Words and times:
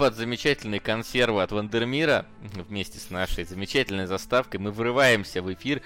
под 0.00 0.16
замечательные 0.16 0.80
консервы 0.80 1.42
от 1.42 1.52
Вандермира 1.52 2.24
вместе 2.40 2.98
с 2.98 3.10
нашей 3.10 3.44
замечательной 3.44 4.06
заставкой 4.06 4.58
мы 4.58 4.70
врываемся 4.70 5.42
в 5.42 5.52
эфир. 5.52 5.82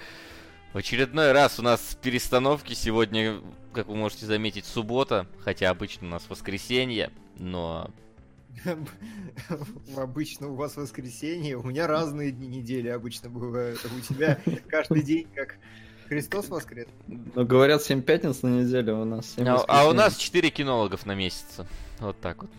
В 0.71 0.77
очередной 0.77 1.33
раз 1.33 1.59
у 1.59 1.61
нас 1.61 1.97
перестановки 2.01 2.73
сегодня, 2.75 3.41
как 3.73 3.87
вы 3.87 3.97
можете 3.97 4.25
заметить, 4.25 4.63
суббота, 4.63 5.27
хотя 5.39 5.69
обычно 5.69 6.07
у 6.07 6.11
нас 6.11 6.23
воскресенье, 6.29 7.11
но 7.35 7.91
Обычно 9.97 10.47
у 10.47 10.55
вас 10.55 10.77
воскресенье, 10.77 11.57
у 11.57 11.63
меня 11.63 11.85
разные 11.85 12.31
дни 12.31 12.47
недели 12.47 12.87
обычно 12.87 13.29
бывают. 13.29 13.81
А 13.83 13.93
у 13.93 13.99
тебя 13.99 14.39
каждый 14.69 15.03
день 15.03 15.27
как 15.35 15.57
Христос 16.07 16.47
воскрес. 16.47 16.87
Ну, 17.07 17.45
говорят, 17.45 17.83
7 17.83 18.01
пятниц 18.01 18.43
на 18.43 18.61
неделю 18.61 18.95
у 19.01 19.03
нас. 19.03 19.35
А, 19.39 19.65
а 19.67 19.89
у 19.89 19.91
нас 19.91 20.15
4 20.15 20.51
кинологов 20.51 21.05
на 21.05 21.15
месяц. 21.15 21.59
Вот 21.99 22.17
так 22.21 22.43
вот. 22.43 22.51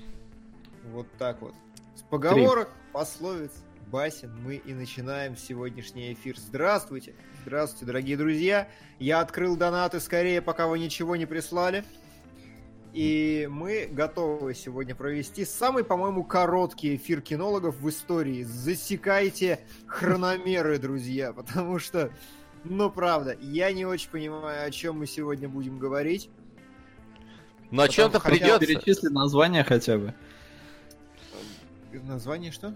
Вот 0.97 1.09
так 1.19 1.43
вот. 1.43 1.53
С 1.95 2.01
поговорок, 2.01 2.69
Три. 2.69 2.93
пословиц, 2.95 3.51
басен 3.89 4.35
мы 4.43 4.55
и 4.55 4.73
начинаем 4.73 5.37
сегодняшний 5.37 6.15
эфир. 6.15 6.39
Здравствуйте! 6.39 7.15
Здравствуйте, 7.43 7.85
дорогие 7.85 8.17
друзья! 8.17 8.67
Я 8.99 9.21
открыл 9.21 9.59
донаты 9.59 10.01
скорее, 10.01 10.41
пока 10.41 10.67
вы 10.67 10.79
ничего 10.79 11.15
не 11.17 11.27
прислали. 11.27 11.85
И 12.95 13.47
мы 13.51 13.91
готовы 13.93 14.55
сегодня 14.55 14.95
провести 14.95 15.45
самый, 15.45 15.85
по-моему, 15.85 16.25
короткий 16.25 16.97
эфир 16.97 17.21
кинологов 17.21 17.79
в 17.79 17.87
истории. 17.91 18.43
Засекайте 18.43 19.61
хрономеры, 19.87 20.79
друзья, 20.79 21.35
потому 21.35 21.79
что, 21.79 22.11
ну 22.65 22.89
правда, 22.89 23.37
я 23.43 23.71
не 23.71 23.85
очень 23.85 24.09
понимаю, 24.09 24.67
о 24.67 24.71
чем 24.71 25.01
мы 25.01 25.07
сегодня 25.07 25.47
будем 25.47 25.79
говорить. 25.79 26.31
Но 27.71 27.83
о 27.83 27.89
чем-то 27.89 28.19
придется. 28.21 28.61
Перечисли 28.61 29.09
название 29.09 29.63
хотя 29.63 29.99
бы. 29.99 30.15
Название 32.05 32.53
что? 32.53 32.75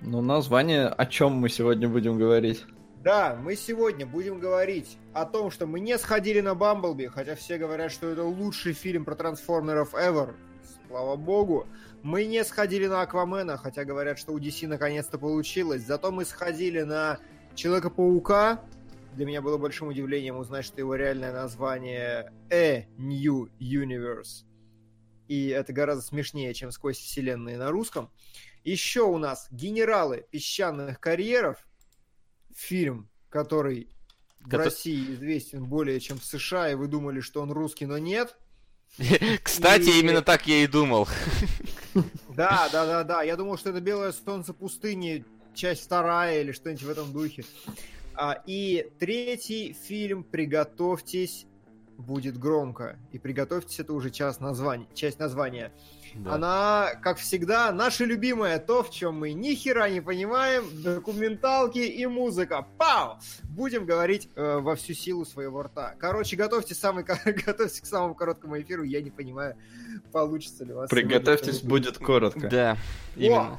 Ну, 0.00 0.20
название, 0.20 0.88
о 0.88 1.06
чем 1.06 1.32
мы 1.32 1.48
сегодня 1.48 1.88
будем 1.88 2.18
говорить. 2.18 2.64
Да, 3.02 3.38
мы 3.40 3.54
сегодня 3.56 4.06
будем 4.06 4.40
говорить 4.40 4.98
о 5.12 5.26
том, 5.26 5.50
что 5.50 5.66
мы 5.66 5.80
не 5.80 5.96
сходили 5.96 6.40
на 6.40 6.54
Бамблби, 6.54 7.06
хотя 7.06 7.36
все 7.36 7.56
говорят, 7.56 7.92
что 7.92 8.08
это 8.08 8.24
лучший 8.24 8.72
фильм 8.72 9.04
про 9.04 9.14
трансформеров 9.14 9.94
ever. 9.94 10.34
Слава 10.88 11.16
богу. 11.16 11.66
Мы 12.02 12.24
не 12.24 12.44
сходили 12.44 12.86
на 12.86 13.02
Аквамена, 13.02 13.56
хотя 13.56 13.84
говорят, 13.84 14.18
что 14.18 14.32
у 14.32 14.38
DC 14.38 14.66
наконец-то 14.66 15.18
получилось. 15.18 15.82
Зато 15.82 16.12
мы 16.12 16.24
сходили 16.24 16.82
на 16.82 17.18
Человека-паука. 17.54 18.60
Для 19.14 19.24
меня 19.24 19.40
было 19.40 19.56
большим 19.56 19.88
удивлением 19.88 20.36
узнать, 20.36 20.64
что 20.64 20.80
его 20.80 20.94
реальное 20.94 21.32
название 21.32 22.32
A 22.50 22.86
New 22.98 23.48
Universe. 23.58 24.45
И 25.28 25.48
это 25.48 25.72
гораздо 25.72 26.04
смешнее, 26.04 26.54
чем 26.54 26.70
сквозь 26.70 26.98
вселенные 26.98 27.58
на 27.58 27.70
русском. 27.70 28.10
Еще 28.64 29.02
у 29.02 29.18
нас 29.18 29.48
генералы 29.50 30.26
песчаных 30.30 31.00
карьеров 31.00 31.66
фильм, 32.54 33.08
который 33.28 33.88
в 34.40 34.54
России 34.54 35.14
известен 35.14 35.64
более, 35.64 36.00
чем 36.00 36.18
в 36.18 36.24
США, 36.24 36.70
и 36.70 36.74
вы 36.74 36.86
думали, 36.86 37.20
что 37.20 37.42
он 37.42 37.50
русский, 37.50 37.86
но 37.86 37.98
нет. 37.98 38.36
Кстати, 39.42 39.88
и... 39.88 40.00
именно 40.00 40.22
так 40.22 40.46
я 40.46 40.62
и 40.62 40.66
думал. 40.66 41.08
Да, 42.28 42.68
да, 42.70 42.84
да, 42.84 43.02
да. 43.02 43.22
Я 43.22 43.34
думал, 43.36 43.56
что 43.56 43.70
это 43.70 43.80
Белое 43.80 44.12
солнце 44.12 44.52
пустыни, 44.52 45.24
часть 45.54 45.84
вторая 45.84 46.42
или 46.42 46.52
что-нибудь 46.52 46.82
в 46.82 46.90
этом 46.90 47.10
духе. 47.10 47.46
А, 48.14 48.42
и 48.46 48.90
третий 48.98 49.72
фильм 49.72 50.22
«Приготовьтесь» 50.22 51.46
будет 51.98 52.38
громко. 52.38 52.98
И 53.12 53.18
«Приготовьтесь»— 53.18 53.78
это 53.80 53.92
уже 53.92 54.10
часть 54.10 54.40
названия. 54.40 54.86
Часть 54.94 55.18
названия. 55.18 55.72
Да. 56.14 56.34
Она, 56.34 56.90
как 57.02 57.18
всегда, 57.18 57.72
наша 57.72 58.04
любимая, 58.04 58.58
то, 58.58 58.82
в 58.82 58.90
чем 58.90 59.18
мы 59.18 59.32
ни 59.32 59.54
хера 59.54 59.88
не 59.88 60.00
понимаем, 60.00 60.64
документалки 60.82 61.78
и 61.78 62.06
музыка. 62.06 62.66
Пау! 62.78 63.18
Будем 63.44 63.84
говорить 63.84 64.30
э, 64.34 64.58
во 64.58 64.76
всю 64.76 64.94
силу 64.94 65.24
своего 65.24 65.62
рта. 65.62 65.94
Короче, 65.98 66.36
готовьте 66.36 66.74
самый, 66.74 67.04
готовьтесь 67.46 67.80
к 67.80 67.86
самому 67.86 68.14
короткому 68.14 68.60
эфиру. 68.60 68.82
Я 68.82 69.02
не 69.02 69.10
понимаю, 69.10 69.56
получится 70.12 70.64
ли 70.64 70.72
у 70.72 70.76
вас. 70.76 70.90
Приготовьтесь, 70.90 71.60
будет 71.60 71.98
коротко. 71.98 72.48
Да, 72.48 72.76
именно. 73.14 73.58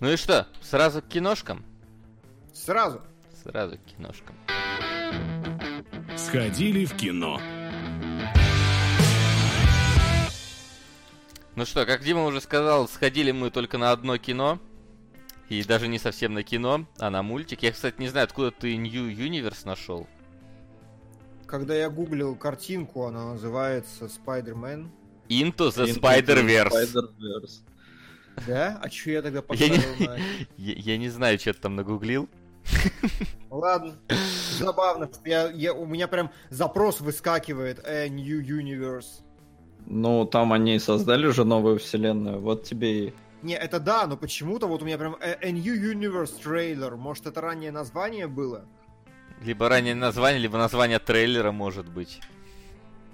Ну 0.00 0.12
и 0.12 0.16
что, 0.16 0.46
сразу 0.62 1.02
к 1.02 1.08
киношкам? 1.08 1.64
Сразу. 2.52 3.02
Сразу 3.42 3.76
к 3.76 3.80
киношкам. 3.96 4.34
Сходили 6.18 6.84
в 6.84 6.96
кино. 6.96 7.40
Ну 11.54 11.64
что, 11.64 11.86
как 11.86 12.02
Дима 12.02 12.24
уже 12.24 12.40
сказал, 12.40 12.88
сходили 12.88 13.30
мы 13.30 13.50
только 13.50 13.78
на 13.78 13.92
одно 13.92 14.18
кино. 14.18 14.58
И 15.48 15.62
даже 15.62 15.86
не 15.86 15.98
совсем 15.98 16.34
на 16.34 16.42
кино, 16.42 16.86
а 16.98 17.08
на 17.10 17.22
мультик. 17.22 17.62
Я, 17.62 17.70
кстати, 17.70 18.00
не 18.00 18.08
знаю, 18.08 18.24
откуда 18.24 18.50
ты 18.50 18.76
New 18.76 19.08
Universe 19.08 19.64
нашел. 19.64 20.08
Когда 21.46 21.74
я 21.74 21.88
гуглил 21.88 22.34
картинку, 22.34 23.04
она 23.04 23.32
называется 23.32 24.06
Spider-Man. 24.06 24.90
Into 25.28 25.68
the 25.68 25.86
Spider-Verse. 25.86 26.92
Spider 26.92 27.48
да? 28.46 28.80
А 28.82 28.90
что 28.90 29.10
я 29.10 29.22
тогда 29.22 29.42
поставил 29.42 29.74
я 29.74 29.96
не, 29.98 30.06
на... 30.06 30.16
я, 30.56 30.74
я 30.74 30.96
не 30.98 31.08
знаю, 31.08 31.38
что 31.38 31.54
ты 31.54 31.60
там 31.60 31.76
нагуглил. 31.76 32.28
Ладно. 33.50 33.98
Забавно, 34.58 35.08
что 35.12 35.28
я, 35.28 35.50
я, 35.50 35.72
у 35.72 35.86
меня 35.86 36.08
прям 36.08 36.30
запрос 36.50 37.00
выскакивает 37.00 37.84
A 37.86 38.06
э, 38.06 38.08
New 38.08 38.40
Universe. 38.40 39.22
Ну, 39.86 40.26
там 40.26 40.52
они 40.52 40.78
создали 40.78 41.26
уже 41.26 41.44
новую 41.44 41.78
вселенную, 41.78 42.40
вот 42.40 42.64
тебе 42.64 43.06
и... 43.06 43.14
Не, 43.42 43.54
это 43.54 43.78
да, 43.78 44.06
но 44.06 44.16
почему-то 44.16 44.66
вот 44.66 44.82
у 44.82 44.84
меня 44.84 44.98
прям 44.98 45.16
A, 45.20 45.38
A 45.40 45.50
New 45.50 45.74
Universe 45.74 46.42
трейлер. 46.42 46.96
Может, 46.96 47.26
это 47.26 47.40
раннее 47.40 47.70
название 47.70 48.26
было? 48.26 48.64
Либо 49.40 49.68
раннее 49.68 49.94
название, 49.94 50.40
либо 50.40 50.58
название 50.58 50.98
трейлера, 50.98 51.52
может 51.52 51.88
быть. 51.88 52.20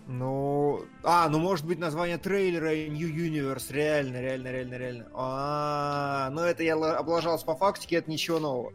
Ну, 0.07 0.85
а, 1.03 1.29
ну 1.29 1.39
может 1.39 1.65
быть 1.65 1.79
название 1.79 2.19
трейлера 2.19 2.75
New 2.89 3.09
Universe, 3.09 3.73
реально, 3.73 4.21
реально, 4.21 4.49
реально, 4.53 4.75
реально. 4.75 5.07
А, 5.15 6.29
ну 6.31 6.43
это 6.43 6.63
я 6.63 6.75
облажался 6.75 7.47
по 7.47 7.55
фактике, 7.55 7.97
это 7.97 8.11
ничего 8.11 8.39
нового. 8.39 8.73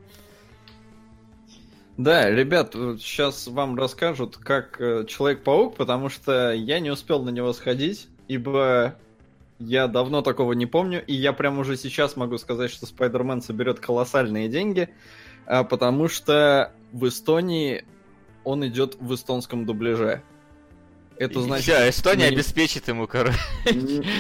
Да, 2.00 2.30
ребят, 2.30 2.76
сейчас 2.98 3.48
вам 3.48 3.78
расскажут, 3.78 4.38
как 4.38 4.80
э, 4.80 5.04
Человек-паук, 5.06 5.76
потому 5.76 6.08
что 6.08 6.54
я 6.54 6.80
не 6.80 6.92
успел 6.92 7.22
на 7.22 7.30
него 7.30 7.52
сходить, 7.52 8.08
ибо 8.30 8.96
я 9.60 9.90
давно 9.90 10.22
такого 10.22 10.54
не 10.54 10.66
помню, 10.66 11.04
и 11.06 11.14
я 11.14 11.34
прям 11.34 11.60
уже 11.60 11.76
сейчас 11.76 12.16
могу 12.16 12.38
сказать, 12.38 12.72
что 12.72 12.86
Спайдермен 12.86 13.42
соберет 13.42 13.82
колоссальные 13.82 14.48
деньги, 14.48 14.88
а, 15.46 15.66
потому 15.66 16.08
что 16.08 16.72
в 16.94 17.06
Эстонии 17.06 17.84
он 18.46 18.66
идет 18.66 18.96
в 19.02 19.14
эстонском 19.14 19.66
дубляже. 19.66 20.24
Это 21.18 21.42
значит... 21.42 21.66
Все, 21.66 21.90
Эстония 21.90 22.28
на... 22.28 22.31
обеспечит 22.31 22.88
ему, 22.88 23.08
короче. 23.08 23.38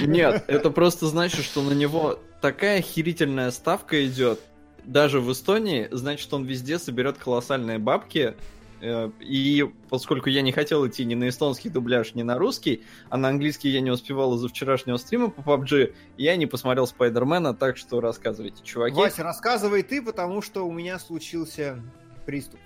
Нет, 0.05 0.43
это 0.47 0.69
просто 0.69 1.07
значит, 1.07 1.45
что 1.45 1.61
на 1.61 1.71
него 1.71 2.19
такая 2.41 2.79
охерительная 2.79 3.51
ставка 3.51 4.05
идет, 4.05 4.41
даже 4.89 5.21
в 5.21 5.31
Эстонии, 5.31 5.87
значит, 5.91 6.33
он 6.33 6.45
везде 6.45 6.79
соберет 6.79 7.17
колоссальные 7.17 7.77
бабки. 7.77 8.35
Э, 8.81 9.11
и 9.19 9.69
поскольку 9.89 10.29
я 10.29 10.41
не 10.41 10.51
хотел 10.51 10.87
идти 10.87 11.05
ни 11.05 11.13
на 11.13 11.29
эстонский 11.29 11.69
дубляж, 11.69 12.15
ни 12.15 12.23
на 12.23 12.39
русский, 12.39 12.83
а 13.09 13.17
на 13.17 13.29
английский 13.29 13.69
я 13.69 13.81
не 13.81 13.91
успевал 13.91 14.35
из-за 14.35 14.49
вчерашнего 14.49 14.97
стрима 14.97 15.29
по 15.29 15.41
PUBG, 15.41 15.93
я 16.17 16.35
не 16.37 16.47
посмотрел 16.47 16.87
Спайдермена, 16.87 17.53
так 17.53 17.77
что 17.77 18.01
рассказывайте, 18.01 18.63
чуваки. 18.63 18.95
Вася, 18.95 19.21
рассказывай 19.21 19.83
ты, 19.83 20.01
потому 20.01 20.41
что 20.41 20.67
у 20.67 20.71
меня 20.71 20.97
случился 20.97 21.79
приступ. 22.25 22.59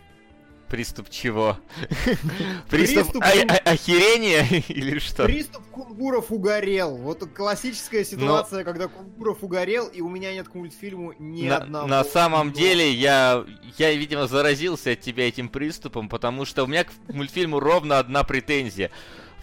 Приступ 0.73 1.11
чего? 1.11 1.56
Приступ 2.71 3.18
охерения 3.21 4.63
или 4.69 4.98
что? 4.98 5.25
Приступ 5.25 5.62
Кунгуров 5.68 6.31
угорел. 6.31 6.98
Вот 6.98 7.24
классическая 7.31 8.03
ситуация, 8.03 8.63
когда 8.63 8.88
Кунгуров 8.88 9.44
угорел, 9.44 9.86
и 9.86 10.01
у 10.01 10.09
меня 10.09 10.33
нет 10.33 10.50
к 10.50 10.56
мультфильму 10.56 11.13
ни 11.19 11.45
одного. 11.45 11.86
На 11.88 12.03
самом 12.03 12.51
деле, 12.53 12.92
я, 12.92 13.45
я, 13.77 13.94
видимо, 13.94 14.25
заразился 14.25 14.94
от 14.94 15.01
тебя 15.01 15.27
этим 15.27 15.48
приступом, 15.48 16.09
потому 16.09 16.44
что 16.44 16.63
у 16.63 16.68
меня 16.68 16.86
к 16.86 16.92
мультфильму 17.07 17.59
ровно 17.59 18.00
одна 18.00 18.24
претензия. 18.24 18.89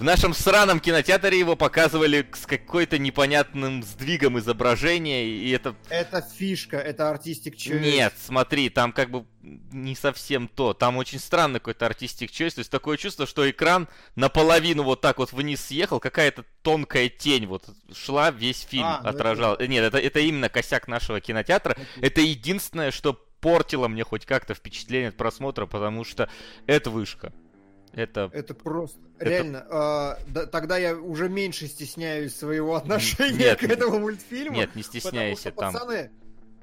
В 0.01 0.03
нашем 0.03 0.33
сраном 0.33 0.81
кинотеатре 0.81 1.39
его 1.39 1.57
показывали 1.57 2.27
с 2.33 2.47
какой-то 2.47 2.97
непонятным 2.97 3.83
сдвигом 3.83 4.39
изображения, 4.39 5.27
и 5.27 5.51
это... 5.51 5.77
Это 5.91 6.23
фишка, 6.23 6.79
это 6.79 7.11
артистик 7.11 7.55
choice. 7.55 7.81
Нет, 7.81 8.15
смотри, 8.19 8.71
там 8.71 8.93
как 8.93 9.11
бы 9.11 9.27
не 9.43 9.95
совсем 9.95 10.49
то. 10.49 10.73
Там 10.73 10.97
очень 10.97 11.19
странный 11.19 11.61
какой-то 11.61 11.85
артистик 11.85 12.31
choice, 12.31 12.55
то 12.55 12.61
есть 12.61 12.71
такое 12.71 12.97
чувство, 12.97 13.27
что 13.27 13.49
экран 13.51 13.89
наполовину 14.17 14.85
вот 14.85 15.03
так 15.03 15.19
вот 15.19 15.35
вниз 15.35 15.61
съехал, 15.67 16.01
какая-то 16.01 16.47
тонкая 16.63 17.11
тень 17.11 17.45
вот 17.45 17.69
шла, 17.95 18.31
весь 18.31 18.63
фильм 18.63 18.87
а, 18.87 19.01
отражал. 19.05 19.51
Ну 19.51 19.65
это... 19.65 19.67
Нет, 19.67 19.85
это, 19.85 19.99
это 19.99 20.21
именно 20.21 20.49
косяк 20.49 20.89
нашего 20.89 21.21
кинотеатра. 21.21 21.75
Okay. 21.75 22.07
Это 22.07 22.23
единственное, 22.23 22.91
что 22.91 23.13
портило 23.43 23.87
мне 23.87 24.05
хоть 24.05 24.25
как-то 24.25 24.55
впечатление 24.55 25.11
от 25.11 25.19
просмотра, 25.19 25.67
потому 25.67 26.05
что 26.05 26.31
это 26.67 26.89
вышка. 26.89 27.35
Это... 27.93 28.31
Это 28.33 28.55
просто... 28.55 28.99
Это... 29.19 29.31
Реально. 29.31 29.67
Э, 29.69 30.23
да, 30.29 30.47
тогда 30.47 30.79
я 30.79 30.97
уже 30.97 31.29
меньше 31.29 31.67
стесняюсь 31.67 32.35
своего 32.35 32.77
отношения 32.77 33.51
нет, 33.51 33.59
к 33.59 33.65
этому 33.65 33.99
мультфильму. 33.99 34.57
Нет, 34.57 34.75
не 34.75 34.83
стесняйся 34.83 35.51
потому 35.51 35.73
что, 35.73 35.81
там. 35.81 35.89
Пацаны, 35.89 36.11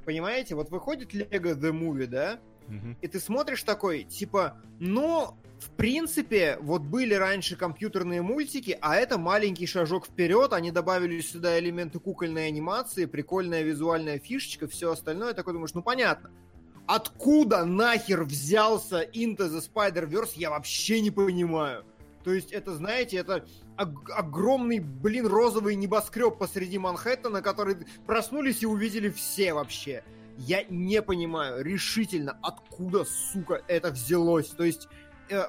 понимаете, 0.06 0.56
вот 0.56 0.70
выходит 0.70 1.14
Лего 1.14 1.50
The 1.54 1.72
Movie, 1.72 2.08
да? 2.08 2.40
Угу. 2.68 2.98
И 3.02 3.08
ты 3.08 3.20
смотришь 3.20 3.64
такой, 3.64 4.04
типа, 4.04 4.58
ну, 4.80 5.38
в 5.60 5.70
принципе, 5.72 6.58
вот 6.62 6.82
были 6.82 7.14
раньше 7.14 7.56
компьютерные 7.56 8.22
мультики, 8.22 8.78
а 8.82 8.96
это 8.96 9.18
маленький 9.18 9.66
шажок 9.66 10.06
вперед. 10.06 10.54
Они 10.54 10.72
добавили 10.72 11.20
сюда 11.22 11.58
элементы 11.60 12.00
кукольной 12.00 12.48
анимации, 12.48 13.06
прикольная 13.06 13.64
визуальная 13.64 14.20
фишечка, 14.20 14.68
все 14.68 14.92
остальное. 14.92 15.34
Такой 15.34 15.54
думаешь, 15.54 15.74
ну 15.74 15.82
понятно. 15.82 16.32
Откуда 16.88 17.66
нахер 17.66 18.24
взялся 18.24 19.04
Into 19.04 19.50
the 19.50 19.62
Spider-Verse, 19.62 20.32
я 20.36 20.50
вообще 20.50 21.02
не 21.02 21.12
понимаю. 21.12 21.84
То 22.24 22.34
есть 22.34 22.52
это, 22.52 22.76
знаете, 22.76 23.18
это 23.18 23.46
ог- 23.78 24.10
огромный, 24.10 24.80
блин, 24.80 25.28
розовый 25.28 25.76
небоскреб 25.76 26.38
посреди 26.38 26.78
Манхэттена, 26.78 27.42
который 27.42 27.78
проснулись 28.06 28.64
и 28.64 28.66
увидели 28.66 29.10
все 29.10 29.54
вообще. 29.54 30.04
Я 30.38 30.64
не 30.70 31.02
понимаю 31.02 31.64
решительно, 31.64 32.38
откуда, 32.42 33.06
сука, 33.06 33.64
это 33.68 33.92
взялось. 33.92 34.48
То 34.48 34.64
есть 34.64 34.88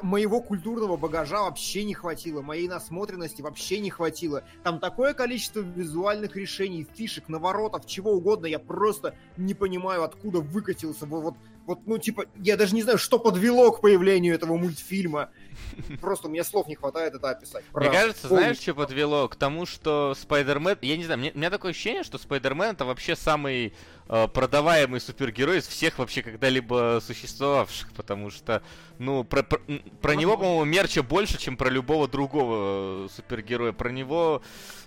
моего 0.02 0.40
культурного 0.40 0.96
багажа 0.96 1.42
вообще 1.42 1.84
не 1.84 1.94
хватило, 1.94 2.42
моей 2.42 2.68
насмотренности 2.68 3.42
вообще 3.42 3.80
не 3.80 3.90
хватило. 3.90 4.44
Там 4.62 4.78
такое 4.78 5.14
количество 5.14 5.60
визуальных 5.60 6.36
решений, 6.36 6.86
фишек, 6.94 7.28
наворотов, 7.28 7.86
чего 7.86 8.12
угодно, 8.12 8.46
я 8.46 8.58
просто 8.58 9.14
не 9.36 9.54
понимаю, 9.54 10.04
откуда 10.04 10.40
выкатился. 10.40 11.06
Вот, 11.06 11.34
вот, 11.66 11.80
ну, 11.86 11.98
типа, 11.98 12.24
я 12.36 12.56
даже 12.56 12.74
не 12.74 12.82
знаю, 12.82 12.98
что 12.98 13.18
подвело 13.18 13.70
к 13.72 13.80
появлению 13.80 14.34
этого 14.34 14.56
мультфильма. 14.56 15.30
Просто 16.00 16.28
у 16.28 16.30
меня 16.30 16.44
слов 16.44 16.68
не 16.68 16.74
хватает 16.74 17.14
это 17.14 17.30
описать. 17.30 17.64
Мне 17.74 17.90
кажется, 17.90 18.28
знаешь, 18.28 18.58
что 18.58 18.74
подвело? 18.74 19.28
К 19.28 19.36
тому, 19.36 19.66
что 19.66 20.14
Спайдермен... 20.18 20.78
Я 20.82 20.96
не 20.96 21.04
знаю, 21.04 21.20
мне, 21.20 21.32
у 21.34 21.38
меня 21.38 21.50
такое 21.50 21.72
ощущение, 21.72 22.02
что 22.02 22.18
Спайдермен 22.18 22.70
это 22.70 22.84
вообще 22.84 23.16
самый 23.16 23.74
э, 24.08 24.28
продаваемый 24.28 25.00
супергерой 25.00 25.58
из 25.58 25.66
всех 25.66 25.98
вообще 25.98 26.22
когда-либо 26.22 27.00
существовавших, 27.04 27.92
потому 27.92 28.30
что, 28.30 28.62
ну, 28.98 29.24
про, 29.24 29.42
про, 29.42 29.60
про 30.00 30.14
него, 30.14 30.36
по-моему, 30.36 30.64
мерча 30.64 31.02
больше, 31.02 31.38
чем 31.38 31.56
про 31.56 31.70
любого 31.70 32.08
другого 32.08 33.06
э, 33.06 33.08
супергероя. 33.14 33.72
Про 33.72 33.90
него 33.90 34.42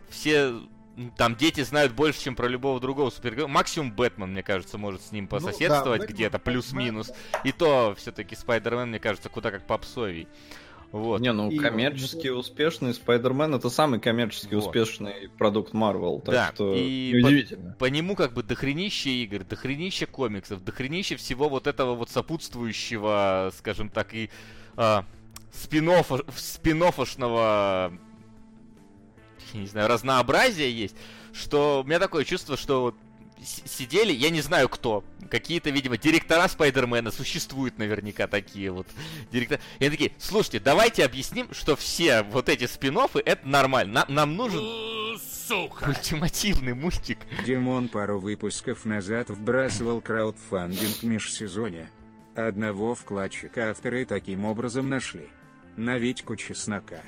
все 0.10 0.54
там 1.18 1.36
дети 1.36 1.62
знают 1.62 1.94
больше, 1.94 2.22
чем 2.22 2.36
про 2.36 2.48
любого 2.48 2.80
другого 2.80 3.10
супергероя. 3.10 3.48
Максимум 3.48 3.92
Бэтмен, 3.92 4.32
мне 4.32 4.44
кажется, 4.44 4.78
может 4.78 5.02
с 5.02 5.12
ним 5.12 5.28
пососедствовать 5.28 6.02
ну, 6.02 6.08
да, 6.08 6.14
где-то, 6.14 6.40
плюс-минус. 6.40 7.12
И 7.44 7.52
то 7.52 7.96
все-таки 7.98 8.36
Спайдермен, 8.36 8.90
мне 8.90 9.00
кажется, 9.00 9.30
куда 9.30 9.52
как 9.52 9.66
попсовей. 9.66 10.28
Вот. 10.92 11.22
Не, 11.22 11.32
ну 11.32 11.50
и... 11.50 11.58
коммерчески 11.58 12.28
успешный 12.28 12.94
Спайдермен 12.94 13.56
это 13.56 13.70
самый 13.70 14.00
коммерчески 14.00 14.54
вот. 14.56 14.66
успешный 14.66 15.30
продукт. 15.38 15.72
Так 15.72 16.24
да, 16.26 16.52
что 16.54 16.76
и 16.76 17.22
удивительно. 17.24 17.72
По, 17.72 17.86
по 17.86 17.90
нему 17.90 18.16
как 18.16 18.34
бы 18.34 18.44
дохренище 18.44 19.10
игр, 19.24 19.44
дохренище 19.44 20.06
комиксов, 20.06 20.64
дохренище 20.64 21.16
всего 21.16 21.48
вот 21.48 21.68
этого 21.68 21.96
вот 21.96 22.10
сопутствующего, 22.10 23.52
скажем 23.58 23.90
так, 23.90 24.14
и 24.14 24.30
а, 24.76 25.06
спин-офф, 25.54 26.12
спин-оффошного 26.36 27.98
я 29.54 29.60
не 29.60 29.68
знаю, 29.68 29.88
разнообразия 29.88 30.72
есть, 30.72 30.96
что 31.34 31.82
у 31.84 31.88
меня 31.88 32.00
такое 32.00 32.24
чувство, 32.24 32.58
что 32.58 32.82
вот 32.82 32.96
сидели, 33.44 34.12
я 34.12 34.30
не 34.30 34.42
знаю 34.42 34.70
кто, 34.70 35.04
какие-то, 35.30 35.70
видимо, 35.70 35.98
директора 35.98 36.48
Спайдермена, 36.48 37.12
существуют 37.12 37.78
наверняка 37.78 38.28
такие 38.28 38.72
вот 38.72 38.88
директора. 39.32 39.62
И 39.80 39.86
они 39.86 39.92
такие, 39.92 40.12
слушайте, 40.18 40.60
давайте 40.60 41.06
объясним, 41.06 41.54
что 41.54 41.76
все 41.76 42.24
вот 42.24 42.50
эти 42.50 42.66
спин 42.66 42.98
это 43.26 43.48
нормально. 43.48 44.06
Нам, 44.08 44.14
нам 44.14 44.36
нужен 44.36 44.62
сука. 45.48 45.90
ультимативный 45.90 46.74
мультик. 46.74 47.20
Димон 47.46 47.88
пару 47.88 48.20
выпусков 48.20 48.86
назад 48.86 49.30
вбрасывал 49.30 50.02
краудфандинг 50.02 50.98
в 50.98 51.04
межсезонье. 51.04 51.90
Одного 52.36 52.96
вкладчика 52.96 53.72
авторы 53.72 54.06
таким 54.06 54.46
образом 54.46 54.90
нашли. 54.90 55.28
На 55.78 55.98
Витьку 55.98 56.36
Чеснока. 56.36 57.02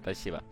Спасибо. 0.00 0.42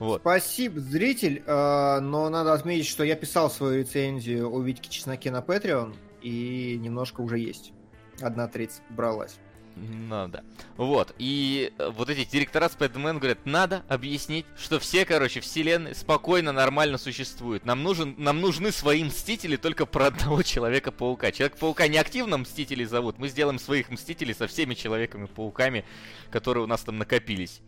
Вот. 0.00 0.22
Спасибо, 0.22 0.80
зритель. 0.80 1.42
Э, 1.46 2.00
но 2.00 2.28
надо 2.30 2.54
отметить, 2.54 2.88
что 2.88 3.04
я 3.04 3.14
писал 3.14 3.50
свою 3.50 3.80
рецензию 3.80 4.50
о 4.52 4.60
Витьке 4.62 4.90
Чесноке 4.90 5.30
на 5.30 5.40
Patreon, 5.40 5.94
и 6.22 6.78
немножко 6.80 7.20
уже 7.20 7.38
есть. 7.38 7.72
Одна 8.20 8.48
треть 8.48 8.80
бралась. 8.88 9.38
Ну 9.76 10.28
да. 10.28 10.42
Вот. 10.78 11.14
И 11.18 11.72
э, 11.76 11.90
вот 11.90 12.08
эти 12.08 12.24
директора 12.24 12.70
Спайдермен 12.70 13.18
говорят, 13.18 13.44
надо 13.44 13.84
объяснить, 13.88 14.46
что 14.58 14.78
все, 14.78 15.04
короче, 15.04 15.40
вселенные 15.40 15.94
спокойно, 15.94 16.52
нормально 16.52 16.96
существуют. 16.96 17.66
Нам, 17.66 17.82
нужен, 17.82 18.14
нам 18.16 18.40
нужны 18.40 18.72
свои 18.72 19.04
мстители 19.04 19.56
только 19.56 19.84
про 19.84 20.06
одного 20.06 20.42
Человека-паука. 20.42 21.30
Человек-паука 21.30 21.88
не 21.88 21.98
активно 21.98 22.38
мстителей 22.38 22.86
зовут. 22.86 23.18
Мы 23.18 23.28
сделаем 23.28 23.58
своих 23.58 23.90
мстителей 23.90 24.34
со 24.34 24.46
всеми 24.46 24.72
Человеками-пауками, 24.72 25.84
которые 26.30 26.64
у 26.64 26.66
нас 26.66 26.80
там 26.82 26.96
накопились. 26.96 27.60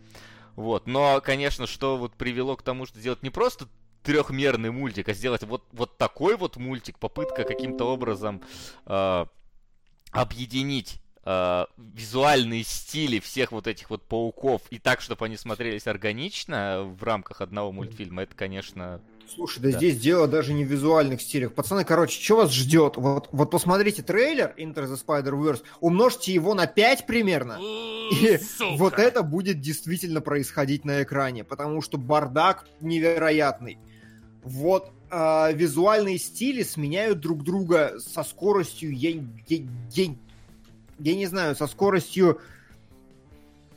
Вот. 0.55 0.87
Но, 0.87 1.21
конечно, 1.21 1.67
что 1.67 1.97
вот 1.97 2.13
привело 2.13 2.55
к 2.55 2.63
тому, 2.63 2.85
что 2.85 2.99
сделать 2.99 3.23
не 3.23 3.29
просто 3.29 3.67
трехмерный 4.03 4.71
мультик, 4.71 5.09
а 5.09 5.13
сделать 5.13 5.43
вот, 5.43 5.63
вот 5.71 5.97
такой 5.97 6.35
вот 6.35 6.57
мультик, 6.57 6.99
попытка 6.99 7.43
каким-то 7.43 7.85
образом 7.85 8.41
э, 8.85 9.25
объединить 10.11 10.99
э, 11.25 11.65
визуальные 11.77 12.63
стили 12.63 13.19
всех 13.19 13.51
вот 13.51 13.67
этих 13.67 13.89
вот 13.89 14.03
пауков 14.03 14.61
и 14.69 14.77
так, 14.77 15.01
чтобы 15.01 15.25
они 15.25 15.37
смотрелись 15.37 15.87
органично 15.87 16.83
в 16.83 17.01
рамках 17.03 17.41
одного 17.41 17.71
мультфильма, 17.71 18.23
это, 18.23 18.35
конечно, 18.35 19.01
Слушай, 19.35 19.59
да, 19.59 19.71
да 19.71 19.77
здесь 19.77 19.99
дело 19.99 20.27
даже 20.27 20.53
не 20.53 20.63
в 20.63 20.67
визуальных 20.67 21.21
стилях. 21.21 21.53
Пацаны, 21.53 21.83
короче, 21.83 22.21
что 22.21 22.37
вас 22.37 22.51
ждет? 22.51 22.97
Вот, 22.97 23.29
вот 23.31 23.49
посмотрите 23.49 24.03
трейлер 24.03 24.53
Enter 24.57 24.85
the 24.85 24.99
Spider-Verse, 25.03 25.63
умножьте 25.79 26.33
его 26.33 26.53
на 26.53 26.67
5 26.67 27.07
примерно, 27.07 27.59
и 28.11 28.37
Сука. 28.37 28.77
вот 28.77 28.99
это 28.99 29.23
будет 29.23 29.59
действительно 29.59 30.21
происходить 30.21 30.85
на 30.85 31.03
экране, 31.03 31.43
потому 31.43 31.81
что 31.81 31.97
бардак 31.97 32.65
невероятный. 32.79 33.79
Вот 34.43 34.91
э, 35.09 35.53
визуальные 35.53 36.19
стили 36.19 36.63
сменяют 36.63 37.19
друг 37.19 37.43
друга 37.43 37.93
со 37.99 38.23
скоростью, 38.23 38.93
я, 38.93 39.11
я, 39.47 39.57
я, 39.91 40.15
я 40.99 41.15
не 41.15 41.25
знаю, 41.25 41.55
со 41.55 41.65
скоростью 41.65 42.39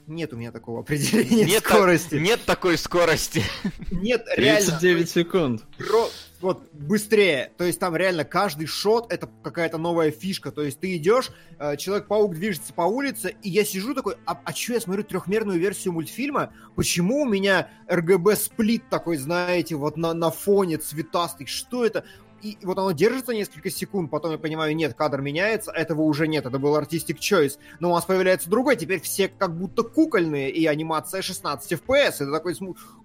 нет 0.07 0.33
у 0.33 0.37
меня 0.37 0.53
такого 0.53 0.81
определения 0.81 1.45
нет 1.45 1.65
скорости. 1.65 2.11
Так, 2.11 2.21
нет 2.21 2.41
такой 2.45 2.79
скорости. 2.79 3.43
Нет, 3.91 4.27
реально. 4.37 4.71
39 4.79 5.11
секунд. 5.11 5.63
Про, 5.79 6.09
вот 6.41 6.71
быстрее. 6.73 7.53
То 7.57 7.65
есть 7.65 7.81
там 7.81 7.97
реально 7.97 8.25
каждый 8.25 8.67
шот 8.67 9.13
это 9.13 9.29
какая-то 9.43 9.79
новая 9.79 10.11
фишка. 10.11 10.53
То 10.53 10.63
есть 10.63 10.81
ты 10.81 10.97
идешь, 10.97 11.31
э, 11.59 11.77
Человек-паук 11.77 12.35
движется 12.35 12.73
по 12.73 12.83
улице, 12.83 13.37
и 13.43 13.51
я 13.51 13.65
сижу 13.65 13.95
такой, 13.95 14.17
а, 14.27 14.41
а 14.45 14.53
что 14.53 14.75
я 14.75 14.81
смотрю 14.81 15.03
трехмерную 15.03 15.59
версию 15.59 15.95
мультфильма? 15.95 16.53
Почему 16.75 17.23
у 17.23 17.29
меня 17.29 17.69
RGB 17.89 18.37
сплит 18.37 18.89
такой, 18.91 19.17
знаете, 19.17 19.77
вот 19.77 19.97
на, 19.97 20.15
на 20.15 20.31
фоне 20.31 20.79
цветастый? 20.79 21.47
Что 21.47 21.85
это? 21.85 22.05
И 22.43 22.59
вот 22.63 22.79
оно 22.79 22.93
держится 22.93 23.33
несколько 23.33 23.71
секунд, 23.71 24.11
потом 24.11 24.33
я 24.33 24.39
понимаю, 24.39 24.75
нет, 24.77 24.95
кадр 24.95 25.21
меняется, 25.21 25.73
этого 25.73 26.03
уже 26.03 26.29
нет, 26.29 26.47
это 26.47 26.59
был 26.59 26.77
Artistic 26.77 27.19
Choice, 27.19 27.59
но 27.81 27.91
у 27.91 27.95
нас 27.95 28.05
появляется 28.05 28.51
другой, 28.51 28.77
теперь 28.77 29.01
все 29.01 29.29
как 29.29 29.57
будто 29.57 29.83
кукольные, 29.83 30.51
и 30.51 30.67
анимация 30.67 31.23
16 31.23 31.73
FPS, 31.73 32.15
это 32.21 32.33
такой, 32.33 32.57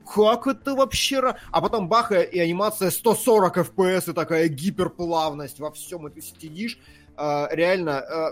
как 0.06 0.48
это 0.48 0.76
вообще? 0.76 1.36
А 1.52 1.62
потом 1.62 1.88
бах, 1.88 2.12
и 2.12 2.40
анимация 2.40 2.92
140 2.92 3.58
FPS, 3.58 4.12
и 4.12 4.14
такая 4.14 4.48
гиперплавность 4.48 5.60
во 5.60 5.72
всем, 5.72 6.08
и 6.08 6.12
ты 6.12 6.22
сидишь, 6.22 6.80
э, 7.18 7.48
реально, 7.52 8.04
э, 8.08 8.32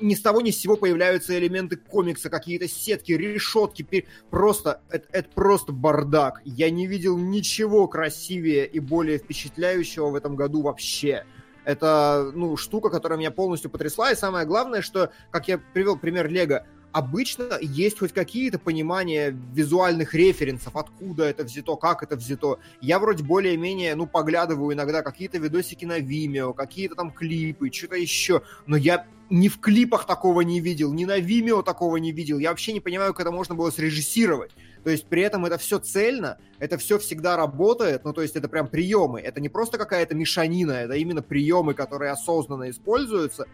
ни 0.00 0.14
с 0.14 0.20
того 0.20 0.40
ни 0.40 0.50
с 0.50 0.58
сего 0.58 0.76
появляются 0.76 1.38
элементы 1.38 1.76
комикса, 1.76 2.30
какие-то 2.30 2.68
сетки, 2.68 3.12
решетки. 3.12 4.06
Просто, 4.30 4.80
это, 4.90 5.08
это 5.12 5.28
просто 5.34 5.72
бардак. 5.72 6.40
Я 6.44 6.70
не 6.70 6.86
видел 6.86 7.16
ничего 7.16 7.88
красивее 7.88 8.66
и 8.66 8.80
более 8.80 9.18
впечатляющего 9.18 10.10
в 10.10 10.14
этом 10.14 10.36
году 10.36 10.62
вообще. 10.62 11.24
Это, 11.64 12.30
ну, 12.34 12.56
штука, 12.56 12.90
которая 12.90 13.18
меня 13.18 13.32
полностью 13.32 13.70
потрясла. 13.70 14.12
И 14.12 14.16
самое 14.16 14.46
главное, 14.46 14.82
что, 14.82 15.10
как 15.30 15.48
я 15.48 15.58
привел 15.58 15.98
пример 15.98 16.28
Лего, 16.28 16.64
обычно 16.96 17.58
есть 17.60 17.98
хоть 17.98 18.14
какие-то 18.14 18.58
понимания 18.58 19.36
визуальных 19.52 20.14
референсов, 20.14 20.76
откуда 20.76 21.24
это 21.24 21.44
взято, 21.44 21.76
как 21.76 22.02
это 22.02 22.16
взято. 22.16 22.58
Я 22.80 22.98
вроде 22.98 23.22
более-менее, 23.22 23.94
ну, 23.96 24.06
поглядываю 24.06 24.74
иногда 24.74 25.02
какие-то 25.02 25.36
видосики 25.36 25.84
на 25.84 25.98
Vimeo, 25.98 26.54
какие-то 26.54 26.94
там 26.94 27.10
клипы, 27.10 27.70
что-то 27.70 27.96
еще, 27.96 28.40
но 28.66 28.78
я 28.78 29.06
ни 29.28 29.48
в 29.48 29.60
клипах 29.60 30.06
такого 30.06 30.40
не 30.40 30.58
видел, 30.60 30.90
ни 30.94 31.04
на 31.04 31.18
Vimeo 31.18 31.62
такого 31.62 31.98
не 31.98 32.12
видел. 32.12 32.38
Я 32.38 32.48
вообще 32.48 32.72
не 32.72 32.80
понимаю, 32.80 33.12
как 33.12 33.26
это 33.26 33.30
можно 33.30 33.54
было 33.54 33.68
срежиссировать. 33.70 34.52
То 34.82 34.88
есть 34.88 35.06
при 35.06 35.20
этом 35.20 35.44
это 35.44 35.58
все 35.58 35.78
цельно, 35.78 36.38
это 36.58 36.78
все 36.78 36.98
всегда 36.98 37.36
работает, 37.36 38.04
ну 38.04 38.14
то 38.14 38.22
есть 38.22 38.36
это 38.36 38.48
прям 38.48 38.68
приемы, 38.68 39.20
это 39.20 39.40
не 39.42 39.50
просто 39.50 39.76
какая-то 39.76 40.14
мешанина, 40.14 40.72
это 40.72 40.94
именно 40.94 41.20
приемы, 41.20 41.74
которые 41.74 42.12
осознанно 42.12 42.70
используются, 42.70 43.46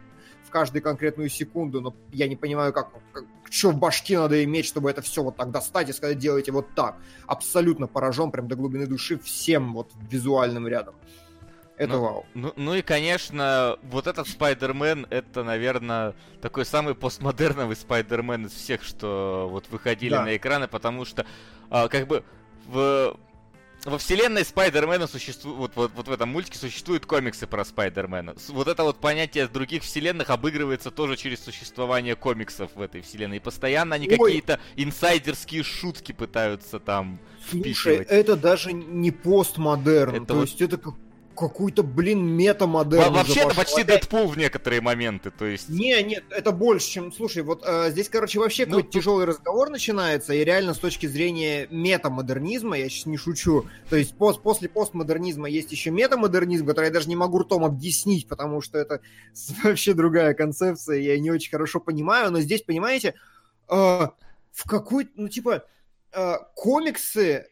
каждую 0.52 0.82
конкретную 0.82 1.28
секунду, 1.28 1.80
но 1.80 1.94
я 2.12 2.28
не 2.28 2.36
понимаю, 2.36 2.72
как, 2.72 2.90
как 3.12 3.24
что 3.50 3.70
в 3.70 3.76
башке 3.76 4.18
надо 4.18 4.42
иметь, 4.44 4.66
чтобы 4.66 4.90
это 4.90 5.02
все 5.02 5.22
вот 5.22 5.36
так 5.36 5.50
достать 5.50 5.88
и 5.88 5.92
сказать, 5.92 6.18
делайте 6.18 6.52
вот 6.52 6.74
так. 6.74 6.96
Абсолютно 7.26 7.86
поражен 7.86 8.30
прям 8.30 8.48
до 8.48 8.56
глубины 8.56 8.86
души 8.86 9.18
всем 9.18 9.74
вот 9.74 9.90
визуальным 10.10 10.66
рядом. 10.68 10.94
Это 11.76 11.94
ну, 11.94 12.00
вау. 12.00 12.26
Ну, 12.34 12.52
ну 12.56 12.74
и, 12.74 12.82
конечно, 12.82 13.76
вот 13.82 14.06
этот 14.06 14.28
Спайдермен, 14.28 15.06
это, 15.10 15.42
наверное, 15.42 16.14
такой 16.40 16.64
самый 16.64 16.94
постмодерновый 16.94 17.76
Спайдермен 17.76 18.46
из 18.46 18.52
всех, 18.52 18.82
что 18.82 19.48
вот 19.50 19.68
выходили 19.70 20.12
да. 20.12 20.24
на 20.24 20.36
экраны, 20.36 20.68
потому 20.68 21.04
что, 21.04 21.26
а, 21.70 21.88
как 21.88 22.06
бы, 22.06 22.22
в 22.66 23.16
во 23.84 23.98
вселенной 23.98 24.44
Спайдермена 24.44 25.06
существует, 25.06 25.56
вот, 25.56 25.72
вот, 25.74 25.92
вот 25.94 26.08
в 26.08 26.12
этом 26.12 26.28
мультике 26.28 26.58
существуют 26.58 27.06
комиксы 27.06 27.46
про 27.46 27.64
Спайдермена. 27.64 28.34
Вот 28.48 28.68
это 28.68 28.84
вот 28.84 28.98
понятие 28.98 29.48
других 29.48 29.82
вселенных 29.82 30.30
обыгрывается 30.30 30.90
тоже 30.90 31.16
через 31.16 31.40
существование 31.40 32.14
комиксов 32.14 32.70
в 32.74 32.80
этой 32.80 33.02
вселенной. 33.02 33.38
И 33.38 33.40
постоянно 33.40 33.96
они 33.96 34.06
какие-то 34.06 34.60
инсайдерские 34.76 35.62
шутки 35.64 36.12
пытаются 36.12 36.78
там 36.78 37.18
Слушай, 37.50 37.60
впихивать. 37.60 38.08
это 38.08 38.36
даже 38.36 38.72
не 38.72 39.10
постмодерн. 39.10 40.14
Это 40.14 40.26
То 40.26 40.34
вот... 40.34 40.42
есть 40.42 40.60
это 40.60 40.78
как 41.34 41.52
какой-то, 41.52 41.82
блин, 41.82 42.24
метамодель. 42.24 42.98
Вообще 43.10 43.40
это 43.40 43.54
почти 43.54 43.84
Дэдпул 43.84 44.26
в 44.28 44.36
некоторые 44.36 44.80
моменты, 44.80 45.30
то 45.30 45.44
есть... 45.44 45.68
Не, 45.68 46.02
нет, 46.02 46.24
это 46.30 46.50
больше, 46.52 46.88
чем... 46.88 47.12
Слушай, 47.12 47.42
вот 47.42 47.62
э, 47.64 47.90
здесь, 47.90 48.08
короче, 48.08 48.38
вообще 48.38 48.64
ну, 48.64 48.70
какой-то 48.70 48.88
тут... 48.88 48.94
тяжелый 48.94 49.26
разговор 49.26 49.70
начинается, 49.70 50.34
и 50.34 50.44
реально 50.44 50.74
с 50.74 50.78
точки 50.78 51.06
зрения 51.06 51.68
метамодернизма, 51.70 52.78
я 52.78 52.88
сейчас 52.88 53.06
не 53.06 53.16
шучу, 53.16 53.66
то 53.88 53.96
есть 53.96 54.16
пос 54.16 54.38
после 54.38 54.68
постмодернизма 54.68 55.48
есть 55.48 55.70
еще 55.72 55.90
метамодернизм, 55.90 56.66
который 56.66 56.86
я 56.86 56.92
даже 56.92 57.08
не 57.08 57.16
могу 57.16 57.38
ртом 57.38 57.64
объяснить, 57.64 58.26
потому 58.26 58.60
что 58.60 58.78
это 58.78 59.00
вообще 59.62 59.94
другая 59.94 60.34
концепция, 60.34 60.98
я 60.98 61.18
не 61.18 61.30
очень 61.30 61.50
хорошо 61.50 61.80
понимаю, 61.80 62.32
но 62.32 62.40
здесь, 62.40 62.62
понимаете, 62.62 63.14
э, 63.68 63.74
в 63.74 64.68
какой... 64.68 65.08
Ну, 65.16 65.28
типа, 65.28 65.64
э, 66.12 66.34
комиксы 66.54 67.46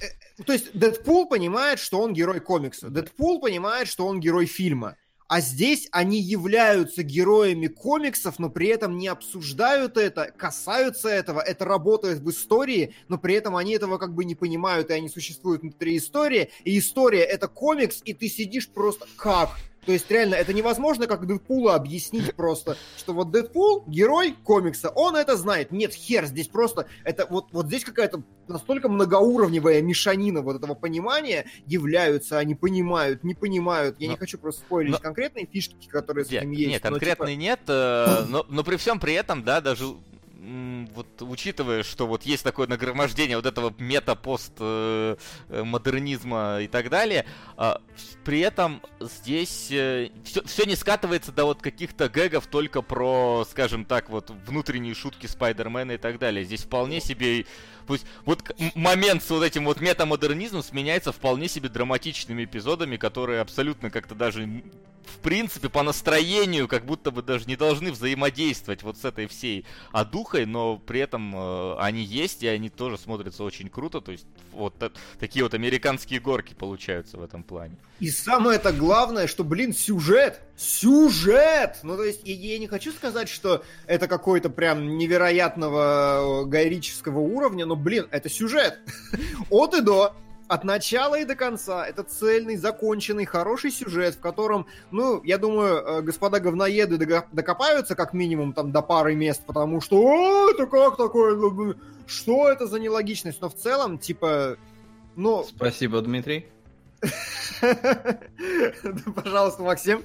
э, 0.00 0.06
то 0.44 0.52
есть 0.52 0.72
Дэдпул 0.72 1.26
понимает, 1.28 1.78
что 1.78 2.00
он 2.00 2.12
герой 2.12 2.40
комикса. 2.40 2.90
Дэдпул 2.90 3.40
понимает, 3.40 3.88
что 3.88 4.06
он 4.06 4.20
герой 4.20 4.46
фильма. 4.46 4.96
А 5.28 5.40
здесь 5.40 5.88
они 5.90 6.20
являются 6.20 7.02
героями 7.02 7.66
комиксов, 7.66 8.38
но 8.38 8.48
при 8.48 8.68
этом 8.68 8.96
не 8.96 9.08
обсуждают 9.08 9.96
это, 9.96 10.32
касаются 10.36 11.08
этого, 11.08 11.40
это 11.40 11.64
работает 11.64 12.20
в 12.20 12.30
истории, 12.30 12.94
но 13.08 13.18
при 13.18 13.34
этом 13.34 13.56
они 13.56 13.72
этого 13.72 13.98
как 13.98 14.14
бы 14.14 14.24
не 14.24 14.36
понимают, 14.36 14.90
и 14.90 14.94
они 14.94 15.08
существуют 15.08 15.62
внутри 15.62 15.96
истории. 15.96 16.50
И 16.64 16.78
история— 16.78 17.22
это 17.24 17.48
комикс, 17.48 18.02
и 18.04 18.14
ты 18.14 18.28
сидишь 18.28 18.68
просто 18.68 19.06
как? 19.16 19.50
То 19.86 19.92
есть, 19.92 20.10
реально, 20.10 20.34
это 20.34 20.52
невозможно 20.52 21.06
как 21.06 21.26
Дэдпула 21.26 21.76
объяснить 21.76 22.34
просто, 22.34 22.76
что 22.98 23.12
вот 23.12 23.30
Дэдпул— 23.30 23.84
герой 23.86 24.34
комикса, 24.44 24.90
он 24.90 25.14
это 25.14 25.36
знает. 25.36 25.70
Нет, 25.70 25.94
хер, 25.94 26.26
здесь 26.26 26.48
просто, 26.48 26.86
это 27.04 27.26
вот, 27.30 27.46
вот 27.52 27.66
здесь 27.66 27.84
какая-то 27.84 28.24
настолько 28.48 28.88
многоуровневая 28.88 29.82
мешанина 29.82 30.42
вот 30.42 30.56
этого 30.56 30.74
понимания 30.74 31.46
являются, 31.66 32.38
они 32.38 32.56
понимают, 32.56 33.22
не 33.22 33.34
понимают. 33.34 33.96
Я 34.00 34.08
но, 34.08 34.14
не 34.14 34.18
хочу 34.18 34.38
просто 34.38 34.62
спойлить 34.62 34.92
но, 34.92 34.98
конкретные 34.98 35.46
фишки, 35.46 35.86
которые 35.88 36.24
с 36.24 36.32
этим 36.32 36.50
есть. 36.50 36.68
Нет, 36.68 36.82
конкретные 36.82 37.36
типа... 37.36 37.40
нет, 37.40 37.60
э, 37.68 38.24
но, 38.28 38.44
но 38.48 38.64
при 38.64 38.76
всем 38.76 38.98
при 38.98 39.14
этом, 39.14 39.44
да, 39.44 39.60
даже 39.60 39.86
вот 40.94 41.22
учитывая, 41.22 41.82
что 41.82 42.06
вот 42.06 42.22
есть 42.22 42.44
такое 42.44 42.66
нагромождение 42.66 43.36
вот 43.36 43.44
этого 43.46 43.74
мета-пост-модернизма 43.78 46.56
э, 46.58 46.64
и 46.64 46.68
так 46.68 46.88
далее, 46.88 47.26
а, 47.56 47.80
при 48.24 48.40
этом 48.40 48.82
здесь 49.00 49.48
все, 49.48 50.06
э, 50.06 50.10
все 50.44 50.64
не 50.64 50.76
скатывается 50.76 51.32
до 51.32 51.46
вот 51.46 51.62
каких-то 51.62 52.08
гэгов 52.08 52.46
только 52.46 52.82
про, 52.82 53.44
скажем 53.50 53.84
так, 53.84 54.08
вот 54.08 54.30
внутренние 54.46 54.94
шутки 54.94 55.26
Спайдермена 55.26 55.92
и 55.92 55.98
так 55.98 56.18
далее. 56.18 56.44
Здесь 56.44 56.62
вполне 56.62 57.00
себе 57.00 57.44
Пусть 57.86 58.04
вот 58.24 58.42
момент 58.74 59.22
с 59.22 59.30
вот 59.30 59.44
этим 59.44 59.64
вот 59.64 59.80
метамодернизмом 59.80 60.62
сменяется 60.62 61.12
вполне 61.12 61.48
себе 61.48 61.68
драматичными 61.68 62.44
эпизодами, 62.44 62.96
которые 62.96 63.40
абсолютно 63.40 63.90
как-то 63.90 64.14
даже 64.14 64.62
в 65.06 65.18
принципе 65.18 65.68
по 65.68 65.82
настроению 65.82 66.68
как 66.68 66.84
будто 66.84 67.10
бы 67.10 67.22
даже 67.22 67.46
не 67.46 67.56
должны 67.56 67.92
взаимодействовать 67.92 68.82
вот 68.82 68.98
с 68.98 69.04
этой 69.04 69.26
всей 69.26 69.64
одухой, 69.92 70.46
но 70.46 70.78
при 70.78 71.00
этом 71.00 71.34
э, 71.34 71.76
они 71.78 72.02
есть 72.02 72.42
и 72.42 72.48
они 72.48 72.68
тоже 72.68 72.98
смотрятся 72.98 73.44
очень 73.44 73.68
круто, 73.68 74.00
то 74.00 74.12
есть 74.12 74.26
вот 74.52 74.78
так, 74.78 74.92
такие 75.18 75.44
вот 75.44 75.54
американские 75.54 76.20
горки 76.20 76.54
получаются 76.54 77.16
в 77.16 77.22
этом 77.22 77.42
плане. 77.42 77.76
И 78.00 78.10
самое 78.10 78.58
это 78.58 78.72
главное, 78.72 79.26
что, 79.26 79.42
блин, 79.42 79.72
сюжет, 79.72 80.40
сюжет! 80.56 81.78
Ну, 81.82 81.96
то 81.96 82.04
есть, 82.04 82.20
я, 82.24 82.34
я 82.34 82.58
не 82.58 82.66
хочу 82.66 82.92
сказать, 82.92 83.28
что 83.28 83.64
это 83.86 84.06
какой-то 84.06 84.50
прям 84.50 84.98
невероятного 84.98 86.42
э, 86.42 86.44
гайрического 86.46 87.20
уровня, 87.20 87.64
но, 87.64 87.74
блин, 87.74 88.06
это 88.10 88.28
сюжет. 88.28 88.80
От 89.50 89.74
и 89.74 89.80
до 89.80 90.14
от 90.48 90.64
начала 90.64 91.18
и 91.18 91.24
до 91.24 91.34
конца. 91.34 91.86
Это 91.86 92.02
цельный, 92.02 92.56
законченный, 92.56 93.24
хороший 93.24 93.70
сюжет, 93.70 94.14
в 94.14 94.20
котором, 94.20 94.66
ну, 94.90 95.22
я 95.24 95.38
думаю, 95.38 95.76
э, 95.78 96.02
господа 96.02 96.40
говноеды 96.40 96.98
докопаются 97.32 97.94
как 97.94 98.12
минимум 98.12 98.52
там 98.52 98.72
до 98.72 98.82
пары 98.82 99.14
мест, 99.14 99.42
потому 99.46 99.80
что 99.80 99.98
О, 99.98 100.50
это 100.50 100.66
как 100.66 100.96
такое? 100.96 101.34
Ну, 101.36 101.74
что 102.06 102.48
это 102.48 102.66
за 102.66 102.78
нелогичность? 102.78 103.40
Но 103.40 103.48
в 103.48 103.54
целом, 103.54 103.98
типа, 103.98 104.56
ну... 105.16 105.44
Спасибо, 105.44 106.00
Дмитрий. 106.00 106.46
Пожалуйста, 109.14 109.62
Максим. 109.62 110.02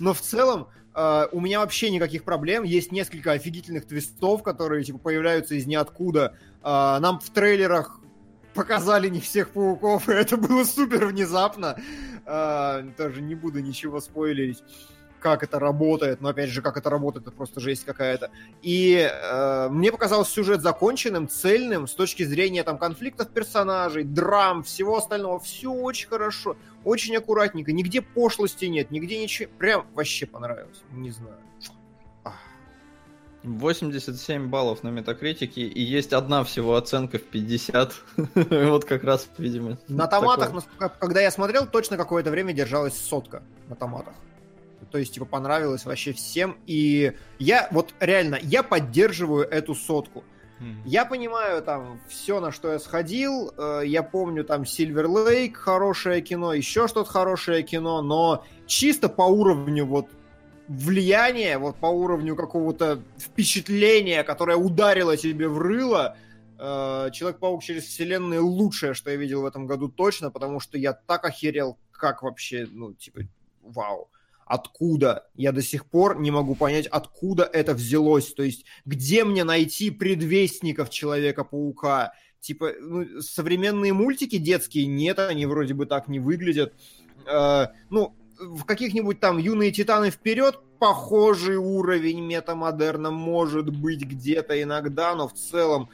Но 0.00 0.14
в 0.14 0.20
целом, 0.20 0.68
Uh, 0.94 1.26
у 1.32 1.40
меня 1.40 1.60
вообще 1.60 1.88
никаких 1.88 2.22
проблем. 2.22 2.64
Есть 2.64 2.92
несколько 2.92 3.32
офигительных 3.32 3.86
твистов, 3.86 4.42
которые 4.42 4.84
типа 4.84 4.98
появляются 4.98 5.54
из 5.54 5.64
ниоткуда. 5.64 6.36
Uh, 6.62 6.98
нам 6.98 7.18
в 7.18 7.30
трейлерах 7.30 7.98
показали 8.54 9.08
не 9.08 9.20
всех 9.20 9.50
пауков, 9.50 10.08
и 10.08 10.12
это 10.12 10.36
было 10.36 10.64
супер 10.64 11.06
внезапно. 11.06 11.76
А, 12.24 12.82
тоже 12.96 13.20
не 13.20 13.34
буду 13.34 13.60
ничего 13.60 14.00
спойлерить 14.00 14.62
как 15.22 15.42
это 15.42 15.58
работает, 15.58 16.20
но 16.20 16.28
опять 16.28 16.50
же, 16.50 16.60
как 16.60 16.76
это 16.76 16.90
работает, 16.90 17.26
это 17.26 17.34
просто 17.34 17.60
жесть 17.60 17.84
какая-то. 17.84 18.30
И 18.60 19.08
э, 19.10 19.68
мне 19.70 19.92
показался 19.92 20.32
сюжет 20.32 20.60
законченным, 20.60 21.28
цельным, 21.28 21.86
с 21.86 21.94
точки 21.94 22.24
зрения 22.24 22.64
там 22.64 22.76
конфликтов 22.76 23.28
персонажей, 23.28 24.02
драм, 24.02 24.62
всего 24.64 24.98
остального. 24.98 25.38
Все 25.38 25.72
очень 25.72 26.08
хорошо, 26.08 26.56
очень 26.84 27.16
аккуратненько, 27.16 27.72
нигде 27.72 28.02
пошлости 28.02 28.66
нет, 28.66 28.90
нигде 28.90 29.22
ничего. 29.22 29.48
Прям 29.58 29.86
вообще 29.94 30.26
понравилось, 30.26 30.82
не 30.90 31.10
знаю. 31.10 31.38
87 33.42 34.48
баллов 34.48 34.82
на 34.82 34.88
метакритике, 34.88 35.62
и 35.62 35.82
есть 35.82 36.12
одна 36.12 36.44
всего 36.44 36.76
оценка 36.76 37.18
в 37.18 37.22
50. 37.22 37.92
вот 38.34 38.84
как 38.84 39.04
раз, 39.04 39.28
видимо. 39.38 39.78
На 39.88 40.06
томатах, 40.06 40.52
когда 40.98 41.20
я 41.20 41.30
смотрел, 41.30 41.66
точно 41.66 41.96
какое-то 41.96 42.30
время 42.30 42.52
держалась 42.52 42.96
сотка 42.96 43.42
на 43.68 43.76
томатах. 43.76 44.14
То 44.90 44.98
есть, 44.98 45.14
типа, 45.14 45.26
понравилось 45.26 45.84
вообще 45.84 46.12
всем. 46.12 46.58
И 46.66 47.12
я, 47.38 47.68
вот 47.70 47.94
реально, 47.98 48.38
я 48.42 48.62
поддерживаю 48.62 49.48
эту 49.48 49.74
сотку. 49.74 50.24
Я 50.84 51.04
понимаю 51.04 51.60
там 51.62 52.00
все, 52.08 52.38
на 52.38 52.52
что 52.52 52.72
я 52.72 52.78
сходил. 52.78 53.52
Э, 53.56 53.82
я 53.84 54.04
помню 54.04 54.44
там 54.44 54.62
Silver 54.62 55.06
Lake, 55.06 55.54
хорошее 55.54 56.22
кино, 56.22 56.52
еще 56.52 56.86
что-то 56.86 57.10
хорошее 57.10 57.64
кино, 57.64 58.00
но 58.00 58.44
чисто 58.66 59.08
по 59.08 59.22
уровню 59.22 59.84
вот 59.86 60.06
влияние, 60.68 61.58
вот 61.58 61.76
по 61.76 61.86
уровню 61.86 62.36
какого-то 62.36 63.02
впечатления, 63.18 64.22
которое 64.24 64.56
ударило 64.56 65.16
тебе 65.16 65.48
в 65.48 65.58
рыло, 65.58 66.16
э, 66.58 67.10
Человек-паук 67.12 67.62
через 67.62 67.84
вселенные 67.84 68.40
лучшее, 68.40 68.94
что 68.94 69.10
я 69.10 69.16
видел 69.16 69.42
в 69.42 69.46
этом 69.46 69.66
году 69.66 69.88
точно, 69.88 70.30
потому 70.30 70.60
что 70.60 70.78
я 70.78 70.92
так 70.92 71.24
охерел, 71.24 71.78
как 71.90 72.22
вообще, 72.22 72.66
ну, 72.70 72.94
типа, 72.94 73.20
вау. 73.62 74.08
Откуда? 74.44 75.28
Я 75.34 75.52
до 75.52 75.62
сих 75.62 75.86
пор 75.86 76.20
не 76.20 76.30
могу 76.30 76.54
понять, 76.54 76.86
откуда 76.86 77.44
это 77.44 77.74
взялось. 77.74 78.34
То 78.34 78.42
есть, 78.42 78.64
где 78.84 79.24
мне 79.24 79.44
найти 79.44 79.90
предвестников 79.90 80.90
Человека-паука? 80.90 82.12
Типа, 82.40 82.72
ну, 82.80 83.20
современные 83.20 83.92
мультики 83.92 84.36
детские 84.36 84.86
нет, 84.86 85.18
они 85.20 85.46
вроде 85.46 85.74
бы 85.74 85.86
так 85.86 86.08
не 86.08 86.18
выглядят. 86.18 86.74
Э, 87.26 87.68
ну, 87.88 88.14
в 88.38 88.64
каких-нибудь 88.64 89.20
там 89.20 89.38
юные 89.38 89.72
титаны 89.72 90.10
вперед 90.10 90.58
похожий 90.78 91.56
уровень 91.56 92.20
метамодерна 92.24 93.10
может 93.10 93.70
быть 93.70 94.02
где-то 94.02 94.60
иногда, 94.60 95.14
но 95.14 95.28
в 95.28 95.34
целом 95.34 95.88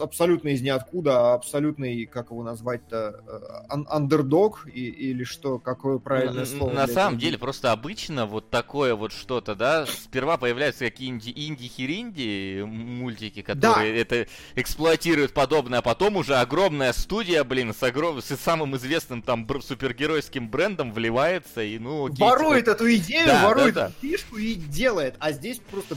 абсолютно 0.00 0.48
из 0.48 0.60
ниоткуда, 0.62 1.30
а 1.30 1.34
абсолютный, 1.34 2.06
как 2.06 2.30
его 2.30 2.42
назвать-то, 2.42 3.22
э, 3.26 3.40
ан- 3.68 3.86
андердог 3.88 4.66
и- 4.66 4.88
или 4.88 5.24
что, 5.24 5.58
какое 5.58 5.98
правильное 5.98 6.40
На- 6.40 6.46
слово? 6.46 6.72
На 6.72 6.86
самом 6.86 7.14
этого? 7.14 7.20
деле, 7.20 7.38
просто 7.38 7.72
обычно 7.72 8.26
вот 8.26 8.50
такое 8.50 8.94
вот 8.94 9.12
что-то, 9.12 9.54
да, 9.54 9.86
сперва 9.86 10.36
появляются 10.36 10.84
какие-нибудь 10.84 11.28
инди-херинди 11.28 12.62
мультики, 12.64 13.42
которые 13.42 14.00
это 14.00 14.26
эксплуатируют 14.56 15.32
подобное, 15.32 15.78
а 15.78 15.82
потом 15.82 16.16
уже 16.16 16.36
огромная 16.36 16.92
студия, 16.92 17.44
блин, 17.44 17.72
с, 17.72 17.82
огром... 17.82 18.20
с 18.20 18.26
самым 18.36 18.76
известным 18.76 19.22
там 19.22 19.46
бр- 19.46 19.62
супергеройским 19.62 20.48
брендом 20.48 20.92
вливается 20.92 21.62
и, 21.62 21.78
ну, 21.78 22.06
окей, 22.06 22.18
ворует 22.18 22.64
типа, 22.64 22.74
эту 22.74 22.94
идею, 22.96 23.26
Да, 23.26 23.44
ворует 23.46 23.74
да, 23.74 23.88
да. 23.88 23.92
фишку 24.00 24.36
и 24.38 24.54
делает, 24.54 25.14
а 25.20 25.32
здесь 25.32 25.60
просто... 25.70 25.96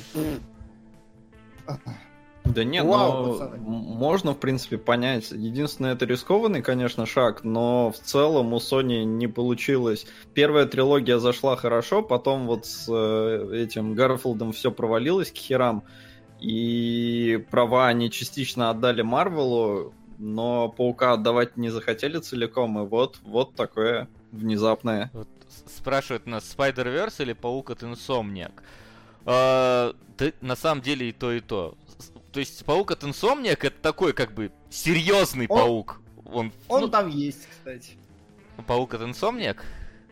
Да 2.46 2.64
нет, 2.64 2.86
Вау, 2.86 3.32
пацаны. 3.34 3.56
м- 3.56 3.62
можно, 3.64 4.34
в 4.34 4.38
принципе, 4.40 4.78
понять. 4.78 5.32
Единственное, 5.32 5.94
это 5.94 6.06
рискованный, 6.06 6.62
конечно, 6.62 7.06
шаг, 7.06 7.44
но 7.44 7.92
в 7.92 8.00
целом 8.00 8.54
у 8.54 8.58
Sony 8.58 9.04
не 9.04 9.28
получилось. 9.28 10.08
Первая 10.34 10.66
трилогия 10.66 11.20
зашла 11.20 11.56
хорошо, 11.56 12.02
потом 12.02 12.48
вот 12.48 12.66
с 12.66 12.88
э, 12.90 13.50
этим 13.54 13.94
Гарфилдом 13.94 14.54
все 14.54 14.72
провалилось 14.72 15.32
к 15.32 15.36
херам, 15.36 15.84
и 16.40 17.46
права 17.52 17.88
они 17.88 18.10
частично 18.10 18.72
отдали 18.72 19.04
Марвелу, 19.04 19.94
но 20.18 20.70
Паука 20.70 21.14
отдавать 21.14 21.58
не 21.58 21.70
захотели 21.70 22.18
целиком, 22.18 22.80
и 22.80 22.88
вот, 22.88 23.20
вот 23.24 23.54
такое 23.56 24.10
внезапное. 24.32 25.12
Вот 25.14 25.28
спрашивают 25.78 26.26
нас, 26.26 26.56
Spider-Verse 26.58 27.22
или 27.22 27.34
Паук 27.34 27.70
от 27.70 27.84
Insomniac? 27.84 28.52
А, 29.26 29.94
да, 30.18 30.32
на 30.42 30.56
самом 30.56 30.82
деле 30.82 31.10
и 31.10 31.12
то, 31.12 31.32
и 31.32 31.40
то. 31.40 31.76
То 32.32 32.40
есть 32.40 32.64
Паук 32.66 32.92
от 32.92 33.04
Insomniac 33.04 33.60
это 33.62 33.82
такой 33.82 34.14
как 34.14 34.34
бы 34.34 34.52
серьезный 34.70 35.48
Он- 35.48 35.60
паук. 35.60 36.02
Он, 36.26 36.54
Он 36.70 36.82
ну, 36.82 36.88
там 36.88 37.10
есть, 37.10 37.48
кстати. 37.50 37.94
Паук 38.68 38.94
от 38.94 39.02
Insomniac? 39.02 39.58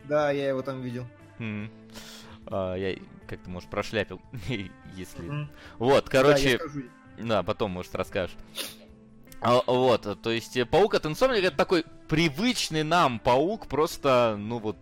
Да, 0.04 0.30
я 0.30 0.48
его 0.48 0.62
там 0.62 0.82
видел. 0.82 1.06
М. 1.38 1.70
А, 2.46 2.74
я 2.74 2.98
как-то, 3.26 3.48
может, 3.48 3.70
прошляпил, 3.70 4.20
если... 4.96 5.48
Вот, 5.78 6.08
короче, 6.08 6.60
да, 7.18 7.42
потом, 7.42 7.70
может, 7.70 7.94
расскажешь. 7.94 8.36
А, 9.40 9.62
вот, 9.66 10.20
то 10.20 10.30
есть 10.30 10.56
э, 10.58 10.66
Паук 10.66 10.94
от 10.94 11.06
Insomniac 11.06 11.40
это 11.40 11.56
такой 11.56 11.84
привычный 12.08 12.82
нам 12.82 13.18
паук, 13.18 13.68
просто, 13.68 14.36
ну 14.38 14.58
вот, 14.58 14.76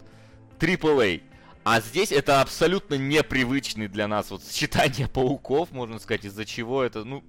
AAA. 0.58 1.22
А 1.70 1.82
здесь 1.82 2.12
это 2.12 2.40
абсолютно 2.40 2.94
непривычный 2.94 3.88
для 3.88 4.08
нас 4.08 4.30
вот 4.30 4.42
сочетание 4.42 5.06
пауков, 5.12 5.70
можно 5.70 5.98
сказать, 5.98 6.24
из-за 6.24 6.46
чего 6.46 6.82
это, 6.82 7.04
ну, 7.04 7.22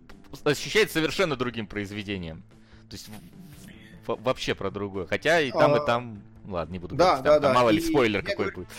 ощущается 0.45 0.93
совершенно 0.93 1.35
другим 1.35 1.67
произведением. 1.67 2.43
То 2.89 2.95
есть 2.95 3.09
вообще 4.07 4.55
про 4.55 4.71
другое. 4.71 5.07
Хотя 5.07 5.41
и 5.41 5.51
там, 5.51 5.73
А, 5.73 5.77
и 5.77 5.85
там... 5.85 6.21
Ладно, 6.47 6.71
не 6.71 6.79
буду 6.79 6.95
да, 6.95 7.17
говорить, 7.17 7.25
там- 7.25 7.33
да, 7.35 7.39
там 7.41 7.53
да. 7.53 7.53
мало 7.53 7.69
ли 7.69 7.79
И 7.79 7.81
спойлер 7.81 8.21
я 8.21 8.25
какой 8.25 8.45
говорю- 8.45 8.55
будет. 8.59 8.69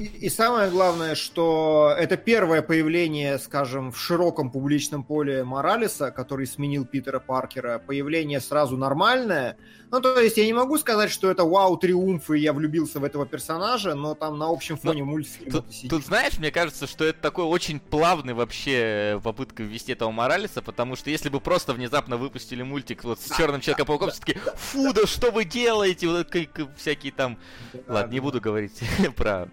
И, 0.00 0.04
и 0.04 0.28
самое 0.30 0.70
главное, 0.70 1.14
что 1.14 1.94
это 1.98 2.16
первое 2.16 2.62
появление, 2.62 3.38
скажем, 3.38 3.92
в 3.92 3.98
широком 3.98 4.50
публичном 4.50 5.04
поле 5.04 5.44
Моралеса, 5.44 6.10
который 6.10 6.46
сменил 6.46 6.86
Питера 6.86 7.20
Паркера. 7.20 7.78
Появление 7.78 8.40
сразу 8.40 8.78
нормальное. 8.78 9.58
Ну, 9.90 10.00
то 10.00 10.18
есть 10.20 10.36
я 10.36 10.46
не 10.46 10.52
могу 10.52 10.78
сказать, 10.78 11.10
что 11.10 11.30
это 11.30 11.44
вау, 11.44 11.76
триумф, 11.76 12.30
и 12.30 12.38
я 12.38 12.52
влюбился 12.52 13.00
в 13.00 13.04
этого 13.04 13.26
персонажа, 13.26 13.94
но 13.94 14.14
там 14.14 14.38
на 14.38 14.46
общем 14.46 14.76
фоне 14.78 15.02
мультфильма 15.02 15.50
Тут, 15.50 15.66
тут, 15.90 16.06
знаешь, 16.06 16.38
мне 16.38 16.52
кажется, 16.52 16.86
что 16.86 17.04
это 17.04 17.20
такой 17.20 17.44
очень 17.44 17.80
плавный 17.80 18.32
вообще 18.32 19.16
э, 19.16 19.20
попытка 19.20 19.64
ввести 19.64 19.92
этого 19.92 20.12
Моралеса, 20.12 20.62
потому 20.62 20.94
что 20.94 21.10
если 21.10 21.28
бы 21.28 21.40
просто 21.40 21.74
внезапно 21.74 22.16
выпустили 22.16 22.62
мультик 22.62 23.02
вот 23.02 23.20
с 23.20 23.36
черным 23.36 23.60
человеком-пауком, 23.60 24.10
все 24.12 24.20
таки 24.20 24.38
фу, 24.54 24.92
да 24.92 25.06
что 25.06 25.32
вы 25.32 25.44
делаете? 25.44 26.06
Вот 26.06 26.28
всякие 26.76 27.12
там... 27.12 27.36
Да, 27.72 27.94
Ладно, 27.94 28.12
не 28.12 28.18
да. 28.18 28.22
буду 28.22 28.40
говорить 28.40 28.80
про 29.16 29.48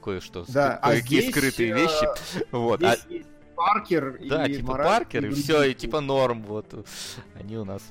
кое-что, 0.00 0.44
Да, 0.48 0.76
а 0.82 0.90
кое-какие 0.90 1.20
здесь, 1.20 1.30
скрытые 1.34 1.70
э, 1.70 1.74
вещи. 1.74 2.08
Вот, 2.50 2.82
а- 2.82 2.96
Здесь 2.96 3.06
есть 3.10 3.28
Паркер 3.54 4.18
да, 4.26 4.46
и 4.46 4.54
типа 4.54 4.68
Моралес, 4.72 4.90
Паркер, 4.92 5.18
и 5.18 5.26
другие. 5.28 5.42
все, 5.44 5.62
и 5.64 5.74
типа 5.74 6.00
норм, 6.00 6.42
вот. 6.42 6.86
Они 7.38 7.56
у 7.58 7.64
нас 7.64 7.82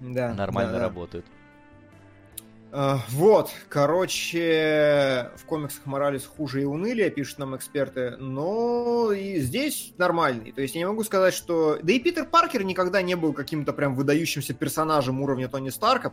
Да, 0.00 0.32
нормально 0.34 0.72
да, 0.72 0.78
да. 0.78 0.84
работают. 0.84 1.26
Э, 2.72 2.96
Вот, 3.10 3.50
короче, 3.68 5.30
в 5.36 5.44
комиксах 5.44 5.86
Моралес 5.86 6.24
хуже 6.26 6.62
и 6.62 6.64
унылие, 6.64 7.10
пишут 7.10 7.38
нам 7.38 7.54
эксперты, 7.56 8.16
но 8.18 9.12
и 9.12 9.38
здесь 9.40 9.92
нормальный. 9.98 10.52
То 10.52 10.62
есть 10.62 10.74
я 10.74 10.80
не 10.80 10.86
могу 10.86 11.04
сказать, 11.04 11.34
что... 11.34 11.78
Да 11.82 11.92
и 11.92 12.00
Питер 12.00 12.24
Паркер 12.26 12.64
никогда 12.64 13.02
не 13.02 13.14
был 13.14 13.32
каким-то 13.32 13.72
прям 13.72 13.94
выдающимся 13.94 14.54
персонажем 14.54 15.20
уровня 15.20 15.48
Тони 15.48 15.70
Старка. 15.70 16.12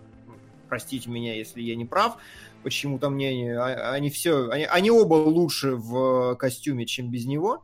Простите 0.70 1.10
меня, 1.10 1.34
если 1.36 1.62
я 1.62 1.76
не 1.76 1.86
прав. 1.86 2.17
Почему-то 2.63 3.10
мне 3.10 3.58
а- 3.58 3.91
они 3.91 4.10
все, 4.10 4.50
они, 4.50 4.65
они 4.65 4.91
оба 4.91 5.15
лучше 5.15 5.76
в 5.76 6.36
костюме, 6.36 6.86
чем 6.86 7.10
без 7.10 7.26
него. 7.26 7.63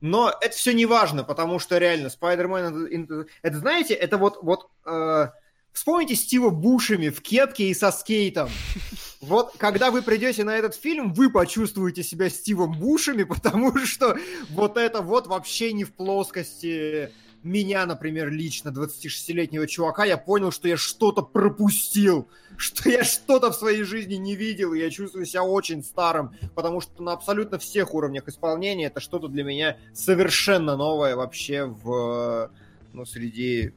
Но 0.00 0.32
это 0.40 0.54
все 0.56 0.72
не 0.72 0.86
важно, 0.86 1.24
потому 1.24 1.58
что 1.58 1.78
реально 1.78 2.10
Спайдермен 2.10 2.86
это, 2.86 3.26
это- 3.42 3.58
знаете, 3.58 3.94
это 3.94 4.16
вот 4.18 4.38
вот 4.42 4.68
э, 4.86 5.28
вспомните 5.72 6.14
Стива 6.14 6.50
Бушеми 6.50 7.08
в 7.08 7.20
кепке 7.20 7.68
и 7.68 7.74
со 7.74 7.90
скейтом. 7.90 8.48
Вот 9.20 9.52
когда 9.58 9.90
вы 9.90 10.02
придете 10.02 10.44
на 10.44 10.56
этот 10.56 10.74
фильм, 10.74 11.12
вы 11.12 11.30
почувствуете 11.30 12.02
себя 12.02 12.30
Стивом 12.30 12.72
Бушеми, 12.78 13.22
потому 13.24 13.76
что 13.78 14.16
вот 14.50 14.76
это 14.76 15.02
вот 15.02 15.26
вообще 15.26 15.72
не 15.72 15.84
в 15.84 15.92
плоскости 15.92 17.10
меня, 17.42 17.86
например, 17.86 18.30
лично, 18.30 18.70
26-летнего 18.70 19.66
чувака, 19.66 20.04
я 20.04 20.16
понял, 20.16 20.50
что 20.50 20.68
я 20.68 20.76
что-то 20.76 21.22
пропустил, 21.22 22.28
что 22.56 22.88
я 22.90 23.04
что-то 23.04 23.50
в 23.50 23.54
своей 23.54 23.84
жизни 23.84 24.14
не 24.14 24.34
видел, 24.34 24.72
и 24.74 24.80
я 24.80 24.90
чувствую 24.90 25.24
себя 25.26 25.44
очень 25.44 25.82
старым, 25.82 26.34
потому 26.54 26.80
что 26.80 27.02
на 27.02 27.12
абсолютно 27.12 27.58
всех 27.58 27.94
уровнях 27.94 28.28
исполнения 28.28 28.86
это 28.86 29.00
что-то 29.00 29.28
для 29.28 29.44
меня 29.44 29.78
совершенно 29.92 30.76
новое 30.76 31.16
вообще 31.16 31.64
в, 31.64 32.50
ну, 32.92 33.04
среди 33.04 33.72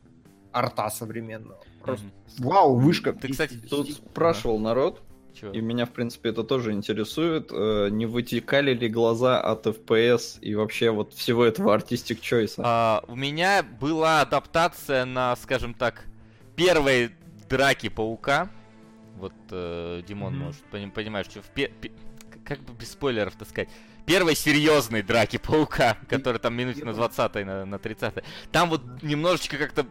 арта 0.52 0.90
современного. 0.90 1.64
Просто 1.82 2.06
Мгм. 2.06 2.50
вау, 2.50 2.76
вышка. 2.76 3.14
Ты, 3.14 3.30
кстати, 3.30 3.54
Тут 3.70 3.92
спрашивал 3.92 4.60
народ, 4.60 5.02
Чё? 5.34 5.52
и 5.52 5.62
меня, 5.62 5.86
в 5.86 5.92
принципе, 5.92 6.30
это 6.30 6.44
тоже 6.44 6.72
интересует, 6.74 7.50
э, 7.52 7.90
не 7.92 8.06
вытекали 8.06 8.74
ли 8.74 8.88
глаза 8.90 9.40
от 9.42 9.66
FPS 9.68 10.40
и 10.42 10.56
вообще 10.56 10.92
вот 10.92 11.14
всего 11.14 11.46
этого 11.46 11.74
артистик 11.74 12.20
чойса? 12.22 12.62
А, 12.66 13.04
у 13.08 13.16
меня 13.16 13.64
была 13.64 14.22
адаптация 14.22 15.06
на, 15.06 15.36
скажем 15.36 15.74
так, 15.74 16.06
первой 16.56 17.12
драки 17.50 17.90
паука. 17.90 18.50
Вот 19.18 19.34
э, 19.52 20.02
Димон 20.08 20.34
Мгм. 20.36 20.44
может 20.46 20.62
пони- 20.66 20.90
понимаешь, 20.90 21.28
что 21.28 21.42
в 21.42 21.48
пе- 21.48 21.68
пе- 21.70 21.92
как 22.46 22.60
бы 22.62 22.74
без 22.74 22.92
спойлеров 22.92 23.36
так 23.36 23.48
сказать. 23.48 23.70
Первой 24.06 24.36
серьезной 24.36 25.04
драки 25.04 25.38
паука, 25.38 25.98
которая 26.10 26.40
там 26.40 26.56
минуте 26.56 26.84
на 26.84 26.94
20 26.94 27.46
на, 27.46 27.66
на 27.66 27.78
30 27.78 28.24
Там 28.52 28.70
вот 28.70 28.82
немножечко 29.04 29.58
как-то 29.58 29.86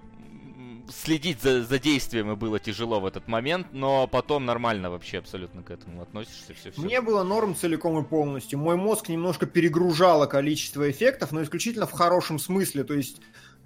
следить 0.90 1.42
за, 1.42 1.62
за 1.62 1.79
действиями 1.79 2.35
было 2.35 2.59
тяжело 2.59 3.00
в 3.00 3.07
этот 3.07 3.29
момент, 3.29 3.68
но 3.72 4.07
потом 4.07 4.44
нормально 4.46 4.90
вообще 4.90 5.18
абсолютно 5.18 5.62
к 5.62 5.70
этому 5.70 6.03
относишься, 6.03 6.55
все, 6.55 6.70
все. 6.70 6.81
Мне 6.81 7.00
было 7.00 7.22
норм 7.22 7.55
целиком 7.55 7.98
и 8.03 8.07
полностью. 8.07 8.59
Мой 8.59 8.76
мозг 8.76 9.09
немножко 9.09 9.46
перегружало 9.46 10.26
количество 10.26 10.90
эффектов, 10.90 11.33
но 11.33 11.42
исключительно 11.42 11.87
в 11.87 11.92
хорошем 11.92 12.38
смысле. 12.38 12.85
То 12.85 12.94
есть 12.94 13.20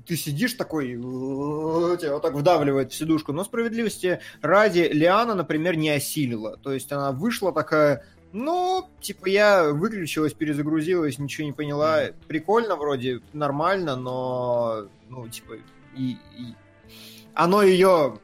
ты 0.07 0.17
сидишь 0.17 0.55
такой, 0.55 0.93
тебя 0.93 2.13
вот 2.15 2.23
так 2.23 2.35
вдавливает 2.35 2.93
в 2.93 2.95
сидушку. 2.95 3.33
Но 3.33 3.45
справедливости 3.45 4.21
ради 4.43 4.89
Лиана, 4.93 5.35
например, 5.35 5.77
не 5.77 5.91
осилила. 5.91 6.57
То 6.59 6.73
есть 6.73 6.93
она 6.93 7.13
вышла 7.13 7.53
такая, 7.53 8.05
ну, 8.33 8.89
типа 9.01 9.29
я 9.29 9.73
выключилась, 9.73 10.35
перезагрузилась, 10.35 11.19
ничего 11.19 11.47
не 11.47 11.53
поняла. 11.53 12.03
Прикольно 12.29 12.77
вроде, 12.77 13.21
нормально, 13.33 13.97
но, 13.97 14.89
ну, 15.09 15.29
типа, 15.29 15.55
и, 15.97 16.13
и- 16.39 16.55
оно 17.35 17.63
ее 17.63 18.19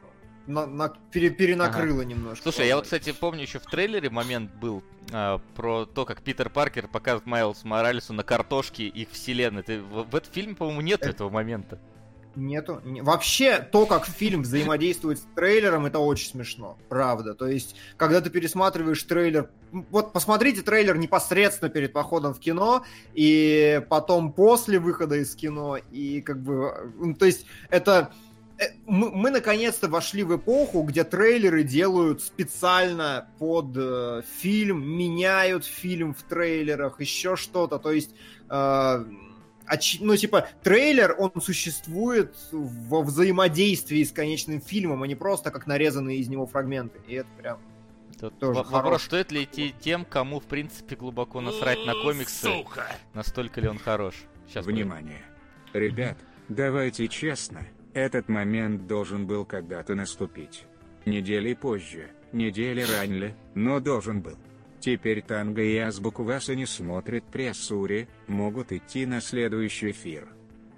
на- 0.47 0.65
на- 0.65 0.93
пере- 1.11 1.29
перенакрыло 1.29 2.01
немножко. 2.01 2.43
Слушай, 2.43 2.67
я 2.67 2.75
вот, 2.75 2.85
кстати, 2.85 3.11
помню, 3.11 3.43
еще 3.43 3.59
в 3.59 3.65
трейлере 3.65 4.09
момент 4.09 4.51
был 4.55 4.83
а, 5.11 5.39
про 5.55 5.85
то, 5.85 6.05
как 6.05 6.21
Питер 6.21 6.49
Паркер 6.49 6.87
показывает 6.87 7.25
Майлсу 7.25 7.67
Моралесу 7.67 8.13
на 8.13 8.23
картошке 8.23 8.85
их 8.85 9.09
вселенной. 9.11 9.63
Ты, 9.63 9.81
в, 9.81 10.03
в 10.09 10.15
этом 10.15 10.31
фильме, 10.33 10.55
по-моему, 10.55 10.81
нет 10.81 11.03
Э, 11.05 11.09
этого 11.09 11.29
момента. 11.29 11.79
Нету. 12.35 12.81
Не- 12.85 13.01
Вообще, 13.01 13.59
то, 13.59 13.85
как 13.85 14.05
фильм 14.05 14.43
взаимодействует 14.43 15.19
с 15.19 15.27
трейлером, 15.35 15.85
это 15.85 15.99
очень 15.99 16.29
смешно. 16.29 16.77
Правда. 16.87 17.33
То 17.35 17.47
есть, 17.47 17.75
когда 17.97 18.21
ты 18.21 18.29
пересматриваешь 18.29 19.03
трейлер... 19.03 19.49
Вот 19.71 20.13
посмотрите 20.13 20.61
трейлер 20.61 20.97
непосредственно 20.97 21.69
перед 21.69 21.91
походом 21.91 22.33
в 22.33 22.39
кино, 22.39 22.85
и 23.13 23.81
потом 23.89 24.31
после 24.31 24.79
выхода 24.79 25.15
из 25.15 25.35
кино, 25.35 25.77
и 25.91 26.21
как 26.21 26.41
бы... 26.41 26.93
м, 27.01 27.15
То 27.15 27.25
есть, 27.25 27.45
это... 27.69 28.13
э, 28.61 28.65
Мы, 28.85 29.11
мы 29.11 29.31
наконец-то 29.31 29.87
вошли 29.89 30.23
в 30.23 30.35
эпоху, 30.37 30.83
где 30.83 31.03
трейлеры 31.03 31.63
делают 31.63 32.21
специально 32.21 33.27
под 33.39 33.75
э, 33.75 34.21
фильм, 34.39 34.87
меняют 34.97 35.65
фильм 35.65 36.13
в 36.13 36.23
трейлерах, 36.23 37.01
еще 37.01 37.35
что-то. 37.35 37.77
То 37.79 37.91
есть... 37.91 38.11
э, 38.49 39.05
оч- 39.67 39.97
ну, 40.01 40.15
типа, 40.17 40.47
трейлер, 40.63 41.15
он 41.17 41.31
существует 41.41 42.35
во 42.51 43.01
взаимодействии 43.03 44.03
с 44.03 44.11
конечным 44.11 44.61
фильмом, 44.61 45.03
а 45.03 45.07
не 45.07 45.15
просто 45.15 45.49
как 45.51 45.67
нарезанные 45.67 46.17
из 46.17 46.27
него 46.27 46.45
фрагменты. 46.45 46.99
И 47.07 47.15
это 47.15 47.29
прям 47.37 47.57
Тут 48.19 48.37
Тоже 48.37 48.59
во- 48.59 48.63
вопрос, 48.63 48.83
хорош. 48.83 49.03
стоит 49.03 49.31
ли 49.31 49.43
идти 49.45 49.73
тем, 49.79 50.05
кому, 50.05 50.39
в 50.39 50.43
принципе, 50.43 50.95
глубоко 50.95 51.41
насрать 51.41 51.79
на 51.87 51.93
комиксы, 51.93 52.49
настолько 53.15 53.61
ли 53.61 53.67
он 53.67 53.79
хорош. 53.79 54.13
Сейчас 54.47 54.65
Внимание. 54.65 55.23
Ребят, 55.73 56.17
давайте 56.49 57.07
честно, 57.07 57.65
этот 57.93 58.29
момент 58.29 58.87
должен 58.87 59.27
был 59.27 59.45
когда-то 59.45 59.95
наступить. 59.95 60.65
Недели 61.05 61.53
позже, 61.53 62.11
недели 62.31 62.81
раньше, 62.81 63.35
но 63.55 63.79
должен 63.79 64.21
был. 64.21 64.37
Теперь 64.79 65.21
Танго 65.21 65.61
и 65.61 65.77
Азбуку 65.77 66.23
Васа 66.23 66.55
не 66.55 66.65
смотрят 66.65 67.23
прессуре, 67.25 68.07
могут 68.27 68.71
идти 68.71 69.05
на 69.05 69.21
следующий 69.21 69.91
эфир. 69.91 70.27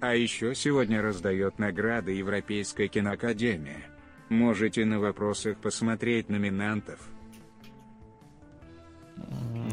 А 0.00 0.14
еще 0.14 0.54
сегодня 0.54 1.00
раздает 1.00 1.58
награды 1.58 2.12
Европейская 2.12 2.88
киноакадемия. 2.88 3.86
Можете 4.28 4.84
на 4.84 5.00
вопросах 5.00 5.56
посмотреть 5.58 6.28
номинантов. 6.28 7.00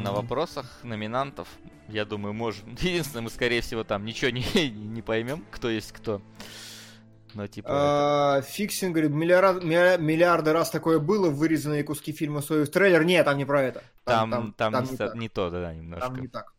На 0.00 0.12
вопросах 0.12 0.80
номинантов, 0.82 1.48
я 1.88 2.04
думаю, 2.04 2.32
можем. 2.32 2.70
Единственное, 2.80 3.24
мы, 3.24 3.30
скорее 3.30 3.60
всего, 3.60 3.84
там 3.84 4.04
ничего 4.04 4.30
не, 4.30 4.70
не 4.70 5.02
поймем, 5.02 5.44
кто 5.50 5.68
есть 5.68 5.92
кто. 5.92 6.22
Но 7.34 7.46
типа... 7.46 7.68
А, 7.70 8.42
Фиксин 8.42 8.92
говорит, 8.92 9.10
миллиард- 9.10 9.62
миллиарды 9.62 10.52
раз 10.52 10.70
такое 10.70 10.98
было, 10.98 11.30
вырезанные 11.30 11.84
куски 11.84 12.12
фильма 12.12 12.42
Союз. 12.42 12.70
Трейлер, 12.70 13.04
нет, 13.04 13.24
там 13.24 13.38
не 13.38 13.44
про 13.44 13.62
это. 13.62 13.82
там, 14.04 14.52
там, 14.56 14.72
не, 14.74 14.80
не 14.80 14.86
со- 14.86 14.96
так. 14.96 15.14
не 15.14 15.28
то, 15.28 15.50
да, 15.50 15.72
немножко. 15.72 16.06
Там 16.06 16.20
не 16.20 16.28
так. 16.28 16.52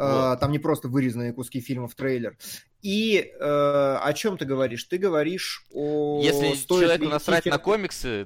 А, 0.00 0.36
Там 0.36 0.52
не 0.52 0.58
просто 0.58 0.88
вырезанные 0.88 1.32
куски 1.32 1.60
фильмов 1.60 1.94
трейлер. 1.94 2.36
И 2.82 3.18
э, 3.18 3.98
о 4.00 4.12
чем 4.12 4.38
ты 4.38 4.44
говоришь? 4.44 4.84
Ты 4.84 4.98
говоришь 4.98 5.64
о... 5.72 6.20
Если 6.22 6.54
стоит 6.54 6.82
человеку 6.82 7.06
насрать 7.06 7.40
идти 7.40 7.50
на 7.50 7.58
комиксы, 7.58 8.24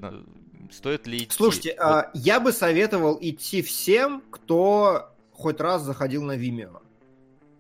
стоит 0.71 1.07
ли 1.07 1.19
идти? 1.25 1.31
Слушайте, 1.31 1.75
Вот 1.79 1.87
а, 1.87 2.11
я 2.13 2.39
бы 2.41 2.53
советовал 2.53 3.17
идти 3.19 3.63
всем, 3.63 4.23
кто 4.31 5.15
хоть 5.33 5.61
раз 5.61 5.83
заходил 5.83 6.23
на 6.23 6.37
Vimeo. 6.37 6.83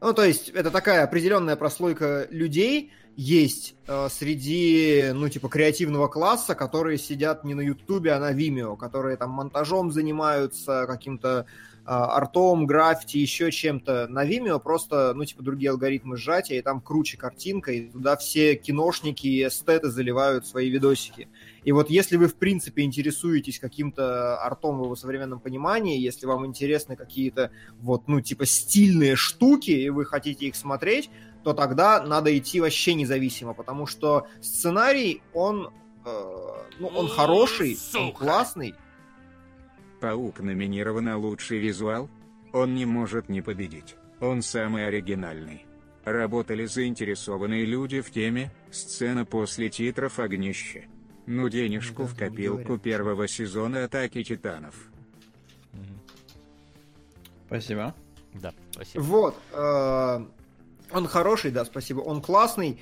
Ну, 0.02 0.12
то 0.12 0.24
есть, 0.24 0.50
это 0.50 0.70
такая 0.70 1.04
определенная 1.04 1.56
прослойка 1.56 2.26
людей 2.30 2.92
есть 3.16 3.74
э, 3.86 4.08
среди, 4.10 5.10
ну, 5.12 5.28
типа, 5.28 5.48
креативного 5.48 6.08
класса, 6.08 6.54
которые 6.54 6.98
сидят 6.98 7.44
не 7.44 7.54
на 7.54 7.60
Ютубе, 7.60 8.12
а 8.12 8.20
на 8.20 8.32
Vimeo, 8.32 8.76
которые 8.76 9.16
там 9.16 9.30
монтажом 9.30 9.92
занимаются, 9.92 10.86
каким-то 10.86 11.44
э, 11.44 11.44
артом, 11.84 12.66
граффити, 12.66 13.18
еще 13.18 13.50
чем-то. 13.50 14.06
На 14.08 14.26
Vimeo 14.26 14.58
просто, 14.60 15.12
ну, 15.14 15.24
типа, 15.24 15.42
другие 15.42 15.70
алгоритмы 15.72 16.16
сжатия, 16.16 16.58
и 16.58 16.62
там 16.62 16.80
круче 16.80 17.18
картинка, 17.18 17.72
и 17.72 17.90
туда 17.90 18.16
все 18.16 18.54
киношники 18.54 19.26
и 19.26 19.46
эстеты 19.46 19.90
заливают 19.90 20.46
свои 20.46 20.70
видосики. 20.70 21.28
И 21.64 21.72
вот 21.72 21.90
если 21.90 22.16
вы, 22.16 22.28
в 22.28 22.36
принципе, 22.36 22.82
интересуетесь 22.82 23.58
каким-то 23.58 24.38
артом 24.38 24.78
в 24.78 24.84
его 24.84 24.96
современном 24.96 25.38
понимании, 25.38 26.00
если 26.00 26.26
вам 26.26 26.46
интересны 26.46 26.96
какие-то 26.96 27.50
вот, 27.80 28.08
ну, 28.08 28.20
типа, 28.22 28.46
стильные 28.46 29.16
штуки, 29.16 29.70
и 29.70 29.90
вы 29.90 30.06
хотите 30.06 30.46
их 30.46 30.56
смотреть, 30.56 31.10
то 31.44 31.52
тогда 31.52 32.02
надо 32.02 32.36
идти 32.36 32.60
вообще 32.60 32.94
независимо, 32.94 33.54
потому 33.54 33.86
что 33.86 34.26
сценарий, 34.40 35.22
он, 35.32 35.72
э, 36.04 36.48
ну, 36.78 36.88
он 36.88 37.08
хороший, 37.08 37.78
он 37.94 38.12
классный. 38.12 38.74
Паук 40.00 40.40
номинирован 40.40 41.04
на 41.04 41.16
лучший 41.16 41.58
визуал? 41.58 42.08
Он 42.52 42.74
не 42.74 42.84
может 42.84 43.28
не 43.28 43.40
победить. 43.40 43.96
Он 44.20 44.42
самый 44.42 44.86
оригинальный. 44.86 45.66
Работали 46.04 46.66
заинтересованные 46.66 47.64
люди 47.64 48.00
в 48.00 48.10
теме 48.10 48.50
«Сцена 48.70 49.24
после 49.24 49.68
титров 49.68 50.18
огнище». 50.18 50.88
Ну 51.26 51.48
денежку 51.48 52.02
Да, 52.02 52.08
в 52.08 52.16
копилку 52.16 52.78
первого 52.78 53.28
сезона 53.28 53.84
«Атаки 53.84 54.22
титанов». 54.24 54.74
Спасибо. 57.46 57.94
Да, 58.34 58.52
спасибо. 58.72 59.02
Вот. 59.02 59.36
э, 59.52 60.26
он 60.92 61.08
хороший, 61.08 61.50
да, 61.50 61.64
спасибо. 61.64 62.00
Он 62.00 62.20
классный. 62.22 62.80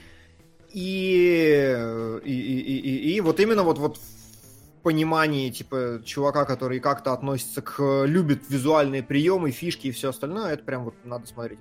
И, 0.72 1.76
и, 2.24 2.32
и, 2.32 2.78
и, 2.78 3.14
и- 3.16 3.20
вот 3.20 3.40
именно 3.40 3.62
вот, 3.62 3.78
вот 3.78 3.96
в 3.96 4.82
понимании, 4.82 5.50
типа, 5.50 6.00
чувака, 6.04 6.44
который 6.44 6.80
как-то 6.80 7.12
относится 7.12 7.60
к... 7.60 8.04
любит 8.06 8.42
визуальные 8.48 9.02
приемы, 9.02 9.50
фишки 9.50 9.88
и 9.88 9.90
все 9.90 10.10
остальное, 10.10 10.52
это 10.52 10.64
прям 10.64 10.84
вот 10.84 10.94
надо 11.04 11.26
смотреть. 11.26 11.58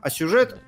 А 0.00 0.10
сюжет... 0.10 0.58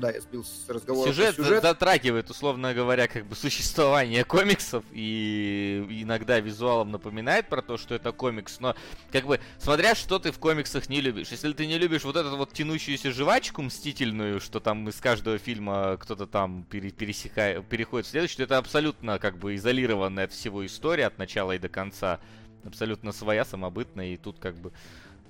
Да, 0.00 0.10
я 0.10 0.20
сбил 0.20 0.44
с 0.44 0.68
разговора. 0.68 1.08
Сюжет, 1.08 1.36
за- 1.36 1.60
затрагивает, 1.60 2.30
условно 2.30 2.72
говоря, 2.72 3.06
как 3.06 3.26
бы 3.26 3.36
существование 3.36 4.24
комиксов 4.24 4.82
и 4.92 5.86
иногда 6.02 6.40
визуалом 6.40 6.90
напоминает 6.90 7.48
про 7.48 7.60
то, 7.60 7.76
что 7.76 7.94
это 7.94 8.12
комикс, 8.12 8.60
но 8.60 8.74
как 9.12 9.26
бы 9.26 9.40
смотря, 9.58 9.94
что 9.94 10.18
ты 10.18 10.32
в 10.32 10.38
комиксах 10.38 10.88
не 10.88 11.00
любишь. 11.02 11.28
Если 11.30 11.52
ты 11.52 11.66
не 11.66 11.76
любишь 11.78 12.04
вот 12.04 12.16
эту 12.16 12.34
вот 12.36 12.52
тянущуюся 12.52 13.12
жвачку 13.12 13.60
мстительную, 13.62 14.40
что 14.40 14.58
там 14.58 14.88
из 14.88 14.96
каждого 14.96 15.36
фильма 15.38 15.98
кто-то 16.00 16.26
там 16.26 16.64
пере- 16.64 16.90
пересекает, 16.90 17.66
переходит 17.66 18.06
в 18.06 18.10
следующий, 18.10 18.38
то 18.38 18.42
это 18.44 18.56
абсолютно 18.58 19.18
как 19.18 19.36
бы 19.38 19.54
изолированная 19.54 20.24
от 20.24 20.32
всего 20.32 20.64
история 20.64 21.06
от 21.06 21.18
начала 21.18 21.52
и 21.52 21.58
до 21.58 21.68
конца. 21.68 22.20
Абсолютно 22.64 23.12
своя, 23.12 23.44
самобытная, 23.44 24.08
и 24.08 24.16
тут 24.16 24.38
как 24.38 24.54
бы 24.56 24.72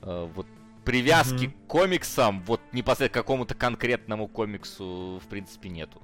э, 0.02 0.28
вот 0.34 0.46
привязки 0.84 1.46
Мгм. 1.46 1.52
к 1.52 1.66
комиксам, 1.68 2.42
вот 2.44 2.60
непосредственно 2.72 3.08
к 3.10 3.24
какому-то 3.24 3.54
конкретному 3.54 4.28
комиксу, 4.28 5.20
в 5.24 5.28
принципе, 5.28 5.68
нету. 5.68 6.02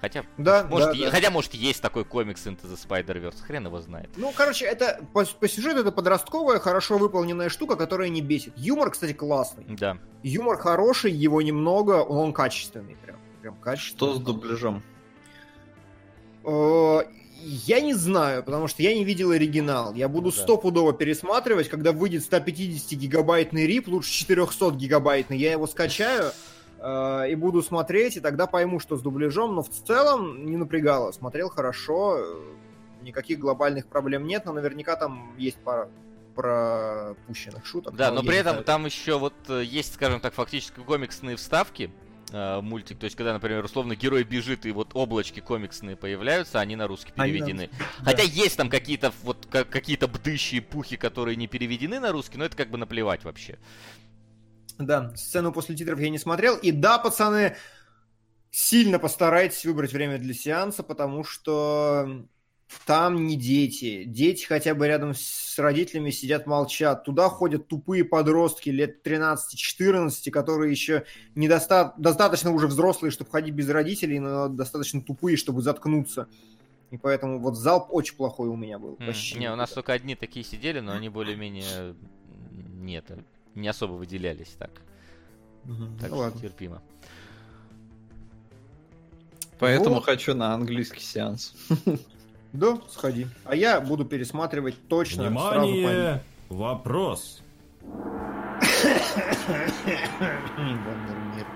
Хотя, 0.00 0.24
Да, 0.38 0.64
может, 0.64 0.92
да, 0.92 0.94
е- 0.96 1.04
да. 1.06 1.10
хотя, 1.10 1.30
может, 1.30 1.52
есть 1.52 1.82
такой 1.82 2.04
комикс 2.06 2.46
Into 2.46 2.62
the 2.64 2.78
Spider-Verse, 2.78 3.42
хрен 3.42 3.66
его 3.66 3.80
знает. 3.82 4.08
Ну, 4.16 4.32
короче, 4.34 4.64
это 4.64 4.98
по, 5.12 5.26
по 5.26 5.46
сюжету 5.46 5.80
это 5.80 5.92
подростковая, 5.92 6.58
хорошо 6.58 6.96
выполненная 6.96 7.50
штука, 7.50 7.76
которая 7.76 8.08
не 8.08 8.22
бесит. 8.22 8.54
Юмор, 8.56 8.90
кстати, 8.92 9.12
классный. 9.12 9.64
Да. 9.68 9.98
Юмор 10.22 10.56
хороший, 10.56 11.12
его 11.12 11.42
немного, 11.42 12.02
он 12.02 12.32
качественный 12.32 12.96
прям. 12.96 13.18
Прям 13.42 13.56
качественный. 13.56 13.96
Что 14.12 14.14
с 14.14 14.20
дубляжом? 14.20 14.82
Я 17.42 17.80
не 17.80 17.94
знаю, 17.94 18.42
потому 18.42 18.68
что 18.68 18.82
я 18.82 18.94
не 18.94 19.04
видел 19.04 19.30
оригинал. 19.30 19.94
Я 19.94 20.08
буду 20.08 20.30
стопудово 20.30 20.92
пересматривать, 20.92 21.68
когда 21.68 21.92
выйдет 21.92 22.22
150-гигабайтный 22.30 23.66
рип, 23.66 23.88
лучше 23.88 24.24
400-гигабайтный. 24.26 25.36
Я 25.36 25.52
его 25.52 25.66
скачаю 25.66 26.32
э, 26.78 27.30
и 27.30 27.34
буду 27.34 27.62
смотреть, 27.62 28.16
и 28.16 28.20
тогда 28.20 28.46
пойму, 28.46 28.80
что 28.80 28.96
с 28.96 29.02
дубляжом. 29.02 29.54
Но 29.54 29.62
в 29.62 29.68
целом 29.68 30.46
не 30.46 30.56
напрягало. 30.56 31.12
Смотрел 31.12 31.48
хорошо, 31.48 32.18
э, 32.18 33.02
никаких 33.02 33.38
глобальных 33.38 33.86
проблем 33.86 34.26
нет, 34.26 34.44
но 34.44 34.52
наверняка 34.52 34.96
там 34.96 35.32
есть 35.38 35.56
пара 35.58 35.88
пропущенных 36.34 37.66
шуток. 37.66 37.94
Да, 37.94 38.10
но 38.10 38.20
я 38.22 38.26
при 38.26 38.38
этом 38.38 38.52
знаю. 38.52 38.64
там 38.64 38.86
еще 38.86 39.18
вот 39.18 39.34
э, 39.48 39.62
есть, 39.64 39.94
скажем 39.94 40.20
так, 40.20 40.32
фактически 40.32 40.80
комиксные 40.80 41.36
вставки. 41.36 41.90
Э, 42.32 42.60
Мультик, 42.60 42.98
то 42.98 43.04
есть, 43.04 43.16
когда, 43.16 43.32
например, 43.32 43.64
условно 43.64 43.94
герой 43.96 44.24
бежит 44.24 44.66
и 44.66 44.72
вот 44.72 44.90
облачки 44.94 45.40
комиксные 45.40 45.96
появляются, 45.96 46.60
они 46.60 46.76
на 46.76 46.86
русский 46.86 47.12
Они 47.16 47.32
переведены. 47.32 47.70
Да. 47.78 48.12
Хотя 48.12 48.22
есть 48.22 48.56
там 48.56 48.70
какие-то 48.70 49.12
вот 49.22 49.46
ка- 49.46 49.64
какие-то 49.64 50.08
бдыщи 50.08 50.56
и 50.56 50.60
пухи, 50.60 50.96
которые 50.96 51.36
не 51.36 51.46
переведены 51.46 52.00
на 52.00 52.12
русский, 52.12 52.38
но 52.38 52.44
это 52.44 52.56
как 52.56 52.70
бы 52.70 52.78
наплевать 52.78 53.24
вообще. 53.24 53.58
Да, 54.78 55.14
сцену 55.14 55.52
после 55.52 55.76
титров 55.76 56.00
я 56.00 56.08
не 56.08 56.18
смотрел. 56.18 56.56
И 56.56 56.72
да, 56.72 56.98
пацаны, 56.98 57.56
сильно 58.50 58.98
постарайтесь 58.98 59.64
выбрать 59.64 59.92
время 59.92 60.18
для 60.18 60.34
сеанса, 60.34 60.82
потому 60.82 61.24
что 61.24 62.26
там 62.86 63.26
не 63.26 63.36
дети. 63.36 64.04
Дети 64.04 64.44
хотя 64.44 64.74
бы 64.74 64.86
рядом 64.86 65.14
с 65.14 65.58
родителями 65.58 66.10
сидят, 66.10 66.46
молчат. 66.46 67.04
Туда 67.04 67.28
ходят 67.28 67.66
тупые 67.68 68.04
подростки 68.04 68.70
лет 68.70 69.04
13-14, 69.06 70.30
которые 70.30 70.70
еще 70.70 71.04
недоста- 71.34 71.94
достаточно 71.98 72.52
уже 72.52 72.66
взрослые, 72.68 73.10
чтобы 73.10 73.30
ходить 73.30 73.54
без 73.54 73.68
родителей, 73.68 74.18
но 74.20 74.48
достаточно 74.48 75.02
тупые, 75.02 75.36
чтобы 75.36 75.62
заткнуться. 75.62 76.28
И 76.90 76.96
поэтому 76.96 77.38
вот 77.40 77.56
залп 77.56 77.86
очень 77.90 78.16
плохой 78.16 78.48
у 78.48 78.56
меня 78.56 78.78
был. 78.78 78.96
М, 78.98 79.06
Вообще 79.06 79.38
Не, 79.38 79.52
у 79.52 79.56
нас 79.56 79.70
только 79.70 79.92
одни 79.92 80.14
такие 80.14 80.44
сидели, 80.44 80.80
но 80.80 80.92
они 80.92 81.08
более-менее 81.08 81.94
нет, 82.80 83.04
не 83.54 83.68
особо 83.68 83.92
выделялись 83.92 84.54
так. 84.58 84.70
Мгм. 85.64 85.98
Так 85.98 86.10
Ну 86.10 86.16
что 86.16 86.24
ладно. 86.24 86.40
терпимо. 86.40 86.82
Поэтому 89.58 89.96
Вот. 89.96 90.04
хочу 90.04 90.34
на 90.34 90.54
английский 90.54 91.02
сеанс. 91.02 91.54
Да, 92.52 92.78
сходи. 92.88 93.26
А 93.44 93.54
я 93.54 93.80
буду 93.80 94.04
пересматривать 94.04 94.76
точно. 94.88 95.24
сразу 95.24 95.68
Внимание! 95.68 96.22
Вопрос. 96.48 97.42
Вандермир. 100.84 101.46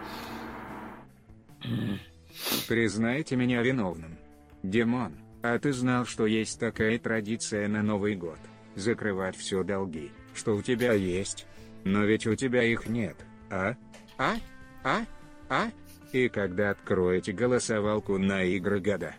Признайте 2.69 3.37
меня 3.37 3.63
виновным. 3.63 4.17
Димон, 4.63 5.15
а 5.43 5.59
ты 5.59 5.73
знал, 5.73 6.07
что 6.07 6.27
есть 6.27 6.59
такая 6.61 6.99
традиция 6.99 7.69
на 7.69 7.83
Новый 7.83 8.15
год? 8.15 8.39
Закрывать 8.77 9.37
все 9.37 9.63
долги, 9.63 10.11
что 10.35 10.57
у 10.57 10.63
тебя 10.63 10.93
есть. 10.93 11.47
Но 11.85 12.05
ведь 12.05 12.27
у 12.27 12.35
тебя 12.35 12.63
их 12.63 12.87
нет, 12.87 13.17
а? 13.51 13.77
А? 14.17 14.37
А? 14.85 15.05
А? 15.49 15.71
И 16.13 16.29
когда 16.29 16.71
откроете 16.71 17.33
голосовалку 17.33 18.19
на 18.19 18.43
игры 18.43 18.81
года? 18.81 19.15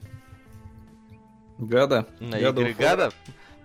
Гада. 1.57 2.07
На 2.19 2.35
God 2.35 2.61
игры 2.61 2.73
гада? 2.73 3.11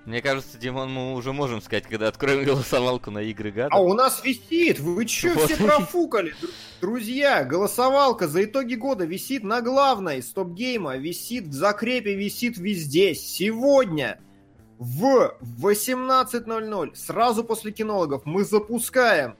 Мне 0.06 0.22
кажется, 0.22 0.56
Димон, 0.58 0.90
мы 0.90 1.14
уже 1.14 1.32
можем 1.32 1.60
сказать, 1.60 1.84
когда 1.86 2.08
откроем 2.08 2.44
голосовалку 2.44 3.10
на 3.10 3.18
игры 3.20 3.50
гада. 3.52 3.68
А 3.72 3.80
у 3.80 3.92
нас 3.94 4.24
висит! 4.24 4.80
Вы 4.80 5.04
чё 5.04 5.34
Вот. 5.34 5.50
все 5.50 5.56
профукали? 5.62 6.32
Дру- 6.40 6.50
Друзья, 6.80 7.44
голосовалка 7.44 8.26
за 8.26 8.44
итоги 8.44 8.74
года 8.76 9.04
висит 9.04 9.44
на 9.44 9.60
главной 9.60 10.22
стоп-гейма, 10.22 10.96
висит 10.96 11.44
в 11.48 11.52
закрепе, 11.52 12.14
висит 12.14 12.56
везде. 12.56 13.14
Сегодня 13.14 14.18
в 14.78 15.34
18.00, 15.62 16.94
сразу 16.96 17.44
после 17.44 17.70
кинологов, 17.70 18.22
мы 18.24 18.44
запускаем. 18.44 19.36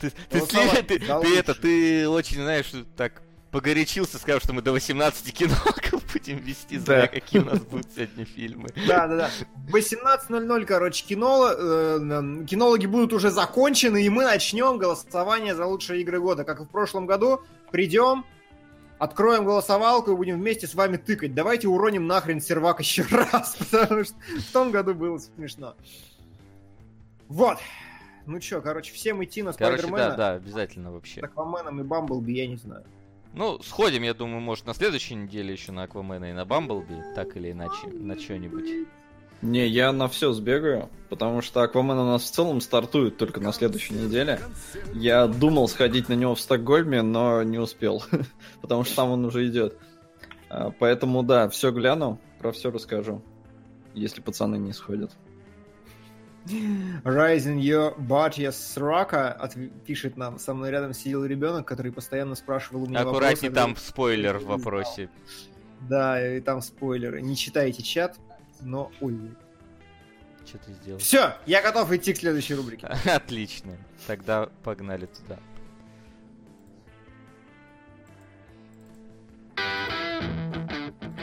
Ты, 0.00 0.10
ты 0.30 0.40
ты- 0.40 0.98
ты 0.98 1.14
лучшее. 1.14 1.36
это, 1.38 1.54
ты 1.54 2.08
очень, 2.08 2.36
знаешь, 2.36 2.70
так 2.96 3.20
погорячился, 3.50 4.18
сказал, 4.18 4.40
что 4.40 4.52
мы 4.52 4.62
до 4.62 4.70
18 4.72 5.34
кинологов 5.34 5.79
будем 6.12 6.38
вести, 6.38 6.78
зная, 6.78 7.02
Да. 7.02 7.06
какие 7.08 7.40
у 7.40 7.44
нас 7.44 7.60
будут 7.60 7.92
сегодня 7.94 8.24
фильмы. 8.24 8.68
Да-да-да. 8.86 9.30
В 9.68 9.74
18.00, 9.74 10.64
короче, 10.64 11.04
э, 11.04 11.08
кинологи 12.46 12.86
будут 12.86 13.12
уже 13.12 13.30
закончены, 13.30 14.02
и 14.04 14.08
мы 14.08 14.24
начнем 14.24 14.78
голосование 14.78 15.54
за 15.54 15.66
лучшие 15.66 16.00
игры 16.02 16.20
года. 16.20 16.44
Как 16.44 16.60
и 16.60 16.64
в 16.64 16.68
прошлом 16.68 17.06
году, 17.06 17.40
придем, 17.70 18.24
откроем 18.98 19.44
голосовалку 19.44 20.12
и 20.12 20.16
будем 20.16 20.36
вместе 20.38 20.66
с 20.66 20.74
вами 20.74 20.96
тыкать. 20.96 21.34
Давайте 21.34 21.68
уроним 21.68 22.06
нахрен 22.06 22.40
сервак 22.40 22.80
еще 22.80 23.02
раз, 23.10 23.56
потому 23.56 24.04
что 24.04 24.14
в 24.38 24.52
том 24.52 24.70
году 24.70 24.94
было 24.94 25.18
смешно. 25.18 25.74
Вот. 27.28 27.58
Ну 28.26 28.38
чё, 28.38 28.60
короче, 28.60 28.92
всем 28.92 29.24
идти 29.24 29.42
на 29.42 29.52
Короче, 29.52 29.78
Спайдермена. 29.82 30.10
да, 30.10 30.16
да, 30.16 30.32
обязательно 30.34 30.92
вообще. 30.92 31.20
С 31.20 31.24
Акваменом 31.24 31.80
и 31.80 31.82
Бамблби, 31.84 32.32
я 32.34 32.46
не 32.46 32.56
знаю. 32.56 32.84
Ну, 33.32 33.60
сходим, 33.62 34.02
я 34.02 34.14
думаю, 34.14 34.40
может, 34.40 34.66
на 34.66 34.74
следующей 34.74 35.14
неделе 35.14 35.52
еще 35.52 35.72
на 35.72 35.84
Аквамена 35.84 36.30
и 36.30 36.32
на 36.32 36.44
Бамблби, 36.44 36.96
так 37.14 37.36
или 37.36 37.52
иначе, 37.52 37.86
на 37.86 38.18
что-нибудь. 38.18 38.88
Не, 39.42 39.66
я 39.66 39.92
на 39.92 40.08
все 40.08 40.32
сбегаю, 40.32 40.90
потому 41.08 41.40
что 41.40 41.62
Аквамен 41.62 41.96
у 41.96 42.06
нас 42.06 42.24
в 42.24 42.30
целом 42.30 42.60
стартует 42.60 43.16
только 43.16 43.40
на 43.40 43.52
следующей 43.52 43.94
неделе. 43.94 44.40
Я 44.92 45.26
думал 45.26 45.66
сходить 45.68 46.08
на 46.10 46.14
него 46.14 46.34
в 46.34 46.40
Стокгольме, 46.40 47.00
но 47.00 47.42
не 47.42 47.58
успел, 47.58 48.02
потому 48.60 48.84
что 48.84 48.96
там 48.96 49.10
он 49.10 49.24
уже 49.24 49.48
идет. 49.48 49.78
А, 50.50 50.72
Поэтому 50.78 51.22
да, 51.22 51.48
все 51.48 51.70
гляну, 51.70 52.18
про 52.38 52.52
все 52.52 52.70
расскажу, 52.70 53.22
если 53.94 54.20
пацаны 54.20 54.56
не 54.56 54.74
сходят. 54.74 55.12
Rising 56.46 57.60
your 57.60 57.96
butt, 57.98 58.50
срака, 58.52 59.30
от- 59.32 59.56
пишет 59.86 60.16
нам. 60.16 60.38
Со 60.38 60.54
мной 60.54 60.70
рядом 60.70 60.94
сидел 60.94 61.24
ребенок, 61.24 61.66
который 61.66 61.92
постоянно 61.92 62.34
спрашивал 62.34 62.84
у 62.84 62.86
меня 62.86 63.00
Аккуратней 63.00 63.50
вопросы. 63.50 63.66
там 63.74 63.76
спойлер 63.76 64.38
в 64.38 64.44
вопросе. 64.46 65.10
Да, 65.88 66.36
и 66.36 66.40
там 66.40 66.60
спойлеры. 66.62 67.20
Не 67.22 67.36
читайте 67.36 67.82
чат, 67.82 68.18
но 68.60 68.90
ой. 69.00 69.18
Что 70.46 70.58
ты 70.58 70.72
сделал? 70.72 70.98
Все, 70.98 71.34
я 71.46 71.62
готов 71.62 71.92
идти 71.92 72.12
к 72.14 72.16
следующей 72.16 72.54
рубрике. 72.54 72.86
Отлично. 73.04 73.76
Тогда 74.06 74.48
погнали 74.64 75.06
туда. 75.06 75.38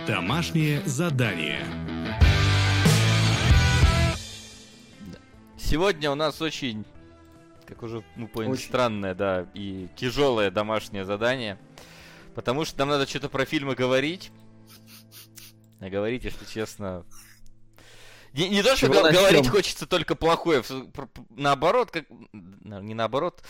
Домашнее 0.08 0.82
задание. 0.86 1.66
Сегодня 5.70 6.10
у 6.10 6.16
нас 6.16 6.42
очень, 6.42 6.86
как 7.66 7.84
уже 7.84 8.02
мы 8.16 8.30
поняли, 8.30 8.54
Очень. 8.54 8.68
странное, 8.68 9.14
да, 9.14 9.48
и 9.54 9.90
тяжелое 9.98 10.50
домашнее 10.50 11.04
задание. 11.04 11.58
Потому 12.36 12.64
что 12.64 12.80
нам 12.80 12.88
надо 12.88 13.06
что-то 13.06 13.28
про 13.28 13.44
фильмы 13.44 13.76
говорить. 13.76 14.32
А 15.82 15.90
говорить, 15.90 16.24
если 16.24 16.46
честно... 16.46 17.04
Не, 18.32 18.48
не 18.48 18.64
то, 18.64 18.78
что 18.78 18.88
г- 18.88 19.12
говорить 19.12 19.50
хочется 19.50 19.86
только 19.88 20.16
плохое, 20.16 20.64
наоборот, 21.32 21.92
как... 21.92 22.06
Не 22.32 22.94
наоборот, 22.94 23.44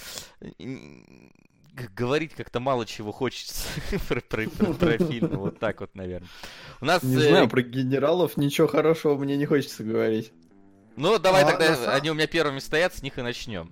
говорить 1.95 2.33
как-то 2.33 2.59
мало 2.59 2.87
чего 2.87 3.11
хочется 3.11 3.61
про, 4.07 4.21
про- 4.21 4.49
про- 4.49 4.73
про 4.73 4.97
фильмы, 4.97 5.37
вот 5.37 5.59
так 5.59 5.81
вот, 5.81 5.93
наверное. 5.93 6.29
У 6.81 6.85
нас... 6.85 7.03
Не 7.03 7.17
э, 7.17 7.29
знаю, 7.29 7.47
про 7.47 7.61
генералов 7.61 8.37
ничего 8.37 8.67
хорошего 8.67 9.15
мне 9.17 9.37
не 9.37 9.45
хочется 9.45 9.83
говорить. 9.83 10.31
Ну, 10.97 11.17
давай 11.19 11.43
А, 11.43 11.47
тогда, 11.51 11.75
самом- 11.75 11.89
они 11.95 12.11
у 12.11 12.13
меня 12.13 12.27
первыми 12.27 12.59
стоят, 12.59 12.93
с 12.95 13.01
них 13.01 13.17
и 13.17 13.21
начнем. 13.21 13.71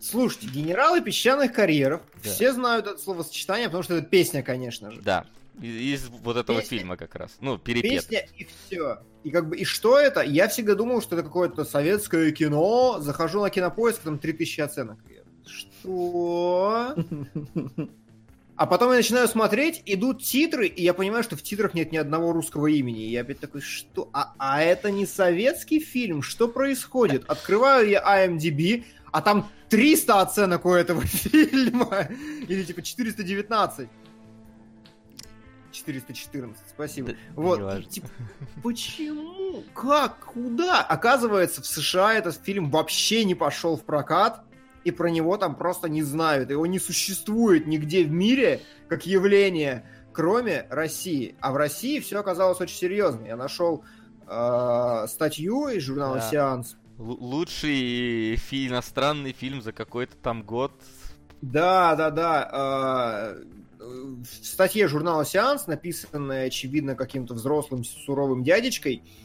Слушайте, 0.00 0.46
генералы 0.48 1.00
песчаных 1.00 1.52
карьеров. 1.52 2.00
Да. 2.22 2.30
Все 2.30 2.52
знают 2.52 2.86
это 2.86 2.98
словосочетание, 2.98 3.68
потому 3.68 3.82
что 3.82 3.94
это 3.96 4.06
песня, 4.06 4.42
конечно 4.42 4.90
же. 4.90 5.00
Да, 5.02 5.24
из 5.60 6.08
вот 6.08 6.36
этого 6.36 6.60
Песня- 6.60 6.78
фильма 6.78 6.96
как 6.96 7.14
раз. 7.14 7.36
Ну, 7.40 7.58
перепет. 7.58 7.90
Песня 8.06 8.26
и 8.36 8.46
все. 8.66 8.98
И 9.24 9.30
как 9.30 9.48
бы, 9.48 9.56
и 9.56 9.64
что 9.64 9.98
это? 9.98 10.20
Я 10.20 10.48
всегда 10.48 10.74
думал, 10.74 11.00
что 11.02 11.16
это 11.16 11.24
какое-то 11.24 11.64
советское 11.64 12.30
кино. 12.32 12.98
Захожу 13.00 13.40
на 13.40 13.50
кинопоиск, 13.50 14.00
там 14.00 14.18
3000 14.18 14.60
оценок. 14.60 14.98
Что? 15.46 16.94
А 18.56 18.66
потом 18.66 18.90
я 18.90 18.96
начинаю 18.96 19.26
смотреть, 19.26 19.82
идут 19.84 20.22
титры, 20.22 20.68
и 20.68 20.82
я 20.82 20.94
понимаю, 20.94 21.24
что 21.24 21.36
в 21.36 21.42
титрах 21.42 21.74
нет 21.74 21.90
ни 21.90 21.96
одного 21.96 22.32
русского 22.32 22.68
имени. 22.68 23.04
И 23.04 23.10
я 23.10 23.22
опять 23.22 23.40
такой, 23.40 23.60
что? 23.60 24.08
А, 24.12 24.32
а 24.38 24.62
это 24.62 24.92
не 24.92 25.06
советский 25.06 25.80
фильм? 25.80 26.22
Что 26.22 26.46
происходит? 26.46 27.24
Открываю 27.28 27.88
я 27.88 28.00
IMDb, 28.00 28.84
а 29.10 29.22
там 29.22 29.50
300 29.70 30.20
оценок 30.20 30.66
у 30.66 30.70
этого 30.72 31.00
фильма. 31.04 32.08
Или 32.46 32.62
типа 32.62 32.82
419. 32.82 33.88
414, 35.72 36.62
спасибо. 36.68 37.08
Да, 37.08 37.16
Вот, 37.34 37.88
типа, 37.88 38.08
почему? 38.62 39.64
Как? 39.74 40.20
Куда? 40.20 40.80
Оказывается, 40.80 41.60
в 41.60 41.66
США 41.66 42.14
этот 42.14 42.36
фильм 42.36 42.70
вообще 42.70 43.24
не 43.24 43.34
пошел 43.34 43.76
в 43.76 43.84
прокат, 43.84 44.44
и 44.84 44.90
про 44.90 45.08
него 45.10 45.36
там 45.36 45.54
просто 45.56 45.88
не 45.88 46.02
знают. 46.02 46.50
Его 46.50 46.66
не 46.66 46.78
существует 46.78 47.66
нигде 47.66 48.04
в 48.04 48.10
мире 48.10 48.60
как 48.88 49.06
явление, 49.06 49.84
кроме 50.12 50.66
России. 50.70 51.34
А 51.40 51.52
в 51.52 51.56
России 51.56 51.98
все 52.00 52.20
оказалось 52.20 52.60
очень 52.60 52.76
серьезно. 52.76 53.26
Я 53.26 53.36
нашел 53.36 53.84
э, 54.26 55.06
статью 55.08 55.68
из 55.68 55.82
журнала 55.82 56.16
Да. 56.16 56.30
«Сеанс». 56.30 56.76
Л- 56.98 57.16
лучший 57.20 58.36
фи- 58.36 58.68
иностранный 58.68 59.32
фильм 59.32 59.62
за 59.62 59.72
какой-то 59.72 60.16
там 60.16 60.42
год. 60.42 60.72
Да, 61.42 61.94
да, 61.96 62.10
да. 62.10 63.34
э, 63.40 63.44
В 63.80 64.26
статье 64.46 64.86
журнала 64.88 65.24
«Сеанс», 65.24 65.66
написанной, 65.66 66.46
очевидно, 66.46 66.94
каким-то 66.94 67.34
взрослым 67.34 67.84
суровым 67.84 68.42
дядечкой, 68.44 69.02
э, 69.02 69.23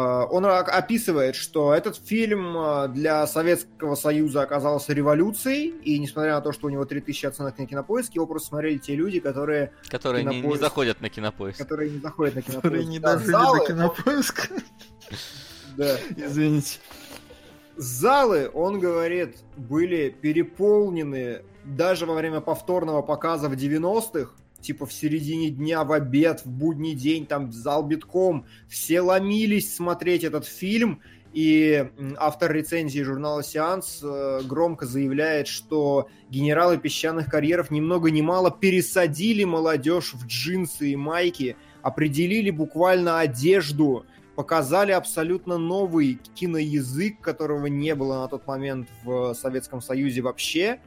он 0.00 0.44
ра- 0.46 0.60
описывает, 0.62 1.34
что 1.36 1.74
этот 1.74 1.96
фильм 1.96 2.56
э, 2.56 2.88
для 2.88 3.26
Советского 3.26 3.94
Союза 3.94 4.42
оказался 4.42 4.92
революцией, 4.94 5.68
и 5.84 5.98
несмотря 5.98 6.34
на 6.34 6.40
то, 6.40 6.52
что 6.52 6.66
у 6.66 6.70
него 6.70 6.84
3000 6.84 7.26
оценок 7.26 7.58
на 7.58 7.66
кинопоиске, 7.66 8.12
его 8.14 8.26
просто 8.26 8.48
смотрели 8.48 8.78
те 8.78 8.94
люди, 8.94 9.20
которые, 9.20 9.72
Которые 9.88 10.24
не, 10.24 10.40
не 10.40 10.56
заходят 10.56 11.00
на 11.00 11.08
кинопоиск. 11.10 11.58
которые 11.58 11.90
не 11.90 11.98
заходят 12.00 12.34
на 12.36 12.42
кинопоиск. 12.42 12.62
Которые 12.62 12.84
не 12.86 12.98
Да, 12.98 13.14
дожили 13.14 13.30
залы, 13.32 13.58
до 13.58 13.66
кинопоиска. 13.66 14.42
да. 15.76 15.96
Извините. 16.16 16.78
Залы, 17.76 18.50
он 18.52 18.80
говорит, 18.80 19.38
были 19.56 20.10
переполнены 20.10 21.42
даже 21.64 22.06
во 22.06 22.14
время 22.14 22.40
повторного 22.40 23.02
показа 23.02 23.48
в 23.48 23.52
90-х, 23.54 24.30
типа 24.62 24.86
в 24.86 24.92
середине 24.92 25.50
дня, 25.50 25.84
в 25.84 25.92
обед, 25.92 26.42
в 26.44 26.50
будний 26.50 26.94
день, 26.94 27.26
там 27.26 27.52
зал 27.52 27.84
битком, 27.84 28.46
все 28.68 29.00
ломились 29.00 29.74
смотреть 29.74 30.24
этот 30.24 30.46
фильм, 30.46 31.02
и 31.32 31.88
автор 32.18 32.52
рецензии 32.52 33.00
журнала 33.00 33.42
«Сеанс» 33.42 34.00
э, 34.02 34.40
громко 34.44 34.84
заявляет, 34.84 35.48
что 35.48 36.10
генералы 36.28 36.76
песчаных 36.76 37.26
карьеров 37.30 37.70
ни 37.70 37.80
много 37.80 38.10
ни 38.10 38.20
мало 38.20 38.50
пересадили 38.50 39.44
молодежь 39.44 40.12
в 40.12 40.26
джинсы 40.26 40.90
и 40.90 40.96
майки, 40.96 41.56
определили 41.80 42.50
буквально 42.50 43.20
одежду, 43.20 44.04
показали 44.36 44.92
абсолютно 44.92 45.56
новый 45.56 46.18
киноязык, 46.34 47.20
которого 47.20 47.66
не 47.66 47.94
было 47.94 48.20
на 48.20 48.28
тот 48.28 48.46
момент 48.46 48.88
в 49.02 49.32
Советском 49.34 49.80
Союзе 49.80 50.20
вообще. 50.20 50.80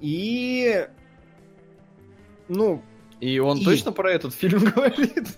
И... 0.00 0.86
Ну, 2.48 2.82
И 3.20 3.38
он 3.38 3.58
И- 3.58 3.64
точно 3.64 3.92
про 3.92 4.10
этот 4.12 4.34
фильм 4.34 4.64
говорит? 4.74 5.28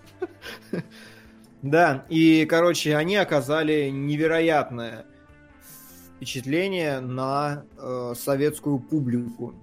да, 1.62 2.04
и, 2.08 2.44
короче, 2.46 2.96
они 2.96 3.16
оказали 3.16 3.88
невероятное 3.90 5.06
впечатление 6.16 7.00
на 7.00 7.64
э, 7.78 8.14
советскую 8.18 8.78
публику. 8.78 9.54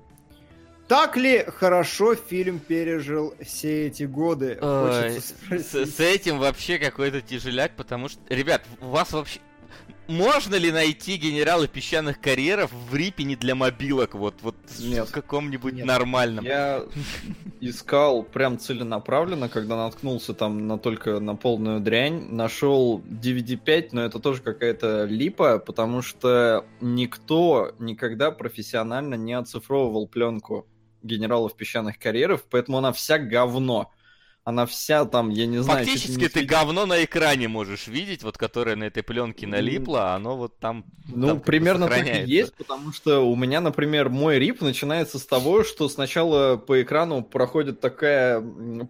Так 0.88 1.18
ли 1.18 1.44
хорошо 1.48 2.14
фильм 2.14 2.60
пережил 2.60 3.34
все 3.42 3.88
эти 3.88 4.04
годы? 4.04 4.60
Ой, 4.62 4.92
Хочется 5.10 5.22
с, 5.22 5.26
спросить. 5.30 5.96
с 5.96 6.00
этим 6.00 6.38
вообще 6.40 6.78
какой-то 6.78 7.22
тяжеляк, 7.22 7.72
потому 7.76 8.10
что, 8.10 8.20
ребят, 8.30 8.62
у 8.82 8.88
вас 8.90 9.12
вообще... 9.12 9.40
можно 10.08 10.56
ли 10.56 10.72
найти 10.72 11.18
генерала 11.18 11.68
песчаных 11.68 12.20
карьеров 12.20 12.72
в 12.72 12.96
рипе 12.96 13.24
не 13.24 13.36
для 13.36 13.56
мобилок, 13.56 14.16
вот, 14.16 14.36
вот 14.42 14.56
Нет. 14.80 15.08
в 15.08 15.12
каком-нибудь 15.12 15.74
Нет. 15.74 15.86
нормальном? 15.86 16.44
Я 16.46 16.84
искал 17.62 18.24
прям 18.24 18.60
целенаправленно, 18.60 19.50
когда 19.50 19.78
наткнулся 19.78 20.34
там 20.34 20.68
на 20.68 20.78
только 20.78 21.20
на 21.20 21.36
полную 21.36 21.80
дрянь, 21.80 22.28
нашел 22.30 23.00
DVD-5, 23.02 23.90
но 23.92 24.04
это 24.04 24.20
тоже 24.20 24.42
какая-то 24.42 25.06
липа, 25.06 25.60
потому 25.60 26.02
что 26.02 26.66
никто 26.82 27.74
никогда 27.80 28.32
профессионально 28.32 29.16
не 29.16 29.34
оцифровывал 29.34 30.08
пленку 30.08 30.68
генералов 31.04 31.56
песчаных 31.56 32.00
карьеров, 32.00 32.46
поэтому 32.50 32.78
она 32.78 32.92
вся 32.94 33.18
говно. 33.18 33.92
Она 34.46 34.66
вся 34.66 35.06
там, 35.06 35.30
я 35.30 35.46
не 35.46 35.60
знаю... 35.60 35.86
Фактически 35.86 36.20
не 36.20 36.28
ты 36.28 36.44
говно 36.44 36.86
на 36.86 37.06
экране 37.06 37.48
можешь 37.48 37.88
видеть, 37.88 38.24
вот 38.24 38.38
которое 38.38 38.76
на 38.76 38.84
этой 38.84 39.02
пленке 39.02 39.48
налипло, 39.48 40.12
а 40.12 40.16
оно 40.16 40.36
вот 40.36 40.60
там... 40.60 40.84
Ну, 41.08 41.28
там 41.28 41.40
примерно 41.40 41.88
так 41.88 42.06
и 42.06 42.24
есть, 42.26 42.54
потому 42.56 42.92
что 42.92 43.20
у 43.20 43.38
меня, 43.38 43.62
например, 43.62 44.10
мой 44.10 44.40
рип 44.40 44.60
начинается 44.60 45.18
с 45.18 45.26
того, 45.26 45.64
что 45.64 45.88
сначала 45.88 46.58
по 46.58 46.82
экрану 46.82 47.24
проходит 47.24 47.80
такая 47.80 48.40
м, 48.40 48.90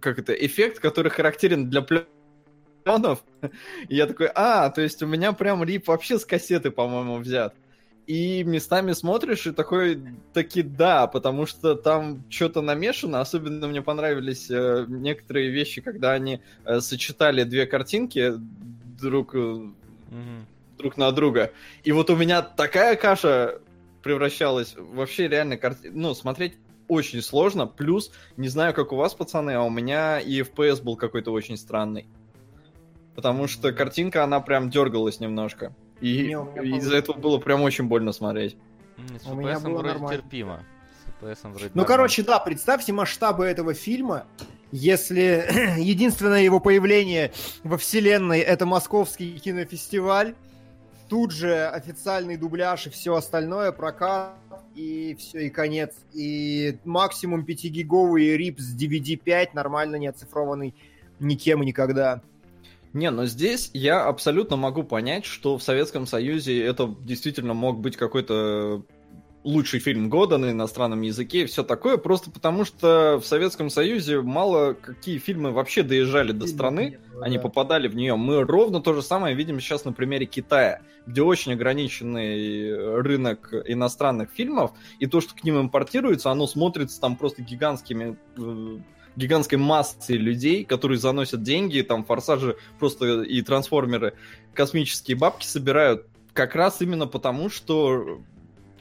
как 0.00 0.18
это, 0.18 0.32
эффект, 0.32 0.80
который 0.80 1.12
характерен 1.12 1.70
для 1.70 1.82
пленов. 1.82 3.22
И 3.88 3.94
я 3.94 4.06
такой, 4.06 4.28
а, 4.34 4.70
то 4.70 4.80
есть 4.80 5.02
у 5.04 5.06
меня 5.06 5.34
прям 5.34 5.62
рип 5.62 5.86
вообще 5.86 6.18
с 6.18 6.24
кассеты, 6.24 6.72
по-моему, 6.72 7.18
взят. 7.18 7.54
И 8.06 8.44
местами 8.44 8.92
смотришь 8.92 9.48
и 9.48 9.52
такой, 9.52 10.00
таки 10.32 10.62
да, 10.62 11.08
потому 11.08 11.44
что 11.44 11.74
там 11.74 12.22
что-то 12.30 12.62
намешано. 12.62 13.20
Особенно 13.20 13.66
мне 13.66 13.82
понравились 13.82 14.48
э, 14.48 14.84
некоторые 14.88 15.50
вещи, 15.50 15.80
когда 15.80 16.12
они 16.12 16.40
э, 16.64 16.80
сочетали 16.80 17.42
две 17.42 17.66
картинки 17.66 18.34
друг 19.00 19.34
э, 19.34 19.70
друг 20.78 20.96
на 20.96 21.10
друга. 21.10 21.52
И 21.82 21.90
вот 21.90 22.08
у 22.10 22.16
меня 22.16 22.42
такая 22.42 22.94
каша 22.94 23.60
превращалась 24.02 24.74
вообще 24.76 25.26
реально 25.26 25.56
карти... 25.56 25.90
ну 25.92 26.14
смотреть 26.14 26.54
очень 26.86 27.22
сложно. 27.22 27.66
Плюс 27.66 28.12
не 28.36 28.48
знаю, 28.48 28.72
как 28.72 28.92
у 28.92 28.96
вас, 28.96 29.14
пацаны, 29.14 29.52
а 29.54 29.62
у 29.62 29.70
меня 29.70 30.20
и 30.20 30.42
FPS 30.42 30.80
был 30.82 30.96
какой-то 30.96 31.32
очень 31.32 31.56
странный. 31.56 32.06
Потому 33.16 33.48
что 33.48 33.72
картинка, 33.72 34.22
она 34.22 34.40
прям 34.40 34.70
дергалась 34.70 35.18
немножко. 35.18 35.74
И 36.00 36.30
из-за 36.30 36.96
этого 36.96 37.16
было 37.16 37.38
прям 37.38 37.62
очень 37.62 37.84
больно 37.84 38.12
смотреть. 38.12 38.56
С 39.22 39.26
У 39.26 39.34
меня 39.34 39.54
FPS 39.54 39.62
было 39.62 39.78
вроде 39.78 39.88
нормально. 39.88 40.16
терпимо. 40.22 40.64
С 41.20 41.22
FPS 41.24 41.38
вроде 41.42 41.64
Ну, 41.64 41.68
нормально. 41.68 41.84
короче, 41.86 42.22
да, 42.22 42.38
представьте 42.38 42.92
масштабы 42.92 43.44
этого 43.46 43.74
фильма. 43.74 44.26
Если 44.72 45.46
единственное 45.80 46.42
его 46.42 46.60
появление 46.60 47.32
во 47.64 47.78
вселенной 47.78 48.40
это 48.40 48.66
московский 48.66 49.38
кинофестиваль, 49.38 50.34
тут 51.08 51.30
же 51.30 51.66
официальный 51.68 52.36
дубляж 52.36 52.86
и 52.88 52.90
все 52.90 53.14
остальное, 53.14 53.70
прокат, 53.72 54.34
и 54.74 55.16
все, 55.18 55.46
и 55.46 55.50
конец. 55.50 55.94
И 56.12 56.78
максимум 56.84 57.44
5-гиговый 57.44 58.36
рип 58.36 58.58
с 58.60 58.76
DVD-5, 58.76 59.50
нормально 59.54 59.96
не 59.96 60.08
оцифрованный 60.08 60.74
никем 61.20 61.62
и 61.62 61.66
никогда. 61.66 62.20
Не, 62.96 63.10
но 63.10 63.26
здесь 63.26 63.70
я 63.74 64.06
абсолютно 64.06 64.56
могу 64.56 64.82
понять, 64.82 65.26
что 65.26 65.58
в 65.58 65.62
Советском 65.62 66.06
Союзе 66.06 66.64
это 66.64 66.94
действительно 67.00 67.52
мог 67.52 67.78
быть 67.78 67.94
какой-то 67.94 68.86
лучший 69.44 69.80
фильм 69.80 70.08
года 70.08 70.38
на 70.38 70.50
иностранном 70.52 71.02
языке 71.02 71.42
и 71.42 71.44
все 71.44 71.62
такое, 71.62 71.98
просто 71.98 72.30
потому 72.30 72.64
что 72.64 73.20
в 73.22 73.26
Советском 73.26 73.68
Союзе 73.68 74.22
мало 74.22 74.72
какие 74.72 75.18
фильмы 75.18 75.52
вообще 75.52 75.82
доезжали 75.82 76.32
до 76.32 76.46
страны, 76.46 76.98
они 77.20 77.36
Да. 77.36 77.42
попадали 77.42 77.86
в 77.86 77.94
нее. 77.94 78.16
Мы 78.16 78.42
ровно 78.44 78.80
то 78.80 78.94
же 78.94 79.02
самое 79.02 79.36
видим 79.36 79.60
сейчас 79.60 79.84
на 79.84 79.92
примере 79.92 80.24
Китая, 80.24 80.80
где 81.06 81.20
очень 81.20 81.52
ограниченный 81.52 83.02
рынок 83.02 83.52
иностранных 83.66 84.30
фильмов, 84.30 84.72
и 85.00 85.06
то, 85.06 85.20
что 85.20 85.34
к 85.34 85.44
ним 85.44 85.60
импортируется, 85.60 86.30
оно 86.30 86.46
смотрится 86.46 86.98
там 86.98 87.16
просто 87.16 87.42
гигантскими 87.42 88.16
э, 88.38 88.78
гигантской 89.16 89.58
массой 89.58 90.16
людей, 90.16 90.64
которые 90.64 90.98
заносят 90.98 91.42
деньги, 91.42 91.80
там 91.80 92.04
форсажи 92.04 92.56
просто 92.78 93.22
и 93.22 93.42
трансформеры 93.42 94.14
космические 94.54 95.16
бабки 95.16 95.46
собирают 95.46 96.06
как 96.32 96.54
раз 96.54 96.82
именно 96.82 97.06
потому, 97.06 97.48
что 97.50 98.20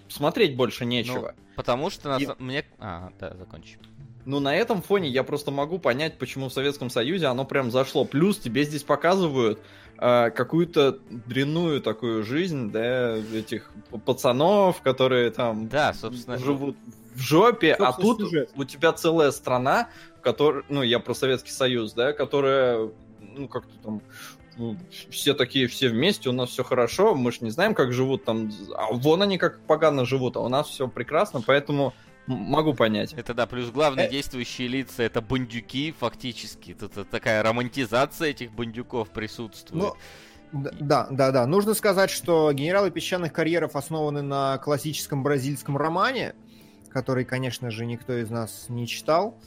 смотреть 0.10 0.56
больше 0.56 0.86
нечего. 0.86 1.34
Потому 1.56 1.90
что 1.90 2.10
на 2.10 2.18
И- 2.18 2.28
мне... 2.38 2.66
А, 2.80 3.12
да, 3.20 3.36
закончи. 3.38 3.78
Ну, 4.26 4.40
на 4.40 4.56
этом 4.56 4.82
фоне 4.82 5.08
я 5.10 5.24
просто 5.24 5.52
могу 5.52 5.78
понять, 5.78 6.18
почему 6.18 6.50
в 6.50 6.54
Советском 6.54 6.90
Союзе 6.90 7.28
оно 7.28 7.46
прям 7.46 7.70
зашло. 7.72 8.06
Плюс 8.06 8.40
тебе 8.40 8.64
здесь 8.64 8.82
показывают 8.82 9.60
э, 10.00 10.32
какую-то 10.32 10.98
дрянную 11.28 11.80
такую 11.80 12.24
жизнь, 12.24 12.72
да, 12.72 13.18
этих 13.18 13.72
пацанов, 14.04 14.82
которые 14.82 15.30
там 15.30 15.68
Да, 15.68 15.94
собственно... 15.94 16.40
живут 16.40 16.76
в 17.16 17.20
жопе, 17.20 17.74
а 17.74 17.94
Собственно, 17.94 18.08
тут 18.16 18.20
сюжет. 18.30 18.50
у 18.56 18.64
тебя 18.64 18.94
целая 18.94 19.32
страна, 19.32 19.90
в 20.18 20.22
которой, 20.22 20.64
ну, 20.70 20.84
я 20.84 21.00
про 21.00 21.14
Советский 21.14 21.52
Союз, 21.52 21.94
да, 21.94 22.14
которая, 22.14 22.90
ну, 23.22 23.48
как-то 23.48 23.74
там 23.84 24.02
ну, 24.58 24.78
все 25.10 25.34
такие, 25.34 25.68
все 25.68 25.90
вместе, 25.90 26.30
у 26.30 26.32
нас 26.32 26.50
все 26.50 26.64
хорошо, 26.64 27.14
мы 27.16 27.32
же 27.32 27.40
не 27.42 27.50
знаем, 27.50 27.74
как 27.74 27.92
живут 27.92 28.24
там, 28.24 28.52
а 28.76 28.94
вон 28.94 29.22
они 29.22 29.38
как 29.38 29.60
погано 29.62 30.06
живут, 30.06 30.38
а 30.38 30.40
у 30.42 30.48
нас 30.50 30.68
все 30.68 30.88
прекрасно, 30.88 31.42
поэтому 31.46 31.94
могу 32.28 32.74
понять. 32.74 33.14
Это 33.14 33.34
да, 33.34 33.48
плюс 33.48 33.70
главные 33.70 34.08
Э. 34.08 34.10
действующие 34.10 34.68
лица 34.68 35.04
это 35.04 35.22
бандюки, 35.22 35.94
фактически. 36.00 36.74
Тут 36.74 37.10
такая 37.10 37.44
романтизация 37.44 38.30
этих 38.30 38.52
бандюков 38.52 39.10
присутствует. 39.10 39.84
Ну, 39.84 39.94
Да, 40.52 41.08
да, 41.12 41.32
да. 41.32 41.46
Нужно 41.46 41.74
сказать, 41.74 42.10
что 42.10 42.52
генералы 42.54 42.90
песчаных 42.92 43.34
карьеров 43.34 43.76
основаны 43.76 44.22
на 44.22 44.58
классическом 44.60 45.22
бразильском 45.22 45.76
романе, 45.76 46.34
который, 46.96 47.26
конечно 47.26 47.72
же, 47.72 47.86
никто 47.86 48.14
из 48.18 48.30
нас 48.30 48.68
не 48.70 48.88
читал. 48.88 49.38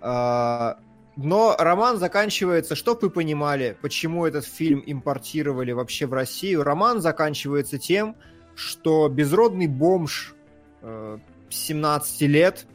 А, 0.00 0.78
Но 1.16 1.54
роман 1.58 1.98
заканчивается, 1.98 2.74
чтоб 2.74 3.02
вы 3.02 3.10
понимали, 3.10 3.76
почему 3.82 4.24
этот 4.24 4.46
фильм 4.46 4.82
импортировали 4.86 5.72
вообще 5.72 6.06
в 6.06 6.14
Россию. 6.14 6.62
Роман 6.62 7.02
заканчивается 7.02 7.76
тем, 7.78 8.16
что 8.54 9.06
безродный 9.10 9.66
бомж 9.66 10.34
э, 10.80 11.18
17 11.50 12.22
лет, 12.22 12.66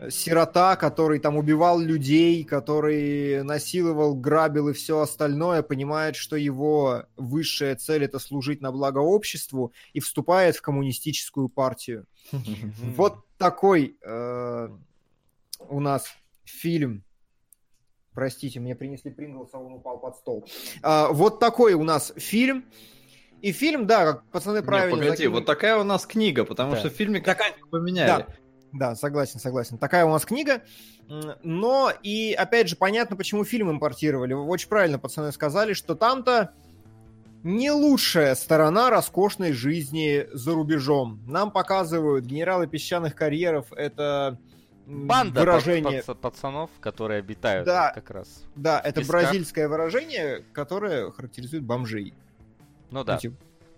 э, 0.00 0.10
сирота, 0.10 0.74
который 0.74 1.20
там 1.20 1.36
убивал 1.36 1.78
людей, 1.78 2.42
который 2.42 3.44
насиловал, 3.44 4.16
грабил 4.16 4.70
и 4.70 4.72
все 4.72 4.98
остальное, 4.98 5.62
понимает, 5.62 6.16
что 6.16 6.34
его 6.34 7.04
высшая 7.16 7.76
цель 7.76 8.02
это 8.06 8.18
служить 8.18 8.60
на 8.60 8.72
благо 8.72 8.98
обществу 8.98 9.72
и 9.92 10.00
вступает 10.00 10.56
в 10.56 10.62
коммунистическую 10.62 11.48
партию. 11.48 12.06
Вот 12.96 13.18
такой 13.38 13.96
э, 14.02 14.68
у 15.68 15.80
нас 15.80 16.06
фильм. 16.44 17.02
Простите, 18.14 18.60
мне 18.60 18.74
принесли 18.74 19.10
Принглс, 19.10 19.50
а 19.52 19.58
он 19.58 19.74
упал 19.74 19.98
под 19.98 20.16
стол. 20.16 20.48
А, 20.82 21.08
вот 21.12 21.38
такой 21.38 21.74
у 21.74 21.84
нас 21.84 22.12
фильм. 22.16 22.64
И 23.42 23.52
фильм, 23.52 23.86
да, 23.86 24.12
как 24.12 24.24
пацаны 24.30 24.58
Не, 24.60 24.64
правильно 24.64 24.96
погоди, 24.96 25.10
закинули- 25.10 25.34
вот 25.34 25.44
такая 25.46 25.76
у 25.78 25.84
нас 25.84 26.06
книга, 26.06 26.44
потому 26.46 26.72
Да. 26.72 26.78
что 26.78 26.88
в 26.88 26.94
фильме 26.94 27.20
Такая- 27.20 27.54
поменяли. 27.70 28.08
Да. 28.08 28.26
Да, 28.72 28.94
согласен, 28.96 29.38
согласен. 29.38 29.76
Такая 29.78 30.04
у 30.06 30.10
нас 30.10 30.24
книга. 30.24 30.62
Но 31.42 31.92
и, 32.02 32.32
опять 32.32 32.68
же, 32.68 32.76
понятно, 32.76 33.16
почему 33.16 33.44
фильм 33.44 33.70
импортировали. 33.70 34.32
Вы 34.34 34.42
очень 34.44 34.68
правильно, 34.68 34.98
пацаны, 34.98 35.30
сказали, 35.32 35.74
что 35.74 35.94
там-то 35.94 36.54
не 37.46 37.70
лучшая 37.70 38.34
сторона 38.34 38.90
роскошной 38.90 39.52
жизни 39.52 40.26
за 40.32 40.52
рубежом. 40.54 41.20
Нам 41.26 41.52
показывают 41.52 42.24
генералы 42.24 42.66
песчаных 42.66 43.14
карьеров. 43.14 43.72
Это 43.72 44.38
Банда 44.84 45.40
выражение... 45.40 46.00
пац- 46.02 46.14
пацанов, 46.16 46.70
которые 46.80 47.20
обитают 47.20 47.64
Да. 47.66 47.92
как 47.94 48.10
раз. 48.10 48.44
Да, 48.56 48.80
это 48.80 49.00
песках. 49.00 49.22
бразильское 49.22 49.68
выражение, 49.68 50.44
которое 50.52 51.10
характеризует 51.12 51.62
бомжей. 51.62 52.14
Ну 52.90 53.04
да. 53.04 53.18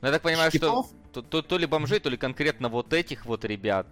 Но 0.01 0.09
я 0.09 0.13
так 0.13 0.23
понимаю, 0.23 0.51
шкитов. 0.51 0.87
что 0.87 0.97
то, 1.13 1.23
то- 1.23 1.43
то 1.43 1.59
ли 1.59 1.67
бомжей, 1.67 2.01
то 2.01 2.11
ли 2.11 2.17
конкретно 2.17 2.69
вот 2.69 2.93
этих 2.93 3.27
вот 3.27 3.45
ребят. 3.45 3.87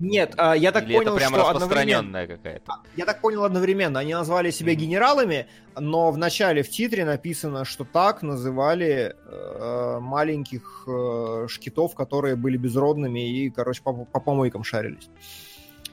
Нет, 0.00 0.34
а, 0.36 0.54
я 0.56 0.72
так 0.72 0.84
Или 0.84 0.94
понял, 0.94 1.10
это 1.10 1.16
прям 1.18 1.34
что 1.34 1.52
распространенная 1.52 2.26
какая-то. 2.26 2.72
Я 2.96 3.04
так 3.04 3.20
понял 3.20 3.44
одновременно. 3.44 4.00
Они 4.00 4.12
назвали 4.12 4.50
себя 4.50 4.72
Мгм. 4.72 4.80
генералами, 4.80 5.46
но 5.78 6.10
в 6.10 6.18
начале 6.18 6.62
в 6.64 6.68
титре 6.68 7.04
написано, 7.04 7.64
что 7.64 7.84
так 7.84 8.22
называли 8.22 9.14
э, 9.24 9.98
маленьких 10.00 10.84
э, 10.88 11.46
шкитов, 11.48 11.94
которые 11.94 12.34
были 12.34 12.56
безродными 12.56 13.20
и, 13.20 13.50
короче, 13.50 13.82
по, 13.82 13.92
по 13.92 14.20
помойкам 14.20 14.64
шарились. 14.64 15.08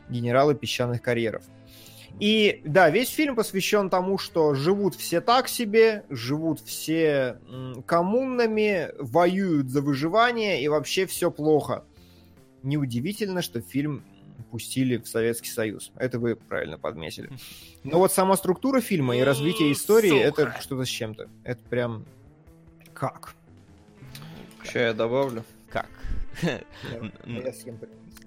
Генералы 0.09 0.55
песчаных 0.55 1.01
карьеров. 1.01 1.43
И 2.19 2.61
да, 2.65 2.89
весь 2.89 3.09
фильм 3.09 3.35
посвящен 3.35 3.89
тому, 3.89 4.17
что 4.19 4.53
живут 4.53 4.95
все 4.95 5.21
так 5.21 5.47
себе, 5.47 6.03
живут 6.09 6.59
все 6.61 7.39
м, 7.49 7.81
коммунными, 7.83 8.89
воюют 8.99 9.69
за 9.69 9.81
выживание 9.81 10.61
и 10.61 10.67
вообще 10.67 11.05
все 11.07 11.31
плохо. 11.31 11.83
Неудивительно, 12.63 13.41
что 13.41 13.59
фильм 13.61 14.03
пустили 14.51 14.97
в 14.97 15.07
Советский 15.07 15.49
Союз. 15.49 15.91
Это 15.95 16.19
вы 16.19 16.35
правильно 16.35 16.77
подметили. 16.77 17.29
Но 17.83 17.97
вот 17.99 18.11
сама 18.11 18.35
структура 18.37 18.81
фильма 18.81 19.15
и 19.17 19.21
развитие 19.21 19.71
истории 19.71 20.09
Сука. 20.09 20.21
это 20.51 20.57
что-то 20.61 20.85
с 20.85 20.89
чем-то. 20.89 21.27
Это 21.43 21.61
прям 21.69 22.05
Как? 22.93 23.33
Сейчас 24.63 24.75
я 24.75 24.93
добавлю. 24.93 25.43
Как? 25.69 25.89
Я- 26.43 26.61
я 27.25 27.53
съем. 27.53 27.79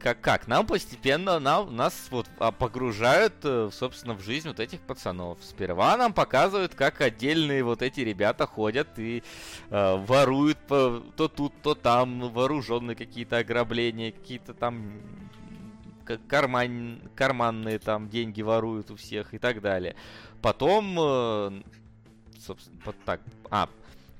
Как, 0.04 0.20
как? 0.20 0.48
Нам 0.48 0.66
постепенно, 0.66 1.38
нам, 1.38 1.74
нас 1.74 2.08
вот 2.10 2.26
а, 2.38 2.52
погружают, 2.52 3.32
э, 3.42 3.70
собственно, 3.72 4.12
в 4.12 4.20
жизнь 4.20 4.46
вот 4.46 4.60
этих 4.60 4.80
пацанов. 4.80 5.38
Сперва 5.40 5.96
нам 5.96 6.12
показывают, 6.12 6.74
как 6.74 7.00
отдельные 7.00 7.64
вот 7.64 7.80
эти 7.80 8.00
ребята 8.00 8.46
ходят 8.46 8.98
и 8.98 9.22
э, 9.70 9.96
воруют 10.04 10.58
по- 10.58 11.02
то 11.16 11.28
тут, 11.28 11.54
то 11.62 11.74
там, 11.74 12.20
вооруженные 12.34 12.96
какие-то 12.96 13.38
ограбления, 13.38 14.12
какие-то 14.12 14.52
там 14.52 15.00
карман, 16.28 17.00
карманные 17.14 17.78
там 17.78 18.10
деньги 18.10 18.42
воруют 18.42 18.90
у 18.90 18.96
всех 18.96 19.32
и 19.32 19.38
так 19.38 19.62
далее. 19.62 19.96
Потом, 20.42 20.96
э, 21.00 21.62
собственно, 22.38 22.78
вот 22.84 22.96
так, 23.06 23.22
а, 23.50 23.70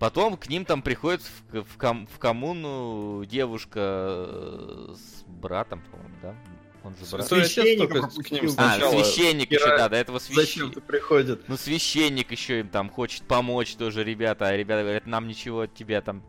Потом 0.05 0.36
к 0.36 0.50
ним 0.50 0.66
там 0.66 0.82
приходит 0.82 1.22
в, 1.22 1.62
в, 1.62 1.78
ком- 1.78 2.07
в 2.07 2.18
коммуну 2.18 3.24
девушка 3.24 3.80
э, 3.80 4.94
с 4.94 5.22
братом, 5.26 5.82
по-моему, 5.90 6.14
да? 6.20 6.34
Он 6.82 6.94
же 6.94 7.07
брат. 7.11 7.26
Только 7.26 8.09
к 8.22 8.30
ним. 8.30 8.44
А, 8.44 8.72
сначала 8.74 9.02
священник 9.02 9.50
еще, 9.50 9.64
хера- 9.64 9.78
да, 9.78 9.88
до 9.88 9.96
этого 9.96 10.18
Зачем 10.18 10.34
священник. 10.34 10.74
ты 10.74 10.80
приходит? 10.82 11.48
Ну, 11.48 11.57
священник 11.57 12.30
еще 12.32 12.61
им 12.61 12.68
там 12.68 12.90
хочет 12.90 13.22
помочь 13.22 13.76
тоже, 13.76 14.05
ребята. 14.05 14.48
А 14.48 14.55
ребята 14.55 14.82
говорят, 14.82 15.07
нам 15.07 15.26
ничего 15.26 15.62
от 15.62 15.74
тебя 15.74 16.02
там, 16.02 16.22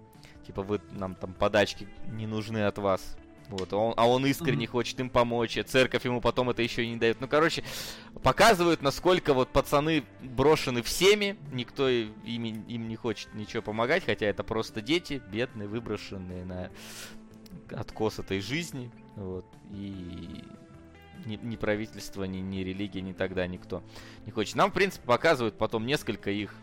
типа, 0.47 0.61
вы 0.61 0.79
нам 0.91 1.15
там 1.15 1.33
подачки 1.33 1.89
не 2.07 2.27
нужны 2.27 2.65
от 2.65 2.77
вас. 2.77 3.17
Вот, 3.49 3.73
а 3.73 3.77
он, 3.77 3.93
а 3.95 4.07
он 4.07 4.25
искренне 4.25 4.67
хочет 4.67 4.99
им 4.99 5.09
помочь, 5.09 5.57
и 5.57 5.63
церковь 5.63 6.05
ему 6.05 6.21
потом 6.21 6.49
это 6.49 6.61
еще 6.61 6.83
и 6.83 6.89
не 6.89 6.97
дает. 6.97 7.21
Ну, 7.21 7.27
короче, 7.27 7.63
показывают, 8.23 8.81
насколько 8.81 9.33
вот 9.33 9.49
пацаны 9.49 10.03
брошены 10.21 10.81
всеми, 10.81 11.37
никто 11.51 11.87
им, 11.87 12.13
им 12.23 12.87
не 12.87 12.95
хочет 12.95 13.33
ничего 13.33 13.61
помогать, 13.61 14.03
хотя 14.05 14.25
это 14.25 14.43
просто 14.43 14.81
дети, 14.81 15.21
бедные, 15.31 15.67
выброшенные 15.67 16.45
на 16.45 16.71
откос 17.71 18.19
этой 18.19 18.41
жизни. 18.41 18.91
Вот, 19.15 19.45
и 19.71 20.43
ни, 21.25 21.35
ни 21.41 21.55
правительство, 21.55 22.23
ни, 22.23 22.39
ни 22.39 22.59
религия, 22.59 23.01
ни 23.01 23.13
тогда 23.13 23.47
никто 23.47 23.83
не 24.25 24.31
хочет. 24.31 24.55
Нам, 24.55 24.71
в 24.71 24.73
принципе, 24.73 25.05
показывают 25.05 25.57
потом 25.57 25.85
несколько 25.85 26.31
их, 26.31 26.53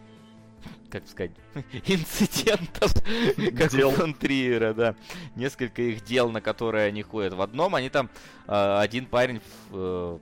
как 0.91 1.07
сказать, 1.09 1.33
инцидентов, 1.87 2.93
как 3.57 3.71
Дел. 3.71 3.91
у 3.91 4.13
Триера, 4.13 4.75
да. 4.75 4.95
Несколько 5.37 5.83
их 5.83 6.05
дел, 6.05 6.31
на 6.31 6.41
которые 6.41 6.87
они 6.87 7.03
ходят. 7.03 7.35
В 7.35 7.43
одном 7.43 7.75
они 7.75 7.89
там, 7.89 8.11
э, 8.47 8.79
один 8.79 9.07
парень 9.07 9.41
э, 9.71 10.19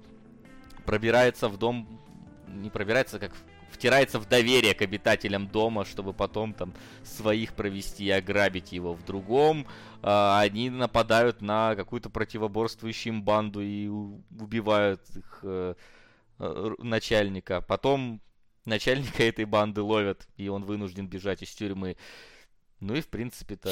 пробирается 0.85 1.49
в 1.49 1.59
дом, 1.59 1.87
не 2.49 2.71
пробирается, 2.71 3.19
как 3.19 3.33
втирается 3.71 4.19
в 4.19 4.29
доверие 4.29 4.75
к 4.75 4.83
обитателям 4.83 5.49
дома, 5.49 5.87
чтобы 5.87 6.13
потом 6.13 6.53
там 6.53 6.75
своих 7.03 7.55
провести 7.55 8.05
и 8.05 8.11
ограбить 8.11 8.73
его. 8.73 8.93
В 8.93 9.05
другом 9.05 9.67
а, 10.03 10.41
они 10.41 10.69
нападают 10.69 11.41
на 11.41 11.75
какую-то 11.77 12.11
противоборствующую 12.11 13.15
им 13.15 13.23
банду 13.23 13.63
и 13.63 13.89
убивают 13.89 15.01
их 15.17 15.41
э, 15.43 15.75
э, 16.39 16.75
начальника. 16.79 17.63
Потом 17.63 18.21
начальника 18.65 19.23
этой 19.23 19.45
банды 19.45 19.83
ловят, 19.83 20.27
и 20.37 20.49
он 20.49 20.65
вынужден 20.65 21.07
бежать 21.09 21.43
из 21.43 21.51
тюрьмы. 21.51 21.97
Ну 22.81 22.95
и 22.95 23.01
в 23.01 23.09
принципе-то 23.09 23.71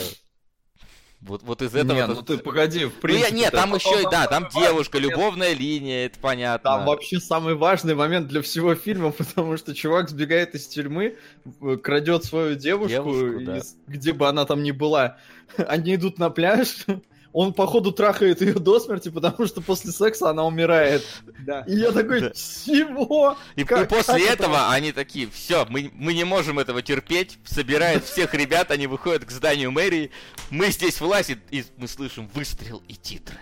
вот, 1.21 1.43
вот 1.43 1.63
из 1.63 1.75
этого... 1.75 1.97
Не, 1.97 2.07
ну 2.07 2.23
ты 2.23 2.39
погоди, 2.39 2.85
в 2.85 2.91
Ну, 2.91 2.95
я- 2.95 3.01
принципе... 3.01 3.35
нет, 3.35 3.53
там 3.53 3.75
еще, 3.75 4.03
и- 4.03 4.09
да, 4.11 4.29
там 4.29 4.49
девушка, 4.55 4.99
момент. 4.99 5.13
любовная 5.17 5.53
линия, 5.53 6.07
это 6.07 6.19
понятно. 6.21 6.71
Там 6.71 6.87
вообще 6.87 7.19
самый 7.19 7.55
важный 7.57 7.97
момент 7.97 8.29
для 8.29 8.41
всего 8.41 8.77
фильма, 8.77 9.11
потому 9.19 9.57
что 9.57 9.75
чувак 9.75 10.11
сбегает 10.11 10.55
из 10.55 10.69
тюрьмы, 10.69 11.17
э, 11.61 11.77
крадет 11.83 12.25
свою 12.25 12.55
девушку, 12.55 12.89
Девушку, 13.03 13.41
да. 13.45 13.59
из- 13.59 13.77
где 13.89 14.13
бы 14.13 14.29
она 14.29 14.45
там 14.45 14.63
ни 14.63 14.71
была. 14.71 15.19
Они 15.57 15.97
идут 15.97 16.19
на 16.19 16.31
пляж, 16.31 16.85
он, 17.33 17.53
походу, 17.53 17.93
трахает 17.93 18.41
ее 18.41 18.55
до 18.55 18.81
смерти, 18.81 19.11
потому 19.11 19.47
что 19.47 19.61
после 19.61 19.93
секса 19.93 20.31
она 20.31 20.45
умирает. 20.47 21.05
Да. 21.41 21.61
И 21.67 21.77
я 21.77 21.93
такой, 21.93 22.21
Да. 22.21 22.31
чего? 22.31 23.37
И, 23.57 23.65
Как- 23.65 23.85
и 23.85 23.95
после 23.95 24.15
как 24.15 24.23
это 24.23 24.33
этого 24.33 24.71
они 24.71 24.93
такие, 24.93 25.29
все, 25.31 25.67
мы, 25.69 25.91
мы 25.95 26.15
не 26.15 26.25
можем 26.25 26.59
этого 26.59 26.83
терпеть, 26.83 27.39
собирают 27.45 28.05
всех 28.05 28.35
ребят, 28.35 28.71
они 28.71 28.87
выходят 28.87 29.25
к 29.25 29.31
зданию 29.31 29.71
мэрии, 29.71 30.11
мы 30.51 30.71
здесь 30.71 31.01
власть, 31.01 31.31
и, 31.51 31.65
мы 31.77 31.87
слышим 31.89 32.29
выстрел 32.35 32.83
и 32.89 32.95
титры. 32.95 33.39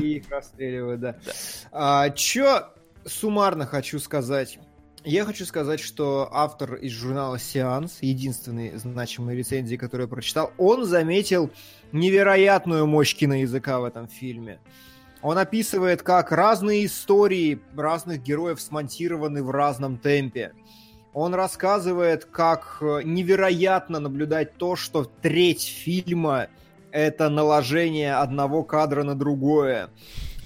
И 0.00 0.16
их 0.18 0.30
расстреливают, 0.30 1.00
да. 1.00 1.16
А, 1.70 2.08
чё 2.10 2.68
суммарно 3.04 3.66
хочу 3.66 3.98
сказать? 3.98 4.58
Я 5.06 5.26
хочу 5.26 5.44
сказать, 5.44 5.80
что 5.80 6.30
автор 6.32 6.76
из 6.76 6.92
журнала 6.92 7.38
«Сеанс», 7.38 7.98
единственный 8.00 8.74
значимый 8.78 9.36
рецензии, 9.36 9.76
который 9.76 10.02
я 10.02 10.08
прочитал, 10.08 10.50
он 10.56 10.86
заметил 10.86 11.50
невероятную 11.92 12.86
мощь 12.86 13.14
киноязыка 13.14 13.80
в 13.80 13.84
этом 13.84 14.08
фильме. 14.08 14.60
Он 15.20 15.36
описывает, 15.36 16.02
как 16.02 16.32
разные 16.32 16.86
истории 16.86 17.60
разных 17.76 18.22
героев 18.22 18.62
смонтированы 18.62 19.42
в 19.42 19.50
разном 19.50 19.98
темпе. 19.98 20.54
Он 21.12 21.34
рассказывает, 21.34 22.24
как 22.24 22.78
э, 22.80 23.02
невероятно 23.04 24.00
наблюдать 24.00 24.54
то, 24.54 24.74
что 24.74 25.04
треть 25.04 25.64
фильма 25.64 26.48
это 26.92 27.28
наложение 27.28 28.14
одного 28.14 28.62
кадра 28.62 29.02
на 29.02 29.14
другое. 29.14 29.90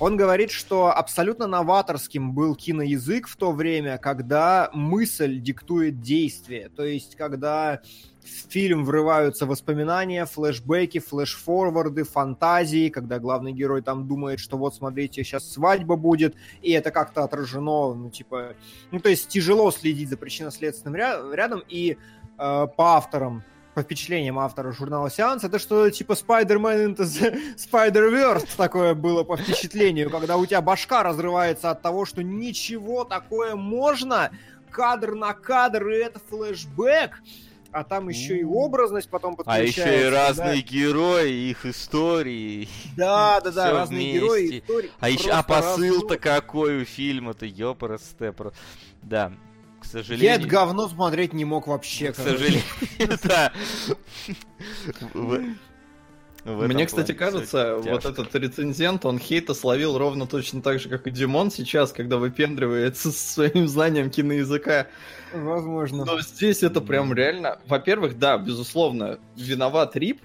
Он 0.01 0.17
говорит, 0.17 0.53
что 0.53 0.97
абсолютно 0.97 1.49
новаторским 1.49 2.33
был 2.33 2.55
киноязык 2.55 3.27
в 3.27 3.37
то 3.37 3.51
время, 3.51 3.99
когда 3.99 4.71
мысль 4.73 5.41
диктует 5.41 6.01
действие. 6.01 6.69
То 6.69 6.85
есть, 6.85 7.17
когда 7.17 7.81
в 8.23 8.53
фильм 8.53 8.85
врываются 8.85 9.45
воспоминания, 9.45 10.25
флешбеки, 10.25 11.01
флешфорварды, 11.01 12.05
фантазии, 12.05 12.91
когда 12.91 13.19
главный 13.19 13.53
герой 13.53 13.83
там 13.83 14.07
думает, 14.07 14.39
что 14.39 14.57
вот, 14.57 14.77
смотрите, 14.77 15.25
сейчас 15.25 15.51
свадьба 15.51 15.97
будет, 15.97 16.37
и 16.63 16.71
это 16.71 16.93
как-то 16.93 17.25
отражено, 17.25 17.95
ну, 17.95 18.09
типа... 18.11 18.55
Ну, 18.93 19.01
то 19.01 19.09
есть, 19.09 19.29
тяжело 19.29 19.71
следить 19.73 20.11
за 20.11 20.17
причинно-следственным 20.17 20.95
ря- 20.95 21.35
рядом, 21.35 21.65
и 21.69 21.93
э, 21.93 21.97
по 22.37 22.97
авторам 22.97 23.43
по 23.79 23.83
впечатлениям 23.83 24.41
автора 24.41 24.73
журнала 24.73 25.09
«Сеанс», 25.09 25.45
это 25.45 25.61
что 25.61 25.89
типа 25.89 26.15
Spider-Man 26.15 26.97
into 26.97 27.05
the 27.05 27.55
Spider-Verse 27.57 28.49
такое 28.57 28.95
было 28.95 29.23
по 29.23 29.37
впечатлению, 29.37 30.11
когда 30.11 30.37
у 30.37 30.45
тебя 30.47 30.61
башка 30.61 31.05
разрывается 31.05 31.71
от 31.71 31.81
того, 31.81 32.05
что 32.05 32.25
ничего 32.25 33.05
такое 33.05 33.55
можно, 33.55 34.33
кадр 34.69 35.15
на 35.15 35.33
кадр, 35.33 35.91
и 35.91 35.95
это 35.95 36.21
флешбэк, 36.29 37.23
а 37.71 37.85
там 37.85 38.09
еще 38.09 38.39
и 38.39 38.43
образность 38.43 39.09
потом 39.11 39.35
А 39.35 39.37
подключается. 39.37 39.81
еще 39.83 40.09
и 40.09 40.11
да. 40.11 40.27
разные 40.27 40.61
герои, 40.61 41.31
их 41.51 41.65
истории. 41.65 42.69
Да, 42.97 43.41
да, 43.41 43.53
да, 43.53 43.71
разные 43.71 44.01
вместе. 44.01 44.19
герои, 44.19 44.59
истории. 44.59 44.91
А 44.99 45.09
еще, 45.09 45.31
а 45.31 45.45
посыл-то 45.45 46.15
разные. 46.15 46.19
какой 46.19 46.83
у 46.83 46.85
фильма-то, 46.85 47.47
ёпрст 47.47 48.17
Да, 49.03 49.33
к 49.91 49.95
Я 49.95 50.03
сожалению... 50.03 50.35
это 50.35 50.47
говно 50.47 50.89
смотреть 50.89 51.33
не 51.33 51.45
мог 51.45 51.67
вообще. 51.67 52.13
К 52.13 52.17
сожалению, 52.17 52.63
да. 53.25 53.53
Мне, 56.45 56.87
кстати, 56.87 57.13
кажется, 57.13 57.77
вот 57.77 58.05
этот 58.05 58.35
рецензент, 58.35 59.05
он 59.05 59.19
хейта 59.19 59.55
словил 59.55 59.99
ровно 59.99 60.27
точно 60.27 60.63
так 60.63 60.81
же, 60.81 60.89
как 60.89 61.07
и 61.07 61.11
Димон 61.11 61.51
сейчас, 61.51 61.93
когда 61.93 62.17
выпендривается 62.17 63.13
со 63.13 63.33
своим 63.33 63.69
знанием 63.69 64.11
киноязыка. 64.11 64.87
Возможно. 65.33 66.05
Но 66.05 66.21
здесь 66.21 66.63
это 66.63 66.81
прям 66.81 67.13
реально... 67.13 67.59
Во-первых, 67.67 68.19
да, 68.19 68.39
безусловно, 68.39 69.19
виноват 69.37 69.97
Рип, 69.97 70.21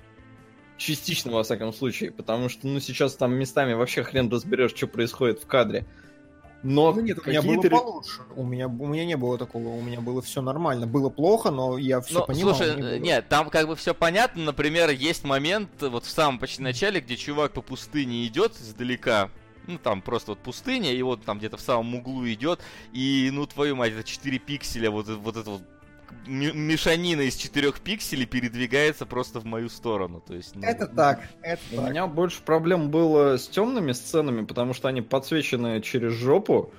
частично, 0.77 1.31
во 1.31 1.43
всяком 1.43 1.73
случае, 1.73 2.11
потому 2.11 2.47
что, 2.47 2.67
ну, 2.67 2.79
сейчас 2.79 3.15
там 3.15 3.33
местами 3.33 3.73
вообще 3.73 4.03
хрен 4.03 4.29
разберешь, 4.29 4.73
что 4.75 4.87
происходит 4.87 5.41
в 5.41 5.47
кадре. 5.47 5.85
Но 6.63 6.93
Ну 6.93 7.01
нет, 7.01 7.19
у 7.25 7.29
меня 7.29 7.41
было 7.41 7.61
ре- 7.61 7.69
получше. 7.69 8.21
У 8.35 8.43
меня, 8.43 8.67
у 8.67 8.87
меня 8.87 9.05
не 9.05 9.17
было 9.17 9.37
такого, 9.37 9.67
у 9.67 9.81
меня 9.81 9.99
было 10.01 10.21
все 10.21 10.41
нормально. 10.41 10.87
Было 10.87 11.09
плохо, 11.09 11.51
но 11.51 11.77
я 11.77 11.99
все 12.01 12.19
Ну, 12.19 12.25
понимал. 12.25 12.55
слушай, 12.55 12.75
не 12.75 12.99
нет, 12.99 13.27
там 13.29 13.49
как 13.49 13.67
бы 13.67 13.75
все 13.75 13.93
понятно. 13.93 14.43
Например, 14.43 14.89
есть 14.89 15.23
момент 15.25 15.69
вот 15.81 16.05
в 16.05 16.09
самом 16.09 16.39
почти 16.39 16.61
начале, 16.61 17.01
где 17.01 17.17
чувак 17.17 17.51
по 17.53 17.61
пустыне 17.61 18.25
идет 18.25 18.53
издалека. 18.59 19.29
Ну, 19.67 19.77
там 19.77 20.01
просто 20.01 20.31
вот 20.31 20.39
пустыня, 20.39 20.91
и 20.93 21.01
вот 21.01 21.23
там 21.23 21.37
где-то 21.37 21.55
в 21.57 21.61
самом 21.61 21.95
углу 21.95 22.27
идет, 22.27 22.59
и, 22.91 23.29
ну, 23.31 23.45
твою 23.47 23.77
мать, 23.77 23.93
это 23.93 24.03
4 24.03 24.37
пикселя, 24.37 24.91
вот, 24.91 25.07
вот 25.07 25.37
это 25.37 25.51
вот 25.51 25.61
мешанина 26.27 27.21
из 27.21 27.35
4 27.35 27.73
пикселей 27.83 28.25
передвигается 28.25 29.05
просто 29.05 29.39
в 29.39 29.45
мою 29.45 29.69
сторону. 29.69 30.21
То 30.25 30.33
есть, 30.33 30.55
ну, 30.55 30.61
Это 30.63 30.87
так, 30.87 31.21
это 31.41 31.61
У 31.71 31.75
так. 31.77 31.89
меня 31.89 32.07
больше 32.07 32.41
проблем 32.41 32.89
было 32.89 33.37
с 33.37 33.47
темными 33.47 33.91
сценами, 33.91 34.45
потому 34.45 34.73
что 34.73 34.87
они 34.87 35.01
подсвечены 35.01 35.81
через 35.81 36.13
жопу. 36.13 36.71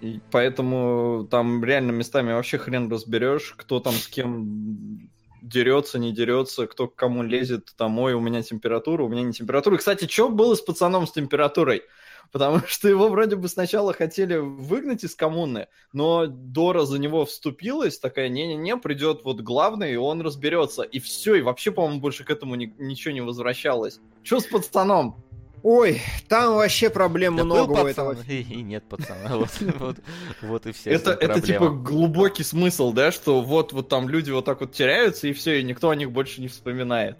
И 0.00 0.20
поэтому 0.30 1.26
там 1.30 1.64
реально 1.64 1.92
местами 1.92 2.32
вообще 2.32 2.58
хрен 2.58 2.90
разберешь, 2.90 3.54
кто 3.56 3.80
там 3.80 3.94
с 3.94 4.08
кем 4.08 5.10
дерется, 5.42 5.98
не 5.98 6.12
дерется, 6.12 6.66
кто 6.66 6.88
к 6.88 6.94
кому 6.94 7.22
лезет, 7.22 7.72
там, 7.76 7.98
ой, 7.98 8.14
у 8.14 8.20
меня 8.20 8.42
температура, 8.42 9.04
у 9.04 9.08
меня 9.08 9.22
не 9.22 9.32
температура. 9.32 9.76
Кстати, 9.76 10.06
что 10.06 10.28
было 10.28 10.54
с 10.54 10.60
пацаном 10.60 11.06
с 11.06 11.12
температурой? 11.12 11.82
потому 12.32 12.60
что 12.66 12.88
его 12.88 13.08
вроде 13.08 13.36
бы 13.36 13.48
сначала 13.48 13.92
хотели 13.92 14.36
выгнать 14.36 15.04
из 15.04 15.14
коммуны, 15.14 15.68
но 15.92 16.26
Дора 16.26 16.84
за 16.84 16.98
него 16.98 17.24
вступилась, 17.24 17.98
такая, 17.98 18.28
не-не-не, 18.28 18.76
придет 18.76 19.22
вот 19.24 19.40
главный, 19.40 19.92
и 19.92 19.96
он 19.96 20.20
разберется. 20.20 20.82
И 20.82 20.98
все, 20.98 21.36
и 21.36 21.42
вообще, 21.42 21.70
по-моему, 21.72 22.00
больше 22.00 22.24
к 22.24 22.30
этому 22.30 22.54
ни- 22.54 22.74
ничего 22.78 23.12
не 23.14 23.20
возвращалось. 23.20 24.00
Что 24.22 24.40
с 24.40 24.46
пацаном? 24.46 25.22
Ой, 25.62 26.00
там 26.28 26.54
вообще 26.54 26.90
проблем 26.90 27.36
Да 27.36 27.44
много 27.44 27.74
был 27.74 27.84
у 27.84 27.86
этого. 27.88 28.14
пацан, 28.14 28.24
и, 28.28 28.40
и 28.40 28.62
нет 28.62 28.84
пацана. 28.84 29.36
Вот, 29.36 29.50
вот, 29.78 29.96
вот 30.42 30.66
и 30.66 30.72
вся 30.72 30.90
Это, 30.90 31.10
это 31.10 31.40
типа 31.40 31.70
глубокий 31.70 32.44
смысл, 32.44 32.92
да, 32.92 33.10
что 33.10 33.40
вот, 33.42 33.72
вот 33.72 33.88
там 33.88 34.08
люди 34.08 34.30
вот 34.30 34.44
так 34.44 34.60
вот 34.60 34.72
теряются, 34.72 35.26
и 35.26 35.32
все, 35.32 35.60
и 35.60 35.64
никто 35.64 35.90
о 35.90 35.96
них 35.96 36.12
больше 36.12 36.40
не 36.40 36.48
вспоминает. 36.48 37.16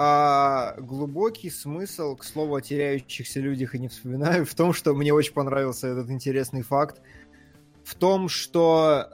А 0.00 0.76
глубокий 0.78 1.50
смысл, 1.50 2.14
к 2.14 2.22
слову, 2.22 2.54
о 2.54 2.60
теряющихся 2.60 3.40
людях 3.40 3.74
и 3.74 3.80
не 3.80 3.88
вспоминаю, 3.88 4.46
в 4.46 4.54
том, 4.54 4.72
что 4.72 4.94
мне 4.94 5.12
очень 5.12 5.34
понравился 5.34 5.88
этот 5.88 6.08
интересный 6.10 6.62
факт, 6.62 7.02
в 7.82 7.96
том, 7.96 8.28
что 8.28 9.12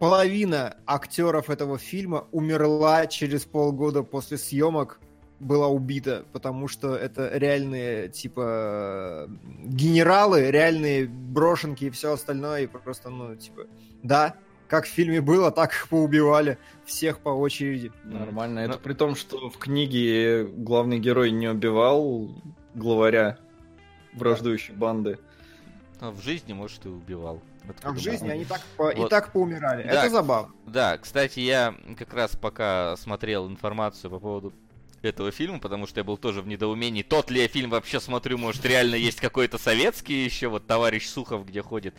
половина 0.00 0.76
актеров 0.84 1.48
этого 1.48 1.78
фильма 1.78 2.26
умерла 2.32 3.06
через 3.06 3.44
полгода 3.44 4.02
после 4.02 4.36
съемок, 4.36 5.00
была 5.40 5.68
убита, 5.68 6.24
потому 6.32 6.66
что 6.66 6.96
это 6.96 7.30
реальные, 7.32 8.08
типа, 8.08 9.30
генералы, 9.64 10.50
реальные 10.50 11.06
брошенки 11.06 11.84
и 11.84 11.90
все 11.90 12.12
остальное, 12.14 12.62
и 12.62 12.66
просто, 12.66 13.10
ну, 13.10 13.36
типа, 13.36 13.66
да, 14.02 14.34
как 14.68 14.84
в 14.84 14.88
фильме 14.88 15.20
было, 15.20 15.50
так 15.50 15.72
их 15.72 15.88
поубивали 15.90 16.58
всех 16.84 17.18
по 17.20 17.30
очереди. 17.30 17.90
Нормально. 18.04 18.60
Это 18.60 18.74
Ну- 18.74 18.78
при 18.78 18.92
том, 18.94 19.16
что 19.16 19.50
в 19.50 19.58
книге 19.58 20.44
главный 20.44 20.98
герой 20.98 21.30
не 21.30 21.48
убивал 21.48 22.30
главаря 22.74 23.38
враждующей 24.14 24.74
банды. 24.74 25.18
А 26.00 26.10
в 26.10 26.22
жизни, 26.22 26.52
может, 26.52 26.86
и 26.86 26.88
убивал. 26.88 27.42
А 27.66 27.70
Откуда 27.70 27.92
в 27.92 27.98
жизни 27.98 28.28
они 28.30 28.44
так 28.44 28.60
по- 28.76 28.90
и 28.90 28.96
Вот. 28.96 29.10
так 29.10 29.32
поумирали. 29.32 29.82
Да. 29.82 29.88
Это 30.04 30.10
забавно. 30.10 30.54
Да, 30.66 30.96
кстати, 30.96 31.40
я 31.40 31.74
как 31.98 32.14
раз 32.14 32.36
пока 32.36 32.96
смотрел 32.96 33.48
информацию 33.48 34.10
по 34.10 34.18
поводу 34.20 34.52
этого 35.02 35.30
фильма, 35.32 35.58
потому 35.60 35.86
что 35.86 36.00
я 36.00 36.04
был 36.04 36.16
тоже 36.16 36.40
в 36.40 36.46
недоумении, 36.48 37.02
тот 37.02 37.30
ли 37.30 37.40
я 37.42 37.48
фильм 37.48 37.70
вообще 37.70 38.00
смотрю, 38.00 38.38
может, 38.38 38.64
реально 38.64 38.94
есть 38.96 39.20
какой-то 39.20 39.58
советский 39.58 40.24
еще, 40.24 40.48
вот 40.48 40.66
товарищ 40.66 41.06
Сухов, 41.08 41.46
где 41.46 41.62
ходит. 41.62 41.94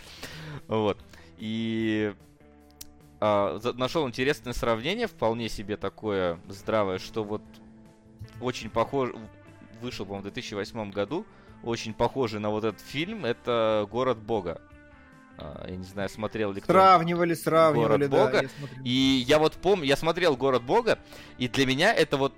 Вот. 0.68 0.98
И 1.38 2.14
а, 3.20 3.60
нашел 3.76 4.08
интересное 4.08 4.54
сравнение, 4.54 5.08
вполне 5.08 5.50
себе 5.50 5.78
такое 5.78 6.40
здравое, 6.48 7.00
что 7.00 7.24
вот 7.24 7.42
очень 8.42 8.70
похож... 8.70 9.12
Вышел, 9.82 10.06
по-моему, 10.06 10.22
в 10.30 10.32
2008 10.34 10.92
году, 10.92 11.26
очень 11.64 11.94
похожий 11.94 12.42
на 12.42 12.50
вот 12.50 12.66
этот 12.66 12.82
фильм, 12.82 13.24
это 13.24 13.88
«Город 13.90 14.18
Бога». 14.18 14.62
А, 15.38 15.66
Я 15.70 15.78
не 15.78 15.86
знаю, 15.86 16.10
смотрел 16.10 16.52
ли 16.52 16.60
кто 16.60 16.74
Сравнивали, 16.74 17.34
сравнивали, 17.34 18.08
Город 18.08 18.10
да. 18.10 18.26
Бога. 18.26 18.42
я 18.42 18.82
и 18.84 19.24
я 19.26 19.40
вот 19.40 19.54
помню, 19.54 19.86
я 19.86 19.96
смотрел 19.96 20.36
«Город 20.36 20.64
Бога», 20.64 21.00
и 21.38 21.48
для 21.48 21.66
меня 21.66 21.94
это 21.94 22.18
вот 22.18 22.34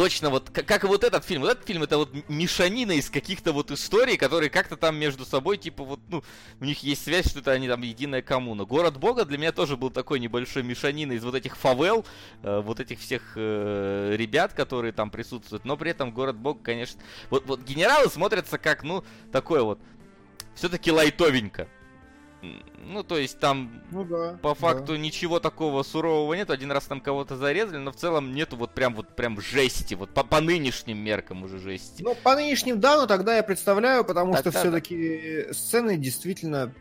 точно 0.00 0.30
вот, 0.30 0.48
как, 0.48 0.82
и 0.82 0.86
вот 0.86 1.04
этот 1.04 1.26
фильм. 1.26 1.42
Вот 1.42 1.50
этот 1.50 1.66
фильм 1.66 1.82
это 1.82 1.98
вот 1.98 2.10
мешанина 2.26 2.92
из 2.92 3.10
каких-то 3.10 3.52
вот 3.52 3.70
историй, 3.70 4.16
которые 4.16 4.48
как-то 4.48 4.78
там 4.78 4.96
между 4.96 5.26
собой, 5.26 5.58
типа 5.58 5.84
вот, 5.84 6.00
ну, 6.08 6.24
у 6.58 6.64
них 6.64 6.82
есть 6.82 7.04
связь, 7.04 7.28
что 7.28 7.40
это 7.40 7.52
они 7.52 7.68
там 7.68 7.82
единая 7.82 8.22
коммуна. 8.22 8.64
«Город 8.64 8.96
Бога» 8.96 9.26
для 9.26 9.36
меня 9.36 9.52
тоже 9.52 9.76
был 9.76 9.90
такой 9.90 10.18
небольшой 10.18 10.62
мешанина 10.62 11.12
из 11.12 11.22
вот 11.22 11.34
этих 11.34 11.54
фавел, 11.54 12.06
э, 12.42 12.62
вот 12.64 12.80
этих 12.80 12.98
всех 12.98 13.32
э, 13.36 14.14
ребят, 14.16 14.54
которые 14.54 14.94
там 14.94 15.10
присутствуют. 15.10 15.66
Но 15.66 15.76
при 15.76 15.90
этом 15.90 16.12
«Город 16.12 16.36
Бога», 16.36 16.60
конечно... 16.62 16.98
Вот, 17.28 17.44
вот 17.44 17.60
генералы 17.60 18.08
смотрятся 18.08 18.56
как, 18.56 18.82
ну, 18.82 19.04
такое 19.32 19.60
вот, 19.62 19.80
все-таки 20.54 20.90
лайтовенько. 20.90 21.68
Ну, 22.42 23.02
то 23.02 23.18
есть 23.18 23.38
там 23.38 23.82
Ну 23.90 24.04
да. 24.04 24.38
по 24.40 24.50
да. 24.50 24.54
факту 24.54 24.96
ничего 24.96 25.40
такого 25.40 25.82
сурового 25.82 26.34
нет. 26.34 26.50
Один 26.50 26.72
раз 26.72 26.84
там 26.84 27.00
кого-то 27.00 27.36
зарезали, 27.36 27.76
но 27.76 27.92
в 27.92 27.96
целом 27.96 28.32
нету 28.32 28.56
вот 28.56 28.72
прям 28.72 28.94
вот 28.94 29.08
прям 29.14 29.40
жести. 29.40 29.94
Вот 29.94 30.10
по, 30.10 30.24
по 30.24 30.40
нынешним 30.40 30.98
меркам 30.98 31.42
уже 31.42 31.58
жести. 31.58 32.02
Ну, 32.02 32.14
по 32.14 32.34
нынешним, 32.34 32.80
да, 32.80 32.96
но 32.96 33.06
тогда 33.06 33.36
я 33.36 33.42
представляю, 33.42 34.04
потому 34.04 34.34
что 34.34 34.44
Тогда 34.44 34.58
да. 34.58 34.60
все-таки 34.60 35.52
сцены 35.52 35.96
действительно... 35.96 36.72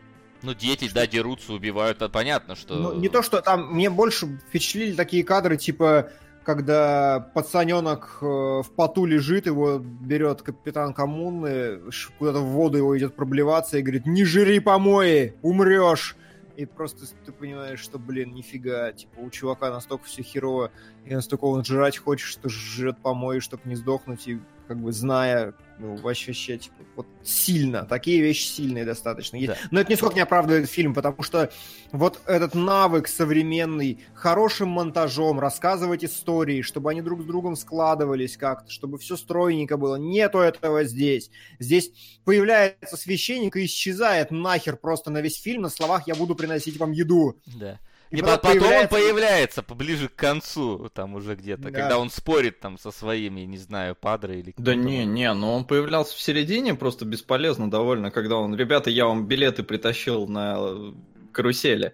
Ну, 0.41 0.53
дети, 0.53 0.89
да, 0.93 1.05
дерутся, 1.05 1.51
убивают, 1.51 1.97
это 1.97 2.07
понятно, 2.07 2.55
что... 2.55 2.75
Ну, 2.75 2.93
не 2.93 3.09
то, 3.09 3.21
что 3.21 3.41
там... 3.41 3.73
Мне 3.73 3.89
больше 3.89 4.39
впечатлили 4.47 4.93
такие 4.93 5.25
кадры, 5.25 5.57
типа, 5.57 6.11
когда 6.49 7.19
пацаненок 7.35 8.17
э, 8.21 8.25
в 8.25 8.71
поту 8.75 9.05
лежит, 9.05 9.45
его 9.45 9.77
берет 9.77 10.41
капитан 10.41 10.95
коммуны, 10.95 11.79
куда-то 12.17 12.39
в 12.39 12.47
воду 12.47 12.79
его 12.79 12.97
идет 12.97 13.15
проблеваться 13.15 13.77
и 13.77 13.83
говорит, 13.83 14.07
не 14.07 14.25
жри 14.25 14.59
помои, 14.59 15.35
умрешь. 15.43 16.15
И 16.55 16.65
просто 16.65 17.05
ты 17.23 17.31
понимаешь, 17.31 17.79
что, 17.79 17.99
блин, 17.99 18.33
нифига, 18.33 18.91
типа, 18.93 19.19
у 19.19 19.29
чувака 19.29 19.69
настолько 19.69 20.05
все 20.05 20.23
херово, 20.23 20.71
и 21.05 21.13
настолько 21.13 21.45
он 21.45 21.63
жрать 21.63 21.99
хочет, 21.99 22.27
что 22.27 22.49
жрет 22.49 22.97
помои, 22.97 23.37
чтобы 23.37 23.61
не 23.65 23.75
сдохнуть, 23.75 24.27
и 24.27 24.39
как 24.69 24.77
бы 24.79 24.91
зная, 24.91 25.55
ну, 25.79 25.95
вообще, 25.95 26.31
типа, 26.31 26.75
вот 26.95 27.07
сильно, 27.23 27.85
такие 27.85 28.21
вещи 28.21 28.45
сильные 28.45 28.85
достаточно. 28.85 29.35
Есть- 29.35 29.47
Да. 29.53 29.57
Но 29.71 29.79
это 29.79 29.91
нисколько 29.91 30.13
не 30.13 30.21
оправдывает 30.21 30.69
фильм, 30.69 30.93
потому 30.93 31.23
что 31.23 31.49
вот 31.91 32.21
этот 32.27 32.53
навык 32.53 33.07
современный, 33.07 33.97
хорошим 34.13 34.69
монтажом, 34.69 35.39
рассказывать 35.39 36.05
истории, 36.05 36.61
чтобы 36.61 36.91
они 36.91 37.01
друг 37.01 37.23
с 37.23 37.25
другом 37.25 37.55
складывались 37.55 38.37
как-то, 38.37 38.69
чтобы 38.69 38.99
все 38.99 39.17
стройненько 39.17 39.75
было. 39.75 39.95
Нету 39.95 40.37
этого 40.37 40.83
здесь. 40.83 41.31
Здесь 41.57 41.91
появляется 42.25 42.95
священник 42.95 43.55
и 43.55 43.65
исчезает 43.65 44.29
нахер 44.29 44.77
просто 44.77 45.09
на 45.09 45.19
весь 45.21 45.41
фильм 45.41 45.63
на 45.63 45.69
словах 45.69 46.07
«я 46.07 46.13
буду 46.13 46.35
приносить 46.35 46.77
вам 46.77 46.91
еду». 46.91 47.41
Да. 47.47 47.79
И 48.11 48.17
И, 48.17 48.21
потом 48.21 48.37
по- 48.37 48.41
потом 48.41 48.53
он 48.55 48.59
появляется- 48.59 48.89
появляется 48.95 49.63
поближе 49.63 50.07
к 50.07 50.15
концу, 50.15 50.89
там 50.93 51.13
уже 51.13 51.35
где-то, 51.35 51.63
Да. 51.63 51.71
когда 51.71 51.99
он 51.99 52.09
спорит 52.09 52.59
там 52.59 52.79
со 52.79 52.89
своими, 52.91 53.41
не 53.41 53.57
знаю, 53.59 53.95
падре 53.95 54.39
или... 54.39 54.53
Да 54.57 54.73
не, 54.73 55.05
не, 55.05 55.31
но 55.33 55.53
он 55.55 55.63
появлялся 55.65 56.15
в 56.15 56.19
середине, 56.19 56.73
просто 56.73 57.05
бесполезно 57.05 57.69
довольно, 57.69 58.09
когда 58.09 58.37
он, 58.37 58.55
ребята, 58.55 58.89
я 58.89 59.05
вам 59.05 59.27
билеты 59.27 59.61
притащил 59.61 60.27
на 60.27 60.57
э, 60.59 60.91
карусели. 61.31 61.93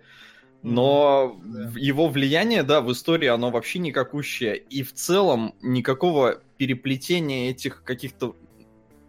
Но 0.64 1.40
Да. 1.44 1.72
его 1.78 2.08
влияние, 2.08 2.64
да, 2.64 2.80
в 2.82 2.92
истории, 2.92 3.28
оно 3.28 3.52
вообще 3.52 3.80
никакущее. 3.80 4.56
И 4.58 4.84
в 4.84 4.94
целом 4.94 5.54
никакого 5.62 6.42
переплетения 6.58 7.52
этих 7.52 7.84
каких-то 7.84 8.36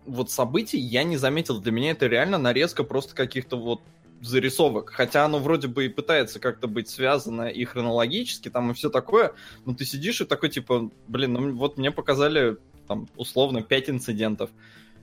вот 0.07 0.31
событий 0.31 0.79
я 0.79 1.03
не 1.03 1.17
заметил. 1.17 1.61
Для 1.61 1.73
меня 1.73 1.93
это 1.93 2.09
реально 2.09 2.39
нарезка 2.39 2.85
просто 2.85 3.15
каких-то 3.15 3.57
вот 3.57 3.81
зарисовок. 4.21 4.91
Хотя 4.91 5.25
оно 5.25 5.39
вроде 5.39 5.69
бы 5.69 5.87
и 5.87 5.89
пытается 5.89 6.41
как-то 6.41 6.69
быть 6.69 6.89
связано 6.89 7.49
и 7.49 7.65
хронологически, 7.65 8.49
там 8.49 8.71
и 8.71 8.75
все 8.75 8.91
такое. 8.91 9.33
Но 9.65 9.75
ты 9.75 9.85
сидишь 9.85 10.21
и 10.21 10.25
такой, 10.25 10.51
типа, 10.51 10.91
блин, 11.09 11.33
ну 11.33 11.55
вот 11.55 11.79
мне 11.79 11.91
показали 11.91 12.57
там 12.87 13.09
условно 13.17 13.63
пять 13.63 13.91
инцидентов. 13.91 14.51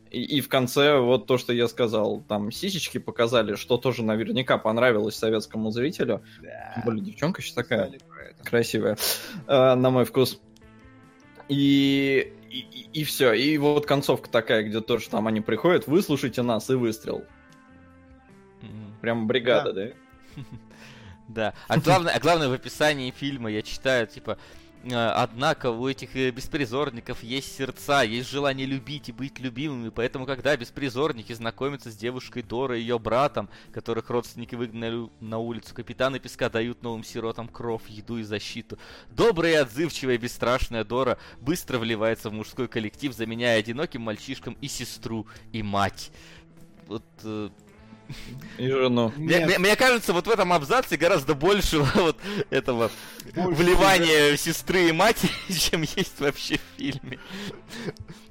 И, 0.10 0.22
и 0.22 0.42
в 0.42 0.50
конце 0.50 1.00
вот 1.00 1.26
то, 1.26 1.38
что 1.38 1.54
я 1.54 1.68
сказал, 1.68 2.24
там 2.28 2.52
сисечки 2.52 3.00
показали, 3.00 3.56
что 3.56 3.78
тоже 3.78 4.04
наверняка 4.04 4.58
понравилось 4.58 5.16
советскому 5.16 5.72
зрителю. 5.72 6.24
Тем 6.42 6.84
более 6.86 7.04
девчонка 7.04 7.42
сейчас 7.42 7.56
такая 7.56 7.92
красивая, 8.44 8.98
э, 9.48 9.76
на 9.76 9.90
мой 9.90 10.06
вкус. 10.06 10.40
И, 11.50 12.32
и, 12.94 13.04
все. 13.04 13.34
И 13.34 13.58
вот 13.58 13.86
концовка 13.86 14.30
такая, 14.30 14.64
где 14.64 14.82
тоже 14.82 15.10
там 15.10 15.28
они 15.28 15.42
приходят, 15.42 15.88
выслушайте 15.88 16.42
нас 16.42 16.70
и 16.70 16.76
выстрел. 16.76 17.26
Прям 19.04 19.28
бригада, 19.28 19.74
да? 19.74 20.44
Да. 21.28 21.54
А 21.68 21.78
главное, 21.78 22.14
а 22.16 22.20
главное 22.22 22.48
в 22.48 22.54
описании 22.54 23.12
фильма 23.12 23.52
я 23.52 23.62
читаю, 23.62 24.08
типа, 24.08 24.38
э, 24.86 24.96
однако 24.96 25.72
у 25.72 25.90
этих 25.90 26.16
э, 26.16 26.32
беспризорников 26.32 27.22
есть 27.22 27.54
сердца, 27.54 28.04
есть 28.04 28.30
желание 28.30 28.66
любить 28.66 29.10
и 29.10 29.12
быть 29.12 29.40
любимыми, 29.40 29.90
поэтому 29.90 30.26
когда 30.26 30.56
беспризорники 30.56 31.34
знакомятся 31.34 31.92
с 31.92 31.98
девушкой 31.98 32.44
Дорой 32.44 32.80
и 32.80 32.82
ее 32.84 32.98
братом, 32.98 33.50
которых 33.74 34.10
родственники 34.10 34.56
выгнали 34.56 35.10
на 35.20 35.38
улицу, 35.38 35.76
капитаны 35.76 36.20
песка 36.20 36.50
дают 36.50 36.82
новым 36.82 37.04
сиротам 37.04 37.50
кров, 37.50 37.82
еду 37.90 38.20
и 38.20 38.24
защиту. 38.24 38.80
Добрая, 39.10 39.52
и 39.52 39.56
отзывчивая, 39.56 40.16
и 40.16 40.18
бесстрашная 40.18 40.86
Дора 40.86 41.18
быстро 41.42 41.78
вливается 41.78 42.30
в 42.30 42.34
мужской 42.34 42.70
коллектив, 42.70 43.14
заменяя 43.14 43.60
одиноким 43.60 44.04
мальчишкам 44.04 44.56
и 44.62 44.70
сестру, 44.70 45.28
и 45.52 45.62
мать. 45.62 46.10
Вот 46.88 47.04
э, 47.24 47.50
И 48.58 48.68
жену. 48.68 49.12
мне, 49.16 49.46
мне- 49.46 49.58
мне 49.60 49.76
кажется, 49.76 50.14
вот 50.14 50.28
в 50.28 50.30
этом 50.30 50.54
абзаце 50.54 50.98
гораздо 50.98 51.34
больше 51.36 51.80
вот 51.96 52.18
этого 52.50 52.92
Больше 53.36 53.62
вливания 53.64 54.36
сестры 54.38 54.90
и 54.90 54.92
матери, 54.92 55.32
чем 55.54 55.82
есть 55.82 56.20
вообще 56.20 56.58
в 56.58 56.78
фильме. 56.80 57.20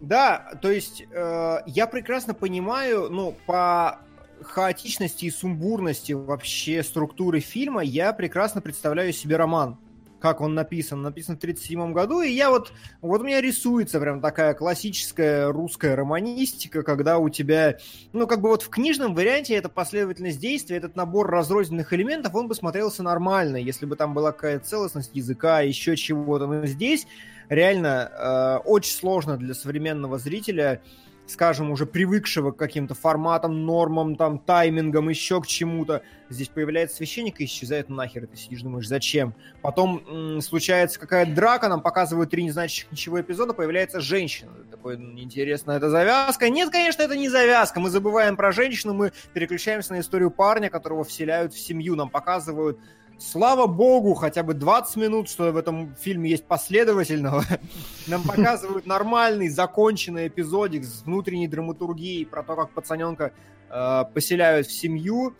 Да, 0.01 0.53
то 0.61 0.71
есть 0.71 1.03
э, 1.11 1.57
я 1.67 1.87
прекрасно 1.87 2.35
понимаю, 2.35 3.09
ну, 3.11 3.37
по 3.47 4.01
хаотичности 4.43 5.27
и 5.27 5.31
сумбурности 5.31 6.13
вообще 6.13 6.83
структуры 6.83 7.41
фильма, 7.41 7.83
я 7.83 8.13
прекрасно 8.13 8.61
представляю 8.61 9.13
себе 9.13 9.37
роман, 9.37 9.79
как 10.23 10.41
он 10.41 10.55
написан. 10.55 11.03
Написан 11.03 11.35
в 11.35 11.39
1937 11.39 11.93
году, 11.93 12.23
и 12.23 12.31
я 12.31 12.51
вот, 12.51 12.73
вот 13.01 13.21
у 13.21 13.25
меня 13.25 13.41
рисуется 13.41 13.99
прям 13.99 14.21
такая 14.21 14.55
классическая 14.55 15.51
русская 15.51 15.97
романистика, 15.97 16.85
когда 16.85 17.19
у 17.19 17.29
тебя, 17.29 17.79
ну, 18.13 18.29
как 18.29 18.41
бы 18.41 18.49
вот 18.49 18.63
в 18.63 18.69
книжном 18.69 19.17
варианте 19.17 19.55
эта 19.55 19.69
последовательность 19.69 20.39
действий, 20.39 20.77
этот 20.77 20.95
набор 20.95 21.29
разрозненных 21.29 21.93
элементов, 21.93 22.37
он 22.37 22.47
бы 22.47 22.55
смотрелся 22.55 23.03
нормально, 23.03 23.57
если 23.57 23.85
бы 23.85 23.97
там 23.97 24.15
была 24.15 24.31
какая-то 24.31 24.65
целостность 24.65 25.11
языка, 25.13 25.61
еще 25.61 25.97
чего-то. 25.97 26.47
Но 26.47 26.67
здесь 26.67 27.09
реально 27.49 28.11
э, 28.13 28.69
очень 28.69 28.95
сложно 28.95 29.37
для 29.37 29.55
современного 29.55 30.19
зрителя 30.19 30.83
скажем, 31.27 31.71
уже 31.71 31.87
привыкшего 31.87 32.53
к 32.53 32.57
каким-то 32.57 32.95
форматам, 32.95 33.65
нормам, 33.65 34.17
там, 34.17 34.39
таймингам, 34.39 35.09
еще 35.09 35.41
к 35.41 35.47
чему-то. 35.47 36.03
Здесь 36.29 36.49
появляется 36.49 36.97
священник 36.97 37.41
и 37.41 37.45
исчезает 37.45 37.89
нахер. 37.89 38.27
Ты 38.27 38.37
сидишь, 38.37 38.63
думаешь, 38.63 38.89
зачем? 38.89 39.35
Потом 39.63 40.03
м- 40.07 40.41
случается 40.41 40.99
какая-то 40.99 41.33
драка, 41.33 41.69
нам 41.69 41.81
показывают 41.81 42.31
три 42.31 42.45
незначащих 42.45 42.91
ничего 42.91 43.21
эпизода, 43.21 43.55
появляется 43.55 44.01
женщина. 44.01 44.53
Такой, 44.71 44.97
ну, 44.97 45.19
интересно, 45.19 45.73
это 45.73 45.91
завязка? 45.91 46.49
Нет, 46.49 46.71
конечно, 46.71 47.03
это 47.03 47.17
не 47.17 47.29
завязка. 47.29 47.81
Мы 47.81 47.91
забываем 47.91 48.37
про 48.37 48.53
женщину, 48.53 48.95
мы 48.95 49.13
переключаемся 49.33 49.93
на 49.93 50.01
историю 50.01 50.31
парня, 50.31 50.71
которого 50.71 51.05
вселяют 51.05 51.55
в 51.55 51.59
семью. 51.59 51.95
Нам 51.97 52.11
показывают 52.11 52.79
Слава 53.23 53.69
богу, 53.69 54.15
хотя 54.15 54.43
бы 54.43 54.53
20 54.53 54.97
минут, 54.97 55.29
что 55.29 55.53
в 55.53 55.57
этом 55.57 55.95
фильме 55.95 56.31
есть 56.31 56.45
последовательного. 56.45 57.45
Нам 58.09 58.25
показывают 58.25 58.85
нормальный, 58.85 59.49
законченный 59.49 60.27
эпизодик 60.27 60.85
с 60.85 61.03
внутренней 61.03 61.47
драматургией 61.47 62.27
про 62.27 62.43
то, 62.43 62.57
как 62.57 62.71
пацаненка 62.71 63.33
э, 63.71 64.05
поселяют 64.13 64.67
в 64.67 64.73
семью. 64.73 65.37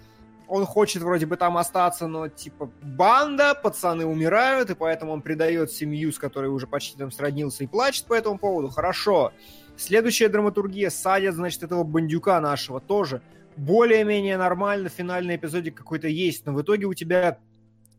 Он 0.47 0.65
хочет 0.65 1.03
вроде 1.03 1.27
бы 1.27 1.37
там 1.37 1.57
остаться, 1.57 2.07
но 2.07 2.29
типа 2.29 2.71
банда, 2.83 3.55
пацаны 3.61 4.07
умирают, 4.07 4.71
и 4.71 4.75
поэтому 4.77 5.13
он 5.13 5.21
предает 5.21 5.73
семью, 5.73 6.13
с 6.13 6.19
которой 6.21 6.47
уже 6.47 6.69
почти 6.69 6.97
там 6.97 7.11
сроднился 7.11 7.65
и 7.65 7.67
плачет 7.67 8.07
по 8.07 8.15
этому 8.15 8.39
поводу. 8.39 8.69
Хорошо. 8.69 9.33
Следующая 9.77 10.29
драматургия. 10.29 10.89
Садят, 10.89 11.35
значит, 11.35 11.65
этого 11.65 11.83
бандюка 11.83 12.41
нашего 12.41 12.81
тоже. 12.81 13.23
Более-менее 13.57 14.37
нормально, 14.37 14.89
финальный 14.89 15.35
эпизодик 15.35 15.75
какой-то 15.75 16.07
есть, 16.07 16.47
но 16.47 16.53
в 16.53 16.63
итоге 16.63 16.87
у 16.87 16.95
тебя 16.95 17.39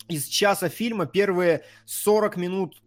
из 0.08 0.26
часа 0.26 0.70
фильма 0.70 1.06
первые 1.06 1.64
40 1.86 2.38
минут 2.38 2.84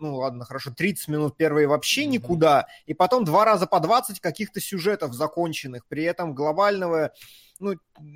ну 0.00 0.16
ладно, 0.16 0.44
хорошо, 0.44 0.72
30 0.76 1.08
минут 1.08 1.36
первые 1.36 1.66
вообще 1.66 2.04
никуда, 2.06 2.66
и 2.84 2.94
потом 2.94 3.24
два 3.24 3.44
раза 3.44 3.66
по 3.66 3.80
20 3.80 4.20
каких-то 4.20 4.60
сюжетов 4.60 5.14
законченных, 5.14 5.86
при 5.86 6.02
этом 6.02 6.34
глобального 6.34 7.12
ну, 7.60 7.74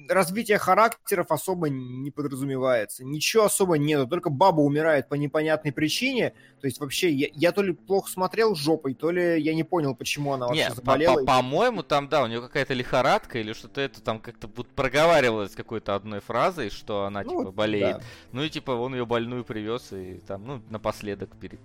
развитие 0.09 0.59
характеров 0.59 1.31
особо 1.31 1.69
не 1.69 2.11
подразумевается. 2.11 3.05
Ничего 3.05 3.45
особо 3.45 3.79
нету, 3.79 4.07
только 4.07 4.31
баба 4.31 4.61
умирает 4.61 5.09
по 5.09 5.15
непонятной 5.15 5.73
причине. 5.73 6.35
То 6.61 6.67
есть 6.67 6.81
вообще 6.81 7.11
я, 7.11 7.29
я 7.33 7.53
то 7.53 7.63
ли 7.63 7.73
плохо 7.73 8.11
смотрел 8.11 8.55
жопой, 8.55 8.95
то 8.95 9.11
ли 9.11 9.41
я 9.41 9.55
не 9.55 9.65
понял, 9.65 9.95
почему 9.95 10.33
она 10.33 10.47
вообще 10.47 10.69
не, 10.69 10.75
заболела. 10.75 11.25
По-моему, 11.25 11.83
там, 11.83 12.09
да, 12.09 12.25
у 12.25 12.27
нее 12.27 12.41
какая-то 12.41 12.75
лихорадка 12.75 13.39
или 13.39 13.53
что-то 13.53 13.81
это 13.81 14.03
там 14.03 14.21
как-то 14.21 14.49
проговаривалось 14.49 15.55
какой-то 15.55 15.95
одной 15.95 16.21
фразой, 16.21 16.71
что 16.71 17.05
она 17.05 17.23
ну, 17.23 17.41
типа 17.41 17.53
болеет. 17.53 17.99
Да. 17.99 18.03
Ну 18.33 18.43
и 18.43 18.51
типа 18.51 18.73
он 18.73 18.95
ее 18.95 19.07
больную 19.07 19.45
привез 19.45 19.93
и 19.93 20.21
там, 20.27 20.45
ну, 20.47 20.63
напоследок 20.69 21.37
перед 21.37 21.61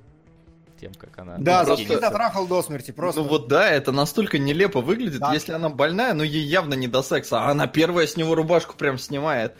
тем, 0.83 0.93
как 0.95 1.17
она... 1.17 1.37
Да, 1.37 1.61
ну, 1.61 1.75
просто... 1.75 1.99
дотрахал 1.99 2.47
до 2.47 2.61
смерти, 2.61 2.91
просто. 2.91 3.21
Ну 3.21 3.27
вот 3.27 3.47
да, 3.47 3.69
это 3.69 3.91
настолько 3.91 4.37
нелепо 4.37 4.81
выглядит, 4.81 5.21
да. 5.21 5.33
если 5.33 5.53
она 5.53 5.69
больная, 5.69 6.13
но 6.13 6.23
ей 6.23 6.43
явно 6.43 6.73
не 6.73 6.87
до 6.87 7.01
секса, 7.01 7.41
а 7.41 7.51
она 7.51 7.67
первая 7.67 8.05
с 8.05 8.17
него 8.17 8.35
рубашку 8.35 8.75
прям 8.75 8.97
снимает. 8.97 9.53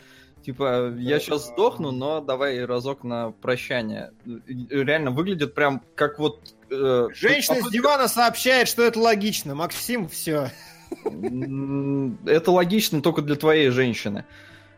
Типа, 0.44 0.92
я 0.98 1.18
сейчас 1.20 1.46
сдохну, 1.46 1.90
но 1.90 2.20
давай 2.20 2.62
разок 2.66 3.02
на 3.04 3.30
прощание. 3.30 4.12
Реально 4.26 5.10
выглядит 5.10 5.54
прям 5.54 5.80
как 5.94 6.18
вот... 6.18 6.54
Э, 6.70 7.08
Женщина 7.14 7.56
попытка... 7.56 7.70
с 7.70 7.72
дивана 7.72 8.08
сообщает, 8.08 8.68
что 8.68 8.82
это 8.82 9.00
логично. 9.00 9.54
Максим, 9.54 10.06
все. 10.06 10.50
Это 11.02 12.50
логично 12.50 13.00
только 13.00 13.22
для 13.22 13.36
твоей 13.36 13.70
женщины. 13.70 14.26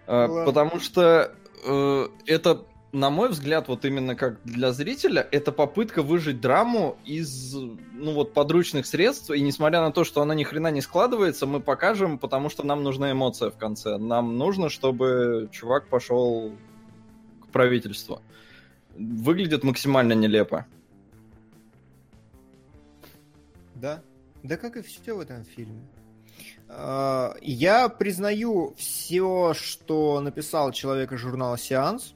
Э, 0.06 0.26
Ладно. 0.28 0.44
Потому 0.44 0.78
что 0.78 1.32
э, 1.66 2.08
это 2.26 2.62
на 2.96 3.10
мой 3.10 3.28
взгляд, 3.28 3.68
вот 3.68 3.84
именно 3.84 4.16
как 4.16 4.42
для 4.44 4.72
зрителя, 4.72 5.26
это 5.30 5.52
попытка 5.52 6.02
выжить 6.02 6.40
драму 6.40 6.96
из, 7.04 7.54
ну 7.54 8.14
вот, 8.14 8.32
подручных 8.32 8.86
средств, 8.86 9.30
и 9.30 9.40
несмотря 9.42 9.82
на 9.82 9.92
то, 9.92 10.02
что 10.02 10.22
она 10.22 10.34
ни 10.34 10.44
хрена 10.44 10.70
не 10.70 10.80
складывается, 10.80 11.46
мы 11.46 11.60
покажем, 11.60 12.18
потому 12.18 12.48
что 12.48 12.64
нам 12.64 12.82
нужна 12.82 13.12
эмоция 13.12 13.50
в 13.50 13.58
конце. 13.58 13.98
Нам 13.98 14.38
нужно, 14.38 14.70
чтобы 14.70 15.50
чувак 15.52 15.88
пошел 15.88 16.52
к 17.42 17.48
правительству. 17.48 18.22
Выглядит 18.96 19.62
максимально 19.62 20.14
нелепо. 20.14 20.66
Да. 23.74 24.02
Да 24.42 24.56
как 24.56 24.78
и 24.78 24.82
все 24.82 25.14
в 25.14 25.20
этом 25.20 25.44
фильме. 25.44 25.82
А, 26.68 27.34
я 27.42 27.90
признаю 27.90 28.74
все, 28.78 29.52
что 29.54 30.20
написал 30.20 30.72
человек 30.72 31.12
из 31.12 31.18
журнала 31.18 31.58
«Сеанс», 31.58 32.15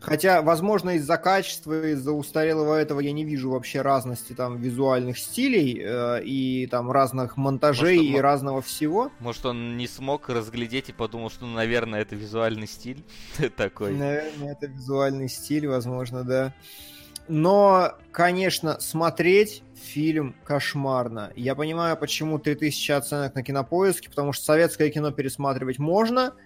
Хотя, 0.00 0.42
возможно, 0.42 0.90
из-за 0.90 1.16
качества, 1.16 1.90
из-за 1.92 2.12
устарелого 2.12 2.76
этого 2.76 3.00
я 3.00 3.12
не 3.12 3.24
вижу 3.24 3.50
вообще 3.50 3.80
разности 3.80 4.34
там 4.34 4.60
визуальных 4.60 5.18
стилей 5.18 5.80
э, 5.82 6.22
и 6.22 6.66
там 6.66 6.90
разных 6.90 7.36
монтажей 7.36 7.96
может, 7.96 8.14
и 8.14 8.20
разного 8.20 8.62
всего. 8.62 9.10
Может, 9.20 9.46
он 9.46 9.76
не 9.76 9.88
смог 9.88 10.28
разглядеть 10.28 10.90
и 10.90 10.92
подумал, 10.92 11.30
что, 11.30 11.46
ну, 11.46 11.54
наверное, 11.54 12.02
это 12.02 12.14
визуальный 12.14 12.66
стиль 12.66 13.04
такой. 13.56 13.94
Наверное, 13.94 14.52
это 14.52 14.66
визуальный 14.66 15.28
стиль, 15.28 15.66
возможно, 15.66 16.24
да. 16.24 16.54
Но, 17.28 17.94
конечно, 18.12 18.78
смотреть 18.78 19.64
фильм 19.74 20.36
кошмарно. 20.44 21.32
Я 21.34 21.54
понимаю, 21.54 21.96
почему 21.96 22.38
3000 22.38 22.92
оценок 22.92 23.34
на 23.34 23.42
кинопоиске, 23.42 24.10
потому 24.10 24.32
что 24.32 24.44
советское 24.44 24.90
кино 24.90 25.10
пересматривать 25.10 25.78
можно– 25.78 26.34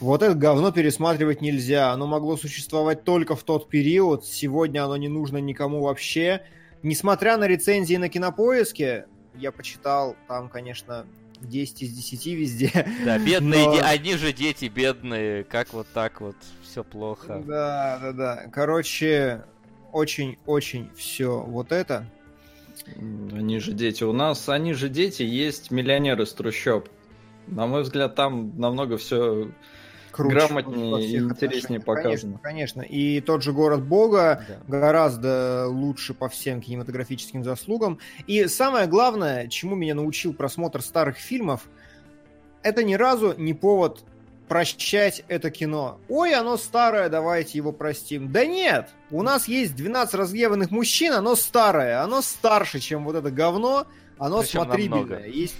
вот 0.00 0.22
это 0.22 0.34
говно 0.34 0.72
пересматривать 0.72 1.40
нельзя. 1.40 1.90
Оно 1.92 2.06
могло 2.06 2.36
существовать 2.36 3.04
только 3.04 3.36
в 3.36 3.42
тот 3.42 3.68
период. 3.68 4.24
Сегодня 4.24 4.84
оно 4.84 4.96
не 4.96 5.08
нужно 5.08 5.38
никому 5.38 5.82
вообще. 5.82 6.42
Несмотря 6.82 7.36
на 7.36 7.46
рецензии 7.46 7.96
на 7.96 8.08
кинопоиске, 8.08 9.06
я 9.34 9.52
почитал, 9.52 10.16
там, 10.26 10.48
конечно, 10.48 11.06
10 11.40 11.82
из 11.82 11.92
10 11.92 12.26
везде. 12.26 12.70
Да, 13.04 13.18
бедные, 13.18 13.64
но... 13.66 13.80
одни 13.84 14.16
же 14.16 14.32
дети 14.32 14.66
бедные, 14.66 15.44
как 15.44 15.72
вот 15.72 15.86
так 15.92 16.20
вот, 16.20 16.36
все 16.62 16.82
плохо. 16.82 17.42
Да, 17.46 17.98
да, 18.02 18.12
да. 18.12 18.42
Короче, 18.52 19.44
очень-очень 19.92 20.90
все 20.96 21.40
вот 21.40 21.72
это. 21.72 22.06
Они 22.96 23.60
же 23.60 23.72
дети. 23.72 24.02
У 24.02 24.12
нас, 24.12 24.48
они 24.48 24.72
же 24.72 24.88
дети, 24.88 25.22
есть 25.22 25.70
миллионеры 25.70 26.26
с 26.26 26.32
трущоб. 26.32 26.88
На 27.46 27.66
мой 27.66 27.82
взгляд, 27.82 28.14
там 28.14 28.58
намного 28.58 28.96
все 28.96 29.50
круче, 30.12 30.34
грамотнее 30.34 31.04
и 31.04 31.18
интереснее 31.18 31.80
показано. 31.80 32.38
Конечно, 32.38 32.82
конечно. 32.82 32.82
И 32.82 33.20
тот 33.20 33.42
же 33.42 33.52
город 33.52 33.82
Бога 33.82 34.44
да. 34.46 34.78
гораздо 34.78 35.66
лучше 35.68 36.14
по 36.14 36.28
всем 36.28 36.60
кинематографическим 36.60 37.42
заслугам. 37.42 37.98
И 38.26 38.46
самое 38.46 38.86
главное, 38.86 39.48
чему 39.48 39.74
меня 39.74 39.94
научил 39.94 40.34
просмотр 40.34 40.82
старых 40.82 41.16
фильмов, 41.16 41.62
это 42.62 42.84
ни 42.84 42.94
разу 42.94 43.34
не 43.36 43.54
повод 43.54 44.04
прощать 44.48 45.24
это 45.28 45.50
кино. 45.50 45.98
Ой, 46.08 46.34
оно 46.34 46.56
старое, 46.58 47.08
давайте 47.08 47.56
его 47.56 47.72
простим. 47.72 48.30
Да 48.30 48.44
нет, 48.44 48.90
у 49.10 49.22
нас 49.22 49.48
есть 49.48 49.74
12 49.74 50.14
разгневанных 50.14 50.70
мужчин, 50.70 51.14
оно 51.14 51.34
старое, 51.36 52.02
оно 52.02 52.20
старше, 52.20 52.78
чем 52.78 53.04
вот 53.04 53.16
это 53.16 53.30
говно, 53.30 53.86
оно 54.18 54.40
Причем 54.40 54.60
смотрибельное. 54.60 55.26
Есть 55.26 55.56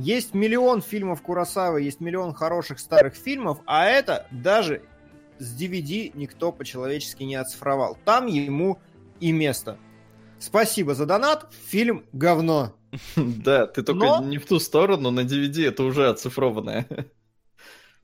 есть 0.00 0.34
миллион 0.34 0.82
фильмов 0.82 1.22
Курасавы, 1.22 1.82
есть 1.82 2.00
миллион 2.00 2.32
хороших 2.34 2.78
старых 2.78 3.14
фильмов, 3.14 3.58
а 3.66 3.86
это 3.86 4.26
даже 4.30 4.82
с 5.38 5.58
DVD 5.58 6.10
никто 6.14 6.52
по-человечески 6.52 7.22
не 7.22 7.36
оцифровал. 7.36 7.96
Там 8.04 8.26
ему 8.26 8.78
и 9.20 9.32
место. 9.32 9.78
Спасибо 10.38 10.94
за 10.94 11.06
донат. 11.06 11.52
Фильм 11.68 12.04
говно. 12.12 12.74
Да, 13.16 13.66
ты 13.66 13.82
только 13.82 14.04
Но... 14.04 14.24
не 14.24 14.38
в 14.38 14.46
ту 14.46 14.58
сторону, 14.58 15.10
на 15.10 15.20
DVD 15.20 15.68
это 15.68 15.84
уже 15.84 16.08
оцифрованное. 16.08 16.86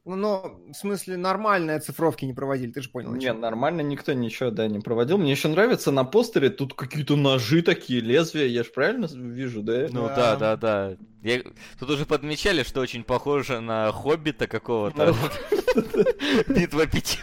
Ну, 0.07 0.15
но, 0.15 0.61
в 0.71 0.75
смысле, 0.75 1.17
нормальные 1.17 1.79
оцифровки 1.79 2.25
не 2.25 2.33
проводили, 2.33 2.71
ты 2.71 2.81
же 2.81 2.89
понял. 2.89 3.13
Не, 3.13 3.33
нормально 3.33 3.81
никто 3.81 4.13
ничего, 4.13 4.51
да, 4.51 4.69
не 4.69 4.79
проводил. 4.79 5.19
Мне 5.19 5.33
еще 5.33 5.49
нравится 5.49 5.91
на 5.91 6.05
постере, 6.05 6.49
тут 6.49 6.75
какие-то 6.75 7.17
ножи 7.17 7.61
такие, 7.61 8.01
лезвия, 8.01 8.47
я 8.47 8.63
же 8.63 8.71
правильно 8.71 9.09
вижу, 9.13 9.63
да? 9.63 9.89
Ну 9.91 10.07
да, 10.07 10.37
да, 10.37 10.57
да. 10.57 10.97
Я... 11.23 11.43
Тут 11.81 11.91
уже 11.91 12.07
подмечали, 12.07 12.63
что 12.63 12.83
очень 12.83 13.03
похоже 13.03 13.59
на 13.59 13.91
Хоббита 13.91 14.47
какого-то. 14.47 15.13
Битва 16.47 16.87
пяти 16.87 17.19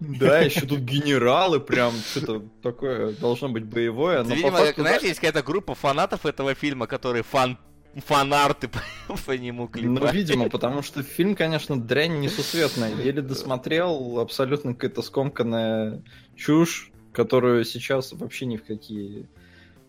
Да, 0.00 0.40
еще 0.40 0.62
тут 0.62 0.80
генералы, 0.80 1.60
прям 1.60 1.92
что-то 1.92 2.42
такое 2.60 3.12
должно 3.12 3.50
быть 3.50 3.66
боевое. 3.66 4.24
Видимо, 4.24 4.72
знаешь, 4.76 5.02
есть 5.02 5.20
какая-то 5.20 5.44
группа 5.44 5.76
фанатов 5.76 6.26
этого 6.26 6.56
фильма, 6.56 6.88
которые 6.88 7.22
фан 7.22 7.56
фанарты 8.00 8.68
по, 9.08 9.16
по 9.26 9.32
нему 9.32 9.62
Ну, 9.62 9.68
клепали. 9.68 10.16
видимо, 10.16 10.48
потому 10.48 10.82
что 10.82 11.02
фильм, 11.02 11.34
конечно, 11.36 11.80
дрянь 11.80 12.20
несусветная. 12.20 12.94
Еле 12.94 13.22
досмотрел, 13.22 14.18
абсолютно 14.20 14.74
какая-то 14.74 15.02
скомканная 15.02 16.02
чушь, 16.36 16.90
которую 17.12 17.64
сейчас 17.64 18.12
вообще 18.12 18.46
ни 18.46 18.56
в 18.56 18.64
какие... 18.64 19.26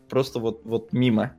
Просто 0.09 0.39
вот, 0.39 0.61
вот 0.65 0.91
мимо. 0.91 1.35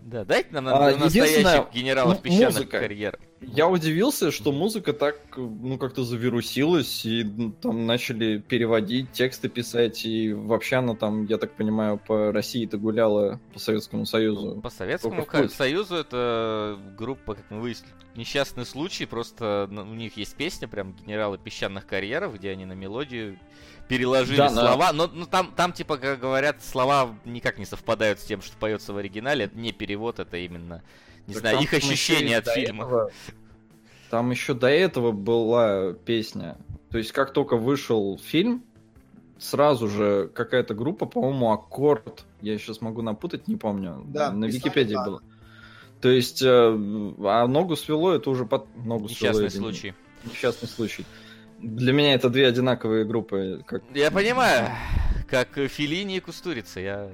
Да, 0.00 0.24
дайте 0.24 0.48
нам 0.52 0.68
А, 0.68 0.92
на- 0.92 0.96
настоящих 0.96 1.72
генералов 1.74 2.16
ну, 2.18 2.22
песчаных 2.22 2.54
музыка. 2.54 2.78
карьер. 2.80 3.18
Я 3.40 3.68
удивился, 3.68 4.32
что 4.32 4.50
музыка 4.50 4.92
так, 4.92 5.16
ну, 5.36 5.78
как-то 5.78 6.02
завирусилась, 6.02 7.04
и 7.04 7.22
ну, 7.24 7.52
там 7.52 7.86
начали 7.86 8.38
переводить, 8.38 9.12
тексты 9.12 9.48
писать, 9.48 10.04
и 10.04 10.32
вообще 10.32 10.76
она 10.76 10.94
там, 10.94 11.24
я 11.26 11.38
так 11.38 11.52
понимаю, 11.54 11.98
по 11.98 12.32
России-то 12.32 12.78
гуляла, 12.78 13.40
по 13.52 13.60
Советскому 13.60 14.06
Союзу. 14.06 14.60
По 14.60 14.70
Советскому. 14.70 15.26
Союзу 15.50 15.96
это 15.96 16.78
группа, 16.96 17.34
как 17.34 17.44
мы 17.50 17.60
выяснили, 17.60 17.92
несчастный 18.16 18.66
случай, 18.66 19.06
просто 19.06 19.68
у 19.70 19.94
них 19.94 20.16
есть 20.16 20.34
песня, 20.34 20.66
прям 20.66 20.94
генералы 20.94 21.38
песчаных 21.38 21.86
карьеров, 21.86 22.34
где 22.34 22.50
они 22.50 22.64
на 22.64 22.72
мелодию 22.72 23.38
переложили 23.88 24.36
Да, 24.36 24.50
да. 24.50 24.66
слова, 24.66 24.92
но, 24.92 25.06
но 25.06 25.26
там, 25.26 25.52
там, 25.56 25.72
типа, 25.72 25.96
как 25.96 26.20
говорят, 26.20 26.62
слова 26.62 27.16
никак 27.24 27.58
не 27.58 27.64
совпадают 27.64 28.18
с 28.20 28.24
тем, 28.24 28.42
что 28.42 28.56
поется 28.56 28.92
в 28.92 28.98
оригинале, 28.98 29.46
это 29.46 29.56
не 29.56 29.72
перевод, 29.72 30.18
это 30.18 30.36
именно, 30.36 30.82
не 31.28 31.34
Так 31.34 31.40
знаю, 31.42 31.60
их 31.60 31.72
ощущения 31.74 32.38
от 32.38 32.48
фильма. 32.48 32.84
этого- 32.84 33.10
Там 34.10 34.30
еще 34.30 34.54
до 34.54 34.68
этого 34.68 35.12
была 35.12 35.92
песня. 35.92 36.56
То 36.90 36.98
есть, 36.98 37.12
как 37.12 37.32
только 37.32 37.56
вышел 37.56 38.18
фильм, 38.18 38.64
сразу 39.38 39.88
же 39.88 40.30
какая-то 40.34 40.74
группа, 40.74 41.04
по-моему, 41.06 41.52
Аккорд, 41.52 42.24
я 42.40 42.56
сейчас 42.58 42.80
могу 42.80 43.02
напутать, 43.02 43.46
не 43.46 43.56
помню, 43.56 44.02
Да, 44.08 44.32
на 44.32 44.46
Википедии 44.46 44.94
так. 44.94 45.06
было. 45.06 45.22
То 46.00 46.08
есть, 46.08 46.42
э, 46.42 46.46
а 46.48 47.46
ногу 47.46 47.76
свело, 47.76 48.12
это 48.12 48.30
уже 48.30 48.46
под... 48.46 48.66
Ногу 48.76 49.08
свело, 49.08 49.32
Несчастный 49.40 49.44
не- 49.60 49.64
случай. 49.64 49.94
Несчастный 50.24 50.68
случай. 50.68 51.04
Для 51.60 51.92
меня 51.92 52.14
это 52.14 52.30
две 52.30 52.46
одинаковые 52.46 53.04
группы. 53.04 53.62
Как... 53.66 53.82
Я 53.94 54.10
понимаю, 54.10 54.68
как 55.28 55.48
Филини 55.58 56.16
и 56.16 56.20
Кустурица, 56.20 56.78
я, 56.80 57.10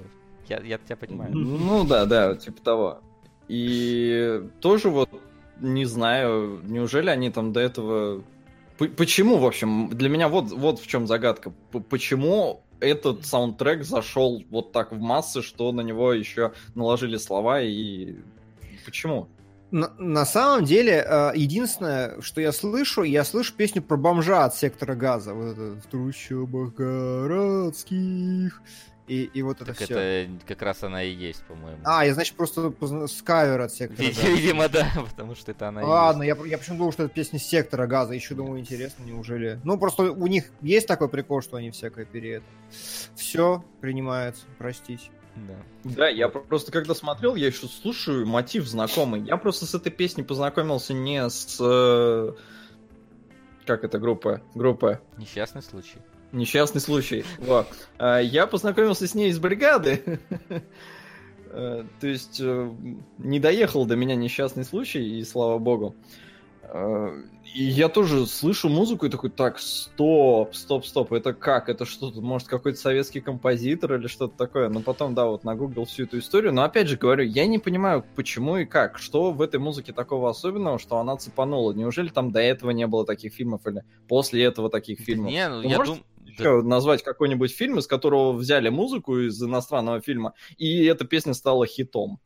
я, 0.47 0.61
я 0.61 0.77
тебя 0.77 0.95
понимаю. 0.95 1.31
Ну 1.35 1.83
да, 1.83 2.05
да, 2.05 2.35
типа 2.35 2.61
того. 2.61 3.01
И 3.47 4.41
тоже 4.59 4.89
вот 4.89 5.09
не 5.59 5.85
знаю, 5.85 6.61
неужели 6.63 7.09
они 7.09 7.29
там 7.29 7.53
до 7.53 7.59
этого... 7.59 8.23
Почему, 8.77 9.37
в 9.37 9.45
общем, 9.45 9.89
для 9.89 10.09
меня 10.09 10.27
вот, 10.27 10.51
вот 10.51 10.79
в 10.79 10.87
чем 10.87 11.07
загадка. 11.07 11.53
Почему 11.89 12.61
этот 12.81 13.25
саундтрек 13.25 13.83
зашел 13.85 14.43
вот 14.49 14.73
так 14.73 14.91
в 14.91 14.99
массы, 14.99 15.41
что 15.41 15.71
на 15.71 15.81
него 15.81 16.11
еще 16.11 16.51
наложили 16.75 17.15
слова 17.17 17.61
и 17.61 18.15
почему? 18.85 19.29
На, 19.71 19.91
на 19.97 20.25
самом 20.25 20.65
деле, 20.65 21.05
э, 21.05 21.31
единственное, 21.35 22.21
что 22.21 22.41
я 22.41 22.51
слышу, 22.51 23.03
я 23.03 23.23
слышу 23.23 23.53
песню 23.55 23.81
про 23.81 23.97
бомжа 23.97 24.45
от 24.45 24.55
сектора 24.55 24.95
газа. 24.95 25.33
Вот 25.33 25.53
это 25.53 25.75
в 25.81 25.87
трущобах 25.87 26.75
городских. 26.75 28.61
И, 29.07 29.25
и 29.25 29.41
вот 29.43 29.57
это 29.57 29.65
Так 29.65 29.75
все. 29.77 29.95
это 29.99 30.31
как 30.47 30.61
раз 30.63 30.81
она 30.83 31.03
и 31.03 31.11
есть, 31.13 31.43
по-моему. 31.43 31.79
А, 31.83 32.03
я, 32.05 32.13
значит, 32.15 32.35
просто 32.35 32.73
с 33.07 33.21
кавер 33.21 33.61
от 33.61 33.71
сектора 33.71 34.01
Вид- 34.07 34.15
газа. 34.15 34.27
Видимо, 34.27 34.67
да, 34.69 34.87
потому 35.09 35.35
что 35.35 35.51
это 35.51 35.67
она 35.67 35.81
и 35.81 35.85
Ладно, 35.85 36.23
есть. 36.23 36.39
я, 36.39 36.45
я 36.47 36.57
почему 36.57 36.77
думал, 36.79 36.91
что 36.91 37.03
это 37.03 37.13
песня 37.13 37.37
сектора 37.37 37.85
газа. 37.85 38.13
Еще 38.13 38.33
думаю, 38.33 38.59
интересно, 38.59 39.03
неужели. 39.03 39.59
Ну, 39.63 39.77
просто 39.77 40.11
у 40.11 40.25
них 40.27 40.45
есть 40.61 40.87
такой 40.87 41.07
прикол, 41.07 41.43
что 41.43 41.57
они 41.57 41.69
всякое 41.69 42.05
перед. 42.05 42.41
Все 43.15 43.63
принимается, 43.79 44.43
простите. 44.57 45.11
Да. 45.35 45.53
Да, 45.83 46.07
я 46.07 46.29
просто 46.29 46.71
когда 46.71 46.95
смотрел, 46.95 47.35
я 47.35 47.47
еще 47.47 47.67
слушаю 47.67 48.25
мотив 48.25 48.65
знакомый. 48.67 49.21
Я 49.21 49.37
просто 49.37 49.65
с 49.67 49.75
этой 49.75 49.91
песней 49.91 50.23
познакомился 50.23 50.93
не 50.93 51.29
с... 51.29 51.57
э, 51.59 52.31
Как 53.67 53.83
это 53.83 53.99
группа? 53.99 54.41
Группа 54.55 55.01
Несчастный 55.17 55.61
случай. 55.61 55.97
Несчастный 56.35 56.81
случай. 56.81 57.23
Вот. 57.39 57.67
А, 57.97 58.19
Я 58.19 58.45
познакомился 58.45 59.07
с 59.07 59.15
ней 59.15 59.29
из 59.29 59.39
бригады. 59.39 60.19
Э, 61.47 61.85
То 62.01 62.07
есть 62.07 62.41
э, 62.41 62.71
не 63.17 63.39
доехал 63.39 63.85
до 63.85 63.95
меня 63.95 64.15
несчастный 64.15 64.65
случай, 64.65 65.19
и 65.19 65.23
слава 65.23 65.57
богу. 65.57 65.95
Э, 66.63 67.15
И 67.55 67.63
я 67.63 67.87
тоже 67.87 68.27
слышу 68.27 68.67
музыку 68.67 69.05
и 69.05 69.09
такой, 69.09 69.29
так, 69.29 69.59
стоп, 69.59 70.53
стоп, 70.53 70.85
стоп, 70.85 71.13
это 71.13 71.33
как? 71.33 71.69
Это 71.69 71.85
что-то, 71.85 72.19
может, 72.19 72.49
какой-то 72.49 72.77
советский 72.77 73.21
композитор 73.21 73.95
или 73.95 74.07
что-то 74.07 74.35
такое? 74.35 74.67
Но 74.67 74.81
потом, 74.81 75.15
да, 75.15 75.27
вот 75.27 75.45
нагуглил 75.45 75.85
всю 75.85 76.03
эту 76.03 76.19
историю. 76.19 76.51
Но 76.51 76.63
опять 76.63 76.89
же 76.89 76.97
говорю, 76.97 77.23
я 77.23 77.45
не 77.47 77.59
понимаю, 77.59 78.03
почему 78.17 78.57
и 78.57 78.65
как. 78.65 78.97
Что 78.97 79.31
в 79.31 79.41
этой 79.41 79.61
музыке 79.61 79.93
такого 79.93 80.29
особенного, 80.29 80.77
что 80.79 80.97
она 80.97 81.15
цепанула? 81.15 81.71
Неужели 81.71 82.09
там 82.09 82.33
до 82.33 82.41
этого 82.41 82.71
не 82.71 82.87
было 82.87 83.05
таких 83.05 83.33
фильмов 83.33 83.65
или 83.65 83.83
после 84.09 84.43
этого 84.43 84.69
таких 84.69 84.99
фильмов? 84.99 85.31
Не, 85.31 85.47
ну 85.47 85.59
Вы 85.59 85.67
я 85.67 85.77
можете 85.77 85.99
думаю... 85.99 86.05
еще 86.37 86.61
назвать 86.61 87.03
какой-нибудь 87.03 87.51
фильм, 87.51 87.79
из 87.79 87.87
которого 87.87 88.33
взяли 88.33 88.69
музыку 88.69 89.19
из 89.19 89.41
иностранного 89.41 90.01
фильма, 90.01 90.33
и 90.57 90.85
эта 90.85 91.05
песня 91.05 91.33
стала 91.33 91.65
хитом. 91.65 92.19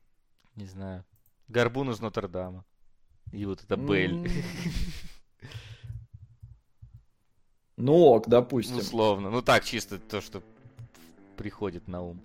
Не 0.56 0.66
знаю. 0.66 1.06
Горбун 1.48 1.90
из 1.92 2.00
Нотр-Дама. 2.00 2.66
И 3.32 3.46
вот 3.46 3.64
это 3.64 3.76
Белль. 3.76 4.30
Ну 7.82 7.96
ок, 7.96 8.28
допустим. 8.28 8.80
Условно. 8.80 9.30
Ну 9.30 9.42
так, 9.42 9.64
чисто 9.64 10.00
то, 10.00 10.20
что 10.20 10.44
приходит 11.38 11.88
на 11.88 12.02
ум. 12.02 12.22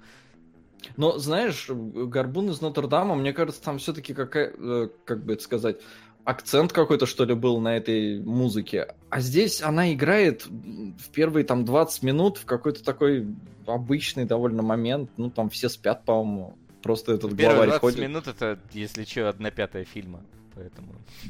Но 0.97 1.17
знаешь, 1.19 1.71
Горбун 1.71 2.51
из 2.51 2.61
Нотр-Дама, 2.61 3.15
мне 3.15 3.33
кажется, 3.33 3.63
там 3.63 3.79
все-таки 3.79 4.15
какая, 4.15 4.53
э, 4.53 4.89
как 5.05 5.25
бы 5.25 5.35
это 5.35 5.43
сказать, 5.45 5.81
акцент 6.25 6.73
какой-то, 6.73 7.07
что 7.07 7.25
ли, 7.25 7.35
был 7.35 7.61
на 7.61 7.77
этой 7.77 8.21
музыке. 8.21 8.95
А 9.11 9.21
здесь 9.21 9.63
она 9.63 9.93
играет 9.93 10.47
в 10.47 11.11
первые 11.13 11.45
там 11.45 11.65
20 11.65 12.03
минут 12.03 12.39
в 12.39 12.45
какой-то 12.45 12.83
такой 12.83 13.27
обычный 13.67 14.25
довольно 14.25 14.63
момент. 14.63 15.11
Ну, 15.17 15.31
там 15.31 15.51
все 15.51 15.69
спят, 15.69 16.05
по-моему. 16.05 16.57
Просто 16.83 17.13
этот 17.15 17.31
Первые 17.31 17.47
главарь 17.47 17.69
20 17.69 17.81
ходит. 17.81 17.99
минут 18.01 18.29
это, 18.29 18.59
если 18.73 19.05
что, 19.05 19.29
одна 19.29 19.51
пятая 19.51 19.85
фильма. 19.85 20.21
Поэтому... 20.55 20.89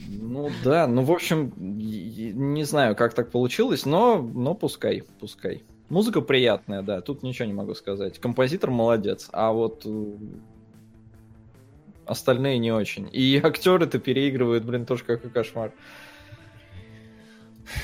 Ну 0.09 0.51
да, 0.63 0.87
ну 0.87 1.03
в 1.03 1.11
общем, 1.11 1.53
не 1.57 2.65
знаю, 2.65 2.95
как 2.95 3.15
так 3.15 3.31
получилось, 3.31 3.87
но, 3.87 4.19
но 4.19 4.55
пускай, 4.55 5.03
пускай. 5.21 5.63
Музыка 5.89 6.21
приятная, 6.21 6.83
да, 6.83 7.01
тут 7.01 7.23
ничего 7.23 7.47
не 7.47 7.55
могу 7.55 7.75
сказать. 7.75 8.19
Композитор 8.19 8.71
молодец, 8.71 9.29
а 9.33 9.53
вот 9.53 9.83
э, 9.87 10.17
остальные 12.07 12.59
не 12.59 12.73
очень. 12.73 13.09
И 13.13 13.41
актеры-то 13.43 13.99
переигрывают, 13.99 14.65
блин, 14.65 14.87
тоже 14.87 15.05
какой 15.05 15.31
кошмар. 15.31 15.73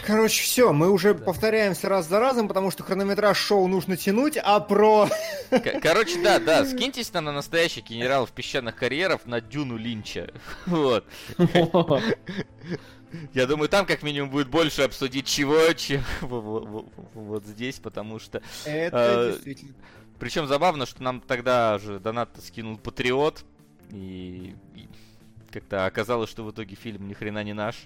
Короче, 0.07 0.43
все, 0.43 0.73
мы 0.75 0.91
уже 0.91 1.15
Да. 1.15 1.25
повторяемся 1.25 1.89
раз 1.89 2.07
за 2.07 2.21
разом, 2.21 2.49
потому 2.49 2.71
что 2.71 2.83
хронометраж 2.83 3.39
шоу 3.39 3.67
нужно 3.67 3.97
тянуть, 3.97 4.37
а 4.37 4.61
про... 4.61 5.09
Короче, 5.83 6.23
да, 6.23 6.39
да, 6.39 6.65
скиньтесь 6.67 7.09
там 7.09 7.25
на 7.25 7.33
настоящих 7.33 7.85
генералов 7.85 8.31
песчаных 8.31 8.77
карьеров 8.77 9.25
на 9.25 9.41
Дюну 9.41 9.77
Линча. 9.77 10.33
Вот. 10.67 11.07
Я 13.35 13.47
думаю, 13.47 13.69
там 13.69 13.87
как 13.87 14.03
минимум 14.05 14.31
будет 14.31 14.49
больше 14.49 14.83
обсудить 14.83 15.27
чего, 15.27 15.73
чем 15.73 16.03
во- 16.21 16.41
во- 16.41 16.61
во- 16.61 16.85
вот 17.15 17.45
здесь, 17.45 17.81
потому 17.81 18.21
что... 18.21 18.41
Это 18.65 18.97
Э, 18.97 19.33
действительно... 19.33 19.75
Причем 20.21 20.47
забавно, 20.47 20.87
что 20.87 21.03
нам 21.03 21.21
тогда 21.21 21.79
же 21.79 21.99
донат 21.99 22.29
скинул 22.45 22.77
Патриот, 22.79 23.43
и, 23.93 24.55
и 24.75 24.89
как-то 25.53 25.87
оказалось, 25.87 26.31
что 26.31 26.45
в 26.45 26.51
итоге 26.51 26.77
фильм 26.77 27.09
ни 27.09 27.15
хрена 27.15 27.43
не 27.45 27.53
наш. 27.55 27.77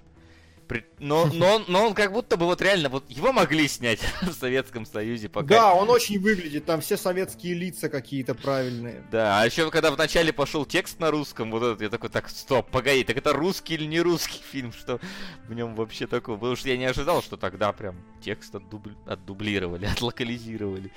При- 0.68 0.86
Но, 0.98 1.26
но, 1.26 1.57
он- 1.57 1.64
но 1.68 1.86
он 1.88 1.92
как 1.94 2.11
будто 2.11 2.38
бы 2.38 2.46
вот 2.46 2.62
реально, 2.62 2.88
вот 2.88 3.05
его 3.11 3.32
могли 3.34 3.68
снять 3.68 4.00
в 4.22 4.32
Советском 4.32 4.86
Союзе 4.86 5.28
пока. 5.28 5.46
Да, 5.46 5.74
он 5.74 5.90
очень 5.90 6.18
выглядит, 6.18 6.64
там 6.64 6.80
все 6.80 6.96
советские 6.96 7.52
лица 7.52 7.90
какие-то 7.90 8.34
правильные. 8.34 9.05
Да, 9.11 9.42
а 9.42 9.44
еще 9.44 9.70
когда 9.70 9.90
вначале 9.90 10.32
пошел 10.32 10.64
текст 10.64 11.00
на 11.00 11.11
русском, 11.11 11.50
вот 11.50 11.62
этот, 11.62 11.82
я 11.82 11.90
такой, 11.90 12.09
так, 12.09 12.30
стоп, 12.30 12.70
погоди, 12.70 13.05
так 13.05 13.18
это 13.18 13.34
русский 13.34 13.74
или 13.74 13.84
не 13.84 14.00
русский 14.00 14.40
фильм, 14.42 14.72
что 14.72 15.00
в 15.48 15.52
нем 15.52 15.74
вообще 15.74 16.07
такое? 16.07 16.36
Потому 16.36 16.57
что 16.57 16.70
я 16.70 16.78
не 16.78 16.86
ожидал, 16.86 17.22
что 17.22 17.36
тогда 17.36 17.70
прям 17.74 17.96
текст 18.22 18.55
отдубл- 18.55 18.96
отдублировали, 19.07 19.84
отлокализировали. 19.94 20.90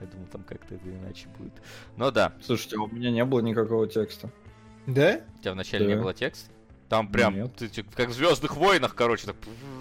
Я 0.00 0.06
думал, 0.06 0.26
там 0.26 0.42
как-то 0.44 0.74
это 0.74 0.88
иначе 0.88 1.28
будет. 1.38 1.52
Но 1.96 2.10
да, 2.10 2.32
Слушайте, 2.42 2.76
а 2.76 2.82
у 2.82 2.88
меня 2.88 3.10
не 3.10 3.24
было 3.24 3.40
никакого 3.40 3.86
текста. 3.86 4.30
Да? 4.86 5.20
у 5.38 5.42
тебя 5.42 5.52
вначале 5.52 5.86
не 5.86 5.94
Да. 5.94 6.00
было 6.02 6.14
текста? 6.14 6.50
Там 6.88 7.06
прям, 7.06 7.36
Нет. 7.36 7.54
ты, 7.54 7.68
типа, 7.68 7.92
как 7.94 8.08
в 8.08 8.12
Звездных 8.12 8.56
войнах, 8.56 8.96
короче, 8.96 9.26
так... 9.26 9.36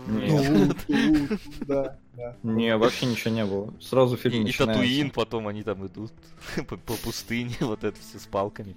Нет. 0.08 0.78
Да, 1.62 1.98
да. 2.14 2.38
Не, 2.44 2.78
вообще 2.78 3.08
ничего 3.08 3.34
не 3.34 3.46
было. 3.46 3.74
Сразу 3.82 4.16
фильм 4.16 4.46
И. 4.46 4.52
Татуин, 4.52 5.10
потом 5.10 5.48
они 5.48 5.64
там 5.64 5.88
идут 5.88 6.14
по, 6.68 6.78
по 6.78 6.94
пустыне, 6.94 7.56
вот 7.62 7.84
это 7.84 8.00
все 8.00 8.20
с 8.20 8.28
палками. 8.28 8.76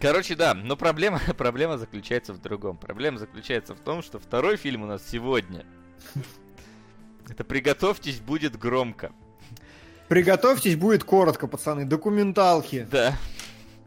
Короче, 0.00 0.34
да, 0.34 0.54
но 0.54 0.76
проблема, 0.76 1.20
проблема 1.36 1.76
заключается 1.76 2.32
в 2.32 2.40
другом. 2.40 2.78
Проблема 2.78 3.18
заключается 3.18 3.74
в 3.74 3.80
том, 3.80 4.02
что 4.02 4.18
второй 4.18 4.56
фильм 4.56 4.84
у 4.84 4.86
нас 4.86 5.06
сегодня. 5.06 5.66
Это 7.28 7.44
«Приготовьтесь, 7.44 8.18
будет 8.18 8.58
громко». 8.58 9.12
Приготовьтесь, 10.10 10.74
будет 10.74 11.04
коротко, 11.04 11.46
пацаны, 11.46 11.84
документалки. 11.84 12.84
Да. 12.90 13.14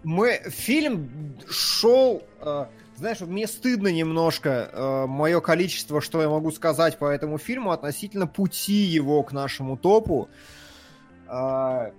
Мы 0.06 0.40
фильм 0.48 1.38
шел, 1.50 2.24
э, 2.40 2.66
знаешь, 2.96 3.20
вот 3.20 3.28
мне 3.28 3.46
стыдно 3.46 3.90
немножко 3.90 4.70
э, 4.72 5.06
мое 5.06 5.42
количество, 5.42 6.00
что 6.00 6.22
я 6.22 6.30
могу 6.30 6.52
сказать 6.52 6.98
по 6.98 7.08
этому 7.08 7.38
фильму 7.38 7.72
относительно 7.72 8.26
пути 8.26 8.86
его 8.86 9.22
к 9.24 9.34
нашему 9.34 9.76
топу. 9.76 10.30
Э, 11.28 11.92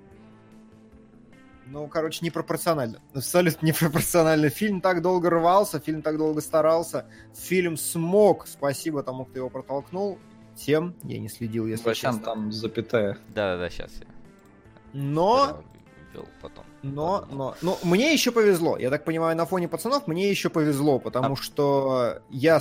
ну, 1.66 1.86
короче, 1.88 2.24
непропорционально. 2.24 3.02
Абсолютно 3.12 3.66
непропорционально. 3.66 4.48
Фильм 4.48 4.80
так 4.80 5.02
долго 5.02 5.28
рвался, 5.28 5.80
фильм 5.80 6.00
так 6.00 6.16
долго 6.16 6.40
старался. 6.40 7.04
Фильм 7.34 7.76
смог, 7.76 8.46
спасибо 8.46 9.02
тому, 9.02 9.26
кто 9.26 9.40
его 9.40 9.50
протолкнул. 9.50 10.18
Тем 10.56 10.94
я 11.02 11.18
не 11.18 11.28
следил, 11.28 11.66
если 11.66 11.84
Васян, 11.84 12.14
честно. 12.14 12.24
там 12.24 12.52
запятая. 12.52 13.18
Да-да-да, 13.34 13.68
сейчас 13.68 13.92
я 14.00 14.13
Но 14.95 15.62
вел 16.14 16.26
потом. 16.40 16.64
Но, 16.82 17.20
Подумал. 17.20 17.55
но, 17.61 17.76
ну, 17.82 17.88
мне 17.90 18.12
еще 18.12 18.30
повезло. 18.30 18.78
Я 18.78 18.88
так 18.90 19.05
понимаю, 19.05 19.36
на 19.36 19.45
фоне 19.47 19.68
пацанов 19.68 20.07
мне 20.07 20.30
еще 20.30 20.49
повезло, 20.49 20.99
потому 20.99 21.34
А- 21.34 21.36
что 21.36 22.20
я, 22.30 22.61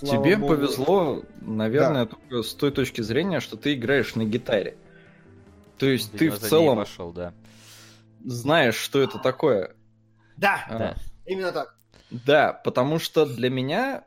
Тебе 0.00 0.36
богу, 0.36 0.54
повезло, 0.56 1.22
наверное, 1.40 2.06
только 2.06 2.42
с 2.42 2.52
той 2.54 2.72
точки 2.72 3.00
зрения, 3.02 3.38
что 3.40 3.56
ты 3.56 3.74
играешь 3.74 4.14
на 4.16 4.24
гитаре. 4.24 4.76
То 5.78 5.86
есть 5.86 6.10
ты 6.12 6.26
Видимо, 6.26 6.36
в 6.36 6.40
целом 6.40 6.76
пошел, 6.78 7.12
да. 7.12 7.32
знаешь, 8.24 8.74
что 8.76 9.00
это 9.00 9.18
такое. 9.18 9.74
Да, 10.36 10.64
А, 10.68 10.78
Да. 10.78 10.96
именно 11.26 11.52
так. 11.52 11.76
Да, 12.10 12.52
потому 12.52 12.98
что 12.98 13.26
для 13.26 13.48
меня 13.50 14.04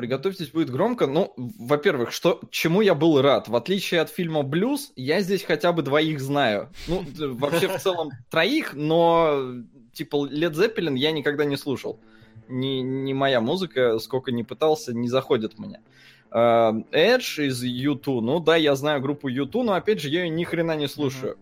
приготовьтесь 0.00 0.48
будет 0.48 0.70
громко. 0.70 1.06
Ну, 1.06 1.34
во-первых, 1.36 2.10
что 2.10 2.40
чему 2.50 2.80
я 2.80 2.94
был 2.94 3.20
рад. 3.20 3.48
В 3.48 3.54
отличие 3.54 4.00
от 4.00 4.08
фильма 4.08 4.42
Блюз, 4.42 4.92
я 4.96 5.20
здесь 5.20 5.42
хотя 5.42 5.74
бы 5.74 5.82
двоих 5.82 6.20
знаю. 6.20 6.70
Ну, 6.88 7.04
вообще 7.34 7.68
в 7.68 7.78
целом 7.78 8.10
троих, 8.30 8.72
но 8.72 9.56
типа 9.92 10.26
Led 10.26 10.52
Zeppelin 10.52 10.96
я 10.96 11.12
никогда 11.12 11.44
не 11.44 11.58
слушал. 11.58 12.00
Не, 12.48 12.80
не 12.80 13.12
моя 13.12 13.42
музыка, 13.42 13.98
сколько 13.98 14.32
не 14.32 14.42
пытался, 14.42 14.94
не 14.94 15.08
заходит 15.08 15.58
мне. 15.58 15.82
А, 16.30 16.72
Edge 16.92 17.46
из 17.46 17.62
U2, 17.62 18.22
ну 18.22 18.40
да, 18.40 18.56
я 18.56 18.74
знаю 18.76 19.02
группу 19.02 19.28
U2, 19.28 19.62
но 19.62 19.74
опять 19.74 20.00
же 20.00 20.08
я 20.08 20.24
ее 20.24 20.30
ни 20.30 20.44
хрена 20.44 20.76
не 20.76 20.88
слушаю. 20.88 21.36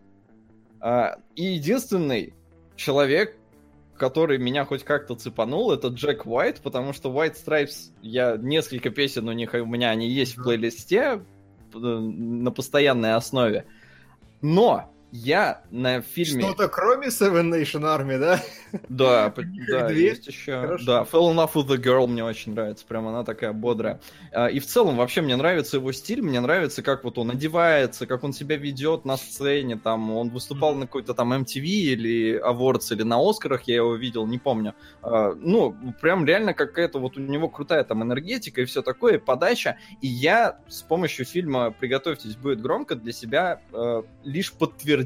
А, 0.80 1.18
и 1.36 1.44
единственный 1.44 2.34
человек, 2.74 3.36
который 3.98 4.38
меня 4.38 4.64
хоть 4.64 4.84
как-то 4.84 5.14
цепанул, 5.14 5.72
это 5.72 5.88
Джек 5.88 6.26
Уайт, 6.26 6.60
потому 6.60 6.92
что 6.92 7.10
White 7.10 7.36
Stripes, 7.44 7.92
я 8.00 8.36
несколько 8.36 8.90
песен 8.90 9.28
у 9.28 9.32
них, 9.32 9.52
у 9.54 9.66
меня 9.66 9.90
они 9.90 10.08
есть 10.08 10.36
в 10.36 10.42
плейлисте 10.42 11.20
э, 11.74 11.78
на 11.78 12.50
постоянной 12.50 13.14
основе. 13.14 13.66
Но 14.40 14.90
я 15.10 15.62
на 15.70 16.02
фильме... 16.02 16.42
Что-то 16.42 16.68
кроме 16.68 17.08
Seven 17.08 17.50
Nation 17.50 17.82
Army, 17.82 18.18
да? 18.18 18.40
Да, 18.88 19.32
да, 19.68 19.90
есть 19.90 20.26
еще. 20.26 20.60
Хорошо. 20.60 20.84
Да, 20.84 21.02
Fell 21.10 21.32
in 21.32 21.36
Love 21.36 21.52
with 21.54 21.66
the 21.68 21.82
Girl 21.82 22.06
мне 22.06 22.22
очень 22.22 22.52
нравится, 22.52 22.84
прям 22.86 23.08
она 23.08 23.24
такая 23.24 23.52
бодрая. 23.52 24.00
А, 24.32 24.48
И 24.48 24.58
в 24.58 24.66
целом 24.66 24.96
вообще 24.96 25.22
мне 25.22 25.36
нравится 25.36 25.78
его 25.78 25.92
стиль, 25.92 26.20
мне 26.20 26.40
нравится, 26.40 26.82
как 26.82 27.04
вот 27.04 27.16
он 27.16 27.30
одевается, 27.30 28.06
как 28.06 28.22
он 28.22 28.34
себя 28.34 28.56
ведет 28.56 29.06
на 29.06 29.16
сцене, 29.16 29.78
там 29.78 30.10
он 30.14 30.28
выступал 30.28 30.74
на 30.74 30.86
какой-то 30.86 31.14
там 31.14 31.32
MTV 31.32 31.62
или 31.64 32.40
Awards, 32.44 32.92
или 32.94 33.02
на 33.02 33.18
Оскарах, 33.18 33.62
я 33.62 33.76
его 33.76 33.94
видел, 33.94 34.26
не 34.26 34.38
помню. 34.38 34.74
А, 35.02 35.34
Ну, 35.34 35.74
прям 36.02 36.26
реально 36.26 36.52
какая-то 36.52 36.98
вот 36.98 37.16
у 37.16 37.20
него 37.20 37.48
крутая 37.48 37.82
там 37.84 38.02
энергетика 38.02 38.60
и 38.60 38.66
все 38.66 38.82
такое, 38.82 39.14
и 39.14 39.18
подача. 39.18 39.78
И 40.02 40.06
я 40.06 40.58
с 40.68 40.82
помощью 40.82 41.24
фильма 41.24 41.70
«Приготовьтесь, 41.70 42.36
будет 42.36 42.60
громко» 42.60 42.94
для 42.94 43.12
себя 43.12 43.62
э, 43.72 44.02
лишь 44.24 44.52
подтвердил 44.52 44.97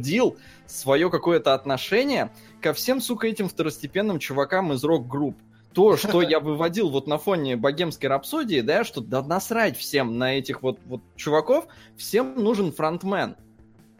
свое 0.66 1.10
какое-то 1.10 1.54
отношение 1.54 2.30
ко 2.60 2.72
всем, 2.72 3.00
сука, 3.00 3.26
этим 3.26 3.48
второстепенным 3.48 4.18
чувакам 4.18 4.72
из 4.72 4.82
рок-групп. 4.84 5.36
То, 5.72 5.96
что 5.96 6.20
я 6.22 6.38
выводил 6.40 6.90
вот 6.90 7.06
на 7.06 7.18
фоне 7.18 7.56
богемской 7.56 8.08
рапсодии, 8.08 8.60
да, 8.60 8.84
что 8.84 9.00
да 9.00 9.22
насрать 9.22 9.76
всем 9.76 10.18
на 10.18 10.38
этих 10.38 10.62
вот, 10.62 10.78
вот 10.86 11.00
чуваков, 11.16 11.66
всем 11.96 12.34
нужен 12.36 12.72
фронтмен. 12.72 13.36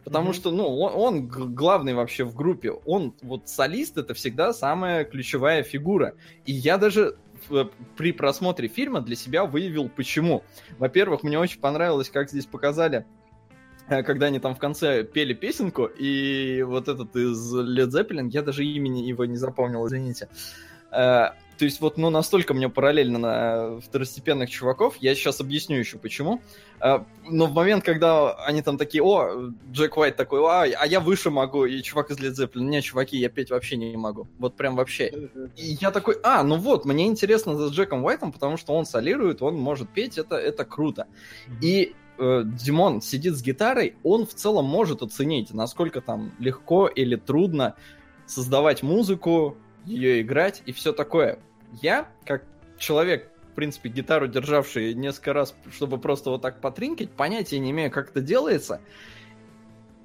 Потому 0.05 0.27
Мгм. 0.27 0.35
что, 0.35 0.51
ну, 0.51 0.67
он, 0.81 0.93
он 0.95 1.55
главный 1.55 1.95
вообще 1.95 2.25
в 2.25 2.35
группе. 2.35 2.73
Он, 2.73 3.15
вот, 3.23 3.49
солист, 3.49 3.97
это 3.97 4.15
всегда 4.15 4.53
самая 4.53 5.05
ключевая 5.05 5.63
фигура. 5.63 6.15
И 6.45 6.53
я 6.53 6.77
даже 6.77 7.17
в- 7.49 7.71
при 7.97 8.13
просмотре 8.13 8.69
фильма 8.69 9.01
для 9.01 9.15
себя 9.17 9.45
выявил, 9.45 9.89
почему. 9.89 10.43
Во-первых, 10.79 11.23
мне 11.23 11.39
очень 11.39 11.61
понравилось, 11.61 12.11
как 12.11 12.31
здесь 12.31 12.47
показали 12.47 12.99
э, 12.99 13.05
когда 13.89 14.27
они 14.27 14.39
там 14.39 14.55
в 14.55 14.59
конце 14.59 15.05
пели 15.05 15.35
песенку, 15.35 15.87
и 15.87 16.63
вот 16.63 16.89
этот 16.89 17.15
из 17.17 17.55
Led 17.55 17.89
Zeppelin, 17.89 18.29
я 18.31 18.43
даже 18.43 18.65
имени 18.65 19.01
его 19.03 19.25
не 19.25 19.37
запомнил, 19.37 19.87
извините. 19.87 20.29
Э, 20.91 21.31
То 21.59 21.65
есть 21.65 21.81
вот, 21.81 21.97
ну, 21.97 22.11
настолько 22.11 22.55
мне 22.55 22.69
параллельно 22.69 23.19
на 23.19 23.81
второстепенных 23.81 24.51
чуваков, 24.51 24.97
я 25.01 25.15
сейчас 25.15 25.41
объясню 25.41 25.79
еще 25.79 25.97
почему. 25.99 26.41
Э, 26.81 26.99
Но 27.31 27.47
в 27.47 27.53
момент, 27.55 27.85
когда 27.85 28.35
они 28.47 28.63
там 28.63 28.77
такие, 28.79 29.03
о, 29.03 29.53
Джек 29.71 29.97
Уайт 29.97 30.17
такой, 30.17 30.41
а, 30.41 30.63
а 30.63 30.87
я 30.87 31.01
выше 31.01 31.31
могу, 31.31 31.65
и 31.65 31.81
чувак 31.83 32.11
из 32.11 32.19
Led 32.19 32.33
Zeppelin, 32.33 32.65
не, 32.65 32.83
чуваки, 32.83 33.17
я 33.17 33.29
петь 33.29 33.51
вообще 33.51 33.77
не 33.77 33.97
могу. 33.97 34.29
Вот 34.39 34.57
прям 34.57 34.77
вообще. 34.77 35.31
И 35.57 35.79
я 35.81 35.91
такой, 35.91 36.17
а, 36.23 36.43
ну 36.43 36.57
вот, 36.57 36.85
мне 36.85 37.07
интересно 37.07 37.57
за 37.57 37.73
Джеком 37.73 38.05
Уайтом, 38.05 38.33
потому 38.33 38.57
что 38.57 38.75
он 38.75 38.85
солирует, 38.85 39.41
он 39.43 39.57
может 39.57 39.89
петь, 39.89 40.19
это, 40.19 40.37
это 40.37 40.65
круто. 40.65 41.07
И 41.63 41.95
э, 42.23 42.43
Димон 42.45 43.01
сидит 43.01 43.37
с 43.37 43.43
гитарой, 43.43 43.97
он 44.03 44.27
в 44.27 44.35
целом 44.35 44.65
может 44.65 45.03
оценить, 45.03 45.53
насколько 45.53 46.01
там 46.01 46.33
легко 46.39 46.87
или 46.87 47.17
трудно 47.17 47.75
создавать 48.27 48.83
музыку, 48.83 49.57
ее 49.85 50.23
играть 50.23 50.63
и 50.67 50.73
все 50.73 50.93
такое. 50.93 51.39
Я, 51.81 52.09
как 52.25 52.45
человек, 52.79 53.31
в 53.51 53.55
принципе, 53.55 53.89
гитару 53.89 54.29
державший 54.29 54.95
несколько 54.95 55.33
раз, 55.33 55.55
чтобы 55.73 55.99
просто 55.99 56.31
вот 56.31 56.43
так 56.43 56.61
потринкать, 56.61 57.11
понятия 57.11 57.59
не 57.59 57.71
имею, 57.73 57.91
как 57.91 58.11
это 58.11 58.21
делается, 58.21 58.81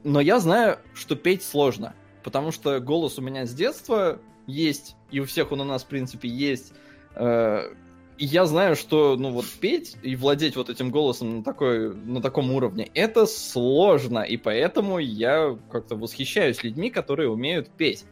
но 0.04 0.20
я 0.20 0.40
знаю, 0.40 0.80
что 0.94 1.16
петь 1.16 1.44
сложно, 1.44 1.94
потому 2.24 2.52
что 2.52 2.80
голос 2.80 3.20
у 3.20 3.22
меня 3.22 3.46
с 3.46 3.54
детства 3.54 4.20
есть, 4.48 4.96
и 5.12 5.20
у 5.20 5.26
всех 5.26 5.52
он 5.52 5.62
у 5.62 5.66
нас, 5.66 5.84
в 5.84 5.88
принципе, 5.88 6.30
есть. 6.30 6.74
Э, 7.16 7.74
И 8.18 8.26
я 8.26 8.46
знаю, 8.46 8.76
что, 8.76 9.16
ну 9.16 9.32
вот, 9.32 9.46
петь 9.46 9.96
и 10.02 10.16
владеть 10.16 10.56
вот 10.56 10.70
этим 10.70 10.90
голосом 10.90 11.38
на, 11.38 11.44
такой, 11.44 11.96
на 11.96 12.22
таком 12.22 12.52
уровне, 12.52 12.90
это 12.96 13.28
сложно, 13.28 14.20
и 14.20 14.38
поэтому 14.38 14.98
я 14.98 15.56
как-то 15.72 15.96
восхищаюсь 15.96 16.64
людьми, 16.64 16.90
которые 16.90 17.30
умеют 17.30 17.70
петь. 17.70 18.06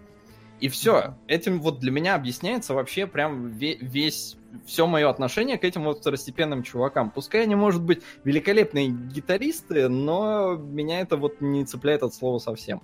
И 0.59 0.69
все, 0.69 1.15
этим 1.27 1.59
вот 1.59 1.79
для 1.79 1.91
меня 1.91 2.15
объясняется 2.15 2.73
вообще 2.73 3.07
прям 3.07 3.47
ве- 3.47 3.77
весь, 3.81 4.37
все 4.65 4.87
мое 4.87 5.09
отношение 5.09 5.57
к 5.57 5.63
этим 5.63 5.83
вот 5.83 5.99
второстепенным 5.99 6.63
чувакам. 6.63 7.09
Пускай 7.09 7.43
они, 7.43 7.55
может 7.55 7.83
быть, 7.83 8.01
великолепные 8.23 8.89
гитаристы, 8.89 9.89
но 9.89 10.55
меня 10.55 11.01
это 11.01 11.17
вот 11.17 11.41
не 11.41 11.65
цепляет 11.65 12.03
от 12.03 12.13
слова 12.13 12.37
совсем. 12.37 12.81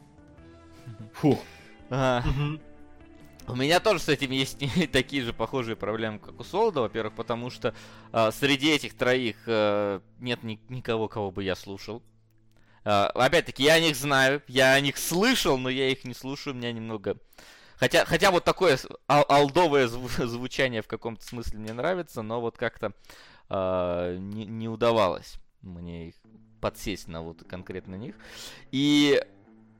Фух. 1.13 1.39
Ага. 1.89 2.27
Мгм. 2.27 2.61
У 3.47 3.55
меня 3.55 3.79
тоже 3.79 3.99
с 3.99 4.09
этим 4.09 4.31
есть 4.31 4.57
такие 4.91 5.23
же 5.23 5.33
похожие 5.33 5.75
проблемы, 5.75 6.19
как 6.19 6.39
у 6.39 6.43
Солода, 6.43 6.81
во-первых, 6.81 7.15
потому 7.15 7.49
что 7.49 7.73
а, 8.11 8.31
среди 8.31 8.71
этих 8.71 8.95
троих 8.95 9.35
а, 9.47 10.01
нет 10.19 10.43
ни- 10.43 10.59
никого, 10.69 11.07
кого 11.07 11.31
бы 11.31 11.43
я 11.43 11.55
слушал. 11.55 12.01
А, 12.83 13.07
опять-таки, 13.07 13.63
я 13.63 13.73
о 13.73 13.79
них 13.79 13.95
знаю, 13.95 14.41
я 14.47 14.73
о 14.73 14.79
них 14.79 14.97
слышал, 14.97 15.57
но 15.57 15.69
я 15.69 15.89
их 15.89 16.05
не 16.05 16.13
слушаю, 16.13 16.55
меня 16.55 16.71
немного... 16.71 17.17
Хотя, 17.77 18.05
хотя 18.05 18.29
вот 18.29 18.43
такое 18.43 18.77
ал- 19.07 19.25
алдовое 19.27 19.87
зву- 19.87 20.25
звучание 20.25 20.81
в 20.81 20.87
каком-то 20.87 21.25
смысле 21.25 21.59
мне 21.59 21.73
нравится, 21.73 22.21
но 22.21 22.39
вот 22.39 22.57
как-то 22.57 22.93
а, 23.49 24.15
не, 24.17 24.45
не 24.45 24.69
удавалось 24.69 25.35
мне 25.61 26.09
их 26.09 26.15
подсесть 26.59 27.07
на 27.07 27.21
вот 27.21 27.43
конкретно 27.47 27.95
них. 27.95 28.15
И 28.71 29.21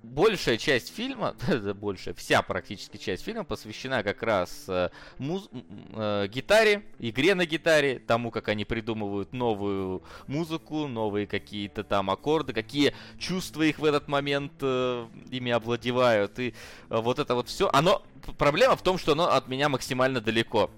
большая 0.03 0.57
часть 0.57 0.93
фильма, 0.93 1.35
большая, 1.75 2.13
вся 2.13 2.41
практически 2.41 2.97
часть 2.97 3.23
фильма 3.23 3.43
посвящена 3.43 4.03
как 4.03 4.23
раз 4.23 4.65
э, 4.67 4.89
муз- 5.19 5.49
э, 5.93 6.27
гитаре, 6.27 6.83
игре 6.99 7.35
на 7.35 7.45
гитаре, 7.45 7.99
тому, 7.99 8.31
как 8.31 8.47
они 8.49 8.65
придумывают 8.65 9.33
новую 9.33 10.03
музыку, 10.27 10.87
новые 10.87 11.27
какие-то 11.27 11.83
там 11.83 12.09
аккорды, 12.09 12.53
какие 12.53 12.93
чувства 13.19 13.63
их 13.63 13.79
в 13.79 13.85
этот 13.85 14.07
момент 14.07 14.53
э, 14.61 15.07
ими 15.29 15.51
овладевают. 15.51 16.39
И 16.39 16.49
э, 16.89 16.97
вот 16.97 17.19
это 17.19 17.35
вот 17.35 17.47
все. 17.49 17.69
Оно. 17.71 18.03
Проблема 18.37 18.75
в 18.75 18.83
том, 18.83 18.97
что 18.99 19.13
оно 19.13 19.31
от 19.31 19.47
меня 19.47 19.67
максимально 19.69 20.21
далеко. 20.21 20.69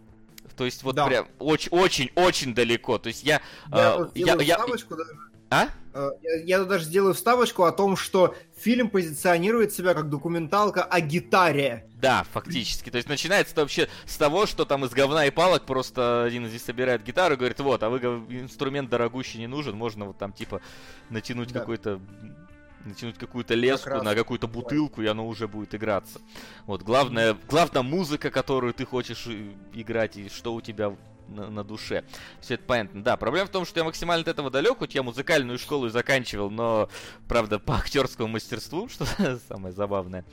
То 0.55 0.65
есть 0.65 0.83
вот 0.83 0.95
Да. 0.95 1.07
прям 1.07 1.27
очень-очень-очень 1.39 2.53
далеко. 2.53 2.97
То 2.99 3.07
есть 3.07 3.23
я... 3.23 3.41
Я 3.71 3.97
э, 3.99 4.07
я- 4.15 4.35
я- 4.41 4.57
вставочку 4.57 4.95
даже. 4.95 5.11
А? 5.53 5.69
Э, 5.93 6.09
Я, 6.23 6.59
я 6.59 6.63
даже 6.65 6.85
сделаю 6.85 7.13
вставочку 7.13 7.63
о 7.63 7.71
том, 7.71 7.95
что 7.95 8.35
фильм 8.57 8.89
позиционирует 8.89 9.71
себя 9.73 9.93
как 9.93 10.09
документалка 10.09 10.83
о 10.83 10.99
гитаре. 10.99 11.87
Да, 12.01 12.25
фактически. 12.31 12.89
То 12.89 12.97
есть 12.97 13.07
начинается 13.07 13.53
вообще 13.55 13.87
с 14.05 14.17
того, 14.17 14.45
что 14.47 14.65
там 14.65 14.83
из 14.85 14.89
говна 14.91 15.25
и 15.27 15.29
палок 15.31 15.63
просто 15.65 16.23
один 16.23 16.43
них 16.45 16.59
собирает 16.61 17.03
гитару 17.03 17.35
и 17.35 17.37
говорит, 17.37 17.59
вот, 17.59 17.83
а 17.83 17.89
вы 17.89 17.99
инструмент 17.99 18.89
дорогущий 18.89 19.39
не 19.39 19.47
нужен, 19.47 19.75
можно 19.75 20.05
вот 20.05 20.17
там 20.17 20.33
типа 20.33 20.61
натянуть 21.09 21.53
Да. 21.53 21.59
какой-то 21.59 21.99
натянуть 22.85 23.17
какую-то 23.17 23.53
леску 23.53 23.91
раз. 23.91 24.03
на 24.03 24.13
какую-то 24.13 24.47
бутылку, 24.47 25.01
и 25.01 25.07
оно 25.07 25.25
уже 25.25 25.47
будет 25.47 25.73
играться. 25.73 26.19
Вот, 26.65 26.81
главное, 26.81 27.37
главное 27.49 27.81
музыка, 27.81 28.29
которую 28.29 28.73
ты 28.73 28.85
хочешь 28.85 29.25
э, 29.27 29.53
играть, 29.73 30.17
и 30.17 30.27
что 30.27 30.53
у 30.53 30.59
тебя 30.59 30.93
на, 31.27 31.49
на 31.49 31.63
душе. 31.63 32.03
Все 32.41 32.55
это 32.55 32.63
понятно. 32.63 33.03
Да, 33.03 33.17
проблема 33.17 33.47
в 33.47 33.51
том, 33.51 33.65
что 33.65 33.79
я 33.79 33.83
максимально 33.83 34.21
от 34.21 34.27
этого 34.27 34.49
далек, 34.49 34.79
хоть 34.79 34.95
я 34.95 35.03
музыкальную 35.03 35.57
школу 35.59 35.87
и 35.87 35.89
заканчивал, 35.89 36.49
но, 36.49 36.89
правда, 37.27 37.59
по 37.59 37.75
актерскому 37.75 38.27
мастерству, 38.29 38.89
что 38.93 39.05
самое 39.47 39.73
забавное. 39.73 40.25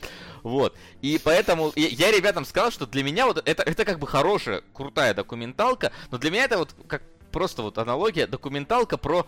Вот. 0.43 0.77
И 1.03 1.21
поэтому 1.23 1.73
я, 1.77 1.89
я 1.89 2.11
ребятам 2.11 2.45
сказал, 2.45 2.71
что 2.71 2.87
для 2.87 3.03
меня 3.03 3.27
вот 3.27 3.43
это, 3.47 3.63
это 3.63 3.85
как 3.85 3.99
бы 3.99 4.07
хорошая, 4.07 4.63
крутая 4.73 5.15
документалка, 5.15 5.93
но 6.11 6.19
для 6.19 6.31
меня 6.31 6.45
это 6.45 6.59
вот 6.59 6.75
как 6.87 7.03
просто 7.31 7.63
вот 7.63 7.79
аналогия, 7.79 8.27
документалка 8.27 8.97
про 8.97 9.27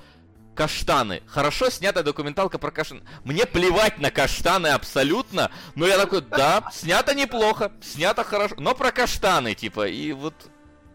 каштаны. 0.55 1.23
Хорошо 1.27 1.71
снятая 1.71 2.05
документалка 2.05 2.59
про 2.59 2.71
каштаны. 2.71 3.03
Мне 3.25 3.47
плевать 3.47 3.99
на 3.99 4.11
каштаны 4.11 4.69
абсолютно, 4.69 5.51
но 5.75 5.87
я 5.87 5.99
такой, 5.99 6.21
да, 6.21 6.65
снято 6.73 7.15
неплохо, 7.15 7.73
снято 7.81 8.25
хорошо, 8.25 8.55
но 8.59 8.75
про 8.75 8.93
каштаны, 8.93 9.55
типа, 9.55 9.89
и 9.89 10.13
вот 10.13 10.35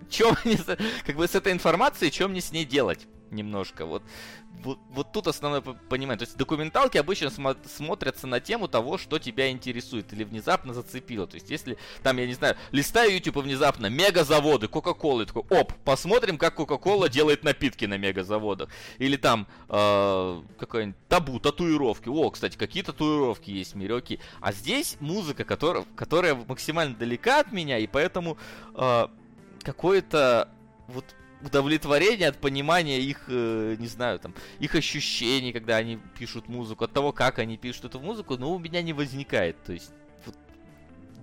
чем 0.10 0.36
мне, 0.44 0.58
как 1.06 1.16
бы 1.16 1.28
с 1.28 1.36
этой 1.36 1.52
информацией, 1.54 2.12
что 2.12 2.28
мне 2.28 2.42
с 2.42 2.52
ней 2.52 2.66
делать? 2.66 3.08
Немножко, 3.30 3.86
вот, 3.86 4.04
вот, 4.64 4.80
вот 4.90 5.12
тут 5.12 5.28
основное 5.28 5.60
по- 5.60 5.74
понимание. 5.74 6.20
То 6.20 6.24
есть 6.24 6.38
документалки 6.38 6.98
обычно 6.98 7.26
смо- 7.26 7.58
смотрятся 7.68 8.26
на 8.26 8.40
тему 8.40 8.70
того, 8.70 8.98
что 8.98 9.20
тебя 9.20 9.52
интересует 9.52 10.14
или 10.14 10.24
внезапно 10.24 10.74
зацепило. 10.74 11.28
То 11.28 11.36
есть 11.36 11.50
если 11.50 11.78
там, 12.04 12.18
я 12.18 12.26
не 12.26 12.34
знаю, 12.34 12.56
листаю 12.72 13.14
YouTube 13.14 13.38
внезапно 13.38 13.88
мегазаводы, 13.88 14.70
Кока-Колы, 14.70 15.26
такой, 15.26 15.44
оп, 15.50 15.74
посмотрим, 15.84 16.38
как 16.38 16.56
Кока-Кола 16.56 17.10
делает 17.10 17.44
напитки 17.44 17.84
на 17.84 17.98
мегазаводах. 17.98 18.70
Или 18.98 19.18
там 19.18 19.46
э, 19.68 20.42
какой-нибудь 20.58 21.08
табу, 21.10 21.42
татуировки. 21.42 22.08
О, 22.08 22.30
кстати, 22.32 22.56
какие 22.56 22.84
татуировки 22.84 23.52
есть 23.52 23.74
в 23.74 23.76
мире, 23.76 23.98
окей. 23.98 24.22
А 24.40 24.54
здесь 24.54 24.96
музыка, 25.02 25.44
которая, 25.44 25.84
которая 25.98 26.36
максимально 26.36 26.96
далека 26.96 27.42
от 27.42 27.52
меня, 27.52 27.78
и 27.78 27.88
поэтому 27.88 28.38
э, 28.74 29.08
какое-то 29.68 30.48
вот 30.88 31.04
удовлетворение 31.44 32.30
от 32.30 32.38
понимания 32.38 33.02
их, 33.02 33.26
э, 33.28 33.76
не 33.78 33.88
знаю, 33.88 34.18
там, 34.18 34.34
их 34.60 34.76
ощущений, 34.76 35.52
когда 35.52 35.76
они 35.76 36.00
пишут 36.18 36.48
музыку, 36.48 36.86
от 36.86 36.94
того, 36.94 37.12
как 37.12 37.38
они 37.40 37.58
пишут 37.58 37.86
эту 37.86 38.00
музыку, 38.00 38.38
но 38.38 38.54
у 38.54 38.60
меня 38.60 38.82
не 38.82 38.94
возникает. 38.94 39.62
То 39.64 39.74
есть 39.74 39.92
вот 40.26 40.36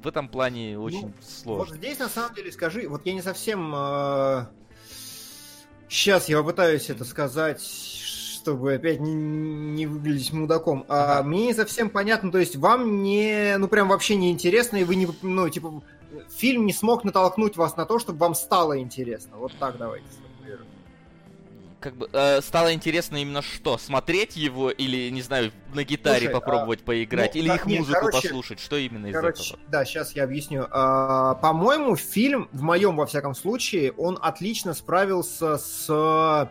в 0.02 0.06
этом 0.06 0.28
плане 0.28 0.78
очень 0.78 1.06
Вот 1.06 1.24
сложно. 1.24 1.76
здесь 1.76 1.98
на 1.98 2.08
самом 2.08 2.34
деле 2.34 2.52
скажи, 2.52 2.86
вот 2.86 3.06
я 3.06 3.14
не 3.14 3.22
совсем... 3.22 3.74
Сейчас 5.88 6.28
я 6.28 6.38
попытаюсь 6.38 6.90
это 6.90 7.04
сказать, 7.04 7.62
чтобы 8.44 8.74
опять 8.74 9.00
не, 9.00 9.14
не 9.14 9.86
выглядеть 9.86 10.32
мудаком. 10.32 10.84
А, 10.88 11.22
мне 11.22 11.46
не 11.46 11.54
совсем 11.54 11.88
понятно, 11.88 12.30
то 12.30 12.38
есть 12.38 12.56
вам 12.56 13.02
не, 13.02 13.56
ну 13.58 13.68
прям 13.68 13.88
вообще 13.88 14.16
не 14.16 14.30
интересно, 14.30 14.76
и 14.76 14.84
вы 14.84 14.96
не, 14.96 15.08
ну 15.22 15.48
типа, 15.48 15.82
фильм 16.30 16.66
не 16.66 16.72
смог 16.72 17.04
натолкнуть 17.04 17.56
вас 17.56 17.76
на 17.76 17.84
то, 17.86 17.98
чтобы 17.98 18.18
вам 18.18 18.34
стало 18.34 18.78
интересно. 18.78 19.36
Вот 19.36 19.52
так 19.58 19.76
давайте 19.78 20.06
сформулируем. 20.10 20.68
Как 21.80 21.96
бы 21.96 22.08
э, 22.12 22.40
стало 22.40 22.72
интересно 22.72 23.18
именно 23.18 23.42
что? 23.42 23.76
Смотреть 23.76 24.36
его 24.36 24.70
или, 24.70 25.10
не 25.10 25.20
знаю, 25.20 25.52
на 25.74 25.84
гитаре 25.84 26.20
Слушай, 26.26 26.32
попробовать 26.32 26.80
поиграть, 26.82 27.34
ну, 27.34 27.40
или 27.40 27.48
да, 27.48 27.54
их 27.56 27.66
нет, 27.66 27.80
музыку 27.80 28.00
короче- 28.00 28.28
послушать? 28.28 28.60
Что 28.60 28.76
именно 28.76 29.08
из 29.08 29.12
Короче, 29.14 29.54
этого? 29.54 29.60
да, 29.70 29.84
сейчас 29.84 30.12
я 30.12 30.24
объясню. 30.24 30.66
А, 30.70 31.34
по-моему, 31.34 31.94
фильм, 31.96 32.48
в 32.52 32.62
моем, 32.62 32.96
во 32.96 33.04
всяком 33.04 33.34
случае, 33.34 33.92
он 33.92 34.18
отлично 34.22 34.72
справился 34.72 35.58
с 35.58 36.50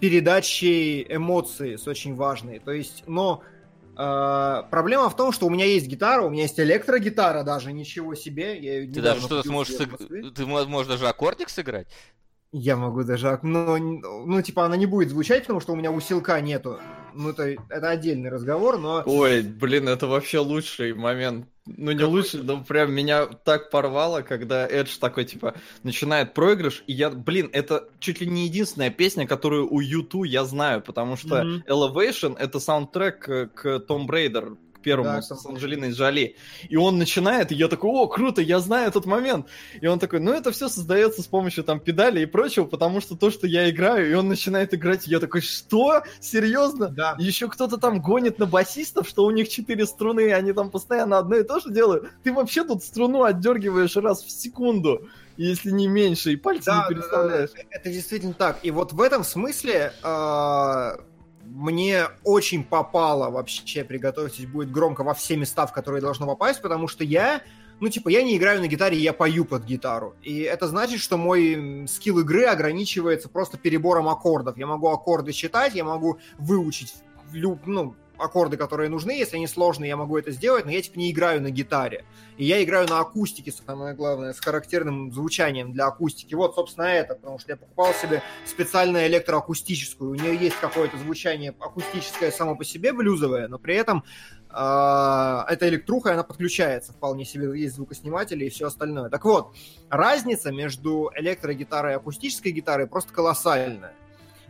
передачей 0.00 1.06
эмоций, 1.08 1.78
с 1.78 1.86
очень 1.86 2.16
важной. 2.16 2.58
То 2.58 2.72
есть, 2.72 3.04
но 3.06 3.42
а, 3.96 4.62
проблема 4.64 5.08
в 5.10 5.16
том, 5.16 5.32
что 5.32 5.46
у 5.46 5.50
меня 5.50 5.64
есть 5.66 5.86
гитара, 5.86 6.22
у 6.22 6.30
меня 6.30 6.42
есть 6.42 6.58
электрогитара 6.58 7.42
даже, 7.42 7.72
ничего 7.72 8.14
себе. 8.14 8.58
Я 8.58 8.78
её 8.82 8.92
Ты 8.92 9.02
даже 9.02 9.20
что-то 9.20 9.46
сможешь 9.48 9.74
сыг-. 9.76 10.34
Ты 10.34 10.46
мо- 10.46 10.64
можешь 10.64 10.88
даже 10.88 11.08
аккордик 11.08 11.48
сыграть? 11.48 11.88
Я 12.52 12.76
могу 12.76 13.02
даже... 13.02 13.30
ак- 13.30 13.42
Но, 13.42 13.78
ну, 13.78 14.42
типа, 14.42 14.66
она 14.66 14.76
не 14.76 14.84
будет 14.86 15.08
звучать, 15.08 15.42
потому 15.42 15.60
что 15.60 15.72
у 15.72 15.76
меня 15.76 15.90
усилка 15.90 16.38
нету. 16.40 16.78
Ну, 17.14 17.30
это, 17.30 17.56
это 17.68 17.88
отдельный 17.90 18.30
разговор, 18.30 18.78
но... 18.78 19.02
Ой, 19.06 19.42
блин, 19.42 19.88
это 19.88 20.06
вообще 20.06 20.38
лучший 20.38 20.92
момент. 20.94 21.46
Ну, 21.66 21.92
не 21.92 22.04
лучший, 22.04 22.42
но 22.42 22.62
прям 22.62 22.92
меня 22.92 23.26
так 23.26 23.70
порвало, 23.70 24.22
когда 24.22 24.66
Эдж 24.66 24.98
такой, 24.98 25.24
типа, 25.24 25.54
начинает 25.82 26.34
проигрыш, 26.34 26.82
и 26.86 26.92
я, 26.92 27.08
блин, 27.10 27.48
это 27.52 27.88
чуть 28.00 28.20
ли 28.20 28.26
не 28.26 28.46
единственная 28.46 28.90
песня, 28.90 29.26
которую 29.26 29.72
у 29.72 29.80
Юту 29.80 30.24
я 30.24 30.44
знаю, 30.44 30.82
потому 30.82 31.16
что 31.16 31.44
Мгм. 31.44 31.64
Elevation— 31.68 32.36
это 32.38 32.58
саундтрек 32.58 33.20
к, 33.54 33.66
Tomb 33.88 34.08
Raider, 34.08 34.56
первому, 34.82 35.10
Да, 35.16 35.22
с. 35.22 35.46
Анджелиной 35.46 35.92
Джоли. 35.92 36.36
И 36.68 36.76
он 36.76 36.98
начинает, 36.98 37.52
и 37.52 37.54
я 37.54 37.68
такой, 37.68 37.90
о, 37.90 38.06
круто, 38.08 38.42
я 38.42 38.58
знаю 38.60 38.88
этот 38.88 39.06
момент. 39.06 39.46
И 39.80 39.86
он 39.86 39.98
такой, 39.98 40.20
ну, 40.20 40.32
это 40.32 40.52
все 40.52 40.68
создается 40.68 41.22
с 41.22 41.26
помощью 41.26 41.64
там 41.64 41.80
педали 41.80 42.20
и 42.20 42.26
прочего, 42.26 42.64
потому 42.64 43.00
что 43.00 43.16
то, 43.16 43.30
что 43.30 43.46
я 43.46 43.70
играю, 43.70 44.10
и 44.10 44.14
он 44.14 44.28
начинает 44.28 44.74
играть, 44.74 45.06
и 45.06 45.10
я 45.10 45.20
такой, 45.20 45.40
что? 45.40 46.02
Серьезно? 46.20 46.88
Да. 46.88 47.16
Еще 47.18 47.48
кто-то 47.48 47.78
там 47.78 48.00
гонит 48.00 48.38
на 48.38 48.46
басистов, 48.46 49.08
что 49.08 49.24
у 49.24 49.30
них 49.30 49.48
четыре 49.48 49.86
струны, 49.86 50.22
и 50.28 50.30
они 50.30 50.52
там 50.52 50.70
постоянно 50.70 51.18
одно 51.18 51.36
и 51.36 51.42
то 51.44 51.60
же 51.60 51.70
делают. 51.70 52.10
Ты 52.22 52.32
вообще 52.32 52.64
тут 52.64 52.82
струну 52.82 53.22
отдергиваешь 53.24 53.96
раз 53.96 54.22
в 54.22 54.30
секунду, 54.30 55.08
если 55.36 55.70
не 55.70 55.88
меньше, 55.88 56.32
и 56.32 56.36
пальцы 56.36 56.66
Да, 56.66 56.86
не 56.88 56.94
переставляешь. 56.94 57.50
да, 57.50 57.56
да, 57.62 57.68
это 57.70 57.90
действительно 57.90 58.34
так. 58.34 58.58
И 58.62 58.70
вот 58.70 58.92
в 58.92 59.00
этом 59.00 59.24
смысле 59.24 59.92
э, 60.02 60.90
мне 61.54 62.06
очень 62.24 62.64
попало 62.64 63.30
вообще, 63.30 63.84
приготовьтесь, 63.84 64.46
будет 64.46 64.70
громко 64.70 65.04
во 65.04 65.14
все 65.14 65.36
места, 65.36 65.66
в 65.66 65.72
которые 65.72 66.00
должно 66.00 66.26
попасть, 66.26 66.62
потому 66.62 66.88
что 66.88 67.04
я, 67.04 67.42
ну, 67.80 67.88
типа, 67.88 68.08
я 68.08 68.22
не 68.22 68.36
играю 68.36 68.60
на 68.60 68.68
гитаре, 68.68 68.96
я 68.98 69.12
пою 69.12 69.44
под 69.44 69.64
гитару. 69.64 70.14
И 70.22 70.40
это 70.40 70.66
значит, 70.66 71.00
что 71.00 71.16
мой 71.16 71.86
скилл 71.88 72.20
игры 72.20 72.44
ограничивается 72.44 73.28
просто 73.28 73.58
перебором 73.58 74.08
аккордов. 74.08 74.56
Я 74.56 74.66
могу 74.66 74.88
аккорды 74.88 75.32
считать, 75.32 75.74
я 75.74 75.84
могу 75.84 76.18
выучить 76.38 76.94
люб, 77.32 77.60
ну, 77.66 77.94
аккорды, 78.22 78.56
которые 78.56 78.88
нужны. 78.88 79.12
Если 79.12 79.36
они 79.36 79.46
сложные, 79.46 79.88
я 79.88 79.96
могу 79.96 80.16
это 80.16 80.30
сделать, 80.30 80.64
но 80.64 80.70
я, 80.70 80.80
типа, 80.80 80.98
не 80.98 81.10
играю 81.10 81.42
на 81.42 81.50
гитаре. 81.50 82.04
И 82.36 82.44
я 82.44 82.62
играю 82.62 82.88
на 82.88 83.00
акустике, 83.00 83.52
самое 83.52 83.94
главное, 83.94 84.32
с 84.32 84.40
характерным 84.40 85.12
звучанием 85.12 85.72
для 85.72 85.86
акустики. 85.86 86.34
Вот, 86.34 86.54
собственно, 86.54 86.84
это, 86.84 87.14
потому 87.14 87.38
что 87.38 87.52
я 87.52 87.56
покупал 87.56 87.92
себе 87.94 88.22
специальную 88.46 89.06
электроакустическую. 89.06 90.10
У 90.10 90.14
нее 90.14 90.36
есть 90.36 90.56
какое-то 90.60 90.96
звучание 90.98 91.54
акустическое 91.60 92.30
само 92.30 92.56
по 92.56 92.64
себе, 92.64 92.92
блюзовое, 92.92 93.48
но 93.48 93.58
при 93.58 93.74
этом 93.74 94.04
э, 94.50 94.52
эта 94.54 95.68
электруха, 95.68 96.12
она 96.12 96.22
подключается 96.22 96.92
вполне 96.92 97.24
себе, 97.24 97.58
есть 97.60 97.74
звукосниматели 97.74 98.46
и 98.46 98.50
все 98.50 98.66
остальное. 98.66 99.10
Так 99.10 99.24
вот, 99.24 99.54
разница 99.90 100.52
между 100.52 101.10
электрогитарой 101.16 101.92
и 101.92 101.96
акустической 101.96 102.52
гитарой 102.52 102.86
просто 102.86 103.12
колоссальная. 103.12 103.94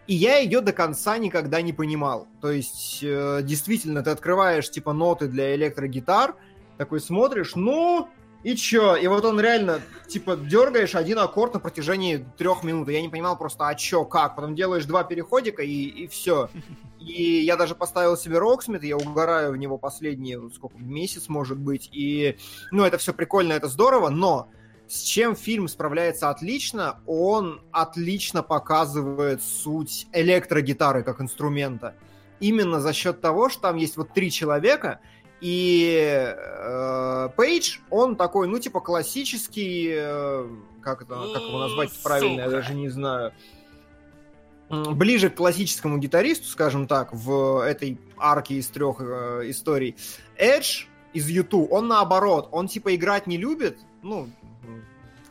И 0.06 0.14
я 0.14 0.38
ее 0.38 0.60
до 0.60 0.72
конца 0.72 1.16
никогда 1.18 1.62
не 1.62 1.72
понимал. 1.72 2.26
То 2.40 2.50
есть, 2.50 3.00
э, 3.02 3.40
действительно, 3.42 4.02
ты 4.02 4.10
открываешь, 4.10 4.70
типа, 4.70 4.92
ноты 4.92 5.28
для 5.28 5.54
электрогитар, 5.54 6.34
такой 6.76 7.00
смотришь, 7.00 7.54
ну, 7.54 8.08
и 8.42 8.56
чё? 8.56 8.96
И 8.96 9.06
вот 9.06 9.24
он 9.24 9.40
реально, 9.40 9.80
типа, 10.08 10.36
дергаешь 10.36 10.96
один 10.96 11.20
аккорд 11.20 11.54
на 11.54 11.60
протяжении 11.60 12.26
трех 12.36 12.64
минут. 12.64 12.88
Я 12.88 13.00
не 13.00 13.08
понимал 13.08 13.38
просто, 13.38 13.68
а 13.68 13.74
чё, 13.76 14.04
как? 14.04 14.34
Потом 14.34 14.56
делаешь 14.56 14.84
два 14.84 15.04
переходика, 15.04 15.62
и, 15.62 15.84
и 15.84 16.06
все. 16.08 16.48
И 17.02 17.40
я 17.40 17.56
даже 17.56 17.74
поставил 17.74 18.16
себе 18.16 18.38
Роксмит, 18.38 18.84
я 18.84 18.96
угораю 18.96 19.50
в 19.50 19.56
него 19.56 19.76
последний, 19.76 20.36
вот 20.36 20.54
сколько, 20.54 20.78
месяц, 20.78 21.28
может 21.28 21.58
быть. 21.58 21.88
И, 21.92 22.38
ну, 22.70 22.84
это 22.84 22.96
все 22.96 23.12
прикольно, 23.12 23.54
это 23.54 23.66
здорово, 23.66 24.08
но 24.08 24.48
с 24.92 25.00
чем 25.00 25.34
фильм 25.34 25.68
справляется 25.68 26.28
отлично, 26.28 27.00
он 27.06 27.62
отлично 27.70 28.42
показывает 28.42 29.42
суть 29.42 30.06
электрогитары 30.12 31.02
как 31.02 31.22
инструмента. 31.22 31.94
Именно 32.40 32.78
за 32.78 32.92
счет 32.92 33.22
того, 33.22 33.48
что 33.48 33.62
там 33.62 33.76
есть 33.76 33.96
вот 33.96 34.12
три 34.12 34.30
человека, 34.30 35.00
и 35.40 36.34
э, 36.36 37.28
Пейдж, 37.34 37.78
он 37.88 38.16
такой, 38.16 38.48
ну, 38.48 38.58
типа, 38.58 38.80
классический, 38.80 39.92
э, 39.94 40.46
как 40.82 41.00
это, 41.00 41.14
как 41.32 41.42
его 41.42 41.58
назвать 41.60 41.90
правильно, 42.02 42.40
я 42.40 42.44
Сука. 42.44 42.56
даже 42.56 42.74
не 42.74 42.90
знаю. 42.90 43.32
Ближе 44.68 45.30
к 45.30 45.36
классическому 45.36 45.96
гитаристу, 45.96 46.48
скажем 46.48 46.86
так, 46.86 47.14
в 47.14 47.64
этой 47.64 47.98
арке 48.18 48.56
из 48.56 48.68
трех 48.68 49.00
э, 49.00 49.44
историй. 49.46 49.96
Эдж 50.36 50.84
из 51.14 51.28
Юту, 51.28 51.64
он 51.64 51.88
наоборот, 51.88 52.50
он 52.52 52.68
типа 52.68 52.94
играть 52.94 53.26
не 53.26 53.38
любит, 53.38 53.78
ну, 54.02 54.28